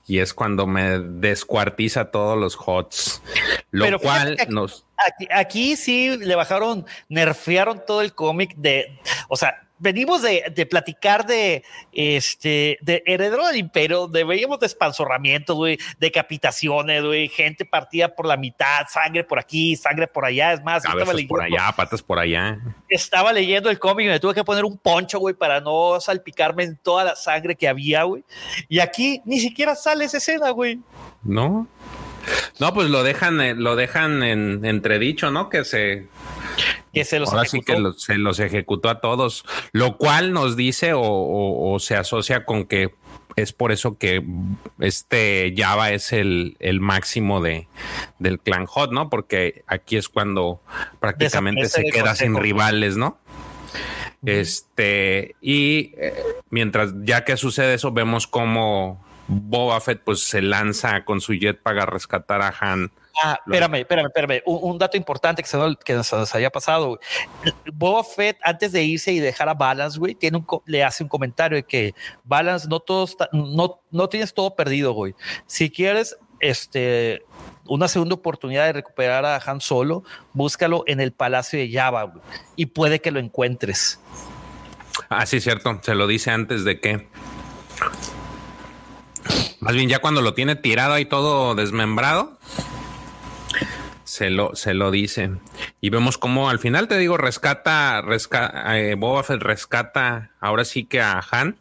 Y 0.06 0.18
es 0.18 0.34
cuando 0.34 0.66
me 0.66 0.98
descuartiza 0.98 2.10
todos 2.10 2.38
los 2.38 2.56
HOTS, 2.58 3.22
lo 3.70 3.84
Pero 3.84 3.98
cual 4.00 4.36
aquí- 4.40 4.52
nos 4.52 4.84
Aquí, 5.04 5.26
aquí 5.32 5.76
sí 5.76 6.16
le 6.16 6.34
bajaron, 6.36 6.86
nerfearon 7.08 7.82
todo 7.86 8.02
el 8.02 8.14
cómic 8.14 8.54
de, 8.56 9.00
o 9.28 9.36
sea, 9.36 9.66
venimos 9.82 10.22
de, 10.22 10.50
de 10.54 10.64
platicar 10.64 11.26
de 11.26 11.64
este, 11.92 12.78
de 12.80 13.02
Heredero 13.04 13.46
del 13.46 13.56
Imperio, 13.56 14.06
de 14.06 14.24
veíamos 14.24 14.60
despanzorramientos, 14.60 15.56
güey, 15.56 15.78
decapitaciones, 15.98 17.02
güey, 17.02 17.28
gente 17.28 17.64
partida 17.64 18.14
por 18.14 18.26
la 18.26 18.36
mitad, 18.36 18.86
sangre 18.88 19.24
por 19.24 19.38
aquí, 19.38 19.76
sangre 19.76 20.06
por 20.06 20.24
allá, 20.24 20.52
es 20.52 20.62
más, 20.62 20.84
yo 20.84 20.90
estaba 20.90 21.12
leyendo, 21.12 21.34
por 21.34 21.42
allá, 21.42 21.72
patas 21.76 22.02
por 22.02 22.18
allá. 22.18 22.58
estaba 22.88 23.32
leyendo 23.32 23.68
el 23.68 23.78
cómic 23.78 24.06
y 24.06 24.08
me 24.10 24.20
tuve 24.20 24.34
que 24.34 24.44
poner 24.44 24.64
un 24.64 24.78
poncho, 24.78 25.18
güey, 25.18 25.34
para 25.34 25.60
no 25.60 26.00
salpicarme 26.00 26.62
en 26.62 26.76
toda 26.76 27.04
la 27.04 27.16
sangre 27.16 27.56
que 27.56 27.68
había, 27.68 28.04
güey. 28.04 28.24
Y 28.68 28.78
aquí 28.78 29.20
ni 29.24 29.40
siquiera 29.40 29.74
sale 29.74 30.04
esa 30.04 30.18
escena, 30.18 30.50
güey. 30.50 30.78
¿No? 31.24 31.66
No, 32.60 32.72
pues 32.72 32.88
lo 32.88 33.02
dejan, 33.02 33.40
eh, 33.40 33.54
lo 33.56 33.74
dejan 33.74 34.22
en 34.22 34.64
entredicho, 34.64 35.32
¿no? 35.32 35.48
Que 35.48 35.64
se 35.64 36.06
Que 36.92 37.04
se 37.04 37.18
los 37.18 37.30
ahora 37.30 37.44
sí 37.46 37.60
que 37.60 37.76
se 37.96 38.18
los 38.18 38.38
ejecutó 38.40 38.88
a 38.90 39.00
todos, 39.00 39.44
lo 39.72 39.96
cual 39.96 40.32
nos 40.32 40.56
dice 40.56 40.92
o, 40.92 41.00
o- 41.02 41.72
o 41.72 41.78
se 41.78 41.96
asocia 41.96 42.44
con 42.44 42.66
que 42.66 42.94
es 43.34 43.52
por 43.54 43.72
eso 43.72 43.96
que 43.96 44.22
este 44.78 45.54
Java 45.56 45.90
es 45.92 46.12
el, 46.12 46.56
el 46.60 46.80
máximo 46.80 47.40
de, 47.40 47.66
del 48.18 48.38
clan 48.38 48.66
Hot, 48.66 48.92
¿no? 48.92 49.08
Porque 49.08 49.64
aquí 49.66 49.96
es 49.96 50.10
cuando 50.10 50.60
prácticamente 51.00 51.62
Desaparece 51.62 51.90
se 51.92 51.98
queda 51.98 52.14
sin 52.14 52.36
rivales, 52.36 52.96
¿no? 52.98 53.18
Este, 54.24 55.34
y 55.40 55.94
eh, 55.96 56.14
mientras 56.50 56.92
ya 57.02 57.24
que 57.24 57.36
sucede 57.36 57.74
eso, 57.74 57.90
vemos 57.92 58.26
cómo 58.26 59.02
Boba 59.28 59.80
Fett 59.80 60.02
pues 60.04 60.22
se 60.24 60.42
lanza 60.42 61.04
con 61.04 61.20
su 61.20 61.32
jetpack 61.32 61.78
a 61.78 61.86
rescatar 61.86 62.42
a 62.42 62.54
Han. 62.60 62.90
Ah, 63.22 63.38
espérame, 63.44 63.74
espérame, 63.80 64.06
espérame. 64.06 64.42
Un, 64.46 64.70
un 64.72 64.78
dato 64.78 64.96
importante 64.96 65.42
que 65.42 65.48
se, 65.48 65.56
nos- 65.56 65.76
que 65.76 66.02
se 66.02 66.16
nos 66.16 66.34
haya 66.34 66.50
pasado. 66.50 66.98
Boba 67.72 68.04
Fett, 68.04 68.38
antes 68.42 68.72
de 68.72 68.82
irse 68.84 69.12
y 69.12 69.18
dejar 69.20 69.48
a 69.48 69.54
Balance, 69.54 69.98
güey, 69.98 70.14
tiene 70.14 70.38
un, 70.38 70.46
le 70.66 70.84
hace 70.84 71.02
un 71.02 71.08
comentario 71.08 71.56
de 71.56 71.64
que 71.64 71.94
Balance, 72.24 72.68
no 72.68 72.80
todo 72.80 73.04
está, 73.04 73.28
no, 73.32 73.80
no 73.90 74.08
tienes 74.08 74.32
todo 74.32 74.54
perdido, 74.54 74.92
güey. 74.92 75.14
Si 75.46 75.70
quieres, 75.70 76.16
este, 76.40 77.22
una 77.66 77.86
segunda 77.88 78.14
oportunidad 78.14 78.64
de 78.66 78.72
recuperar 78.72 79.24
a 79.24 79.36
Han 79.44 79.60
Solo, 79.60 80.04
búscalo 80.32 80.84
en 80.86 81.00
el 81.00 81.12
Palacio 81.12 81.58
de 81.58 81.70
Java, 81.70 82.04
güey, 82.04 82.22
y 82.56 82.66
puede 82.66 83.00
que 83.00 83.10
lo 83.10 83.20
encuentres. 83.20 84.00
Ah, 85.08 85.26
sí, 85.26 85.40
cierto. 85.40 85.78
Se 85.82 85.94
lo 85.94 86.06
dice 86.06 86.30
antes 86.30 86.64
de 86.64 86.80
que. 86.80 87.08
Más 89.60 89.74
bien, 89.74 89.88
ya 89.88 90.00
cuando 90.00 90.22
lo 90.22 90.34
tiene 90.34 90.56
tirado 90.56 90.94
ahí 90.94 91.04
todo 91.04 91.54
desmembrado, 91.54 92.36
se 94.12 94.28
lo, 94.28 94.54
se 94.54 94.74
lo 94.74 94.90
dice. 94.90 95.30
Y 95.80 95.88
vemos 95.88 96.18
cómo 96.18 96.50
al 96.50 96.58
final 96.58 96.86
te 96.86 96.98
digo, 96.98 97.16
rescata, 97.16 98.02
rescata 98.02 98.74
Boba 98.98 99.22
Fett 99.22 99.40
rescata 99.40 100.32
ahora 100.38 100.66
sí 100.66 100.84
que 100.84 101.00
a 101.00 101.24
Han, 101.30 101.56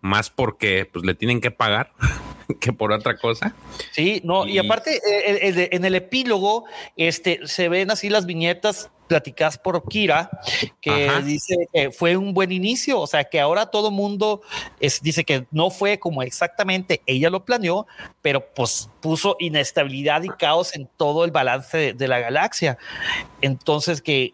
más 0.00 0.30
porque 0.30 0.88
pues 0.92 1.04
le 1.04 1.16
tienen 1.16 1.40
que 1.40 1.50
pagar 1.50 1.90
que 2.60 2.72
por 2.72 2.92
otra 2.92 3.16
cosa. 3.16 3.56
Sí, 3.90 4.20
no, 4.22 4.46
y, 4.46 4.52
Y- 4.52 4.58
aparte 4.58 5.00
eh, 5.04 5.68
en 5.72 5.84
el 5.84 5.96
epílogo 5.96 6.64
este, 6.96 7.40
se 7.48 7.68
ven 7.68 7.90
así 7.90 8.08
las 8.08 8.24
viñetas 8.24 8.92
platicadas 9.06 9.58
por 9.58 9.86
Kira, 9.88 10.30
que 10.80 11.08
Ajá. 11.08 11.20
dice 11.20 11.56
que 11.72 11.90
fue 11.90 12.16
un 12.16 12.32
buen 12.32 12.50
inicio, 12.52 13.00
o 13.00 13.06
sea 13.06 13.24
que 13.24 13.38
ahora 13.40 13.66
todo 13.66 13.90
mundo 13.90 14.40
es, 14.80 15.02
dice 15.02 15.24
que 15.24 15.46
no 15.50 15.70
fue 15.70 15.98
como 15.98 16.22
exactamente 16.22 17.02
ella 17.06 17.28
lo 17.30 17.44
planeó, 17.44 17.86
pero 18.22 18.46
pues 18.54 18.88
puso 19.00 19.36
inestabilidad 19.40 20.22
y 20.22 20.28
caos 20.28 20.74
en 20.74 20.88
todo 20.96 21.24
el 21.24 21.30
balance 21.32 21.76
de, 21.76 21.92
de 21.92 22.08
la 22.08 22.18
galaxia. 22.20 22.78
Entonces 23.42 24.00
que, 24.00 24.32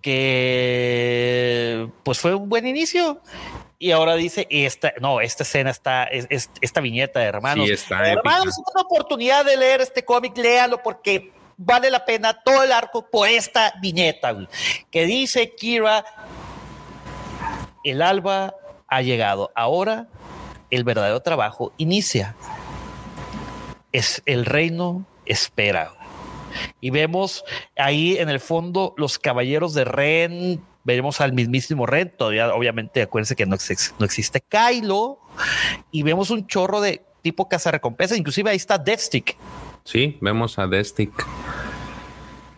que 0.00 1.88
pues 2.02 2.18
fue 2.18 2.34
un 2.34 2.48
buen 2.48 2.66
inicio. 2.66 3.20
Y 3.78 3.90
ahora 3.90 4.14
dice, 4.14 4.46
esta, 4.48 4.92
no, 5.00 5.20
esta 5.20 5.42
escena 5.42 5.70
está, 5.70 6.04
es, 6.04 6.26
es- 6.30 6.50
esta 6.60 6.80
viñeta 6.80 7.18
de 7.18 7.26
hermanos. 7.26 7.66
Sí, 7.66 7.72
está 7.72 7.96
hermanos, 8.08 8.46
épica. 8.46 8.50
es 8.50 8.74
una 8.76 8.82
oportunidad 8.82 9.44
de 9.44 9.56
leer 9.56 9.80
este 9.80 10.04
cómic, 10.04 10.36
léalo 10.36 10.80
porque 10.82 11.32
vale 11.56 11.90
la 11.90 12.04
pena 12.04 12.42
todo 12.42 12.62
el 12.62 12.72
arco 12.72 13.08
por 13.10 13.28
esta 13.28 13.74
viñeta, 13.80 14.36
que 14.90 15.06
dice 15.06 15.54
Kira, 15.54 16.04
el 17.84 18.02
alba 18.02 18.54
ha 18.88 19.02
llegado, 19.02 19.50
ahora 19.54 20.06
el 20.70 20.84
verdadero 20.84 21.20
trabajo 21.20 21.72
inicia. 21.76 22.34
Es 23.92 24.22
el 24.24 24.46
reino 24.46 25.04
espera. 25.26 25.92
Y 26.80 26.90
vemos 26.90 27.44
ahí 27.76 28.16
en 28.18 28.28
el 28.28 28.40
fondo 28.40 28.94
los 28.96 29.18
caballeros 29.18 29.74
de 29.74 29.84
Ren, 29.84 30.64
veremos 30.84 31.20
al 31.20 31.32
mismísimo 31.32 31.86
Ren, 31.86 32.14
todavía 32.16 32.54
obviamente 32.54 33.02
acuérdense 33.02 33.36
que 33.36 33.46
no, 33.46 33.54
ex- 33.54 33.94
no 33.98 34.04
existe 34.04 34.40
Kylo, 34.40 35.18
y 35.90 36.02
vemos 36.02 36.30
un 36.30 36.46
chorro 36.46 36.80
de 36.80 37.02
tipo 37.22 37.48
cazarrecompensas, 37.48 38.18
inclusive 38.18 38.50
ahí 38.50 38.56
está 38.56 38.78
Deathstick. 38.78 39.36
Sí, 39.84 40.18
vemos 40.20 40.58
a 40.58 40.66
Destic. 40.66 41.10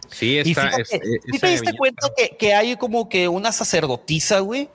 Sí, 0.09 0.35
Y 0.35 0.39
está. 0.39 0.63
fíjate, 0.71 0.83
es- 0.83 0.89
¿sí 0.89 0.99
esa 1.33 1.47
te 1.47 1.53
diste 1.53 1.77
cuenta 1.77 2.09
que, 2.17 2.37
que 2.37 2.55
hay 2.55 2.77
como 2.77 3.09
que 3.09 3.29
una 3.29 3.51
sacerdotisa, 3.53 4.41
güey? 4.41 4.69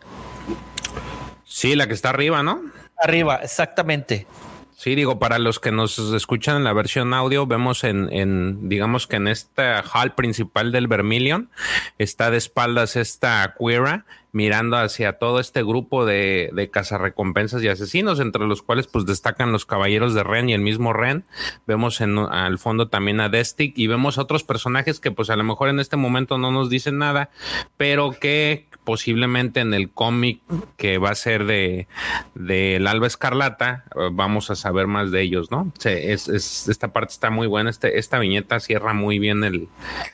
Sí, 1.46 1.76
la 1.76 1.88
que 1.88 1.94
está 1.94 2.10
arriba, 2.10 2.44
¿no? 2.44 2.62
Arriba, 3.02 3.38
exactamente. 3.44 4.28
Sí, 4.76 4.96
digo, 4.96 5.20
para 5.20 5.40
los 5.40 5.60
que 5.60 5.72
nos 5.72 6.00
escuchan 6.00 6.56
en 6.58 6.64
la 6.64 6.72
versión 6.74 7.14
audio, 7.14 7.46
vemos 7.46 7.84
en, 7.84 8.12
en 8.14 8.70
digamos 8.70 9.08
que 9.08 9.18
en 9.18 9.28
esta 9.28 9.82
hall 9.84 10.16
principal 10.16 10.72
del 10.72 10.88
Vermilion, 10.88 11.50
está 11.98 12.32
de 12.32 12.38
espaldas 12.38 12.96
esta 12.96 13.56
Queera 13.60 14.06
mirando 14.32 14.78
hacia 14.78 15.14
todo 15.14 15.40
este 15.40 15.64
grupo 15.64 16.06
de, 16.06 16.52
de 16.54 16.70
cazarrecompensas 16.70 17.64
y 17.64 17.68
asesinos, 17.68 18.20
entre 18.20 18.46
los 18.46 18.62
cuales 18.62 18.88
pues 18.88 19.06
destacan 19.06 19.52
los 19.52 19.66
caballeros 19.66 20.14
de 20.14 20.24
Ren 20.24 20.50
y 20.50 20.54
el 20.54 20.62
mismo 20.62 20.94
Ren. 20.94 21.24
Vemos 21.66 22.00
en, 22.02 22.18
al 22.20 22.60
fondo 22.60 22.90
también 22.90 23.20
a 23.22 23.30
Destic 23.30 23.78
y 23.78 23.88
vemos 23.88 24.18
otros 24.18 24.44
personajes 24.44 25.00
que 25.00 25.12
pues 25.12 25.30
a 25.30 25.36
lo 25.36 25.44
mejor 25.44 25.70
en 25.70 25.80
este 25.80 25.98
momento 25.98 26.38
no 26.38 26.52
nos 26.52 26.70
dicen 26.70 26.98
nada, 27.00 27.30
pero 27.78 28.12
que 28.12 28.68
posiblemente 28.84 29.60
en 29.60 29.74
el 29.74 29.90
cómic 29.92 30.42
que 30.78 30.98
va 30.98 31.10
a 31.12 31.16
ser 31.16 31.46
de 31.46 31.88
del 32.36 32.88
Alba 32.88 33.08
Escarlata 33.08 33.84
eh, 33.96 34.10
vamos 34.12 34.50
a 34.52 34.56
saber 34.56 34.88
más 34.88 35.12
de 35.12 35.22
ellos, 35.22 35.52
¿no? 35.52 35.72
Se- 35.78 36.12
es, 36.14 36.28
es- 36.30 36.68
esta 36.70 36.92
parte 36.94 37.14
está 37.14 37.30
muy 37.30 37.48
buena, 37.48 37.70
este, 37.70 38.00
esta 38.00 38.20
viñeta 38.20 38.60
cierra 38.60 38.94
muy 38.94 39.20
bien 39.20 39.44
el 39.44 39.68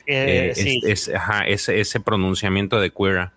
Eh, 0.06 0.50
eh, 0.50 0.54
sí. 0.54 0.80
es- 0.84 1.08
es- 1.08 1.14
ajá, 1.14 1.42
ese, 1.46 1.80
ese 1.80 2.00
pronunciamiento 2.00 2.80
de 2.80 2.90
Queera. 2.90 3.32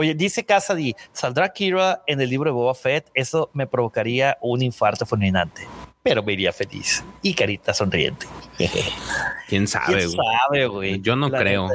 Oye, 0.00 0.14
dice 0.14 0.44
Cassidy, 0.44 0.94
¿saldrá 1.12 1.48
Kira 1.48 2.04
en 2.06 2.20
el 2.20 2.30
libro 2.30 2.48
de 2.48 2.54
Boba 2.54 2.72
Fett? 2.72 3.10
Eso 3.14 3.50
me 3.52 3.66
provocaría 3.66 4.38
un 4.40 4.62
infarto 4.62 5.04
fulminante, 5.04 5.66
pero 6.04 6.22
me 6.22 6.34
iría 6.34 6.52
feliz. 6.52 7.02
Y 7.20 7.34
carita 7.34 7.74
sonriente. 7.74 8.28
¿Quién 9.48 9.66
sabe? 9.66 9.86
¿Quién 9.86 10.12
güey? 10.12 10.28
sabe, 10.38 10.66
güey? 10.68 11.00
Yo 11.00 11.16
no 11.16 11.28
La 11.28 11.40
creo. 11.40 11.68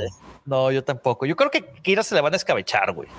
No, 0.45 0.71
yo 0.71 0.85
tampoco. 0.85 1.25
Yo 1.25 1.35
creo 1.35 1.51
que 1.51 1.65
Kira 1.81 2.01
se 2.01 2.15
le 2.15 2.21
van 2.21 2.31
a 2.31 2.37
escabechar, 2.37 2.93
güey. 2.93 3.09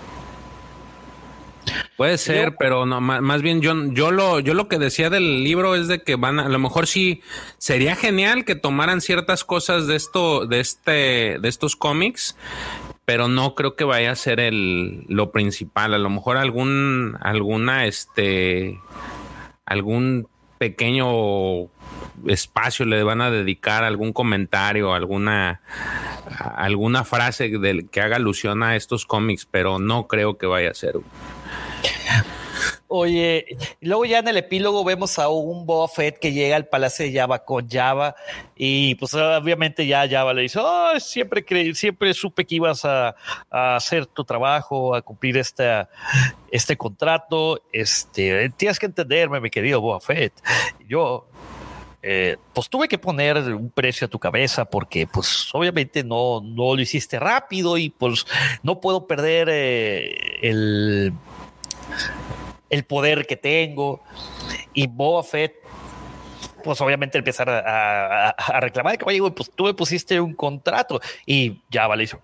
Puede 1.98 2.16
ser, 2.16 2.55
pero 2.59 2.86
no, 2.86 3.02
más, 3.02 3.20
más 3.20 3.43
bien 3.43 3.60
yo, 3.60 3.74
yo 3.93 4.10
lo, 4.10 4.40
yo 4.40 4.55
lo 4.55 4.68
que 4.68 4.78
decía 4.78 5.10
del 5.10 5.44
libro 5.44 5.74
es 5.74 5.86
de 5.86 6.02
que 6.02 6.16
van 6.16 6.39
a, 6.39 6.47
a 6.47 6.48
lo 6.48 6.59
mejor 6.59 6.86
sí 6.86 7.20
sería 7.59 7.94
genial 7.94 8.47
que 8.47 8.55
tomaran 8.55 9.02
ciertas 9.02 9.44
cosas 9.44 9.86
de 9.86 9.97
esto, 9.97 10.47
de 10.47 10.60
este, 10.60 11.39
de 11.40 11.48
estos 11.48 11.76
cómics, 11.76 12.36
pero 13.05 13.28
no 13.28 13.55
creo 13.55 13.76
que 13.76 13.85
vaya 13.85 14.12
a 14.12 14.16
ser 14.16 14.40
el 14.40 15.05
lo 15.09 15.31
principal. 15.31 15.94
A 15.94 15.98
lo 15.98 16.10
mejor 16.10 16.36
algún, 16.36 17.16
alguna, 17.20 17.86
este, 17.86 18.81
algún 19.66 20.28
pequeño 20.59 21.68
espacio 22.26 22.86
le 22.86 23.02
van 23.02 23.20
a 23.20 23.31
dedicar 23.31 23.85
algún 23.85 24.12
comentario, 24.12 24.94
alguna 24.94 25.60
alguna 26.39 27.05
frase 27.05 27.48
del 27.59 27.89
que 27.90 28.01
haga 28.01 28.16
alusión 28.16 28.62
a 28.62 28.76
estos 28.76 29.06
cómics, 29.06 29.47
pero 29.51 29.78
no 29.78 30.06
creo 30.06 30.39
que 30.39 30.47
vaya 30.47 30.70
a 30.70 30.74
ser. 30.74 30.94
Oye, 32.96 33.56
luego 33.80 34.04
ya 34.04 34.20
en 34.20 34.28
el 34.28 34.36
epílogo 34.36 34.84
vemos 34.84 35.18
a 35.18 35.28
un 35.28 35.66
Boba 35.66 35.88
Fett 35.88 36.16
que 36.20 36.32
llega 36.32 36.54
al 36.54 36.68
palacio 36.68 37.04
de 37.04 37.12
Java 37.12 37.44
con 37.44 37.68
Java 37.68 38.14
y 38.54 38.94
pues 38.94 39.12
obviamente 39.14 39.84
ya 39.84 40.08
Java 40.08 40.32
le 40.32 40.42
dice, 40.42 40.60
"Ay, 40.64 41.00
siempre 41.00 41.44
creí, 41.44 41.74
siempre 41.74 42.14
supe 42.14 42.44
que 42.44 42.54
ibas 42.54 42.84
a, 42.84 43.16
a 43.50 43.74
hacer 43.74 44.06
tu 44.06 44.22
trabajo, 44.22 44.94
a 44.94 45.02
cumplir 45.02 45.36
esta, 45.38 45.90
este 46.52 46.76
contrato, 46.76 47.60
este, 47.72 48.50
tienes 48.50 48.78
que 48.78 48.86
entenderme, 48.86 49.40
mi 49.40 49.50
querido 49.50 49.80
Boba 49.80 49.98
Fett, 49.98 50.32
yo 50.86 51.26
eh, 52.00 52.36
pues 52.52 52.68
tuve 52.68 52.86
que 52.86 52.98
poner 52.98 53.38
un 53.38 53.70
precio 53.70 54.06
a 54.06 54.08
tu 54.08 54.20
cabeza 54.20 54.66
porque 54.66 55.08
pues 55.08 55.52
obviamente 55.52 56.04
no, 56.04 56.40
no 56.40 56.76
lo 56.76 56.80
hiciste 56.80 57.18
rápido 57.18 57.76
y 57.76 57.90
pues 57.90 58.24
no 58.62 58.80
puedo 58.80 59.08
perder 59.08 59.48
eh, 59.50 60.38
el, 60.42 61.12
el 62.70 62.85
poder 62.85 63.27
que 63.27 63.36
tengo. 63.36 64.03
Y 64.73 64.86
Boba 64.86 65.23
Fett, 65.23 65.55
pues 66.62 66.81
obviamente 66.81 67.19
empezar 67.19 67.49
a, 67.51 68.28
a- 68.28 68.31
a 68.31 68.61
reclamar 68.61 68.97
que, 68.99 69.05
oye, 69.05 69.19
güey, 69.20 69.32
pues 69.32 69.51
tú 69.55 69.65
me 69.65 69.74
pusiste 69.74 70.20
un 70.20 70.35
contrato 70.35 71.01
y 71.27 71.61
ya 71.70 71.86
vale, 71.86 72.03
dice, 72.05 72.16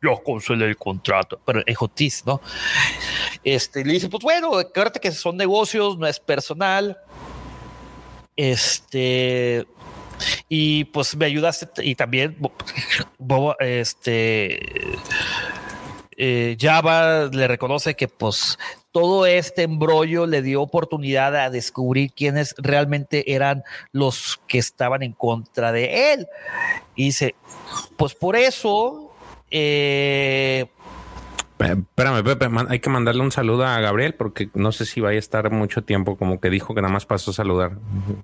yo 0.00 0.22
cancelé 0.24 0.66
el 0.66 0.76
contrato, 0.76 1.38
pero 1.44 1.62
en 1.66 1.74
Jotis, 1.74 2.24
¿no? 2.26 2.40
Este, 3.44 3.84
le 3.84 3.92
dice, 3.94 4.08
pues 4.08 4.22
bueno, 4.22 4.56
acuérdate 4.56 5.00
que 5.00 5.12
son 5.12 5.36
negocios, 5.36 5.98
no 5.98 6.06
es 6.06 6.18
personal. 6.20 6.98
Este, 8.36 9.66
y 10.48 10.84
pues 10.84 11.14
me 11.16 11.26
ayudaste 11.26 11.84
y 11.84 11.94
también 11.94 12.36
Boba, 13.18 13.56
este 13.60 14.58
eh, 16.16 16.56
Java 16.60 17.26
le 17.32 17.48
reconoce 17.48 17.94
que 17.94 18.08
pues 18.08 18.58
todo 18.90 19.26
este 19.26 19.62
embrollo 19.62 20.26
le 20.26 20.42
dio 20.42 20.62
oportunidad 20.62 21.34
a 21.36 21.50
descubrir 21.50 22.12
quiénes 22.12 22.54
realmente 22.58 23.32
eran 23.34 23.64
los 23.92 24.40
que 24.46 24.58
estaban 24.58 25.02
en 25.02 25.12
contra 25.12 25.72
de 25.72 26.12
él. 26.12 26.26
Y 26.94 27.04
dice, 27.04 27.34
pues 27.96 28.14
por 28.14 28.36
eso, 28.36 29.12
eh, 29.50 30.66
Eh, 31.62 31.76
Espérame, 31.78 32.24
Pepe, 32.24 32.48
hay 32.68 32.80
que 32.80 32.90
mandarle 32.90 33.22
un 33.22 33.30
saludo 33.30 33.64
a 33.64 33.78
Gabriel 33.80 34.14
porque 34.14 34.50
no 34.54 34.72
sé 34.72 34.84
si 34.84 35.00
vaya 35.00 35.16
a 35.16 35.18
estar 35.18 35.50
mucho 35.50 35.82
tiempo, 35.82 36.16
como 36.16 36.40
que 36.40 36.50
dijo 36.50 36.74
que 36.74 36.82
nada 36.82 36.92
más 36.92 37.06
pasó 37.06 37.30
a 37.30 37.34
saludar. 37.34 37.72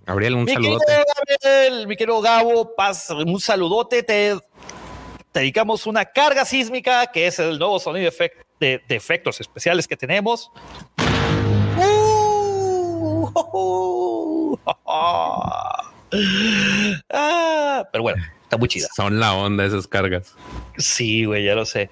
Gabriel, 0.07 0.35
un 0.35 0.45
mi 0.45 0.53
querido 0.53 0.79
saludote. 0.79 1.05
Gabriel, 1.45 1.87
mi 1.87 1.97
querido 1.97 2.21
Gabo, 2.21 2.75
paz, 2.75 3.11
un 3.11 3.41
saludote, 3.41 4.03
te, 4.03 4.39
te 5.39 5.43
dedicamos 5.43 5.87
una 5.87 6.05
carga 6.05 6.45
sísmica, 6.45 7.07
que 7.13 7.29
es 7.29 7.39
el 7.39 7.61
nuevo 7.61 7.79
sonido 7.79 8.11
de, 8.11 8.17
efec- 8.17 8.45
de- 8.59 8.83
de 8.89 8.97
efectos 8.97 9.41
especiales 9.41 9.87
que 9.87 9.97
tenemos. 9.97 10.51
Uh, 13.37 14.57
Ah, 17.11 17.87
pero 17.93 18.03
bueno, 18.03 18.21
está 18.43 18.57
muy 18.57 18.67
chida. 18.69 18.89
Son 18.97 19.21
la 19.21 19.33
onda 19.35 19.65
esas 19.65 19.87
cargas. 19.87 20.35
Sí, 20.77 21.25
güey, 21.25 21.45
ya 21.45 21.55
lo 21.55 21.65
sé. 21.65 21.89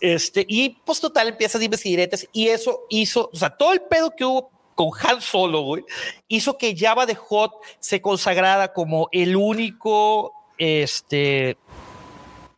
Este, 0.00 0.44
y 0.48 0.70
pues 0.84 1.00
total, 1.00 1.28
empiezas 1.28 1.60
a 1.60 1.64
investigar 1.64 2.08
y 2.32 2.48
eso 2.48 2.80
hizo, 2.88 3.30
o 3.32 3.36
sea, 3.36 3.50
todo 3.50 3.72
el 3.72 3.82
pedo 3.82 4.10
que 4.16 4.24
hubo 4.24 4.50
con 4.74 4.90
Han 5.00 5.20
Solo, 5.20 5.60
güey, 5.62 5.84
hizo 6.26 6.58
que 6.58 6.76
Java 6.76 7.06
de 7.06 7.14
Hot 7.14 7.52
se 7.78 8.00
consagrara 8.00 8.72
como 8.72 9.08
el 9.12 9.36
único, 9.36 10.32
este, 10.58 11.56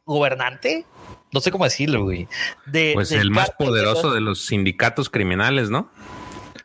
gobernante, 0.09 0.85
no 1.33 1.41
sé 1.41 1.51
cómo 1.51 1.65
decirlo, 1.65 2.05
güey. 2.05 2.27
De, 2.67 2.93
Pues 2.95 3.13
el 3.13 3.31
más 3.31 3.51
poderoso 3.51 4.13
de 4.13 4.21
los 4.21 4.47
sindicatos 4.47 5.11
criminales, 5.11 5.71
¿no? 5.71 5.91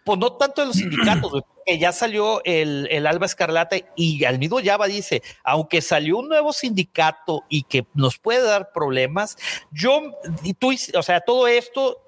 pues 0.03 0.19
no 0.19 0.33
tanto 0.33 0.61
de 0.61 0.67
los 0.67 0.75
sindicatos, 0.75 1.31
güey, 1.31 1.43
porque 1.55 1.79
ya 1.79 1.91
salió 1.91 2.41
el, 2.43 2.87
el 2.91 3.07
Alba 3.07 3.25
Escarlata 3.25 3.77
y 3.95 4.25
al 4.25 4.37
mismo 4.37 4.59
Java 4.63 4.87
dice, 4.87 5.23
aunque 5.43 5.81
salió 5.81 6.17
un 6.17 6.27
nuevo 6.27 6.51
sindicato 6.51 7.43
y 7.47 7.63
que 7.63 7.85
nos 7.93 8.17
puede 8.17 8.43
dar 8.43 8.71
problemas, 8.73 9.37
yo, 9.71 10.01
y 10.43 10.55
tú, 10.55 10.73
o 10.95 11.03
sea, 11.03 11.21
todo 11.21 11.47
esto 11.47 12.01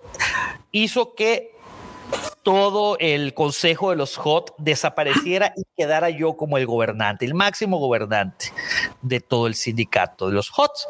hizo 0.72 1.16
que 1.16 1.55
todo 2.44 2.96
el 3.00 3.34
consejo 3.34 3.90
de 3.90 3.96
los 3.96 4.20
HOT 4.24 4.52
desapareciera 4.60 5.54
y 5.58 5.64
quedara 5.76 6.12
yo 6.12 6.38
como 6.38 6.60
el 6.60 6.68
gobernante, 6.68 7.26
el 7.26 7.34
máximo 7.34 7.80
gobernante 7.80 8.54
de 9.02 9.20
todo 9.20 9.48
el 9.48 9.56
sindicato 9.56 10.28
de 10.28 10.34
los 10.34 10.52
HOTs. 10.56 10.88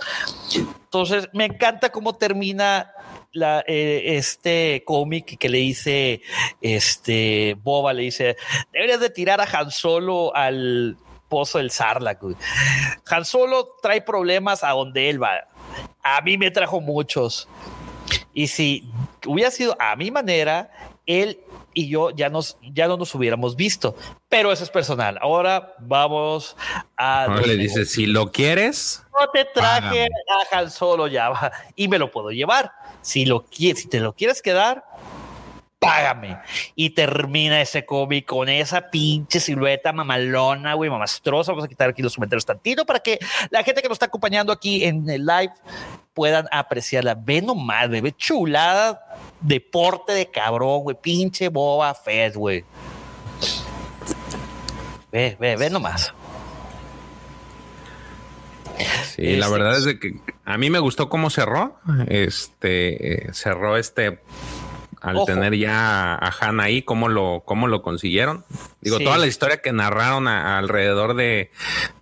Entonces, 0.57 1.29
me 1.31 1.45
encanta 1.45 1.93
cómo 1.93 2.15
termina 2.15 2.91
la, 3.31 3.63
eh, 3.67 4.17
este 4.17 4.83
cómic 4.85 5.37
que 5.37 5.47
le 5.47 5.59
dice 5.59 6.21
este 6.61 7.55
Boba, 7.63 7.93
le 7.93 8.03
dice, 8.03 8.35
deberías 8.73 8.99
de 8.99 9.09
tirar 9.09 9.39
a 9.39 9.47
Han 9.51 9.71
Solo 9.71 10.35
al 10.35 10.97
pozo 11.29 11.59
del 11.59 11.71
Sarlacc. 11.71 12.21
güey". 12.21 12.35
Han 13.09 13.23
Solo 13.23 13.75
trae 13.81 14.01
problemas 14.01 14.63
a 14.63 14.71
donde 14.71 15.09
él 15.09 15.23
va. 15.23 15.47
A 16.03 16.21
mí 16.21 16.37
me 16.37 16.51
trajo 16.51 16.81
muchos. 16.81 17.47
Y 18.33 18.47
si 18.47 18.89
hubiera 19.25 19.51
sido 19.51 19.75
a 19.79 19.95
mi 19.95 20.11
manera, 20.11 20.69
él 21.05 21.39
y 21.73 21.87
yo 21.89 22.09
ya, 22.11 22.29
nos, 22.29 22.57
ya 22.61 22.87
no 22.87 22.97
nos 22.97 23.13
hubiéramos 23.15 23.55
visto. 23.55 23.95
Pero 24.29 24.51
eso 24.51 24.63
es 24.63 24.69
personal. 24.69 25.17
Ahora 25.21 25.75
vamos 25.79 26.55
a... 26.97 27.23
Ahora 27.25 27.37
los 27.37 27.47
le 27.47 27.57
dice, 27.57 27.85
si 27.85 28.05
lo 28.05 28.31
quieres, 28.31 29.03
No 29.11 29.29
te 29.29 29.45
traje 29.45 29.81
Págame. 29.81 30.07
a 30.51 30.57
Han 30.59 30.71
Solo 30.71 31.07
ya 31.07 31.29
va, 31.29 31.51
y 31.75 31.87
me 31.87 31.99
lo 31.99 32.11
puedo 32.11 32.31
llevar. 32.31 32.71
Si 33.01 33.25
lo 33.25 33.45
quieres, 33.45 33.81
si 33.83 33.87
te 33.89 33.99
lo 33.99 34.13
quieres 34.13 34.41
quedar, 34.41 34.83
págame. 35.79 36.37
Y 36.75 36.91
termina 36.91 37.61
ese 37.61 37.85
cómic 37.85 38.25
con 38.25 38.49
esa 38.49 38.89
pinche 38.89 39.39
silueta 39.39 39.93
mamalona, 39.93 40.73
güey, 40.73 40.89
mamastrosa. 40.89 41.51
Vamos 41.51 41.65
a 41.65 41.67
quitar 41.67 41.89
aquí 41.89 42.01
los 42.01 42.15
comentarios 42.15 42.45
tantito 42.45 42.85
para 42.85 42.99
que 42.99 43.19
la 43.51 43.63
gente 43.63 43.81
que 43.81 43.87
nos 43.87 43.95
está 43.95 44.07
acompañando 44.07 44.51
aquí 44.51 44.83
en 44.83 45.07
el 45.09 45.25
live 45.25 45.53
puedan 46.13 46.47
apreciarla. 46.51 47.15
Ve 47.15 47.41
nomás, 47.41 47.89
ve 47.89 48.13
chulada, 48.17 48.99
deporte 49.41 50.13
de 50.13 50.29
cabrón, 50.31 50.81
güey, 50.83 50.97
pinche 51.01 51.49
Boba 51.49 51.93
Fett, 51.93 52.35
güey. 52.35 52.63
Ve, 55.11 55.37
ve, 55.39 55.55
ve 55.55 55.69
nomás. 55.69 56.13
Sí, 59.15 59.37
la 59.37 59.45
Este- 59.45 59.51
verdad 59.57 59.77
es 59.77 59.85
de 59.85 59.99
que 59.99 60.15
a 60.43 60.57
mí 60.57 60.69
me 60.69 60.79
gustó 60.79 61.07
cómo 61.07 61.29
cerró. 61.29 61.77
Este 62.07 63.27
eh, 63.27 63.33
cerró 63.33 63.77
este 63.77 64.19
al 65.01 65.17
Ojo. 65.17 65.25
tener 65.25 65.55
ya 65.55 66.15
a 66.15 66.33
Han 66.41 66.59
ahí, 66.59 66.81
cómo 66.81 67.07
lo, 67.07 67.43
cómo 67.45 67.67
lo 67.67 67.81
consiguieron. 67.81 68.43
Digo, 68.81 68.97
Sí. 68.97 69.03
toda 69.05 69.17
la 69.17 69.27
historia 69.27 69.61
que 69.61 69.71
narraron 69.71 70.27
a- 70.27 70.57
alrededor 70.57 71.13
de, 71.13 71.51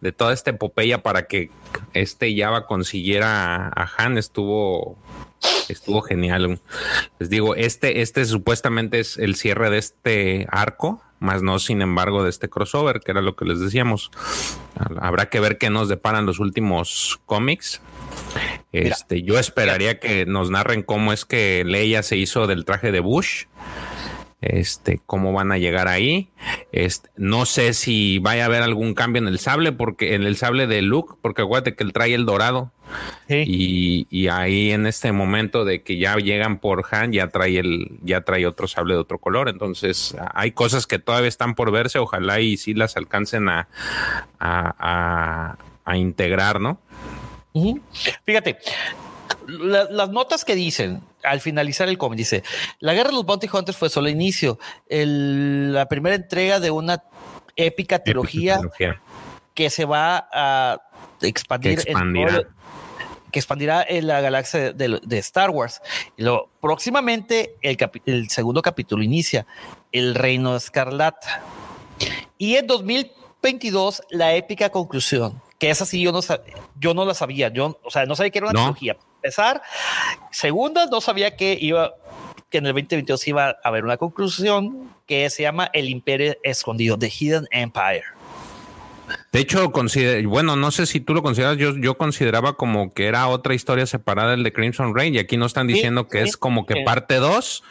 de 0.01 0.11
toda 0.13 0.33
esta 0.33 0.51
epopeya 0.51 1.03
para 1.03 1.27
que 1.27 1.51
este 1.93 2.35
Java 2.35 2.65
consiguiera 2.65 3.67
a, 3.67 3.83
a 3.83 3.89
Han 3.97 4.17
estuvo 4.17 4.97
estuvo 5.69 6.01
genial. 6.01 6.59
Les 7.19 7.29
digo, 7.29 7.55
este, 7.55 8.01
este 8.01 8.25
supuestamente 8.25 8.99
es 8.99 9.17
el 9.17 9.35
cierre 9.35 9.69
de 9.69 9.77
este 9.77 10.47
arco, 10.49 11.01
más 11.19 11.41
no, 11.41 11.57
sin 11.57 11.81
embargo, 11.81 12.23
de 12.23 12.29
este 12.29 12.49
crossover, 12.49 12.99
que 12.99 13.11
era 13.11 13.21
lo 13.21 13.35
que 13.35 13.45
les 13.45 13.59
decíamos. 13.59 14.11
Habrá 14.99 15.29
que 15.29 15.39
ver 15.39 15.57
qué 15.57 15.69
nos 15.69 15.87
deparan 15.87 16.25
los 16.25 16.39
últimos 16.39 17.21
cómics. 17.25 17.81
Este, 18.73 19.23
yo 19.23 19.39
esperaría 19.39 19.99
que 19.99 20.25
nos 20.25 20.49
narren 20.49 20.83
cómo 20.83 21.13
es 21.13 21.23
que 21.23 21.63
Leia 21.65 22.03
se 22.03 22.17
hizo 22.17 22.45
del 22.45 22.65
traje 22.65 22.91
de 22.91 22.99
Bush. 22.99 23.45
Este, 24.45 24.99
cómo 25.05 25.33
van 25.33 25.51
a 25.51 25.57
llegar 25.57 25.87
ahí. 25.87 26.29
Este, 26.71 27.09
no 27.15 27.45
sé 27.45 27.73
si 27.73 28.19
vaya 28.19 28.43
a 28.43 28.45
haber 28.47 28.61
algún 28.63 28.93
cambio 28.93 29.21
en 29.21 29.27
el 29.27 29.39
sable, 29.39 29.71
porque 29.71 30.15
en 30.15 30.23
el 30.23 30.35
sable 30.37 30.67
de 30.67 30.81
Luke, 30.81 31.15
porque 31.21 31.41
acuérdate 31.43 31.75
que 31.75 31.83
él 31.83 31.93
trae 31.93 32.13
el 32.13 32.25
dorado. 32.25 32.71
Sí. 33.27 33.43
Y, 33.47 34.07
y 34.11 34.27
ahí 34.27 34.71
en 34.71 34.85
este 34.85 35.11
momento 35.11 35.65
de 35.65 35.81
que 35.81 35.97
ya 35.97 36.15
llegan 36.17 36.59
por 36.59 36.85
Han, 36.91 37.11
ya 37.13 37.29
trae 37.29 37.57
el, 37.57 37.97
ya 38.03 38.21
trae 38.21 38.45
otro 38.45 38.67
sable 38.67 38.93
de 38.93 38.99
otro 38.99 39.17
color. 39.19 39.49
Entonces, 39.49 40.15
hay 40.33 40.51
cosas 40.51 40.85
que 40.85 40.99
todavía 40.99 41.29
están 41.29 41.55
por 41.55 41.71
verse. 41.71 41.97
Ojalá 41.99 42.39
y 42.41 42.57
sí 42.57 42.73
las 42.73 42.97
alcancen 42.97 43.49
a, 43.49 43.67
a, 44.39 44.75
a- 44.77 45.57
a 45.85 45.97
integrar, 45.97 46.61
¿no? 46.61 46.79
Fíjate, 48.25 48.57
la- 49.47 49.89
las 49.89 50.09
notas 50.09 50.45
que 50.45 50.55
dicen 50.55 51.01
al 51.23 51.41
finalizar 51.41 51.87
el 51.89 51.97
cómic 51.97 52.17
dice: 52.17 52.43
La 52.79 52.93
guerra 52.93 53.09
de 53.09 53.15
los 53.15 53.25
Bounty 53.25 53.47
Hunters 53.51 53.77
fue 53.77 53.89
solo 53.89 54.09
inicio. 54.09 54.59
El- 54.87 55.73
la 55.73 55.87
primera 55.87 56.15
entrega 56.15 56.59
de 56.59 56.71
una 56.71 57.03
épica 57.55 57.99
trilogía 58.03 58.59
que 59.53 59.69
se 59.69 59.85
va 59.85 60.27
a 60.31 60.81
expandir 61.21 61.75
Que 61.75 61.91
expandirá. 61.91 62.31
todo- 62.41 62.47
que 63.31 63.39
expandirá 63.39 63.83
en 63.87 64.05
la 64.05 64.21
galaxia 64.21 64.73
de, 64.73 64.99
de 65.01 65.17
Star 65.17 65.49
Wars. 65.49 65.81
Luego, 66.17 66.49
próximamente 66.61 67.55
el, 68.05 68.29
segundo 68.29 68.61
capítulo 68.61 69.01
inicia, 69.03 69.47
El 69.91 70.13
Reino 70.13 70.55
Escarlata. 70.55 71.41
Y 72.37 72.57
en 72.57 72.67
2022, 72.67 74.03
la 74.11 74.35
épica 74.35 74.69
conclusión, 74.69 75.41
que 75.57 75.71
esa 75.71 75.85
sí 75.87 76.01
yo 76.01 76.11
no, 76.11 76.19
yo 76.79 76.93
no 76.93 77.05
la 77.05 77.15
sabía, 77.15 77.47
yo, 77.51 77.79
o 77.83 77.89
sea, 77.89 78.05
no 78.05 78.15
sabía 78.15 78.29
que 78.31 78.37
era 78.37 78.49
una 78.49 78.53
No. 78.59 78.65
trilogía. 78.73 78.97
Empezar, 79.23 79.61
segunda, 80.31 80.85
no 80.87 80.99
sabía 80.99 81.37
que 81.37 81.57
iba 81.59 81.93
que 82.49 82.57
en 82.57 82.65
el 82.65 82.73
2022 82.73 83.25
iba 83.29 83.47
a 83.51 83.55
haber 83.63 83.85
una 83.85 83.95
conclusión 83.95 84.89
que 85.07 85.29
se 85.29 85.43
llama 85.43 85.69
El 85.71 85.87
Imperio 85.87 86.35
Escondido, 86.43 86.99
The 86.99 87.09
Hidden 87.09 87.47
Empire. 87.51 88.03
De 89.31 89.39
hecho, 89.39 89.71
consider- 89.71 90.27
bueno, 90.27 90.57
no 90.57 90.71
sé 90.71 90.85
si 90.85 90.99
tú 90.99 91.13
lo 91.13 91.23
consideras, 91.23 91.57
yo, 91.57 91.73
yo 91.77 91.97
consideraba 91.97 92.57
como 92.57 92.93
que 92.93 93.07
era 93.07 93.27
otra 93.29 93.53
historia 93.53 93.85
separada 93.85 94.33
el 94.33 94.43
de 94.43 94.51
Crimson 94.51 94.93
Reign 94.93 95.15
y 95.15 95.19
aquí 95.19 95.37
nos 95.37 95.47
están 95.51 95.67
Sí, 95.67 95.73
diciendo 95.75 96.09
que 96.09 96.21
sí, 96.23 96.29
es 96.29 96.37
como 96.37 96.65
que 96.65 96.73
sí. 96.75 96.83
parte 96.83 97.15
2 97.15 97.63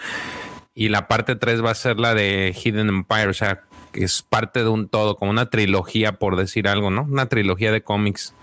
y 0.74 0.88
la 0.88 1.06
parte 1.06 1.36
3 1.36 1.62
va 1.62 1.70
a 1.70 1.74
ser 1.74 2.00
la 2.00 2.14
de 2.14 2.56
Hidden 2.58 2.88
Empire, 2.88 3.28
o 3.28 3.34
sea, 3.34 3.60
que 3.92 4.04
es 4.04 4.22
parte 4.22 4.60
de 4.62 4.70
un 4.70 4.88
todo, 4.88 5.16
como 5.16 5.30
una 5.30 5.50
trilogía, 5.50 6.12
por 6.12 6.36
decir 6.36 6.66
algo, 6.66 6.90
¿no? 6.90 7.02
Una 7.02 7.26
trilogía 7.26 7.70
de 7.72 7.82
cómics. 7.82 8.34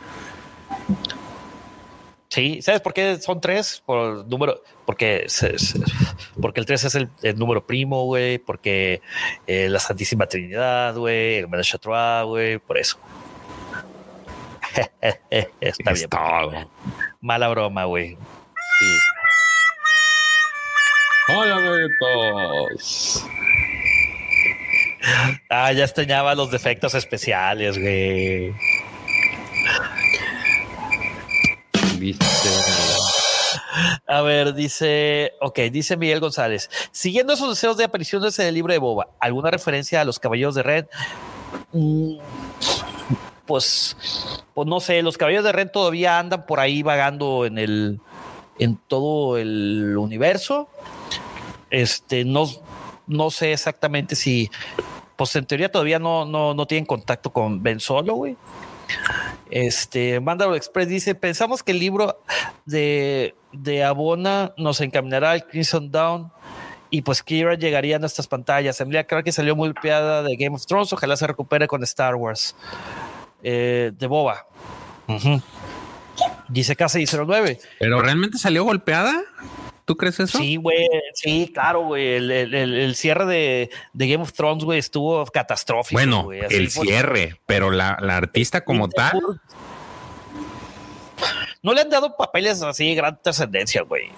Sí, 2.29 2.61
¿sabes 2.61 2.81
por 2.81 2.93
qué 2.93 3.17
son 3.19 3.41
tres? 3.41 3.81
Por 3.83 4.27
número, 4.27 4.63
porque, 4.85 5.25
porque 6.39 6.59
el 6.59 6.65
tres 6.67 6.83
es 6.83 6.93
el, 6.93 7.09
el 7.23 7.37
número 7.39 7.65
primo, 7.65 8.05
güey, 8.05 8.37
porque 8.37 9.01
eh, 9.47 9.67
la 9.67 9.79
Santísima 9.79 10.27
Trinidad, 10.27 10.95
güey, 10.95 11.37
el 11.37 11.47
Menashe 11.47 11.79
Trois, 11.79 12.25
güey, 12.25 12.59
por 12.59 12.77
eso. 12.77 12.99
Está 15.01 15.49
Es 15.59 15.77
bien. 15.79 16.67
Mala 17.19 17.47
broma, 17.49 17.85
güey. 17.85 18.15
Sí. 18.79 18.99
Hola, 21.35 21.57
betos. 21.57 23.25
Ah, 25.49 25.71
ya 25.71 25.85
extrañaba 25.85 26.35
los 26.35 26.51
defectos 26.51 26.93
especiales, 26.93 27.79
güey. 27.79 28.53
A 34.07 34.21
ver, 34.21 34.53
dice, 34.53 35.33
ok, 35.41 35.59
dice 35.71 35.97
Miguel 35.97 36.19
González. 36.19 36.69
Siguiendo 36.91 37.33
esos 37.33 37.49
deseos 37.49 37.77
de 37.77 37.83
apariciones 37.83 38.37
en 38.39 38.47
el 38.47 38.55
libro 38.55 38.73
de 38.73 38.79
Boba, 38.79 39.09
¿alguna 39.19 39.51
referencia 39.51 40.01
a 40.01 40.05
los 40.05 40.19
caballeros 40.19 40.55
de 40.55 40.63
Red? 40.63 40.85
Mm, 41.71 42.17
Pues, 43.45 44.43
pues 44.53 44.67
no 44.67 44.79
sé, 44.79 45.01
los 45.01 45.17
caballeros 45.17 45.45
de 45.45 45.51
Red 45.51 45.69
todavía 45.71 46.19
andan 46.19 46.45
por 46.45 46.59
ahí 46.59 46.83
vagando 46.83 47.45
en 47.45 47.57
el, 47.57 47.99
en 48.59 48.77
todo 48.87 49.37
el 49.37 49.97
universo. 49.97 50.69
Este, 51.71 52.25
no, 52.25 52.47
no 53.07 53.31
sé 53.31 53.53
exactamente 53.53 54.15
si, 54.15 54.51
pues 55.15 55.35
en 55.35 55.45
teoría 55.45 55.71
todavía 55.71 55.97
no, 55.97 56.25
no, 56.25 56.53
no 56.53 56.65
tienen 56.67 56.85
contacto 56.85 57.31
con 57.31 57.63
Ben 57.63 57.79
Solo, 57.79 58.13
güey. 58.15 58.37
Este, 59.49 60.19
Mandalor 60.19 60.55
Express 60.55 60.87
dice: 60.87 61.15
Pensamos 61.15 61.63
que 61.63 61.71
el 61.71 61.79
libro 61.79 62.21
de, 62.65 63.35
de 63.51 63.83
Abona 63.83 64.53
nos 64.57 64.81
encaminará 64.81 65.31
al 65.31 65.45
Crimson 65.45 65.91
Dawn 65.91 66.31
y 66.91 67.01
pues 67.01 67.21
Kira 67.21 67.55
llegaría 67.55 67.97
a 67.97 67.99
nuestras 67.99 68.27
pantallas. 68.27 68.79
Emilia 68.81 69.05
que 69.05 69.31
salió 69.31 69.55
muy 69.55 69.73
piada 69.73 70.23
de 70.23 70.35
Game 70.35 70.55
of 70.55 70.65
Thrones. 70.65 70.91
Ojalá 70.93 71.15
se 71.15 71.27
recupere 71.27 71.67
con 71.67 71.83
Star 71.83 72.15
Wars. 72.15 72.55
Eh, 73.43 73.91
de 73.93 74.07
Boba. 74.07 74.47
Ujú. 75.07 75.41
Dice 76.47 76.75
KC09. 76.75 77.59
¿Pero 77.79 78.01
realmente 78.01 78.37
salió 78.37 78.63
golpeada? 78.63 79.21
¿Tú 79.89 79.97
crees 79.97 80.19
eso? 80.19 80.37
Sí, 80.37 80.55
güey, 80.57 80.87
sí, 81.15 81.49
claro, 81.51 81.81
güey. 81.81 82.13
El, 82.17 82.29
el- 82.29 82.95
cierre 82.95 83.25
de, 83.25 83.69
de 83.91 84.07
Game 84.07 84.21
of 84.21 84.33
Thrones, 84.33 84.63
güey, 84.63 84.77
estuvo 84.77 85.25
catastrófico. 85.25 85.99
Bueno, 85.99 86.29
así 86.45 86.55
el 86.57 86.69
fue- 86.69 86.85
cierre, 86.85 87.39
pero 87.47 87.71
la, 87.71 87.97
la 87.99 88.17
artista 88.17 88.63
como 88.63 88.87
tal. 88.87 89.19
No 91.63 91.73
le 91.73 91.81
han 91.81 91.89
dado 91.89 92.15
papeles 92.15 92.61
así 92.61 92.89
de 92.89 92.93
gran 92.93 93.19
trascendencia, 93.19 93.81
güey. 93.81 94.11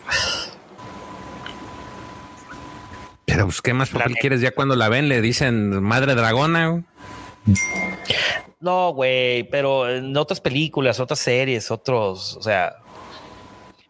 Pero 3.25 3.45
pues, 3.45 3.61
¿qué 3.61 3.73
más 3.73 3.89
papel 3.91 4.15
quieres? 4.15 4.41
Ya 4.41 4.51
cuando 4.51 4.75
la 4.75 4.89
ven 4.89 5.07
le 5.07 5.21
dicen 5.21 5.81
madre 5.81 6.15
dragona. 6.15 6.67
güey. 6.67 6.83
No, 8.59 8.91
güey, 8.93 9.43
pero 9.49 9.89
en 9.89 10.17
otras 10.17 10.41
películas, 10.41 10.99
otras 10.99 11.19
series, 11.19 11.71
otros, 11.71 12.35
o 12.35 12.41
sea. 12.43 12.75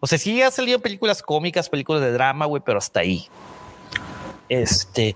O 0.01 0.07
sea, 0.07 0.17
sí 0.17 0.41
ha 0.41 0.51
salido 0.51 0.79
películas 0.79 1.21
cómicas, 1.21 1.69
películas 1.69 2.01
de 2.01 2.11
drama, 2.11 2.45
güey, 2.45 2.61
pero 2.65 2.79
hasta 2.79 2.99
ahí. 2.99 3.29
Este. 4.49 5.15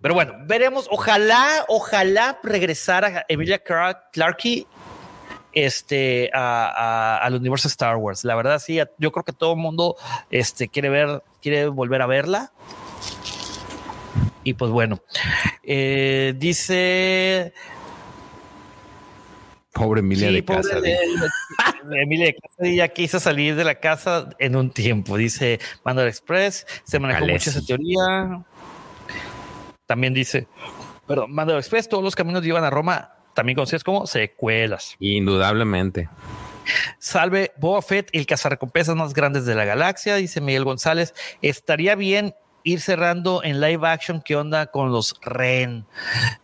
Pero 0.00 0.14
bueno, 0.14 0.32
veremos. 0.46 0.88
Ojalá, 0.90 1.64
ojalá 1.68 2.40
regresara 2.42 3.24
Emilia 3.28 3.58
Clarke 4.12 4.66
este, 5.52 6.30
a- 6.34 6.66
a- 6.66 7.18
al 7.18 7.34
universo 7.36 7.68
Star 7.68 7.96
Wars. 7.96 8.24
La 8.24 8.34
verdad, 8.34 8.58
sí, 8.58 8.80
yo 8.98 9.12
creo 9.12 9.22
que 9.24 9.32
todo 9.32 9.52
el 9.52 9.58
mundo 9.58 9.96
este, 10.30 10.68
quiere 10.68 10.88
ver, 10.88 11.22
quiere 11.40 11.68
volver 11.68 12.02
a 12.02 12.06
verla. 12.06 12.50
Y 14.44 14.54
pues 14.54 14.72
bueno, 14.72 15.00
eh, 15.62 16.34
dice 16.36 17.52
Pobre 19.72 20.00
Emilia 20.00 20.28
Sí, 20.28 20.34
de 20.34 20.42
pobre 20.42 20.62
casa. 20.62 20.80
de- 20.80 20.90
de 20.90 20.98
Emilia 22.02 22.26
de 22.26 22.34
casa 22.34 22.70
ya 22.70 22.88
quiso 22.88 23.18
salir 23.20 23.56
de 23.56 23.64
la 23.64 23.76
casa 23.76 24.28
en 24.38 24.54
un 24.56 24.70
tiempo, 24.70 25.16
dice 25.16 25.58
Mandal 25.84 26.08
Express. 26.08 26.66
Se 26.84 26.98
manejó 26.98 27.26
mucho 27.26 27.50
esa 27.50 27.62
teoría. 27.64 28.44
También 29.86 30.14
dice, 30.14 30.46
perdón, 31.06 31.32
Mandal 31.32 31.58
Express, 31.58 31.88
todos 31.88 32.04
los 32.04 32.14
caminos 32.14 32.42
llevan 32.42 32.64
a 32.64 32.70
Roma, 32.70 33.12
también 33.34 33.56
conocidos 33.56 33.84
como 33.84 34.06
secuelas. 34.06 34.96
Indudablemente. 35.00 36.08
Salve 36.98 37.52
Boba 37.56 37.82
Fett, 37.82 38.08
el 38.12 38.24
cazarrecompensas 38.26 38.94
más 38.94 39.12
grandes 39.14 39.44
de 39.46 39.54
la 39.54 39.64
galaxia, 39.64 40.16
dice 40.16 40.40
Miguel 40.40 40.64
González. 40.64 41.12
Estaría 41.42 41.94
bien 41.96 42.34
ir 42.64 42.80
cerrando 42.80 43.42
en 43.42 43.60
live 43.60 43.86
action 43.88 44.20
qué 44.22 44.36
onda 44.36 44.66
con 44.66 44.92
los 44.92 45.14
Ren. 45.22 45.84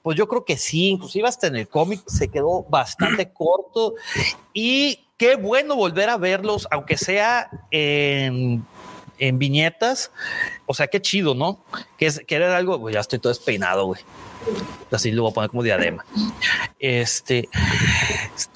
Pues 0.03 0.17
yo 0.17 0.27
creo 0.29 0.45
que 0.45 0.57
sí, 0.57 0.89
inclusive 0.89 1.29
hasta 1.29 1.47
en 1.47 1.57
el 1.57 1.69
cómic 1.69 2.03
se 2.07 2.29
quedó 2.29 2.65
bastante 2.65 3.31
corto 3.33 3.95
y 4.53 5.07
qué 5.17 5.37
bueno 5.37 5.77
volver 5.77 6.09
a 6.11 6.17
verlos, 6.17 6.67
aunque 6.71 6.97
sea 6.97 7.51
en, 7.71 8.65
en 9.19 9.39
viñetas. 9.39 10.11
O 10.67 10.75
sea, 10.75 10.87
qué 10.89 11.01
chido, 11.01 11.35
¿no? 11.35 11.65
Que, 11.97 12.07
es, 12.07 12.21
que 12.27 12.35
era 12.37 12.57
algo, 12.57 12.79
güey, 12.79 12.95
ya 12.95 13.01
estoy 13.01 13.19
todo 13.19 13.31
despeinado, 13.33 13.87
güey. 13.87 14.01
Así 14.91 15.11
lo 15.11 15.23
voy 15.23 15.31
a 15.33 15.35
poner 15.35 15.51
como 15.51 15.63
diadema. 15.63 16.05
Este, 16.79 17.49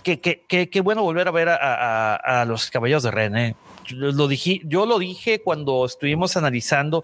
qué 0.02 0.20
que, 0.20 0.44
que, 0.48 0.70
que 0.70 0.80
bueno 0.80 1.02
volver 1.02 1.28
a 1.28 1.30
ver 1.32 1.48
a, 1.48 1.56
a- 1.56 2.40
a 2.42 2.44
los 2.44 2.70
caballeros 2.70 3.02
de 3.02 3.10
René. 3.10 3.56
Yo 3.86 3.96
lo 4.12 4.28
dije, 4.28 4.60
yo 4.64 4.86
lo 4.86 4.98
dije 5.00 5.42
cuando 5.42 5.84
estuvimos 5.84 6.36
analizando 6.36 7.02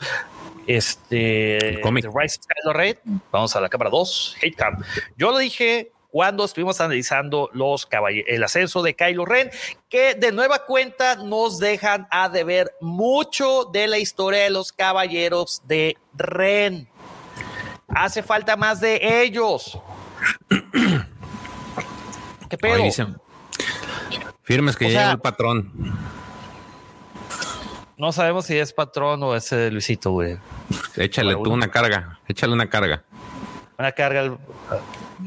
este 0.68 1.80
cómic. 1.82 2.04
The 2.04 2.10
Rise 2.14 2.38
of 2.38 2.46
Kylo 2.46 2.72
Ren. 2.72 2.98
Vamos 3.32 3.56
a 3.56 3.60
la 3.60 3.68
cámara 3.68 3.90
2, 3.90 4.36
Hate 4.38 4.54
Cam. 4.54 4.76
Yo 5.16 5.32
lo 5.32 5.38
dije 5.38 5.90
cuando 6.10 6.44
estuvimos 6.44 6.80
analizando 6.80 7.50
los 7.52 7.86
caballe- 7.86 8.24
el 8.28 8.42
ascenso 8.44 8.82
de 8.82 8.94
Kylo 8.94 9.24
Ren, 9.26 9.50
que 9.88 10.14
de 10.14 10.30
nueva 10.32 10.64
cuenta 10.64 11.16
nos 11.16 11.58
dejan 11.58 12.06
a 12.10 12.28
deber 12.28 12.72
mucho 12.80 13.64
de 13.72 13.88
la 13.88 13.98
historia 13.98 14.44
de 14.44 14.50
los 14.50 14.72
caballeros 14.72 15.62
de 15.66 15.96
Ren. 16.14 16.88
Hace 17.88 18.22
falta 18.22 18.56
más 18.56 18.80
de 18.80 19.22
ellos. 19.22 19.78
¿Qué 22.48 22.56
pedo? 22.58 22.82
Firmes 24.42 24.76
que 24.76 24.86
O 24.86 24.88
ya 24.88 24.92
sea- 24.94 25.02
llegó 25.02 25.12
el 25.16 25.20
patrón. 25.20 25.72
No 27.98 28.12
sabemos 28.12 28.46
si 28.46 28.56
es 28.56 28.72
patrón 28.72 29.22
o 29.24 29.34
es 29.34 29.50
eh, 29.52 29.70
Luisito, 29.70 30.12
güey. 30.12 30.38
Échale 30.96 31.34
tú 31.34 31.52
una 31.52 31.68
carga. 31.68 32.18
Échale 32.28 32.52
una 32.52 32.70
carga. 32.70 33.02
Una 33.76 33.92
carga. 33.92 34.20
al- 34.20 34.38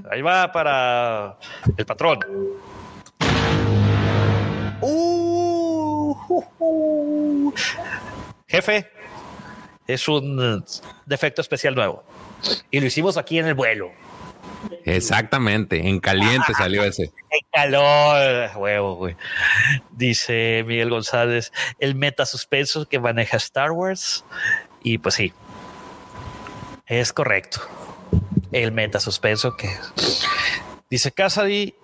Ahí 0.10 0.22
va 0.22 0.50
para 0.54 1.38
el 1.76 1.86
patrón. 1.86 2.20
Uh, 4.80 6.16
uh, 6.30 6.44
uh. 6.60 7.54
Jefe, 8.48 8.90
es 9.86 10.08
un 10.08 10.40
eh, 10.42 10.64
defecto 11.06 11.42
especial 11.42 11.76
nuevo. 11.76 12.04
Y 12.72 12.80
lo 12.80 12.86
hicimos 12.86 13.18
aquí 13.18 13.38
en 13.38 13.48
el 13.48 13.54
vuelo. 13.54 13.92
Exactamente. 14.86 15.88
En 15.88 16.00
caliente 16.00 16.54
salió 16.54 16.84
ese. 16.84 17.12
¡Qué 17.30 17.40
calor! 17.52 18.52
Huevo, 18.58 18.96
güey. 18.96 19.16
Dice 19.92 20.64
Miguel 20.66 20.90
González, 20.90 21.52
el 21.80 21.96
meta 21.96 22.26
suspenso 22.26 22.88
que 22.88 23.00
maneja 23.00 23.38
Star 23.38 23.72
Wars. 23.72 24.26
Y 24.84 24.98
pues 24.98 25.16
sí, 25.16 25.34
es 26.88 27.14
correcto. 27.14 27.62
El 28.52 28.72
meta 28.72 29.00
suspenso 29.00 29.56
que 29.56 29.70
dice 30.90 31.12
Cassidy. 31.12 31.76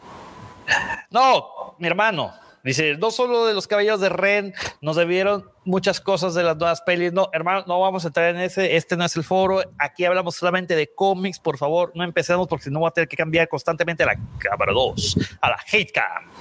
No, 1.12 1.76
mi 1.80 1.88
hermano. 1.88 2.34
Dice, 2.64 2.98
no 2.98 3.12
solo 3.12 3.46
de 3.46 3.54
los 3.54 3.68
caballeros 3.68 4.02
de 4.02 4.10
Ren, 4.10 4.54
nos 4.82 4.98
debieron 4.98 5.50
muchas 5.68 6.00
cosas 6.00 6.34
de 6.34 6.44
las 6.44 6.58
nuevas 6.58 6.82
pelis. 6.82 7.14
No, 7.14 7.30
hermano, 7.34 7.64
no 7.68 7.80
vamos 7.80 8.06
a 8.06 8.08
entrar 8.08 8.34
en 8.34 8.42
ese. 8.42 8.76
Este 8.76 8.96
no 8.96 9.06
es 9.06 9.16
el 9.16 9.24
foro. 9.24 9.62
Aquí 9.78 10.06
hablamos 10.06 10.36
solamente 10.36 10.76
de 10.76 10.94
cómics. 10.96 11.40
Por 11.40 11.58
favor, 11.58 11.92
no 11.94 12.04
empecemos 12.04 12.48
porque 12.48 12.64
si 12.64 12.72
no 12.72 12.80
voy 12.80 12.88
a 12.88 12.92
tener 12.92 13.08
que 13.08 13.18
cambiar 13.18 13.48
constantemente 13.48 14.04
a 14.04 14.08
la 14.08 14.20
cámara 14.40 14.72
2, 14.72 15.38
a 15.42 15.50
la 15.50 15.60
hate 15.72 15.92
cam. 15.92 16.32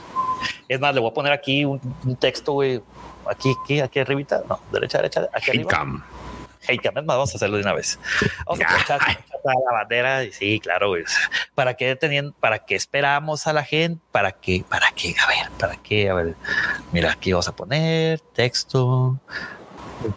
Es 0.69 0.81
más, 0.81 0.95
le 0.95 1.01
voy 1.01 1.11
a 1.11 1.15
poner 1.15 1.33
aquí 1.33 1.65
un, 1.65 1.81
un 2.05 2.17
texto, 2.17 2.53
güey. 2.53 2.81
Aquí, 3.29 3.53
aquí, 3.63 3.81
aquí 3.81 3.99
arribita. 3.99 4.43
No, 4.49 4.61
derecha, 4.71 4.99
derecha, 4.99 5.29
aquí 5.33 5.65
cam. 5.65 6.03
Hate 6.67 6.81
cam. 6.81 6.97
Es 6.97 7.05
más, 7.05 7.17
vamos 7.17 7.33
a 7.33 7.37
hacerlo 7.37 7.57
de 7.57 7.63
una 7.63 7.73
vez. 7.75 7.99
Vamos 8.47 8.61
a 8.61 8.65
aprovechar 8.65 9.01
la 9.55 9.79
bandera. 9.79 10.25
Y 10.25 10.33
sí, 10.33 10.61
claro, 10.61 10.89
güey. 10.89 11.05
¿Para 11.55 11.75
qué 11.75 11.97
teniendo, 11.97 12.33
para 12.33 12.61
qué 12.61 12.75
esperamos 12.75 13.47
a 13.47 13.53
la 13.53 13.65
gente? 13.65 14.03
¿Para 14.13 14.33
qué? 14.33 14.65
¿Para 14.69 14.91
qué? 14.93 15.15
A 15.23 15.27
ver, 15.29 15.51
¿para 15.59 15.77
qué? 15.77 16.11
A 16.11 16.15
ver, 16.15 16.35
mira, 16.93 17.13
aquí 17.13 17.33
vamos 17.33 17.49
a 17.49 17.57
poner 17.57 18.21
texto. 18.35 19.21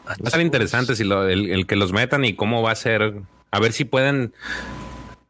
Va 0.08 0.16
a 0.26 0.30
ser 0.30 0.42
interesante 0.42 0.96
si 0.96 1.04
lo, 1.04 1.28
el, 1.28 1.52
el 1.52 1.66
que 1.66 1.76
los 1.76 1.94
metan 1.94 2.26
y 2.26 2.36
cómo 2.36 2.62
va 2.62 2.72
a 2.72 2.76
ser. 2.76 3.22
A 3.52 3.60
ver 3.60 3.74
si 3.74 3.86
pueden 3.86 4.34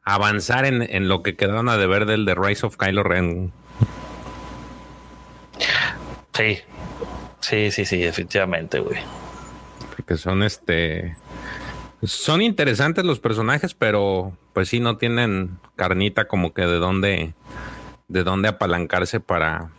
avanzar 0.03 0.65
en, 0.65 0.81
en 0.81 1.07
lo 1.07 1.21
que 1.21 1.35
quedaron 1.35 1.69
a 1.69 1.77
deber 1.77 2.05
del 2.05 2.25
The 2.25 2.35
Rise 2.35 2.65
of 2.65 2.77
Kylo 2.77 3.03
Ren. 3.03 3.53
Sí, 6.33 6.59
sí, 7.41 7.71
sí, 7.71 7.85
sí, 7.85 7.97
definitivamente, 7.97 8.79
güey. 8.79 8.99
Porque 9.95 10.17
son 10.17 10.41
este. 10.41 11.15
Son 12.03 12.41
interesantes 12.41 13.03
los 13.03 13.19
personajes, 13.19 13.73
pero 13.73 14.31
pues 14.53 14.69
sí 14.69 14.79
no 14.79 14.97
tienen 14.97 15.59
carnita 15.75 16.27
como 16.27 16.53
que 16.53 16.61
de 16.61 16.79
dónde. 16.79 17.33
de 18.07 18.23
dónde 18.23 18.47
apalancarse 18.49 19.19
para. 19.19 19.69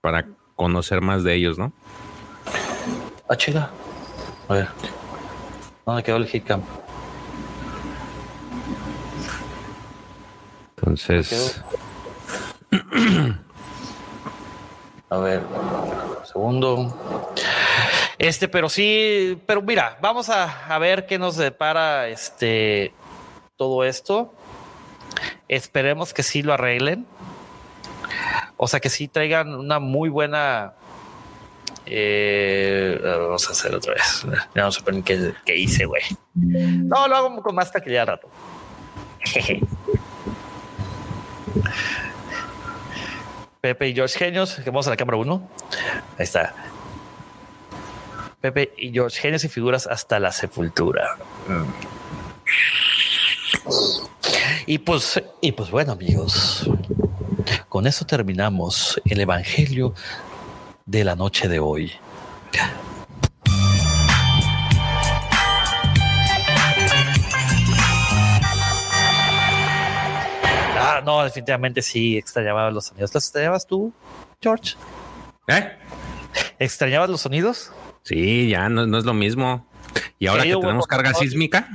para 0.00 0.26
conocer 0.54 1.00
más 1.00 1.24
de 1.24 1.34
ellos, 1.34 1.58
¿no? 1.58 1.72
Ah, 3.28 3.36
chica. 3.36 3.70
A 4.48 4.54
ver. 4.54 4.68
¿Dónde 5.84 6.02
quedó 6.02 6.16
el 6.16 6.26
hit 6.26 6.44
cam? 6.44 6.62
Entonces. 10.76 11.60
A 15.10 15.18
ver, 15.18 15.42
un 15.44 16.26
segundo. 16.26 16.96
Este, 18.18 18.48
pero 18.48 18.68
sí, 18.68 19.40
pero 19.46 19.60
mira, 19.62 19.98
vamos 20.00 20.28
a, 20.28 20.66
a 20.66 20.78
ver 20.78 21.06
qué 21.06 21.18
nos 21.18 21.36
depara 21.36 22.08
este 22.08 22.92
todo 23.56 23.84
esto. 23.84 24.32
Esperemos 25.48 26.12
que 26.14 26.22
sí 26.22 26.42
lo 26.42 26.52
arreglen. 26.52 27.06
O 28.56 28.68
sea, 28.68 28.80
que 28.80 28.88
sí 28.90 29.08
traigan 29.08 29.54
una 29.54 29.78
muy 29.78 30.08
buena. 30.08 30.74
eh, 31.86 32.98
vamos 33.02 33.48
a 33.48 33.52
hacer 33.52 33.74
otra 33.74 33.94
vez. 33.94 34.24
No 34.54 34.70
sé 34.72 34.80
ni 34.92 35.02
qué, 35.02 35.34
hice, 35.56 35.84
güey. 35.84 36.02
No, 36.34 37.08
lo 37.08 37.16
hago 37.16 37.42
con 37.42 37.54
más 37.54 37.70
tranquilidad 37.70 38.02
al 38.02 38.16
rato. 38.16 38.28
Pepe 43.60 43.88
y 43.88 43.94
George 43.94 44.18
Genios, 44.18 44.56
que 44.56 44.70
vamos 44.70 44.86
a 44.86 44.90
la 44.90 44.96
cámara 44.96 45.16
1. 45.18 45.48
Ahí 46.18 46.24
está. 46.24 46.54
Pepe 48.44 48.74
y 48.76 48.92
George 48.92 49.18
Genios 49.18 49.42
y 49.44 49.48
figuras 49.48 49.86
hasta 49.86 50.20
la 50.20 50.30
sepultura. 50.30 51.16
Y 54.66 54.76
pues, 54.76 55.22
y 55.40 55.52
pues 55.52 55.70
bueno, 55.70 55.92
amigos, 55.92 56.68
con 57.70 57.86
eso 57.86 58.04
terminamos 58.04 59.00
el 59.06 59.20
evangelio 59.20 59.94
de 60.84 61.04
la 61.04 61.16
noche 61.16 61.48
de 61.48 61.58
hoy. 61.58 61.92
Ah, 70.76 71.00
no, 71.02 71.24
definitivamente 71.24 71.80
sí 71.80 72.18
extrañaba 72.18 72.70
los 72.70 72.84
sonidos. 72.84 73.14
¿Los 73.14 73.24
extrañabas 73.24 73.66
tú, 73.66 73.90
George? 74.42 74.74
¿Eh? 75.48 75.78
¿Extrañabas 76.58 77.08
los 77.08 77.22
sonidos? 77.22 77.72
Sí, 78.04 78.48
ya 78.50 78.68
no, 78.68 78.86
no 78.86 78.98
es 78.98 79.04
lo 79.04 79.14
mismo. 79.14 79.66
Y 80.18 80.26
ahora 80.28 80.44
que 80.44 80.54
tenemos 80.56 80.86
carga 80.86 81.12
sísmica, 81.14 81.68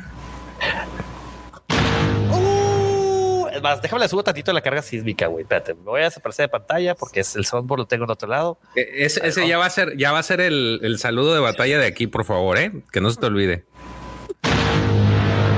Uh, 2.31 3.47
es 3.51 3.61
más, 3.61 3.81
déjame 3.81 4.01
le 4.03 4.07
subo 4.09 4.23
tantito 4.23 4.53
la 4.53 4.61
carga 4.61 4.81
sísmica, 4.81 5.27
güey. 5.27 5.43
Espérate, 5.43 5.73
me 5.73 5.81
voy 5.83 6.01
a 6.01 6.05
desaparecer 6.05 6.45
de 6.45 6.49
pantalla 6.49 6.95
porque 6.95 7.19
el 7.21 7.45
soundboard 7.45 7.79
lo 7.79 7.87
tengo 7.87 8.05
en 8.05 8.11
otro 8.11 8.27
lado. 8.29 8.59
e- 8.75 9.05
ese, 9.05 9.25
ese 9.27 9.47
ya 9.47 9.57
va 9.57 9.65
a 9.65 9.69
ser, 9.69 9.97
ya 9.97 10.11
va 10.11 10.19
a 10.19 10.23
ser 10.23 10.41
el, 10.41 10.79
el 10.83 10.99
saludo 10.99 11.33
de 11.33 11.39
batalla 11.39 11.79
de 11.79 11.87
aquí, 11.87 12.07
por 12.07 12.25
favor, 12.25 12.57
¿eh? 12.57 12.71
Que 12.91 13.01
no 13.01 13.09
se 13.09 13.19
te 13.19 13.25
olvide. 13.25 13.65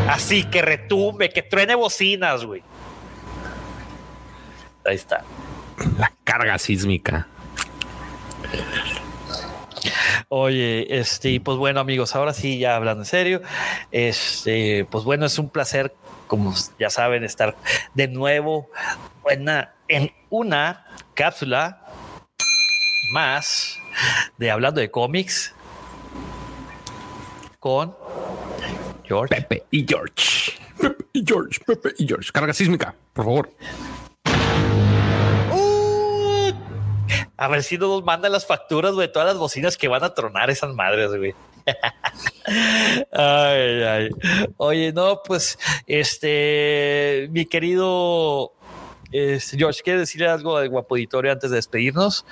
Así 0.07 0.43
que 0.45 0.61
retumbe, 0.61 1.29
que 1.29 1.41
truene 1.43 1.75
bocinas, 1.75 2.45
güey. 2.45 2.63
Ahí 4.85 4.95
está. 4.95 5.23
La 5.99 6.11
carga 6.23 6.57
sísmica. 6.57 7.27
Oye, 10.29 10.99
este, 10.99 11.39
pues 11.39 11.57
bueno, 11.57 11.79
amigos, 11.79 12.15
ahora 12.15 12.33
sí, 12.33 12.57
ya 12.57 12.75
hablando 12.75 13.03
en 13.03 13.05
serio, 13.05 13.41
este, 13.91 14.85
pues 14.89 15.03
bueno, 15.03 15.25
es 15.25 15.37
un 15.39 15.49
placer, 15.49 15.93
como 16.27 16.53
ya 16.79 16.89
saben, 16.89 17.23
estar 17.23 17.55
de 17.93 18.07
nuevo 18.07 18.69
en 19.29 19.41
una, 19.41 19.73
en 19.87 20.11
una 20.29 20.85
cápsula 21.13 21.85
más 23.13 23.77
de 24.37 24.51
hablando 24.51 24.79
de 24.81 24.89
cómics 24.89 25.53
con 27.59 27.95
George. 29.03 29.35
Pepe 29.35 29.63
y 29.69 29.85
George. 29.87 30.53
Pepe 30.79 31.05
y 31.13 31.23
George, 31.25 31.59
Pepe 31.65 31.93
y 31.97 32.07
George. 32.07 32.31
Carga 32.31 32.53
sísmica, 32.53 32.95
por 33.13 33.25
favor. 33.25 33.51
A 37.37 37.47
ver 37.47 37.63
si 37.63 37.77
no 37.77 37.87
nos 37.87 38.03
mandan 38.03 38.31
las 38.31 38.45
facturas 38.45 38.95
de 38.95 39.07
todas 39.07 39.27
las 39.27 39.37
bocinas 39.37 39.77
que 39.77 39.87
van 39.87 40.03
a 40.03 40.13
tronar 40.13 40.49
esas 40.49 40.73
madres, 40.73 41.09
güey. 41.15 41.33
ay, 43.11 43.83
ay. 43.83 44.09
Oye, 44.57 44.93
no, 44.93 45.21
pues, 45.23 45.57
este, 45.87 47.27
mi 47.31 47.45
querido 47.45 48.53
este, 49.11 49.57
George, 49.57 49.81
¿quiere 49.83 49.99
decirle 49.99 50.27
algo 50.27 50.57
al 50.57 50.69
guapo 50.69 50.95
auditorio 50.95 51.31
antes 51.31 51.49
de 51.49 51.57
despedirnos? 51.57 52.25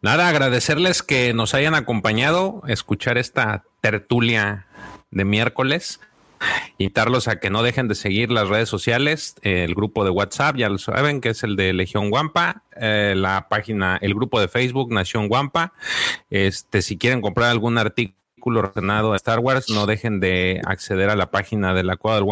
Nada, 0.00 0.28
agradecerles 0.28 1.02
que 1.02 1.34
nos 1.34 1.54
hayan 1.54 1.74
acompañado, 1.74 2.62
escuchar 2.66 3.18
esta 3.18 3.64
tertulia 3.82 4.66
de 5.10 5.24
miércoles. 5.24 6.00
Invitarlos 6.78 7.28
a 7.28 7.40
que 7.40 7.50
no 7.50 7.62
dejen 7.62 7.88
de 7.88 7.94
seguir 7.94 8.30
las 8.30 8.48
redes 8.48 8.68
sociales, 8.68 9.36
el 9.42 9.74
grupo 9.74 10.04
de 10.04 10.10
WhatsApp, 10.10 10.56
ya 10.56 10.68
lo 10.68 10.78
saben, 10.78 11.20
que 11.20 11.30
es 11.30 11.42
el 11.42 11.56
de 11.56 11.72
Legión 11.72 12.10
Guampa, 12.10 12.62
eh, 12.76 13.14
la 13.16 13.48
página, 13.48 13.98
el 14.00 14.14
grupo 14.14 14.40
de 14.40 14.48
Facebook 14.48 14.92
Nación 14.92 15.28
Guampa. 15.28 15.72
Este, 16.30 16.82
si 16.82 16.96
quieren 16.96 17.20
comprar 17.20 17.50
algún 17.50 17.78
artículo 17.78 18.62
relacionado 18.62 19.12
a 19.12 19.16
Star 19.16 19.40
Wars, 19.40 19.68
no 19.70 19.86
dejen 19.86 20.20
de 20.20 20.60
acceder 20.64 21.10
a 21.10 21.16
la 21.16 21.30
página 21.30 21.74
de 21.74 21.82
la 21.82 21.96
cuadra 21.96 22.24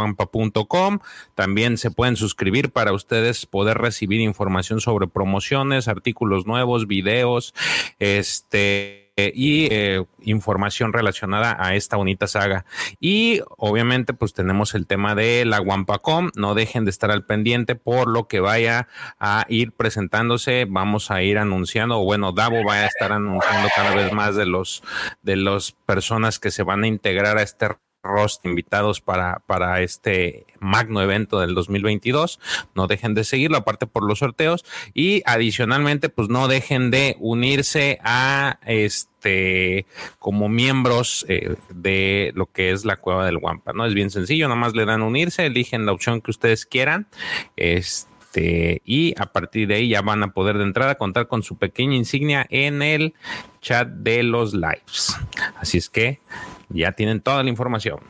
También 1.34 1.78
se 1.78 1.90
pueden 1.90 2.16
suscribir 2.16 2.70
para 2.70 2.92
ustedes 2.92 3.46
poder 3.46 3.78
recibir 3.78 4.20
información 4.20 4.80
sobre 4.80 5.08
promociones, 5.08 5.88
artículos 5.88 6.46
nuevos, 6.46 6.86
videos, 6.86 7.54
este 7.98 9.05
y 9.16 9.68
eh, 9.72 10.04
información 10.20 10.92
relacionada 10.92 11.56
a 11.58 11.74
esta 11.74 11.96
bonita 11.96 12.26
saga. 12.26 12.66
Y 13.00 13.40
obviamente 13.56 14.12
pues 14.12 14.34
tenemos 14.34 14.74
el 14.74 14.86
tema 14.86 15.14
de 15.14 15.44
la 15.46 15.60
Wampacom, 15.60 16.30
no 16.36 16.54
dejen 16.54 16.84
de 16.84 16.90
estar 16.90 17.10
al 17.10 17.24
pendiente 17.24 17.76
por 17.76 18.08
lo 18.08 18.28
que 18.28 18.40
vaya 18.40 18.88
a 19.18 19.46
ir 19.48 19.72
presentándose, 19.72 20.66
vamos 20.68 21.10
a 21.10 21.22
ir 21.22 21.38
anunciando, 21.38 22.00
o 22.00 22.04
bueno, 22.04 22.32
Davo 22.32 22.62
va 22.64 22.74
a 22.74 22.86
estar 22.86 23.12
anunciando 23.12 23.68
cada 23.74 23.94
vez 23.94 24.12
más 24.12 24.36
de 24.36 24.46
los 24.46 24.82
de 25.22 25.36
las 25.36 25.72
personas 25.72 26.38
que 26.38 26.50
se 26.50 26.62
van 26.62 26.84
a 26.84 26.86
integrar 26.86 27.38
a 27.38 27.42
este 27.42 27.68
Rost 28.06 28.44
invitados 28.46 29.00
para, 29.00 29.42
para 29.46 29.82
este 29.82 30.46
magno 30.60 31.02
evento 31.02 31.40
del 31.40 31.54
2022. 31.54 32.40
No 32.74 32.86
dejen 32.86 33.14
de 33.14 33.24
seguirlo, 33.24 33.58
aparte 33.58 33.86
por 33.86 34.06
los 34.06 34.20
sorteos. 34.20 34.64
Y 34.94 35.22
adicionalmente, 35.26 36.08
pues 36.08 36.28
no 36.28 36.48
dejen 36.48 36.90
de 36.90 37.16
unirse 37.18 37.98
a 38.02 38.58
este 38.66 39.86
como 40.18 40.48
miembros 40.48 41.26
eh, 41.28 41.56
de 41.70 42.32
lo 42.34 42.46
que 42.46 42.70
es 42.70 42.84
la 42.84 42.96
cueva 42.96 43.26
del 43.26 43.38
Guampa. 43.38 43.72
¿no? 43.72 43.86
Es 43.86 43.94
bien 43.94 44.10
sencillo, 44.10 44.48
nada 44.48 44.60
más 44.60 44.74
le 44.74 44.84
dan 44.84 45.02
unirse, 45.02 45.46
eligen 45.46 45.86
la 45.86 45.92
opción 45.92 46.20
que 46.20 46.30
ustedes 46.30 46.66
quieran. 46.66 47.08
Este, 47.56 48.82
y 48.84 49.14
a 49.20 49.32
partir 49.32 49.68
de 49.68 49.76
ahí 49.76 49.88
ya 49.88 50.02
van 50.02 50.22
a 50.22 50.32
poder 50.32 50.58
de 50.58 50.64
entrada 50.64 50.96
contar 50.96 51.26
con 51.26 51.42
su 51.42 51.56
pequeña 51.56 51.96
insignia 51.96 52.46
en 52.50 52.82
el 52.82 53.14
chat 53.60 53.88
de 53.88 54.22
los 54.22 54.54
lives. 54.54 55.16
Así 55.56 55.78
es 55.78 55.88
que 55.88 56.20
ya 56.68 56.92
tienen 56.92 57.20
toda 57.20 57.42
la 57.42 57.50
información. 57.50 58.00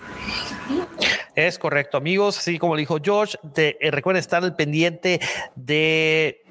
Es 1.34 1.58
correcto, 1.58 1.98
amigos. 1.98 2.38
Así 2.38 2.58
como 2.58 2.76
dijo 2.76 2.98
George, 3.02 3.38
eh, 3.56 3.76
recuerden 3.90 4.20
estar 4.20 4.42
al 4.42 4.56
pendiente 4.56 5.20
de 5.54 6.42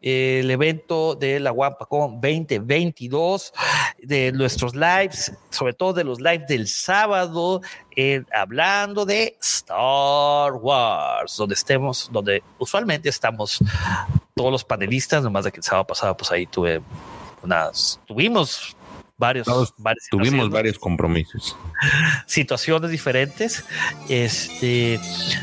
eh, 0.00 0.40
el 0.40 0.50
evento 0.50 1.14
de 1.14 1.38
la 1.38 1.52
WampaCon 1.52 2.20
2022, 2.20 3.52
de 3.98 4.32
nuestros 4.32 4.74
lives, 4.74 5.32
sobre 5.50 5.74
todo 5.74 5.92
de 5.92 6.04
los 6.04 6.20
lives 6.20 6.46
del 6.48 6.66
sábado, 6.66 7.60
hablando 8.32 9.04
de 9.04 9.36
Star 9.40 10.54
Wars, 10.54 11.36
donde 11.36 11.54
estemos, 11.54 12.08
donde 12.10 12.42
usualmente 12.58 13.10
estamos 13.10 13.62
todos 14.34 14.50
los 14.50 14.64
panelistas, 14.64 15.22
nomás 15.22 15.44
de 15.44 15.52
que 15.52 15.58
el 15.58 15.62
sábado 15.62 15.86
pasado, 15.86 16.16
pues 16.16 16.32
ahí 16.32 16.46
tuve 16.46 16.80
unas, 17.42 18.00
tuvimos 18.06 18.76
varios, 19.22 19.46
tuvimos 20.10 20.50
varios 20.50 20.78
compromisos. 20.80 21.56
Situaciones 22.26 22.90
diferentes. 22.90 23.64
Este, 24.08 24.98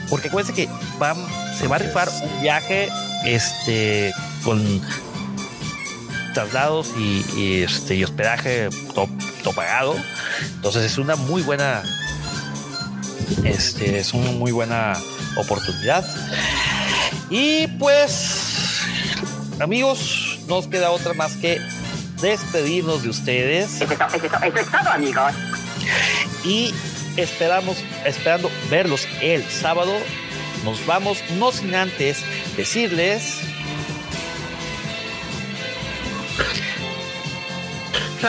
porque 0.10 0.28
acuérdense 0.28 0.54
que 0.54 0.70
van, 1.00 1.16
se 1.58 1.68
va 1.68 1.78
a 1.78 1.80
rifar 1.80 2.10
un 2.10 2.42
viaje 2.42 2.90
este, 3.26 4.12
con 4.44 4.62
traslados 6.34 6.94
y, 6.98 7.64
este, 7.64 7.96
y 7.96 8.04
hospedaje 8.04 8.68
todo, 8.94 9.08
pagado. 9.56 9.96
Entonces 10.56 10.84
es 10.84 10.98
una 10.98 11.16
muy 11.16 11.42
buena, 11.42 11.82
este, 13.46 13.98
es 14.00 14.14
una 14.14 14.32
muy 14.32 14.52
buena 14.52 14.98
oportunidad. 15.38 16.06
Y 17.30 17.68
pues, 17.80 18.82
amigos, 19.62 20.40
nos 20.50 20.68
queda 20.68 20.92
otra 20.92 21.14
más 21.14 21.38
que 21.38 21.60
despedirnos 22.22 23.04
de 23.04 23.10
ustedes. 23.10 23.82
Eso, 23.82 23.86
es 23.86 24.72
todo, 24.72 24.90
amigos. 24.92 25.34
Y 26.44 26.74
esperamos, 27.18 27.78
esperando 28.06 28.52
verlos 28.70 29.08
el 29.22 29.44
sábado. 29.50 29.94
Nos 30.64 30.86
vamos, 30.86 31.24
no 31.38 31.52
sin 31.52 31.76
antes 31.76 32.24
decirles. 32.58 33.40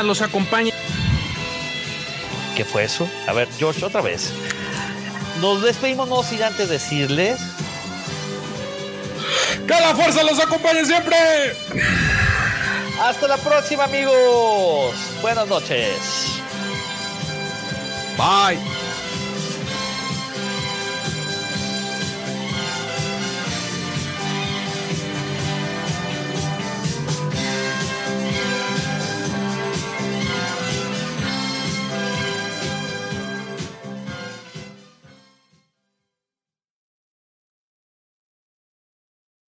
Los 0.05 0.23
acompaña. 0.23 0.73
¿Qué 2.57 2.65
fue 2.65 2.85
eso? 2.85 3.09
A 3.27 3.33
ver, 3.33 3.49
George, 3.59 3.85
otra 3.85 4.01
vez. 4.01 4.33
Nos 5.41 5.63
despedimos, 5.63 6.09
no 6.09 6.23
sin 6.23 6.43
antes 6.43 6.69
decirles. 6.69 7.41
¡Que 9.67 9.75
la 9.75 9.95
fuerza 9.95 10.23
los 10.23 10.39
acompañe 10.39 10.85
siempre! 10.85 11.17
Hasta 13.01 13.27
la 13.27 13.39
próxima, 13.39 13.85
amigos. 13.85 14.95
Buenas 15.23 15.49
noches. 15.49 16.43
Bye. 18.19 18.59